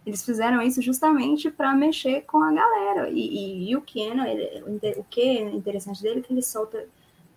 Eles 0.04 0.24
fizeram 0.24 0.60
isso 0.62 0.82
justamente 0.82 1.50
para 1.50 1.74
mexer 1.74 2.22
com 2.22 2.42
a 2.42 2.50
galera. 2.50 3.10
E, 3.10 3.20
e, 3.20 3.70
e 3.70 3.76
o 3.76 3.84
ele, 3.94 4.64
o 4.96 5.04
que 5.04 5.20
é 5.20 5.42
interessante 5.42 6.02
dele 6.02 6.20
é 6.20 6.22
que 6.22 6.32
ele 6.32 6.42
solta 6.42 6.88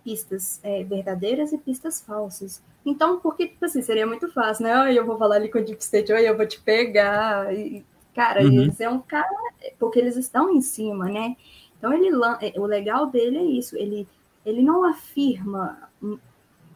pistas 0.02 0.58
é, 0.62 0.82
verdadeiras 0.84 1.52
e 1.52 1.58
pistas 1.58 2.00
falsas. 2.00 2.62
Então, 2.84 3.20
porque, 3.20 3.48
tipo 3.48 3.64
assim, 3.64 3.82
seria 3.82 4.06
muito 4.06 4.32
fácil, 4.32 4.64
né? 4.64 4.92
Eu 4.94 5.04
vou 5.04 5.18
falar 5.18 5.36
ali 5.36 5.50
com 5.50 5.58
o 5.58 5.64
Deep 5.64 5.82
State, 5.82 6.10
eu 6.10 6.36
vou 6.36 6.46
te 6.46 6.60
pegar. 6.60 7.54
E, 7.54 7.84
cara, 8.14 8.42
uhum. 8.42 8.62
eles 8.62 8.80
é 8.80 8.88
um 8.88 9.00
cara. 9.00 9.28
Porque 9.78 9.98
eles 9.98 10.16
estão 10.16 10.50
em 10.50 10.62
cima, 10.62 11.04
né? 11.06 11.36
Então, 11.78 11.92
ele, 11.92 12.10
o 12.56 12.64
legal 12.64 13.06
dele 13.06 13.36
é 13.36 13.44
isso. 13.44 13.76
Ele, 13.76 14.08
ele 14.44 14.62
não 14.62 14.82
afirma 14.84 15.90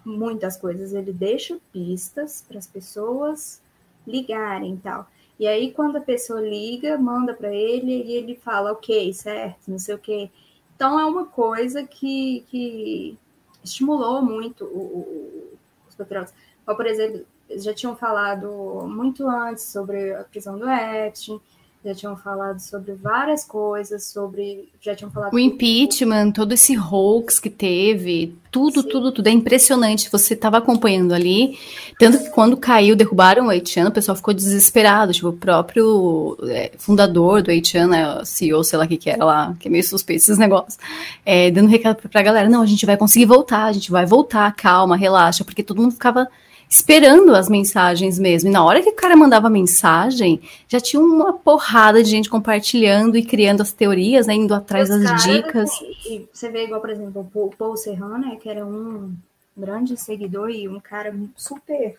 muitas 0.04 0.56
coisas, 0.56 0.92
ele 0.92 1.12
deixa 1.12 1.58
pistas 1.72 2.44
para 2.46 2.58
as 2.58 2.66
pessoas 2.66 3.60
ligarem 4.06 4.74
e 4.74 4.78
tal. 4.78 5.06
E 5.38 5.46
aí, 5.46 5.72
quando 5.72 5.96
a 5.96 6.00
pessoa 6.00 6.40
liga, 6.40 6.98
manda 6.98 7.32
para 7.32 7.54
ele 7.54 8.02
e 8.02 8.12
ele 8.12 8.36
fala, 8.36 8.72
ok, 8.72 9.12
certo, 9.14 9.70
não 9.70 9.78
sei 9.78 9.94
o 9.94 9.98
quê. 9.98 10.30
Então, 10.76 11.00
é 11.00 11.04
uma 11.04 11.26
coisa 11.26 11.82
que, 11.82 12.44
que 12.48 13.18
estimulou 13.64 14.22
muito 14.22 14.64
o, 14.64 14.78
o, 14.78 15.58
os 15.88 15.94
patriotas. 15.94 16.34
por 16.64 16.86
exemplo, 16.86 17.24
já 17.56 17.74
tinham 17.74 17.96
falado 17.96 18.86
muito 18.86 19.26
antes 19.26 19.64
sobre 19.64 20.14
a 20.14 20.24
prisão 20.24 20.58
do 20.58 20.68
Epstein, 20.68 21.40
já 21.82 21.94
tinham 21.94 22.14
falado 22.14 22.58
sobre 22.58 22.92
várias 22.92 23.42
coisas, 23.42 24.04
sobre. 24.04 24.68
Já 24.82 24.94
tinham 24.94 25.10
falado. 25.10 25.32
O 25.32 25.38
impeachment, 25.38 26.32
todo 26.32 26.52
esse 26.52 26.76
hoax 26.78 27.38
que 27.38 27.48
teve, 27.48 28.34
tudo, 28.50 28.82
Sim. 28.82 28.88
tudo, 28.88 29.12
tudo. 29.12 29.26
É 29.26 29.30
impressionante. 29.30 30.10
Você 30.10 30.34
estava 30.34 30.58
acompanhando 30.58 31.14
ali. 31.14 31.58
Tanto 31.98 32.18
que 32.18 32.30
quando 32.30 32.54
caiu, 32.56 32.94
derrubaram 32.94 33.46
o 33.46 33.48
Haitiano, 33.48 33.88
o 33.88 33.92
pessoal 33.92 34.14
ficou 34.14 34.34
desesperado. 34.34 35.12
Tipo, 35.12 35.28
o 35.28 35.32
próprio 35.32 36.36
é, 36.48 36.72
fundador 36.76 37.40
do 37.40 37.50
Haitiano, 37.50 37.92
né, 37.92 38.24
CEO, 38.26 38.62
sei 38.62 38.78
lá 38.78 38.84
o 38.84 38.88
que, 38.88 38.98
que 38.98 39.08
era 39.08 39.24
lá, 39.24 39.56
que 39.58 39.66
é 39.66 39.70
meio 39.70 39.84
suspeito 39.84 40.22
esses 40.22 40.36
negócios, 40.36 40.78
é, 41.24 41.50
dando 41.50 41.68
recado 41.68 41.96
pra 42.10 42.22
galera: 42.22 42.48
não, 42.48 42.60
a 42.60 42.66
gente 42.66 42.84
vai 42.84 42.98
conseguir 42.98 43.24
voltar, 43.24 43.64
a 43.64 43.72
gente 43.72 43.90
vai 43.90 44.04
voltar, 44.04 44.54
calma, 44.54 44.96
relaxa, 44.96 45.44
porque 45.44 45.62
todo 45.62 45.80
mundo 45.80 45.92
ficava 45.92 46.28
esperando 46.70 47.34
as 47.34 47.48
mensagens 47.48 48.16
mesmo. 48.16 48.48
E 48.48 48.52
na 48.52 48.64
hora 48.64 48.80
que 48.80 48.90
o 48.90 48.94
cara 48.94 49.16
mandava 49.16 49.50
mensagem, 49.50 50.40
já 50.68 50.78
tinha 50.78 51.02
uma 51.02 51.32
porrada 51.32 52.00
de 52.00 52.08
gente 52.08 52.30
compartilhando 52.30 53.18
e 53.18 53.24
criando 53.24 53.60
as 53.60 53.72
teorias, 53.72 54.28
né, 54.28 54.34
indo 54.34 54.54
atrás 54.54 54.88
das 54.88 55.24
dicas. 55.24 55.68
Assim, 55.68 56.28
você 56.32 56.48
vê 56.48 56.64
igual, 56.64 56.80
por 56.80 56.90
exemplo, 56.90 57.28
o 57.34 57.50
Paul 57.58 57.76
Serrano, 57.76 58.18
né, 58.18 58.36
que 58.40 58.48
era 58.48 58.64
um 58.64 59.12
grande 59.56 59.96
seguidor 59.96 60.48
e 60.48 60.68
um 60.68 60.78
cara 60.78 61.12
super 61.36 61.96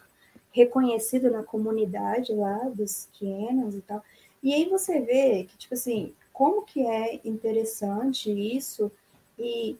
reconhecido 0.53 1.29
na 1.29 1.43
comunidade 1.43 2.33
lá 2.33 2.57
dos 2.73 3.09
Quienos 3.11 3.75
e 3.75 3.81
tal. 3.81 4.01
E 4.41 4.53
aí 4.53 4.69
você 4.69 5.01
vê 5.01 5.43
que, 5.49 5.57
tipo 5.57 5.73
assim, 5.73 6.13
como 6.31 6.61
que 6.61 6.87
é 6.87 7.19
interessante 7.25 8.31
isso 8.31 8.89
e 9.37 9.75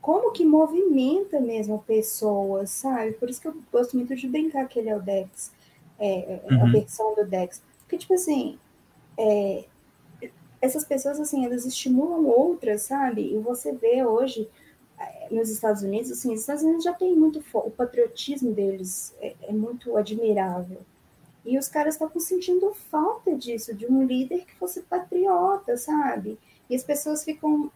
como 0.00 0.32
que 0.32 0.44
movimenta 0.44 1.40
mesmo 1.40 1.82
pessoas, 1.86 2.70
sabe? 2.70 3.12
Por 3.12 3.28
isso 3.28 3.40
que 3.40 3.48
eu 3.48 3.56
gosto 3.72 3.96
muito 3.96 4.14
de 4.14 4.28
brincar 4.28 4.66
que 4.68 4.78
ele 4.78 4.88
é 4.88 4.96
o 4.96 5.02
Dex, 5.02 5.52
é, 5.98 6.08
é, 6.08 6.42
uhum. 6.50 6.62
a 6.62 6.70
versão 6.70 7.14
do 7.14 7.24
Dex. 7.24 7.62
Porque, 7.80 7.98
tipo 7.98 8.14
assim, 8.14 8.58
é, 9.18 9.64
essas 10.60 10.84
pessoas, 10.84 11.20
assim, 11.20 11.44
elas 11.44 11.64
estimulam 11.64 12.26
outras, 12.26 12.82
sabe? 12.82 13.34
E 13.34 13.38
você 13.38 13.72
vê 13.72 14.04
hoje 14.04 14.48
é, 14.98 15.28
nos 15.30 15.50
Estados 15.50 15.82
Unidos, 15.82 16.10
assim, 16.10 16.32
os 16.32 16.40
Estados 16.40 16.62
Unidos 16.62 16.84
já 16.84 16.92
tem 16.92 17.14
muito, 17.14 17.42
o 17.52 17.70
patriotismo 17.70 18.52
deles 18.52 19.14
é, 19.20 19.34
é 19.42 19.52
muito 19.52 19.96
admirável. 19.96 20.80
E 21.44 21.58
os 21.58 21.68
caras 21.68 21.94
estavam 21.94 22.20
sentindo 22.20 22.74
falta 22.74 23.34
disso, 23.34 23.74
de 23.74 23.86
um 23.86 24.04
líder 24.04 24.44
que 24.44 24.54
fosse 24.56 24.82
patriota, 24.82 25.76
sabe? 25.76 26.38
E 26.68 26.74
as 26.74 26.82
pessoas 26.82 27.24
ficam 27.24 27.70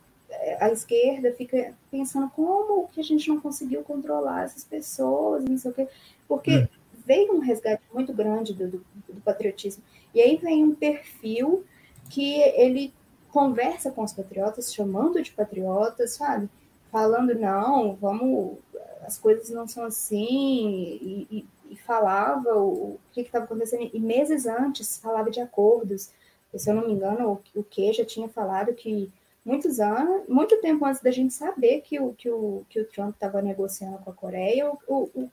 a 0.60 0.70
esquerda 0.70 1.32
fica 1.32 1.74
pensando 1.90 2.30
como 2.30 2.88
que 2.88 3.00
a 3.00 3.04
gente 3.04 3.28
não 3.28 3.40
conseguiu 3.40 3.82
controlar 3.82 4.44
essas 4.44 4.64
pessoas, 4.64 5.44
não 5.44 5.58
sei 5.58 5.70
o 5.70 5.74
quê, 5.74 5.88
porque 6.26 6.58
hum. 6.58 6.68
veio 7.06 7.34
um 7.34 7.40
resgate 7.40 7.82
muito 7.92 8.12
grande 8.12 8.54
do, 8.54 8.68
do, 8.68 8.84
do, 9.08 9.20
patriotismo. 9.20 9.82
E 10.14 10.20
aí 10.20 10.36
vem 10.36 10.64
um 10.64 10.74
perfil 10.74 11.64
que 12.10 12.40
ele 12.40 12.92
conversa 13.30 13.90
com 13.90 14.02
os 14.02 14.12
patriotas, 14.12 14.72
chamando 14.72 15.22
de 15.22 15.32
patriotas, 15.32 16.12
sabe? 16.14 16.48
Falando, 16.90 17.34
não, 17.34 17.94
vamos, 17.96 18.58
as 19.02 19.18
coisas 19.18 19.48
não 19.50 19.66
são 19.66 19.84
assim, 19.84 20.98
e, 21.00 21.26
e, 21.30 21.46
e 21.70 21.76
falava 21.76 22.54
o, 22.54 22.94
o 22.94 23.00
que 23.12 23.22
estava 23.22 23.46
acontecendo. 23.46 23.90
E 23.92 23.98
meses 23.98 24.46
antes 24.46 24.98
falava 24.98 25.30
de 25.30 25.40
acordos. 25.40 26.10
Se 26.54 26.70
eu 26.70 26.74
não 26.74 26.86
me 26.86 26.92
engano, 26.92 27.40
o, 27.54 27.60
o 27.60 27.64
que 27.64 27.92
já 27.94 28.04
tinha 28.04 28.28
falado 28.28 28.74
que 28.74 29.10
muitos 29.44 29.80
anos, 29.80 30.28
muito 30.28 30.60
tempo 30.60 30.84
antes 30.84 31.00
da 31.02 31.10
gente 31.10 31.34
saber 31.34 31.80
que 31.80 31.98
o, 32.00 32.12
que 32.14 32.30
o, 32.30 32.64
que 32.68 32.80
o 32.80 32.84
Trump 32.86 33.14
estava 33.14 33.42
negociando 33.42 33.98
com 33.98 34.10
a 34.10 34.14
Coreia, 34.14 34.70
o, 34.70 34.78
o, 34.86 35.22
o 35.22 35.30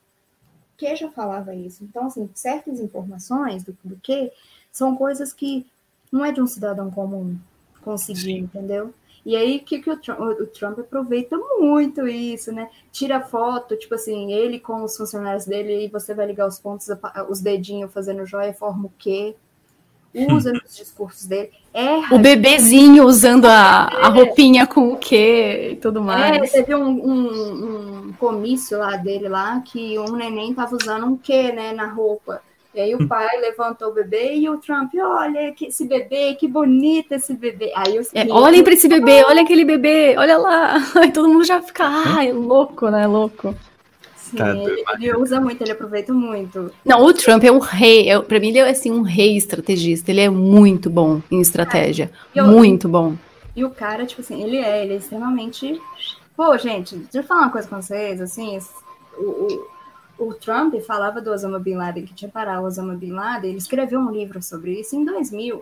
que 0.77 0.95
já 0.95 1.09
falava 1.11 1.53
isso. 1.53 1.83
Então, 1.83 2.07
assim, 2.07 2.29
certas 2.33 2.79
informações 2.79 3.63
do, 3.63 3.77
do 3.83 3.97
que 3.97 4.31
são 4.71 4.95
coisas 4.95 5.33
que 5.33 5.65
não 6.11 6.25
é 6.25 6.31
de 6.31 6.41
um 6.41 6.47
cidadão 6.47 6.89
comum 6.89 7.37
conseguir, 7.81 8.21
Sim. 8.21 8.37
entendeu? 8.39 8.93
E 9.25 9.35
aí, 9.35 9.59
que, 9.59 9.79
que 9.79 9.89
o, 9.89 9.97
Trump, 9.99 10.19
o 10.19 10.47
Trump 10.47 10.79
aproveita 10.79 11.37
muito 11.59 12.07
isso, 12.07 12.51
né? 12.51 12.69
Tira 12.91 13.21
foto, 13.21 13.75
tipo 13.75 13.93
assim, 13.93 14.31
ele 14.31 14.59
com 14.59 14.81
os 14.83 14.95
funcionários 14.95 15.45
dele, 15.45 15.85
e 15.85 15.87
você 15.87 16.13
vai 16.13 16.25
ligar 16.25 16.47
os 16.47 16.57
pontos, 16.57 16.87
os 17.29 17.41
dedinhos 17.41 17.93
fazendo 17.93 18.25
joia, 18.25 18.53
forma 18.53 18.87
o 18.87 18.93
quê? 18.97 19.35
Usa 20.13 20.51
nos 20.51 20.75
discursos 20.75 21.25
dele. 21.25 21.51
Erra. 21.73 22.15
O 22.15 22.19
bebezinho 22.19 23.05
usando 23.05 23.45
a, 23.45 23.87
a 23.87 24.07
é. 24.07 24.09
roupinha 24.09 24.65
com 24.65 24.91
o 24.91 24.97
quê 24.97 25.71
e 25.73 25.75
tudo 25.75 26.01
mais. 26.01 26.53
É, 26.53 26.63
teve 26.63 26.75
um, 26.75 26.89
um, 26.89 28.07
um, 28.07 28.13
comício 28.13 28.79
lá 28.79 28.95
dele 28.95 29.29
lá 29.29 29.61
que 29.61 29.97
um 29.99 30.15
neném 30.15 30.53
tava 30.53 30.75
usando 30.75 31.05
um 31.05 31.15
quê, 31.15 31.51
né, 31.51 31.71
na 31.73 31.87
roupa. 31.87 32.41
E 32.73 32.79
aí 32.79 32.93
o 32.93 33.07
pai 33.07 33.39
levantou 33.41 33.89
o 33.89 33.93
bebê 33.93 34.35
e 34.35 34.47
o 34.47 34.57
Trump, 34.57 34.91
olha 34.95 35.51
que 35.53 35.65
esse 35.65 35.85
bebê, 35.85 36.35
que 36.35 36.47
bonito 36.47 37.13
esse 37.13 37.33
bebê. 37.33 37.71
Aí 37.75 37.97
os 37.97 38.13
é, 38.13 38.27
olhem 38.29 38.63
para 38.63 38.73
esse 38.73 38.87
bebê, 38.87 39.23
olha 39.25 39.41
aquele 39.41 39.65
bebê, 39.65 40.15
olha 40.17 40.37
lá. 40.37 40.75
Aí 40.95 41.11
todo 41.11 41.27
mundo 41.27 41.43
já 41.43 41.61
fica, 41.61 41.85
ai, 41.85 42.31
louco, 42.31 42.89
né, 42.89 43.07
louco. 43.07 43.55
Sim, 44.29 44.37
tá 44.37 44.55
ele, 44.55 44.83
ele, 44.99 45.15
usa 45.17 45.39
muito, 45.41 45.61
ele 45.61 45.71
aproveita 45.71 46.13
muito. 46.13 46.71
Não, 46.85 47.03
o 47.03 47.13
Trump 47.13 47.43
é 47.43 47.51
um 47.51 47.59
rei, 47.59 48.09
é, 48.09 48.19
pra 48.21 48.39
mim 48.39 48.49
ele 48.49 48.59
é 48.59 48.69
assim, 48.69 48.91
um 48.91 49.01
rei 49.01 49.35
estrategista, 49.35 50.11
ele 50.11 50.21
é 50.21 50.29
muito 50.29 50.89
bom 50.89 51.21
em 51.31 51.41
estratégia, 51.41 52.11
é, 52.35 52.39
eu, 52.39 52.47
muito 52.47 52.87
bom. 52.87 53.15
E 53.55 53.65
o 53.65 53.71
cara, 53.71 54.05
tipo 54.05 54.21
assim, 54.21 54.43
ele 54.43 54.57
é, 54.57 54.83
ele 54.83 54.93
é 54.93 54.97
extremamente... 54.97 55.81
Pô, 56.37 56.57
gente, 56.57 56.95
deixa 56.95 57.17
eu 57.19 57.23
falar 57.23 57.41
uma 57.41 57.51
coisa 57.51 57.67
com 57.67 57.81
vocês, 57.81 58.21
assim, 58.21 58.59
o, 59.17 59.67
o, 60.17 60.27
o 60.27 60.33
Trump 60.33 60.75
falava 60.81 61.19
do 61.19 61.31
Osama 61.31 61.59
Bin 61.59 61.75
Laden, 61.75 62.05
que 62.05 62.13
tinha 62.13 62.29
parado 62.29 62.61
o 62.61 62.65
Osama 62.65 62.93
Bin 62.93 63.11
Laden, 63.11 63.49
ele 63.49 63.57
escreveu 63.57 63.99
um 63.99 64.11
livro 64.11 64.41
sobre 64.41 64.79
isso 64.79 64.95
em 64.95 65.03
2000. 65.03 65.57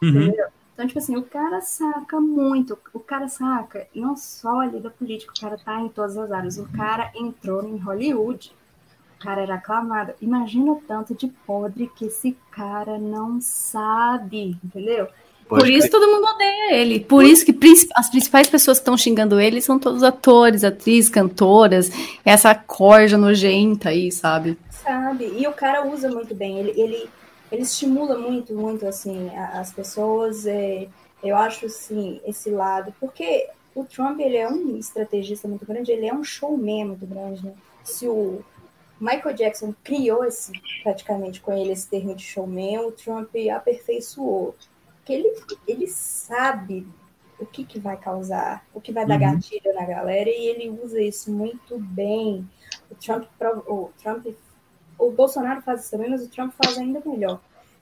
Uhum. 0.00 0.08
Entendeu? 0.08 0.46
Então, 0.78 0.86
tipo 0.86 1.00
assim, 1.00 1.16
o 1.16 1.24
cara 1.24 1.60
saca 1.60 2.20
muito, 2.20 2.78
o 2.94 3.00
cara 3.00 3.26
saca 3.26 3.88
não 3.92 4.16
só 4.16 4.60
ali 4.60 4.78
da 4.78 4.88
política, 4.88 5.32
o 5.36 5.40
cara 5.40 5.58
tá 5.58 5.80
em 5.80 5.88
todas 5.88 6.16
as 6.16 6.30
áreas. 6.30 6.56
O 6.56 6.68
cara 6.68 7.10
entrou 7.16 7.66
em 7.66 7.76
Hollywood, 7.78 8.52
o 9.16 9.20
cara 9.20 9.42
era 9.42 9.56
aclamado. 9.56 10.12
Imagina 10.22 10.70
o 10.70 10.76
tanto 10.76 11.16
de 11.16 11.26
podre 11.44 11.90
que 11.96 12.04
esse 12.04 12.36
cara 12.52 12.96
não 12.96 13.40
sabe, 13.40 14.56
entendeu? 14.64 15.08
Pode 15.48 15.64
Por 15.64 15.68
isso 15.68 15.90
todo 15.90 16.06
mundo 16.06 16.28
odeia 16.28 16.76
ele. 16.76 17.00
Por 17.00 17.24
isso 17.24 17.44
que 17.44 17.58
as 17.96 18.08
principais 18.08 18.48
pessoas 18.48 18.78
que 18.78 18.82
estão 18.82 18.96
xingando 18.96 19.40
ele 19.40 19.60
são 19.60 19.80
todos 19.80 20.04
atores, 20.04 20.62
atrizes, 20.62 21.10
cantoras, 21.10 21.90
essa 22.24 22.54
corja 22.54 23.18
nojenta 23.18 23.88
aí, 23.88 24.12
sabe? 24.12 24.56
Sabe? 24.70 25.24
E 25.36 25.44
o 25.48 25.52
cara 25.52 25.84
usa 25.84 26.08
muito 26.08 26.36
bem. 26.36 26.60
Ele, 26.60 26.80
ele 26.80 27.10
ele 27.50 27.62
estimula 27.62 28.18
muito, 28.18 28.54
muito, 28.54 28.86
assim, 28.86 29.30
as 29.36 29.72
pessoas. 29.72 30.46
É, 30.46 30.88
eu 31.22 31.36
acho, 31.36 31.66
assim, 31.66 32.20
esse 32.24 32.50
lado, 32.50 32.94
porque 33.00 33.48
o 33.74 33.84
Trump, 33.84 34.20
ele 34.20 34.36
é 34.36 34.48
um 34.48 34.76
estrategista 34.76 35.48
muito 35.48 35.64
grande, 35.66 35.92
ele 35.92 36.06
é 36.06 36.14
um 36.14 36.24
showman 36.24 36.86
muito 36.86 37.06
grande, 37.06 37.44
né? 37.44 37.54
Se 37.84 38.06
o 38.08 38.44
Michael 39.00 39.34
Jackson 39.34 39.74
criou 39.82 40.24
esse, 40.24 40.52
praticamente 40.82 41.40
com 41.40 41.52
ele 41.52 41.72
esse 41.72 41.88
termo 41.88 42.14
de 42.14 42.22
showman, 42.22 42.80
o 42.80 42.92
Trump 42.92 43.30
aperfeiçoou. 43.54 44.54
Porque 44.96 45.12
ele, 45.12 45.32
ele 45.66 45.86
sabe 45.86 46.86
o 47.38 47.46
que, 47.46 47.64
que 47.64 47.78
vai 47.78 47.96
causar, 47.96 48.66
o 48.74 48.80
que 48.80 48.92
vai 48.92 49.06
dar 49.06 49.14
uhum. 49.14 49.32
gatilho 49.32 49.72
na 49.74 49.86
galera, 49.86 50.28
e 50.28 50.46
ele 50.46 50.70
usa 50.70 51.00
isso 51.00 51.30
muito 51.30 51.78
bem. 51.78 52.48
O 52.90 52.94
Trump, 52.96 53.24
o 53.66 53.90
Trump 54.02 54.26
o 54.98 55.10
Bolsonaro 55.10 55.62
faz 55.62 55.82
isso 55.82 55.90
também, 55.92 56.10
mas 56.10 56.24
o 56.24 56.28
Trump 56.28 56.52
faz 56.52 56.76
ainda 56.76 57.00
melhor. 57.04 57.40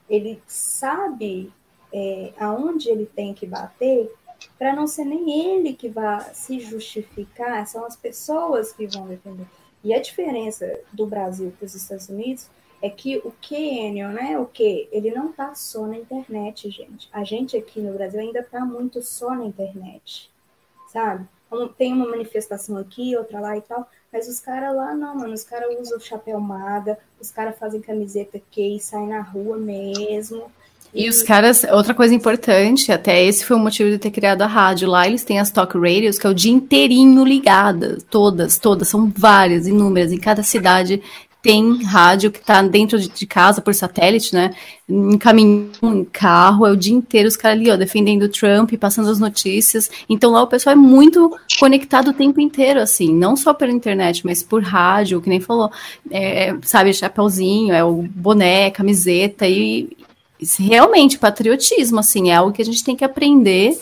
Ele 0.09 0.41
sabe 0.47 1.53
é, 1.93 2.33
aonde 2.39 2.89
ele 2.89 3.07
tem 3.07 3.33
que 3.33 3.47
bater 3.47 4.13
para 4.59 4.75
não 4.75 4.87
ser 4.87 5.05
nem 5.05 5.55
ele 5.55 5.73
que 5.73 5.89
vai 5.89 6.21
se 6.35 6.61
justificar, 6.61 7.67
são 7.67 7.85
as 7.85 7.97
pessoas 7.97 8.73
que 8.73 8.87
vão 8.87 9.07
defender. 9.07 9.47
E 9.83 9.95
a 9.95 10.01
diferença 10.01 10.81
do 10.93 11.07
Brasil 11.07 11.53
para 11.57 11.67
os 11.67 11.75
Estados 11.75 12.09
Unidos 12.09 12.49
é 12.83 12.91
que 12.91 13.19
o 13.19 13.33
Kenyon, 13.41 14.13
né, 14.13 14.39
o 14.39 14.47
que 14.47 14.89
ele 14.93 15.11
não 15.11 15.33
tá 15.33 15.55
só 15.55 15.87
na 15.87 15.97
internet, 15.97 16.71
gente. 16.71 17.09
A 17.13 17.25
gente 17.25 17.57
aqui 17.57 17.81
no 17.81 17.95
Brasil 17.95 18.21
ainda 18.21 18.43
tá 18.43 18.65
muito 18.65 19.03
só 19.03 19.35
na 19.35 19.45
internet, 19.45 20.31
sabe? 20.89 21.27
Tem 21.79 21.93
uma 21.93 22.09
manifestação 22.09 22.77
aqui, 22.77 23.17
outra 23.17 23.41
lá 23.41 23.57
e 23.57 23.61
tal, 23.61 23.89
mas 24.13 24.29
os 24.29 24.41
caras 24.41 24.75
lá 24.75 24.95
não, 24.95 25.15
mano. 25.15 25.33
Os 25.33 25.45
caras 25.45 25.69
usam 25.81 26.01
chapéu 26.01 26.41
maga, 26.41 26.99
os 27.21 27.31
caras 27.31 27.59
fazem 27.59 27.81
camiseta 27.81 28.41
que 28.51 28.79
saem 28.81 29.09
na 29.09 29.21
rua 29.21 29.57
mesmo. 29.57 30.51
E, 30.93 31.05
e 31.05 31.09
os 31.09 31.23
caras, 31.23 31.65
outra 31.65 31.95
coisa 31.95 32.15
importante, 32.15 32.91
até 32.91 33.23
esse 33.23 33.45
foi 33.45 33.57
o 33.57 33.61
motivo 33.61 33.91
de 33.91 33.99
ter 33.99 34.11
criado 34.11 34.43
a 34.43 34.47
rádio. 34.47 34.89
Lá 34.89 35.07
eles 35.07 35.25
têm 35.25 35.39
as 35.39 35.51
talk 35.51 35.79
radios, 35.79 36.19
que 36.19 36.27
é 36.27 36.31
o 36.31 36.35
dia 36.35 36.53
inteirinho 36.53 37.25
ligadas, 37.25 38.03
todas, 38.05 38.59
todas, 38.59 38.89
são 38.89 39.13
várias, 39.15 39.67
inúmeras, 39.67 40.13
em 40.13 40.19
cada 40.19 40.43
cidade 40.43 41.03
tem 41.47 41.81
rádio 41.85 42.33
que 42.33 42.41
tá 42.41 42.61
dentro 42.61 42.99
de, 42.99 43.25
casa 43.25 43.63
por 43.63 43.73
satélite, 43.73 44.35
né? 44.35 44.53
Em 44.89 45.17
caminhão, 45.17 45.71
em 45.81 46.05
carro, 46.05 46.67
é 46.67 46.73
o 46.73 46.77
dia 46.77 46.93
inteiro 46.93 47.29
os 47.29 47.37
caras 47.37 47.57
ali, 47.57 47.71
ó, 47.71 47.77
defendendo 47.77 48.25
o 48.25 48.29
Trump, 48.29 48.73
passando 48.75 49.09
as 49.09 49.21
notícias. 49.21 49.89
Então 50.09 50.33
lá 50.33 50.43
o 50.43 50.49
pessoal 50.49 50.73
é 50.73 50.77
muito 50.77 51.39
conectado 51.57 52.09
o 52.09 52.13
tempo 52.13 52.41
inteiro, 52.41 52.81
assim, 52.81 53.15
não 53.15 53.37
só 53.37 53.55
pela 53.55 53.71
internet, 53.71 54.27
mas 54.27 54.43
por 54.43 54.61
rádio, 54.61 55.21
que 55.21 55.29
nem 55.29 55.39
falou, 55.39 55.71
é, 56.11 56.53
sabe, 56.63 56.93
chapeuzinho, 56.93 57.73
é 57.73 57.85
o 57.85 58.03
boné, 58.03 58.69
camiseta 58.73 59.47
e 59.47 59.97
realmente 60.59 61.17
patriotismo, 61.17 62.01
assim, 62.01 62.31
é 62.31 62.35
algo 62.35 62.53
que 62.53 62.61
a 62.61 62.65
gente 62.65 62.83
tem 62.83 62.97
que 62.97 63.05
aprender 63.05 63.79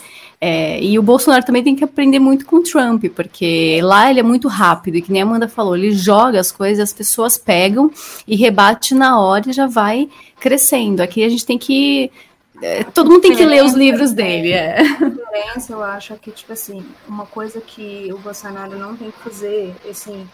é, 0.46 0.78
e 0.78 0.98
o 0.98 1.02
Bolsonaro 1.02 1.42
também 1.42 1.64
tem 1.64 1.74
que 1.74 1.82
aprender 1.82 2.18
muito 2.18 2.44
com 2.44 2.56
o 2.56 2.62
Trump, 2.62 3.06
porque 3.16 3.80
lá 3.82 4.10
ele 4.10 4.20
é 4.20 4.22
muito 4.22 4.46
rápido, 4.46 4.96
e 4.96 5.00
que 5.00 5.10
nem 5.10 5.22
a 5.22 5.24
Amanda 5.24 5.48
falou, 5.48 5.74
ele 5.74 5.92
joga 5.92 6.38
as 6.38 6.52
coisas, 6.52 6.90
as 6.90 6.92
pessoas 6.92 7.38
pegam 7.38 7.90
e 8.28 8.36
rebate 8.36 8.94
na 8.94 9.18
hora 9.18 9.48
e 9.48 9.54
já 9.54 9.66
vai 9.66 10.06
crescendo. 10.38 11.00
Aqui 11.00 11.24
a 11.24 11.30
gente 11.30 11.46
tem 11.46 11.56
que. 11.56 12.12
É, 12.60 12.84
todo 12.84 13.10
mundo 13.10 13.22
tem 13.22 13.34
que 13.34 13.42
ler 13.42 13.64
os 13.64 13.72
livros 13.72 14.12
dele. 14.12 14.52
É. 14.52 14.80
A 14.80 15.08
diferença, 15.08 15.72
eu 15.72 15.82
acho, 15.82 16.12
é 16.12 16.16
que, 16.16 16.30
tipo 16.30 16.52
assim, 16.52 16.84
uma 17.08 17.24
coisa 17.24 17.62
que 17.62 18.12
o 18.12 18.18
Bolsonaro 18.18 18.78
não 18.78 18.94
tem 18.94 19.10
que 19.10 19.18
fazer, 19.20 19.74
assim, 19.88 20.28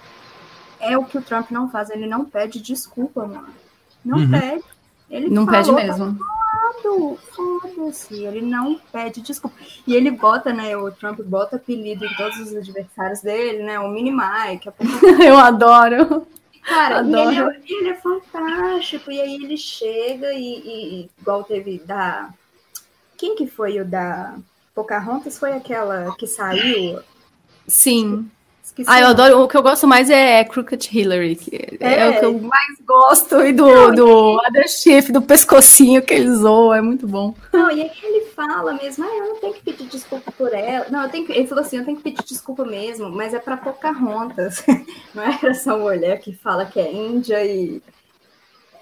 é 0.80 0.98
o 0.98 1.04
que 1.04 1.18
o 1.18 1.22
Trump 1.22 1.52
não 1.52 1.70
faz, 1.70 1.88
ele 1.88 2.08
não 2.08 2.24
pede 2.24 2.60
desculpa, 2.60 3.28
mano. 3.28 3.46
Não 4.04 4.18
uhum. 4.18 4.28
pede. 4.28 4.64
Ele 5.08 5.30
não 5.30 5.46
pede 5.46 5.70
mesmo. 5.70 6.18
Tá 6.72 7.16
foda-se, 7.34 8.24
ele 8.24 8.40
não 8.40 8.78
pede 8.92 9.20
desculpa. 9.20 9.56
E 9.86 9.94
ele 9.94 10.10
bota, 10.10 10.52
né, 10.52 10.76
o 10.76 10.90
Trump 10.90 11.20
bota 11.20 11.56
apelido 11.56 12.04
em 12.04 12.14
todos 12.14 12.38
os 12.38 12.54
adversários 12.54 13.20
dele, 13.20 13.62
né, 13.62 13.78
o 13.78 13.88
Mini 13.88 14.10
Mike. 14.10 14.68
A... 14.68 14.72
Eu 15.24 15.36
adoro. 15.36 16.26
Cara, 16.62 17.00
adoro. 17.00 17.30
Ele, 17.30 17.40
é, 17.40 17.62
ele, 17.66 17.88
é, 17.88 17.94
fantástico, 17.94 19.10
e 19.10 19.20
aí 19.20 19.34
ele 19.34 19.56
chega 19.56 20.32
e, 20.32 20.58
e, 20.58 21.10
igual 21.20 21.44
teve 21.44 21.78
da... 21.78 22.30
Quem 23.16 23.34
que 23.34 23.46
foi 23.46 23.80
o 23.80 23.84
da 23.84 24.36
Pocahontas? 24.74 25.38
Foi 25.38 25.52
aquela 25.52 26.14
que 26.16 26.26
saiu? 26.26 27.00
Sim. 27.66 28.30
Esqueci 28.70 28.88
ah, 28.88 29.00
eu 29.00 29.08
adoro. 29.08 29.42
O 29.42 29.48
que 29.48 29.56
eu 29.56 29.62
gosto 29.62 29.86
mais 29.86 30.08
é 30.08 30.44
Crooked 30.44 30.88
Hillary, 30.96 31.34
que 31.34 31.76
é, 31.80 32.00
é 32.00 32.08
o 32.08 32.20
que 32.20 32.24
eu 32.24 32.40
mais 32.40 32.78
gosto, 32.86 33.40
e 33.40 33.52
do, 33.52 33.66
não, 33.66 33.94
do 33.94 34.36
Other 34.46 34.68
Chief, 34.68 35.10
do 35.10 35.20
pescocinho 35.20 36.00
que 36.00 36.14
ele 36.14 36.32
zoa, 36.32 36.78
é 36.78 36.80
muito 36.80 37.06
bom. 37.06 37.34
Não, 37.52 37.68
e 37.70 37.82
aí 37.82 37.90
ele 38.02 38.26
fala 38.26 38.72
mesmo, 38.74 39.04
ah, 39.04 39.16
eu 39.16 39.26
não 39.26 39.36
tenho 39.40 39.54
que 39.54 39.62
pedir 39.62 39.88
desculpa 39.88 40.30
por 40.30 40.54
ela. 40.54 40.86
Não, 40.88 41.02
eu 41.02 41.08
tenho 41.08 41.26
que, 41.26 41.32
ele 41.32 41.48
falou 41.48 41.64
assim, 41.64 41.78
eu 41.78 41.84
tenho 41.84 41.96
que 41.96 42.04
pedir 42.04 42.24
desculpa 42.24 42.64
mesmo, 42.64 43.10
mas 43.10 43.34
é 43.34 43.40
pra 43.40 43.56
Pocahontas. 43.56 44.64
Não 45.12 45.24
é 45.24 45.38
essa 45.42 45.76
mulher 45.76 46.20
que 46.20 46.32
fala 46.32 46.64
que 46.64 46.78
é 46.78 46.92
índia 46.92 47.44
e. 47.44 47.82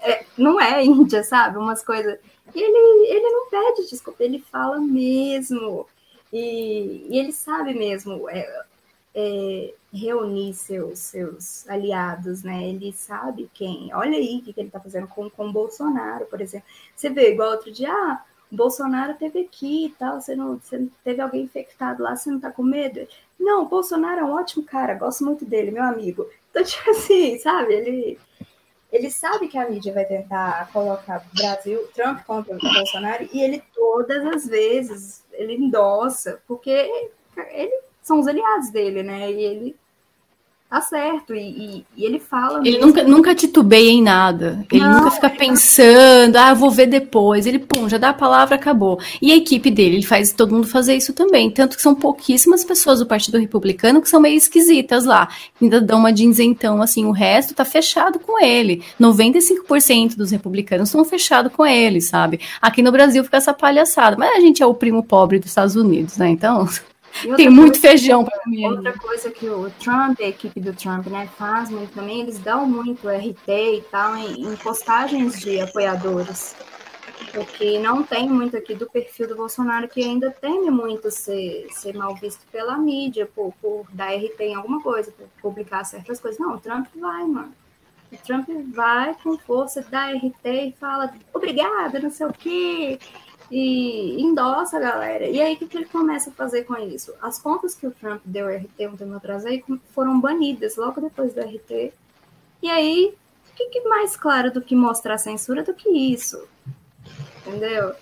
É, 0.01 0.23
não 0.37 0.61
é 0.61 0.81
índia, 0.85 1.23
sabe? 1.23 1.57
Umas 1.57 1.83
coisas. 1.83 2.17
E 2.55 2.61
ele, 2.61 3.07
ele 3.09 3.29
não 3.29 3.49
pede 3.49 3.89
desculpa, 3.89 4.23
ele 4.23 4.39
fala 4.49 4.79
mesmo. 4.79 5.85
E, 6.31 7.07
e 7.09 7.19
ele 7.19 7.33
sabe 7.33 7.73
mesmo. 7.73 8.29
É, 8.29 8.63
é, 9.19 9.73
reunir 9.93 10.53
seus, 10.53 10.99
seus 10.99 11.67
aliados, 11.67 12.43
né? 12.43 12.67
Ele 12.69 12.93
sabe 12.93 13.49
quem. 13.53 13.93
Olha 13.93 14.17
aí 14.17 14.37
o 14.37 14.41
que, 14.41 14.53
que 14.53 14.59
ele 14.59 14.69
está 14.69 14.79
fazendo 14.79 15.07
com, 15.07 15.29
com 15.29 15.47
o 15.47 15.51
Bolsonaro, 15.51 16.25
por 16.25 16.39
exemplo. 16.39 16.67
Você 16.95 17.09
vê, 17.09 17.31
igual 17.31 17.51
outro 17.51 17.71
dia, 17.71 17.91
ah, 17.91 18.23
Bolsonaro 18.51 19.15
teve 19.15 19.41
aqui 19.41 19.87
e 19.87 19.89
tal, 19.91 20.19
você 20.19 20.35
não 20.35 20.57
você 20.57 20.87
teve 21.03 21.21
alguém 21.21 21.43
infectado 21.43 22.01
lá, 22.01 22.15
você 22.15 22.31
não 22.31 22.39
tá 22.39 22.51
com 22.51 22.63
medo? 22.63 23.07
Não, 23.39 23.67
Bolsonaro 23.67 24.21
é 24.21 24.23
um 24.23 24.33
ótimo 24.33 24.63
cara, 24.63 24.93
gosto 24.95 25.23
muito 25.25 25.45
dele, 25.45 25.71
meu 25.71 25.83
amigo. 25.83 26.27
Então, 26.49 26.63
tipo 26.65 26.89
assim, 26.91 27.37
sabe, 27.39 27.73
ele, 27.73 28.19
ele 28.91 29.11
sabe 29.11 29.47
que 29.47 29.57
a 29.57 29.69
mídia 29.69 29.93
vai 29.93 30.05
tentar 30.05 30.71
colocar 30.71 31.25
Brasil, 31.33 31.87
Trump 31.93 32.23
contra 32.25 32.55
o 32.55 32.59
Bolsonaro, 32.59 33.27
e 33.31 33.41
ele 33.41 33.61
todas 33.75 34.25
as 34.25 34.47
vezes, 34.47 35.23
ele 35.33 35.55
endossa, 35.55 36.41
porque 36.47 36.69
ele 37.51 37.88
são 38.01 38.19
os 38.19 38.27
aliados 38.27 38.69
dele, 38.69 39.03
né? 39.03 39.31
E 39.31 39.43
ele 39.43 39.75
tá 40.69 40.81
certo. 40.81 41.33
E, 41.33 41.39
e, 41.39 41.85
e 41.97 42.05
ele 42.05 42.19
fala. 42.19 42.59
Ele 42.59 42.77
nunca, 42.77 43.03
nunca 43.03 43.35
titubeia 43.35 43.89
em 43.89 44.03
nada. 44.03 44.65
Ele 44.71 44.83
não, 44.83 44.99
nunca 44.99 45.11
fica 45.11 45.29
pensando, 45.29 46.35
ah, 46.35 46.53
vou 46.53 46.69
ver 46.69 46.85
depois. 46.85 47.47
Ele, 47.47 47.57
pum, 47.57 47.89
já 47.89 47.97
dá 47.97 48.09
a 48.09 48.13
palavra, 48.13 48.55
acabou. 48.55 48.99
E 49.21 49.31
a 49.31 49.35
equipe 49.35 49.71
dele, 49.71 49.95
ele 49.97 50.05
faz 50.05 50.31
todo 50.31 50.53
mundo 50.53 50.67
fazer 50.67 50.95
isso 50.95 51.11
também. 51.13 51.49
Tanto 51.49 51.75
que 51.75 51.81
são 51.81 51.95
pouquíssimas 51.95 52.63
pessoas 52.63 52.99
do 52.99 53.05
Partido 53.05 53.39
Republicano 53.39 54.01
que 54.01 54.07
são 54.07 54.21
meio 54.21 54.37
esquisitas 54.37 55.05
lá. 55.05 55.27
Ainda 55.59 55.81
dão 55.81 55.97
uma 55.97 56.09
então 56.19 56.81
assim, 56.81 57.05
o 57.05 57.11
resto 57.11 57.55
tá 57.55 57.65
fechado 57.65 58.19
com 58.19 58.43
ele. 58.43 58.83
95% 58.99 60.15
dos 60.15 60.31
republicanos 60.31 60.89
estão 60.89 61.03
fechados 61.05 61.51
com 61.51 61.65
ele, 61.65 62.01
sabe? 62.01 62.41
Aqui 62.61 62.81
no 62.81 62.91
Brasil 62.91 63.23
fica 63.23 63.37
essa 63.37 63.53
palhaçada. 63.53 64.17
Mas 64.17 64.37
a 64.37 64.39
gente 64.41 64.61
é 64.61 64.65
o 64.65 64.73
primo 64.73 65.01
pobre 65.01 65.39
dos 65.39 65.49
Estados 65.49 65.75
Unidos, 65.75 66.17
né? 66.17 66.29
Então. 66.29 66.67
Tem 67.35 67.49
muito 67.49 67.79
feijão 67.79 68.23
para 68.23 68.39
comer. 68.39 68.67
Outra 68.67 68.97
coisa 68.97 69.29
que 69.29 69.49
o 69.49 69.69
Trump, 69.79 70.19
a 70.19 70.27
equipe 70.27 70.59
do 70.59 70.73
Trump, 70.73 71.07
né, 71.07 71.29
faz 71.37 71.69
muito 71.69 71.93
também, 71.93 72.21
eles 72.21 72.39
dão 72.39 72.65
muito 72.65 73.07
RT 73.07 73.47
e 73.47 73.83
tal 73.91 74.15
em, 74.15 74.51
em 74.51 74.55
postagens 74.55 75.39
de 75.39 75.59
apoiadores. 75.59 76.55
Porque 77.33 77.77
não 77.79 78.01
tem 78.01 78.29
muito 78.29 78.55
aqui 78.55 78.73
do 78.73 78.89
perfil 78.89 79.27
do 79.27 79.35
Bolsonaro 79.35 79.87
que 79.87 80.01
ainda 80.01 80.31
teme 80.31 80.71
muito 80.71 81.11
ser, 81.11 81.67
ser 81.71 81.93
mal 81.93 82.15
visto 82.15 82.41
pela 82.51 82.77
mídia, 82.77 83.29
por, 83.35 83.53
por 83.61 83.85
dar 83.91 84.15
RT 84.15 84.39
em 84.39 84.55
alguma 84.55 84.81
coisa, 84.81 85.11
por 85.11 85.27
publicar 85.41 85.83
certas 85.83 86.19
coisas. 86.19 86.39
Não, 86.39 86.55
o 86.55 86.59
Trump 86.59 86.87
vai, 86.95 87.23
mano. 87.25 87.53
O 88.11 88.17
Trump 88.17 88.49
vai 88.73 89.15
com 89.21 89.37
força, 89.37 89.85
dá 89.91 90.11
RT 90.11 90.45
e 90.45 90.75
fala 90.79 91.13
obrigada, 91.31 91.99
não 91.99 92.09
sei 92.09 92.25
o 92.25 92.33
quê 92.33 92.97
e 93.51 94.21
endossa 94.21 94.77
a 94.77 94.79
galera. 94.79 95.27
E 95.27 95.41
aí, 95.41 95.55
o 95.55 95.57
que, 95.57 95.67
que 95.67 95.77
ele 95.77 95.85
começa 95.85 96.29
a 96.29 96.33
fazer 96.33 96.63
com 96.63 96.77
isso? 96.77 97.13
As 97.21 97.39
contas 97.39 97.73
que 97.75 97.87
o 97.87 97.91
Trump 97.91 98.21
deu 98.23 98.47
RT 98.47 98.87
um 98.87 98.97
tempo 98.97 99.15
atrás 99.15 99.45
aí 99.45 99.63
foram 99.93 100.19
banidas 100.19 100.75
logo 100.75 101.01
depois 101.01 101.33
do 101.33 101.41
RT. 101.41 101.93
E 102.61 102.69
aí, 102.69 103.15
o 103.49 103.55
que, 103.55 103.65
que 103.69 103.81
mais 103.87 104.15
claro 104.15 104.51
do 104.51 104.61
que 104.61 104.75
mostrar 104.75 105.17
censura 105.17 105.63
do 105.63 105.73
que 105.73 105.89
isso? 105.89 106.47
Entendeu? 107.45 107.93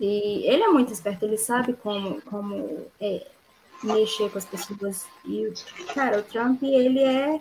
E 0.00 0.46
ele 0.46 0.62
é 0.62 0.68
muito 0.68 0.92
esperto, 0.92 1.24
ele 1.24 1.36
sabe 1.36 1.74
como, 1.74 2.20
como 2.22 2.86
é, 3.00 3.26
mexer 3.82 4.30
com 4.30 4.38
as 4.38 4.44
pessoas. 4.44 5.06
E, 5.24 5.52
cara, 5.92 6.20
o 6.20 6.22
Trump, 6.22 6.62
ele 6.62 7.00
é. 7.00 7.40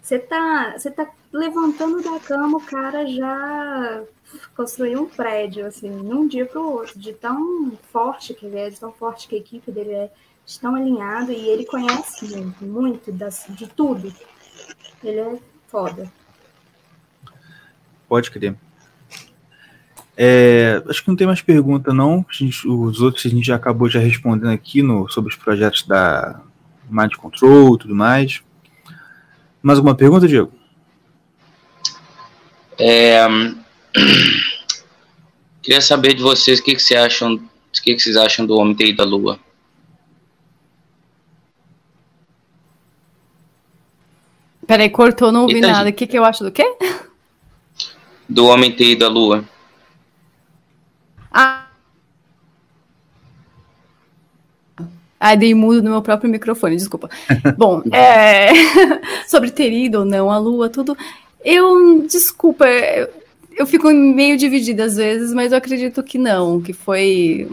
Você 0.00 0.20
tá, 0.20 0.76
tá 0.94 1.10
levantando 1.32 2.00
da 2.02 2.20
cama, 2.20 2.58
o 2.58 2.64
cara 2.64 3.06
já 3.06 4.04
construir 4.56 4.96
um 4.96 5.06
prédio, 5.06 5.66
assim, 5.66 5.90
num 5.90 6.26
dia 6.26 6.46
para 6.46 6.60
o 6.60 6.72
outro, 6.72 6.98
de 6.98 7.12
tão 7.12 7.72
forte 7.92 8.34
que 8.34 8.46
ele 8.46 8.58
é, 8.58 8.70
de 8.70 8.80
tão 8.80 8.92
forte 8.92 9.28
que 9.28 9.34
a 9.34 9.38
equipe 9.38 9.70
dele 9.70 9.92
é, 9.92 10.10
de 10.44 10.60
tão 10.60 10.74
alinhado, 10.74 11.32
e 11.32 11.48
ele 11.48 11.64
conhece 11.64 12.36
muito, 12.36 12.64
muito 12.64 13.12
das, 13.12 13.46
de 13.48 13.66
tudo. 13.66 14.12
Ele 15.02 15.20
é 15.20 15.38
foda. 15.68 16.10
Pode 18.08 18.30
crer. 18.30 18.56
É, 20.16 20.82
acho 20.88 21.02
que 21.02 21.08
não 21.08 21.16
tem 21.16 21.26
mais 21.26 21.42
pergunta, 21.42 21.92
não. 21.92 22.24
Gente, 22.30 22.66
os 22.66 23.00
outros 23.02 23.26
a 23.26 23.28
gente 23.28 23.46
já 23.46 23.56
acabou 23.56 23.88
já 23.88 24.00
respondendo 24.00 24.50
aqui 24.50 24.82
no, 24.82 25.08
sobre 25.10 25.30
os 25.30 25.36
projetos 25.36 25.86
da 25.86 26.40
Mind 26.88 27.14
Control 27.16 27.74
e 27.74 27.78
tudo 27.78 27.94
mais. 27.94 28.42
Mais 29.62 29.78
alguma 29.78 29.94
pergunta, 29.94 30.26
Diego? 30.26 30.52
É, 32.78 33.26
Queria 35.62 35.80
saber 35.80 36.14
de 36.14 36.22
vocês 36.22 36.60
o 36.60 36.62
que, 36.62 36.74
que, 36.74 36.82
vocês 36.82 37.00
acham, 37.00 37.34
o 37.34 37.40
que, 37.82 37.94
que 37.94 38.00
vocês 38.00 38.16
acham 38.16 38.46
do 38.46 38.56
Homem 38.56 38.74
TI 38.74 38.92
da 38.92 39.04
Lua. 39.04 39.38
Peraí, 44.66 44.90
cortou, 44.90 45.30
não 45.30 45.42
ouvi 45.42 45.54
Eita, 45.54 45.68
nada. 45.68 45.90
O 45.90 45.92
que, 45.92 46.06
que 46.06 46.18
eu 46.18 46.24
acho 46.24 46.42
do 46.42 46.50
quê? 46.50 46.76
Do 48.28 48.46
Homem 48.46 48.72
TI 48.72 48.96
da 48.96 49.08
Lua. 49.08 49.44
Ah. 51.30 51.66
Ah, 55.18 55.34
dei 55.34 55.54
mudo 55.54 55.82
no 55.82 55.90
meu 55.90 56.02
próprio 56.02 56.30
microfone, 56.30 56.76
desculpa. 56.76 57.08
Bom, 57.56 57.82
é... 57.92 58.50
sobre 59.26 59.50
ter 59.50 59.72
ido 59.72 60.00
ou 60.00 60.04
não 60.04 60.30
a 60.30 60.38
Lua, 60.38 60.68
tudo. 60.68 60.96
Eu, 61.44 62.06
desculpa, 62.06 62.66
eu 62.66 63.25
fico 63.64 63.90
meio 63.90 64.36
dividida 64.36 64.84
às 64.84 64.96
vezes, 64.96 65.32
mas 65.32 65.52
eu 65.52 65.58
acredito 65.58 66.02
que 66.02 66.18
não, 66.18 66.60
que 66.60 66.72
foi 66.74 67.48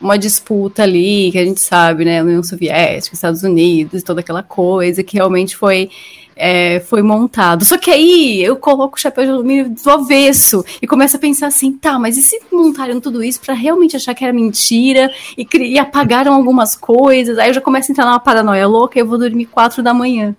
uma 0.00 0.18
disputa 0.18 0.82
ali, 0.82 1.30
que 1.32 1.38
a 1.38 1.44
gente 1.44 1.60
sabe, 1.60 2.04
né, 2.04 2.22
União 2.22 2.42
Soviética, 2.42 3.14
Estados 3.14 3.42
Unidos, 3.42 4.02
toda 4.02 4.20
aquela 4.20 4.42
coisa, 4.42 5.02
que 5.02 5.16
realmente 5.16 5.56
foi, 5.56 5.90
é, 6.36 6.80
foi 6.80 7.02
montado. 7.02 7.64
Só 7.64 7.76
que 7.76 7.90
aí 7.90 8.42
eu 8.42 8.56
coloco 8.56 8.96
o 8.96 9.00
chapéu 9.00 9.24
de 9.24 9.30
alumínio 9.30 9.70
do 9.70 9.90
avesso 9.90 10.64
e 10.80 10.86
começo 10.86 11.16
a 11.16 11.20
pensar 11.20 11.48
assim, 11.48 11.72
tá, 11.72 11.98
mas 11.98 12.16
e 12.16 12.22
se 12.22 12.40
montaram 12.50 13.00
tudo 13.00 13.22
isso 13.22 13.40
para 13.40 13.54
realmente 13.54 13.96
achar 13.96 14.14
que 14.14 14.24
era 14.24 14.32
mentira 14.32 15.10
e, 15.36 15.46
e 15.56 15.78
apagaram 15.78 16.32
algumas 16.32 16.76
coisas? 16.76 17.38
Aí 17.38 17.50
eu 17.50 17.54
já 17.54 17.60
começo 17.60 17.90
a 17.90 17.92
entrar 17.92 18.04
numa 18.04 18.20
paranoia 18.20 18.66
louca 18.66 18.98
e 18.98 19.02
eu 19.02 19.06
vou 19.06 19.18
dormir 19.18 19.46
quatro 19.46 19.82
da 19.82 19.92
manhã. 19.92 20.34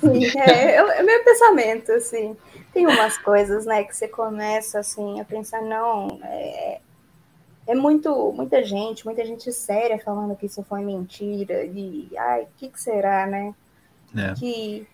Sim, 0.00 0.26
é, 0.36 0.76
é, 0.76 0.98
é 0.98 1.02
meu 1.02 1.24
pensamento, 1.24 1.90
assim. 1.92 2.36
Tem 2.78 2.86
umas 2.86 3.18
coisas, 3.18 3.66
né, 3.66 3.82
que 3.82 3.96
você 3.96 4.06
começa, 4.06 4.78
assim, 4.78 5.20
a 5.20 5.24
pensar, 5.24 5.60
não, 5.62 6.20
é, 6.22 6.80
é 7.66 7.74
muito, 7.74 8.32
muita 8.32 8.62
gente, 8.62 9.04
muita 9.04 9.24
gente 9.26 9.52
séria 9.52 9.98
falando 9.98 10.36
que 10.36 10.46
isso 10.46 10.62
foi 10.62 10.84
mentira, 10.84 11.64
e, 11.64 12.08
ai, 12.16 12.42
o 12.42 12.48
que, 12.56 12.68
que 12.68 12.80
será, 12.80 13.26
né? 13.26 13.52
É. 14.16 14.32
Que, 14.34 14.86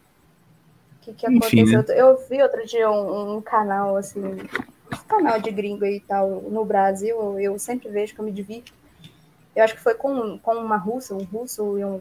que, 1.02 1.12
que 1.12 1.26
aconteceu? 1.26 1.58
Enfim, 1.60 1.92
né? 1.92 2.00
Eu 2.00 2.16
vi 2.26 2.42
outro 2.42 2.66
dia 2.66 2.90
um, 2.90 3.36
um 3.36 3.42
canal, 3.42 3.98
assim, 3.98 4.24
um 4.24 5.06
canal 5.06 5.38
de 5.38 5.50
gringo 5.50 5.84
e 5.84 6.00
tal, 6.00 6.40
no 6.40 6.64
Brasil, 6.64 7.14
eu, 7.14 7.38
eu 7.38 7.58
sempre 7.58 7.90
vejo 7.90 8.14
que 8.14 8.20
eu 8.20 8.24
me 8.24 8.32
divido. 8.32 8.72
Eu 9.54 9.62
acho 9.62 9.74
que 9.74 9.82
foi 9.82 9.94
com, 9.94 10.38
com 10.38 10.54
uma 10.54 10.78
russa, 10.78 11.14
um 11.14 11.22
russo 11.22 11.78
e 11.78 11.84
um 11.84 12.00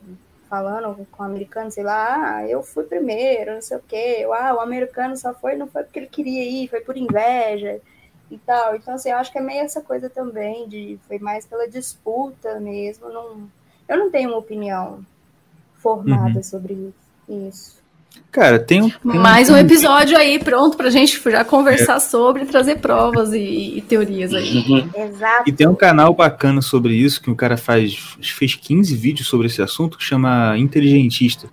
falando 0.53 1.07
com 1.11 1.23
o 1.23 1.25
americano, 1.25 1.71
sei 1.71 1.83
lá, 1.83 2.35
ah, 2.35 2.47
eu 2.47 2.61
fui 2.61 2.83
primeiro, 2.83 3.55
não 3.55 3.61
sei 3.63 3.75
o 3.75 3.81
quê, 3.81 4.23
ah, 4.31 4.53
o 4.53 4.59
americano 4.59 5.17
só 5.17 5.33
foi, 5.33 5.55
não 5.55 5.65
foi 5.65 5.81
porque 5.81 5.97
ele 5.97 6.05
queria 6.05 6.43
ir, 6.43 6.67
foi 6.67 6.79
por 6.81 6.95
inveja 6.95 7.81
e 8.29 8.37
tal. 8.37 8.75
Então, 8.75 8.93
assim, 8.93 9.09
eu 9.09 9.17
acho 9.17 9.31
que 9.31 9.39
é 9.39 9.41
meio 9.41 9.61
essa 9.61 9.81
coisa 9.81 10.11
também, 10.11 10.67
de 10.69 10.99
foi 11.07 11.17
mais 11.17 11.47
pela 11.47 11.67
disputa 11.67 12.59
mesmo. 12.59 13.09
Não, 13.09 13.49
eu 13.87 13.97
não 13.97 14.11
tenho 14.11 14.29
uma 14.29 14.37
opinião 14.37 15.03
formada 15.73 16.37
uhum. 16.37 16.43
sobre 16.43 16.93
isso. 17.27 17.82
Cara, 18.33 18.57
tem 18.57 18.81
um. 18.81 18.89
Tem 18.89 18.99
Mais 19.19 19.47
um, 19.47 19.53
um 19.53 19.57
episódio 19.57 20.17
aí 20.17 20.39
pronto 20.39 20.75
pra 20.75 20.89
gente 20.89 21.21
já 21.23 21.45
conversar 21.45 21.97
é. 21.97 21.99
sobre, 21.99 22.45
trazer 22.45 22.79
provas 22.79 23.31
e, 23.31 23.77
e 23.77 23.81
teorias 23.81 24.33
aí. 24.33 24.57
Uhum. 24.57 24.89
Exato. 24.95 25.43
E 25.47 25.51
tem 25.51 25.67
um 25.67 25.75
canal 25.75 26.15
bacana 26.15 26.59
sobre 26.59 26.95
isso, 26.95 27.21
que 27.21 27.29
o 27.29 27.35
cara 27.35 27.57
faz. 27.57 27.95
fez 28.19 28.55
15 28.55 28.95
vídeos 28.95 29.27
sobre 29.27 29.45
esse 29.45 29.61
assunto, 29.61 29.99
que 29.99 30.03
chama 30.03 30.57
Inteligentista. 30.57 31.47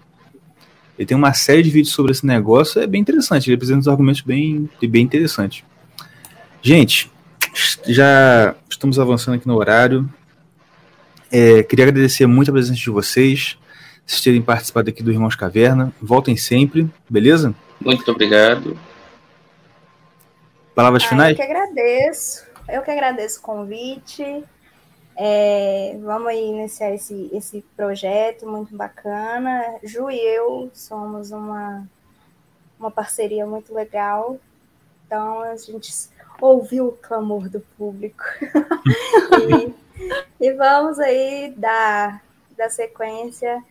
Ele 0.99 1.07
tem 1.07 1.17
uma 1.17 1.35
série 1.35 1.63
de 1.63 1.71
vídeos 1.71 1.95
sobre 1.95 2.13
esse 2.13 2.25
negócio, 2.25 2.81
é 2.81 2.87
bem 2.87 3.03
interessante. 3.03 3.49
Ele 3.49 3.57
apresenta 3.57 3.81
uns 3.81 3.89
argumentos 3.89 4.23
bem, 4.23 4.67
bem 4.83 5.03
interessantes. 5.03 5.63
Gente, 6.63 7.11
já 7.87 8.55
estamos 8.71 8.99
avançando 8.99 9.35
aqui 9.35 9.47
no 9.47 9.57
horário. 9.57 10.09
É, 11.31 11.63
queria 11.63 11.85
agradecer 11.85 12.27
muito 12.27 12.51
a 12.51 12.53
presença 12.53 12.81
de 12.81 12.91
vocês 12.91 13.60
vocês 14.11 14.23
terem 14.23 14.43
participado 14.43 14.91
aqui 14.91 15.05
do 15.05 15.13
Irmãos 15.13 15.37
Caverna. 15.37 15.93
Voltem 16.03 16.37
sempre, 16.37 16.91
beleza? 17.09 17.55
Muito 17.81 18.11
obrigado. 18.11 18.77
Palavras 20.75 21.05
ah, 21.05 21.09
finais? 21.09 21.31
Eu 21.31 21.37
que 21.37 21.53
agradeço. 21.53 22.47
Eu 22.69 22.83
que 22.83 22.91
agradeço 22.91 23.39
o 23.39 23.43
convite. 23.43 24.45
É, 25.17 25.97
vamos 26.03 26.27
aí 26.27 26.45
iniciar 26.45 26.93
esse, 26.93 27.31
esse 27.33 27.65
projeto 27.77 28.49
muito 28.49 28.77
bacana. 28.77 29.79
Ju 29.85 30.11
e 30.11 30.19
eu 30.19 30.73
somos 30.75 31.31
uma, 31.31 31.87
uma 32.81 32.91
parceria 32.91 33.47
muito 33.47 33.73
legal. 33.73 34.41
Então 35.07 35.43
a 35.43 35.57
gente 35.57 35.93
ouviu 36.41 36.89
o 36.89 36.93
clamor 36.93 37.49
do 37.49 37.61
público. 37.79 38.25
e, 40.41 40.47
e, 40.47 40.53
vamos 40.55 40.99
aí 40.99 41.55
dar, 41.57 42.25
dar 42.57 42.71
sequência 42.71 43.63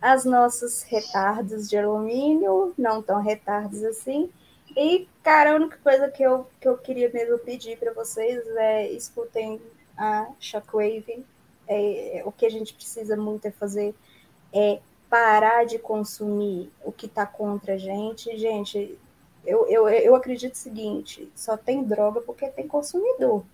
as 0.00 0.24
nossos 0.24 0.82
retardos 0.82 1.68
de 1.68 1.76
alumínio, 1.76 2.72
não 2.78 3.02
tão 3.02 3.20
retardos 3.20 3.82
assim. 3.82 4.30
E, 4.76 5.08
cara, 5.22 5.52
a 5.52 5.54
única 5.56 5.78
coisa 5.82 6.08
que 6.08 6.22
eu, 6.22 6.46
que 6.60 6.68
eu 6.68 6.78
queria 6.78 7.10
mesmo 7.12 7.38
pedir 7.38 7.78
para 7.78 7.92
vocês 7.92 8.46
é 8.56 8.90
escutem 8.90 9.60
a 9.96 10.28
Shockwave. 10.38 11.24
É, 11.66 12.22
o 12.24 12.32
que 12.32 12.46
a 12.46 12.50
gente 12.50 12.72
precisa 12.72 13.16
muito 13.16 13.46
é 13.46 13.50
fazer 13.50 13.94
é 14.52 14.80
parar 15.10 15.64
de 15.64 15.78
consumir 15.78 16.70
o 16.84 16.92
que 16.92 17.06
está 17.06 17.26
contra 17.26 17.74
a 17.74 17.78
gente. 17.78 18.36
Gente, 18.38 18.98
eu, 19.44 19.66
eu, 19.68 19.88
eu 19.88 20.14
acredito 20.14 20.54
o 20.54 20.58
seguinte: 20.58 21.30
só 21.34 21.56
tem 21.56 21.82
droga 21.82 22.20
porque 22.20 22.48
tem 22.48 22.68
consumidor. 22.68 23.44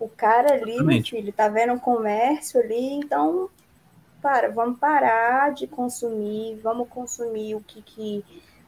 O 0.00 0.08
cara 0.08 0.54
ali, 0.54 0.82
meu 0.82 1.02
filho, 1.02 1.32
tá 1.32 1.48
vendo 1.48 1.72
um 1.72 1.78
comércio 1.78 2.60
ali, 2.60 2.94
então 2.94 3.50
para, 4.20 4.50
vamos 4.50 4.78
parar 4.78 5.52
de 5.52 5.66
consumir, 5.66 6.58
vamos 6.62 6.88
consumir 6.88 7.54
o 7.54 7.60
que, 7.60 7.82
que, 7.82 8.24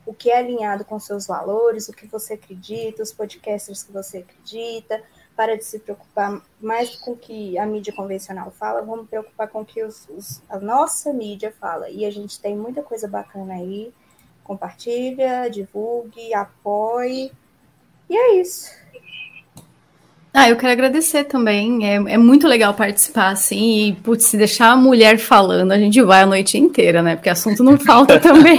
o 0.07 0.15
que 0.15 0.31
é 0.31 0.39
alinhado 0.39 0.85
com 0.85 0.99
seus 0.99 1.27
valores, 1.27 1.89
o 1.89 1.93
que 1.93 2.07
você 2.07 2.35
acredita, 2.35 3.03
os 3.03 3.13
podcasters 3.13 3.83
que 3.83 3.93
você 3.93 4.19
acredita, 4.19 5.03
para 5.37 5.57
de 5.57 5.65
se 5.65 5.79
preocupar 5.79 6.43
mais 6.61 6.97
com 6.97 7.13
o 7.13 7.17
que 7.17 7.59
a 7.59 7.65
mídia 7.65 7.93
convencional 7.95 8.51
fala, 8.51 8.83
vamos 8.83 9.09
preocupar 9.09 9.49
com 9.49 9.63
o 9.63 9.65
que 9.65 9.83
os, 9.83 10.09
os, 10.09 10.43
a 10.49 10.59
nossa 10.59 11.13
mídia 11.13 11.53
fala. 11.59 11.89
E 11.89 12.05
a 12.05 12.11
gente 12.11 12.39
tem 12.39 12.57
muita 12.57 12.83
coisa 12.83 13.09
bacana 13.09 13.55
aí. 13.55 13.93
Compartilha, 14.45 15.49
divulgue, 15.49 16.35
apoie. 16.35 17.33
E 18.09 18.17
é 18.17 18.35
isso. 18.35 18.80
Ah, 20.33 20.49
eu 20.49 20.57
quero 20.57 20.73
agradecer 20.73 21.25
também. 21.25 21.85
É, 21.85 21.95
é 21.95 22.17
muito 22.17 22.47
legal 22.47 22.73
participar, 22.73 23.31
assim, 23.31 23.89
e, 23.89 23.93
putz, 23.97 24.27
se 24.27 24.37
deixar 24.37 24.71
a 24.71 24.77
mulher 24.77 25.19
falando, 25.19 25.73
a 25.73 25.79
gente 25.79 26.01
vai 26.03 26.23
a 26.23 26.27
noite 26.27 26.57
inteira, 26.57 27.03
né? 27.03 27.17
Porque 27.17 27.29
assunto 27.29 27.65
não 27.65 27.77
falta 27.77 28.19
também. 28.21 28.59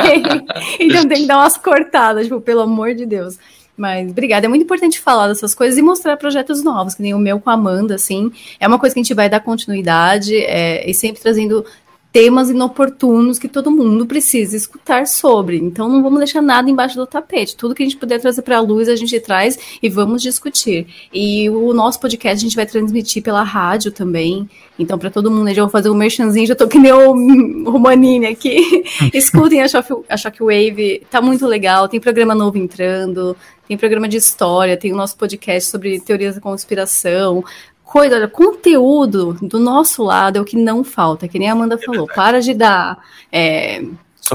então 0.80 1.08
tem 1.08 1.22
que 1.22 1.28
dar 1.28 1.38
umas 1.38 1.58
cortadas, 1.58 2.26
tipo, 2.26 2.42
pelo 2.42 2.62
amor 2.62 2.94
de 2.94 3.06
Deus. 3.06 3.38
Mas 3.78 4.12
obrigada, 4.12 4.46
é 4.46 4.50
muito 4.50 4.64
importante 4.64 5.00
falar 5.00 5.30
dessas 5.30 5.56
coisas 5.56 5.78
e 5.78 5.82
mostrar 5.82 6.18
projetos 6.18 6.62
novos, 6.62 6.94
que 6.94 7.02
nem 7.02 7.14
o 7.14 7.18
meu 7.18 7.40
com 7.40 7.50
a 7.50 7.54
Amanda, 7.54 7.96
assim. 7.96 8.32
É 8.60 8.68
uma 8.68 8.78
coisa 8.78 8.94
que 8.94 9.00
a 9.00 9.04
gente 9.04 9.14
vai 9.14 9.30
dar 9.30 9.40
continuidade 9.40 10.36
é, 10.36 10.88
e 10.88 10.94
sempre 10.94 11.22
trazendo 11.22 11.66
temas 12.12 12.50
inoportunos 12.50 13.40
que 13.40 13.48
todo 13.48 13.72
mundo 13.72 14.06
precisa 14.06 14.56
escutar 14.58 15.08
sobre. 15.08 15.58
Então 15.58 15.88
não 15.88 16.04
vamos 16.04 16.20
deixar 16.20 16.42
nada 16.42 16.70
embaixo 16.70 16.96
do 16.96 17.08
tapete. 17.08 17.56
Tudo 17.56 17.74
que 17.74 17.84
a 17.84 17.86
gente 17.86 17.98
puder 17.98 18.20
trazer 18.20 18.42
para 18.42 18.58
a 18.58 18.62
luz, 18.62 18.90
a 18.90 18.96
gente 18.96 19.18
traz 19.20 19.58
e 19.82 19.88
vamos 19.88 20.22
discutir. 20.22 20.88
E 21.14 21.50
o 21.50 21.74
nosso 21.74 22.00
podcast 22.00 22.44
a 22.44 22.48
gente 22.48 22.56
vai 22.56 22.66
transmitir 22.66 23.24
pela 23.24 23.44
rádio 23.44 23.92
também. 23.92 24.50
Então, 24.78 24.98
para 24.98 25.10
todo 25.10 25.32
mundo, 25.32 25.50
eu 25.50 25.56
já 25.56 25.62
vou 25.62 25.72
fazer 25.72 25.90
um 25.90 25.96
merchanzinho, 25.96 26.48
já 26.48 26.56
tô 26.56 26.68
que 26.68 26.80
nem 26.80 26.92
o 26.92 27.14
Romanini 27.70 28.26
aqui. 28.26 28.84
Escutem 29.14 29.62
a, 29.62 29.68
Shock, 29.68 30.04
a 30.10 30.18
Shockwave, 30.18 31.04
tá 31.10 31.22
muito 31.22 31.46
legal. 31.46 31.88
Tem 31.88 32.00
programa 32.00 32.36
novo 32.36 32.58
entrando, 32.58 33.38
tem 33.68 33.78
programa 33.78 34.08
de 34.08 34.18
história, 34.18 34.76
tem 34.76 34.92
o 34.92 34.98
nosso 34.98 35.16
podcast 35.16 35.70
sobre 35.70 36.00
teorias 36.00 36.36
da 36.36 36.42
conspiração, 36.42 37.44
coisa, 37.92 38.16
olha, 38.16 38.28
conteúdo 38.28 39.38
do 39.42 39.60
nosso 39.60 40.02
lado 40.02 40.38
é 40.38 40.42
o 40.42 40.46
que 40.46 40.56
não 40.56 40.82
falta, 40.82 41.28
que 41.28 41.38
nem 41.38 41.50
a 41.50 41.52
Amanda 41.52 41.76
é 41.76 41.78
falou. 41.78 42.08
Para 42.08 42.40
de 42.40 42.54
dar 42.54 42.98
é, 43.30 43.84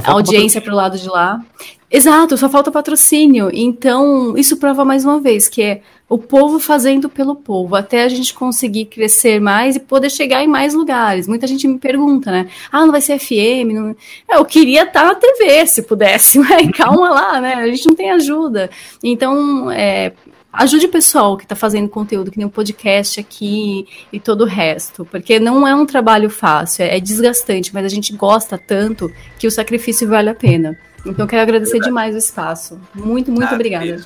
audiência 0.05 0.61
para 0.61 0.75
o 0.75 0.77
lado 0.77 0.99
de 0.99 1.09
lá. 1.09 1.43
Exato, 1.91 2.37
só 2.37 2.51
falta 2.51 2.71
patrocínio. 2.71 3.49
Então, 3.55 4.37
isso 4.37 4.59
prova 4.59 4.85
mais 4.85 5.07
uma 5.07 5.21
vez 5.21 5.49
que 5.49 5.63
é 5.63 5.81
o 6.07 6.19
povo 6.19 6.61
fazendo 6.61 7.09
pelo 7.09 7.35
povo, 7.35 7.75
até 7.75 8.03
a 8.03 8.09
gente 8.09 8.35
conseguir 8.35 8.85
crescer 8.85 9.41
mais 9.41 9.75
e 9.75 9.81
poder 9.81 10.11
chegar 10.11 10.45
em 10.45 10.47
mais 10.47 10.75
lugares. 10.75 11.27
Muita 11.27 11.47
gente 11.47 11.67
me 11.67 11.79
pergunta, 11.79 12.31
né? 12.31 12.49
Ah, 12.71 12.85
não 12.85 12.93
vai 12.93 13.01
ser 13.01 13.19
FM? 13.19 13.73
Não... 13.73 13.97
Eu 14.29 14.45
queria 14.45 14.83
estar 14.83 15.05
na 15.05 15.15
TV, 15.15 15.67
se 15.67 15.83
pudesse, 15.83 16.39
mas 16.45 16.71
calma 16.73 17.09
lá, 17.09 17.41
né? 17.41 17.55
A 17.55 17.67
gente 17.69 17.89
não 17.89 17.97
tem 17.97 18.11
ajuda. 18.11 18.69
Então, 19.03 19.71
é, 19.71 20.13
ajude 20.57 20.87
o 20.87 20.91
pessoal 20.91 21.37
que 21.37 21.45
está 21.45 21.55
fazendo 21.55 21.89
conteúdo, 21.89 22.31
que 22.31 22.39
nem 22.39 22.47
o 22.47 22.49
um 22.49 22.53
podcast 22.53 23.21
aqui 23.21 23.87
e 24.13 24.19
todo 24.19 24.43
o 24.43 24.47
resto, 24.47 25.05
porque 25.05 25.39
não 25.39 25.67
é 25.67 25.75
um 25.75 25.87
trabalho 25.87 26.31
fácil, 26.31 26.85
é 26.85 26.99
desgastante, 26.99 27.73
mas 27.73 27.85
a 27.85 27.89
gente 27.89 28.13
gosta 28.15 28.59
tanto 28.59 29.13
que 29.39 29.47
o 29.47 29.51
sacrifício 29.51 30.09
vale 30.09 30.31
a 30.31 30.35
pena. 30.35 30.79
Então, 31.05 31.25
eu 31.25 31.29
quero 31.29 31.43
agradecer 31.43 31.79
demais 31.79 32.15
o 32.15 32.19
espaço. 32.19 32.81
Muito, 32.95 33.31
muito 33.31 33.51
ah, 33.51 33.55
obrigada. 33.55 34.05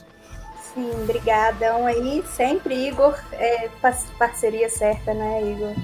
Sim, 0.75 0.91
brigadão 1.07 1.87
aí. 1.87 2.23
Sempre, 2.37 2.89
Igor, 2.89 3.15
é 3.33 3.69
parceria 4.19 4.69
certa, 4.69 5.15
né, 5.15 5.51
Igor? 5.51 5.75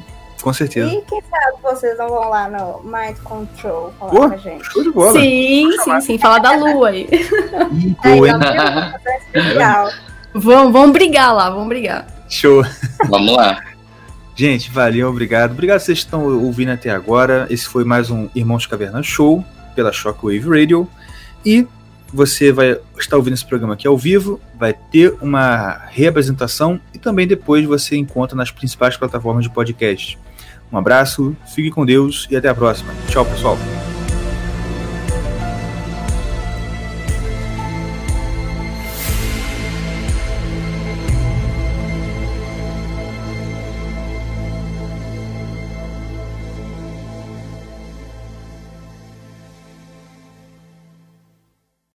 Com 0.43 0.53
certeza. 0.53 0.93
E 0.93 1.01
quem 1.03 1.21
sabe 1.23 1.63
vocês 1.63 1.99
não 1.99 2.09
vão 2.09 2.29
lá 2.29 2.49
no 2.49 2.83
Mind 2.85 3.17
Control 3.25 3.93
falar 3.99 4.11
Pô, 4.11 4.29
com 4.29 4.35
a 4.35 4.37
gente. 4.37 4.65
Show 4.65 4.83
de 4.83 4.91
bola. 4.91 5.13
Sim, 5.21 5.73
sim, 5.83 6.01
sim. 6.03 6.19
Falar 6.19 6.39
da 6.39 6.53
lua 6.53 6.91
aí. 6.91 7.09
aí, 8.05 8.21
legal. 9.35 9.89
Vamos, 10.39 10.73
vamos 10.73 10.93
brigar 10.93 11.35
lá, 11.35 11.49
vamos 11.49 11.69
brigar. 11.69 12.07
Show. 12.29 12.63
Vamos 13.09 13.35
lá. 13.35 13.63
Gente, 14.37 14.71
valeu, 14.71 15.09
obrigado. 15.09 15.53
Obrigado 15.53 15.81
vocês 15.81 16.01
que 16.01 16.05
estão 16.05 16.27
ouvindo 16.45 16.71
até 16.71 16.91
agora. 16.91 17.47
Esse 17.49 17.67
foi 17.67 17.85
mais 17.85 18.11
um 18.11 18.29
Irmãos 18.35 18.67
Caverna 18.67 19.03
Show 19.03 19.43
pela 19.75 19.91
Shockwave 19.91 20.47
Radio. 20.47 20.87
E 21.45 21.67
você 22.13 22.53
vai 22.53 22.79
estar 22.99 23.17
ouvindo 23.17 23.33
esse 23.33 23.47
programa 23.47 23.75
aqui 23.75 23.87
ao 23.87 23.97
vivo, 23.97 24.39
vai 24.59 24.75
ter 24.75 25.17
uma 25.23 25.81
reapresentação 25.91 26.79
e 26.93 26.99
também 26.99 27.27
depois 27.27 27.65
você 27.65 27.97
encontra 27.97 28.37
nas 28.37 28.51
principais 28.51 28.97
plataformas 28.97 29.45
de 29.45 29.51
podcast. 29.51 30.19
Um 30.71 30.77
abraço, 30.77 31.35
fique 31.55 31.71
com 31.71 31.87
Deus 31.87 32.27
e 32.31 32.37
até 32.37 32.49
a 32.49 32.55
próxima. 32.55 32.93
Tchau, 33.09 33.25
pessoal. 33.25 33.57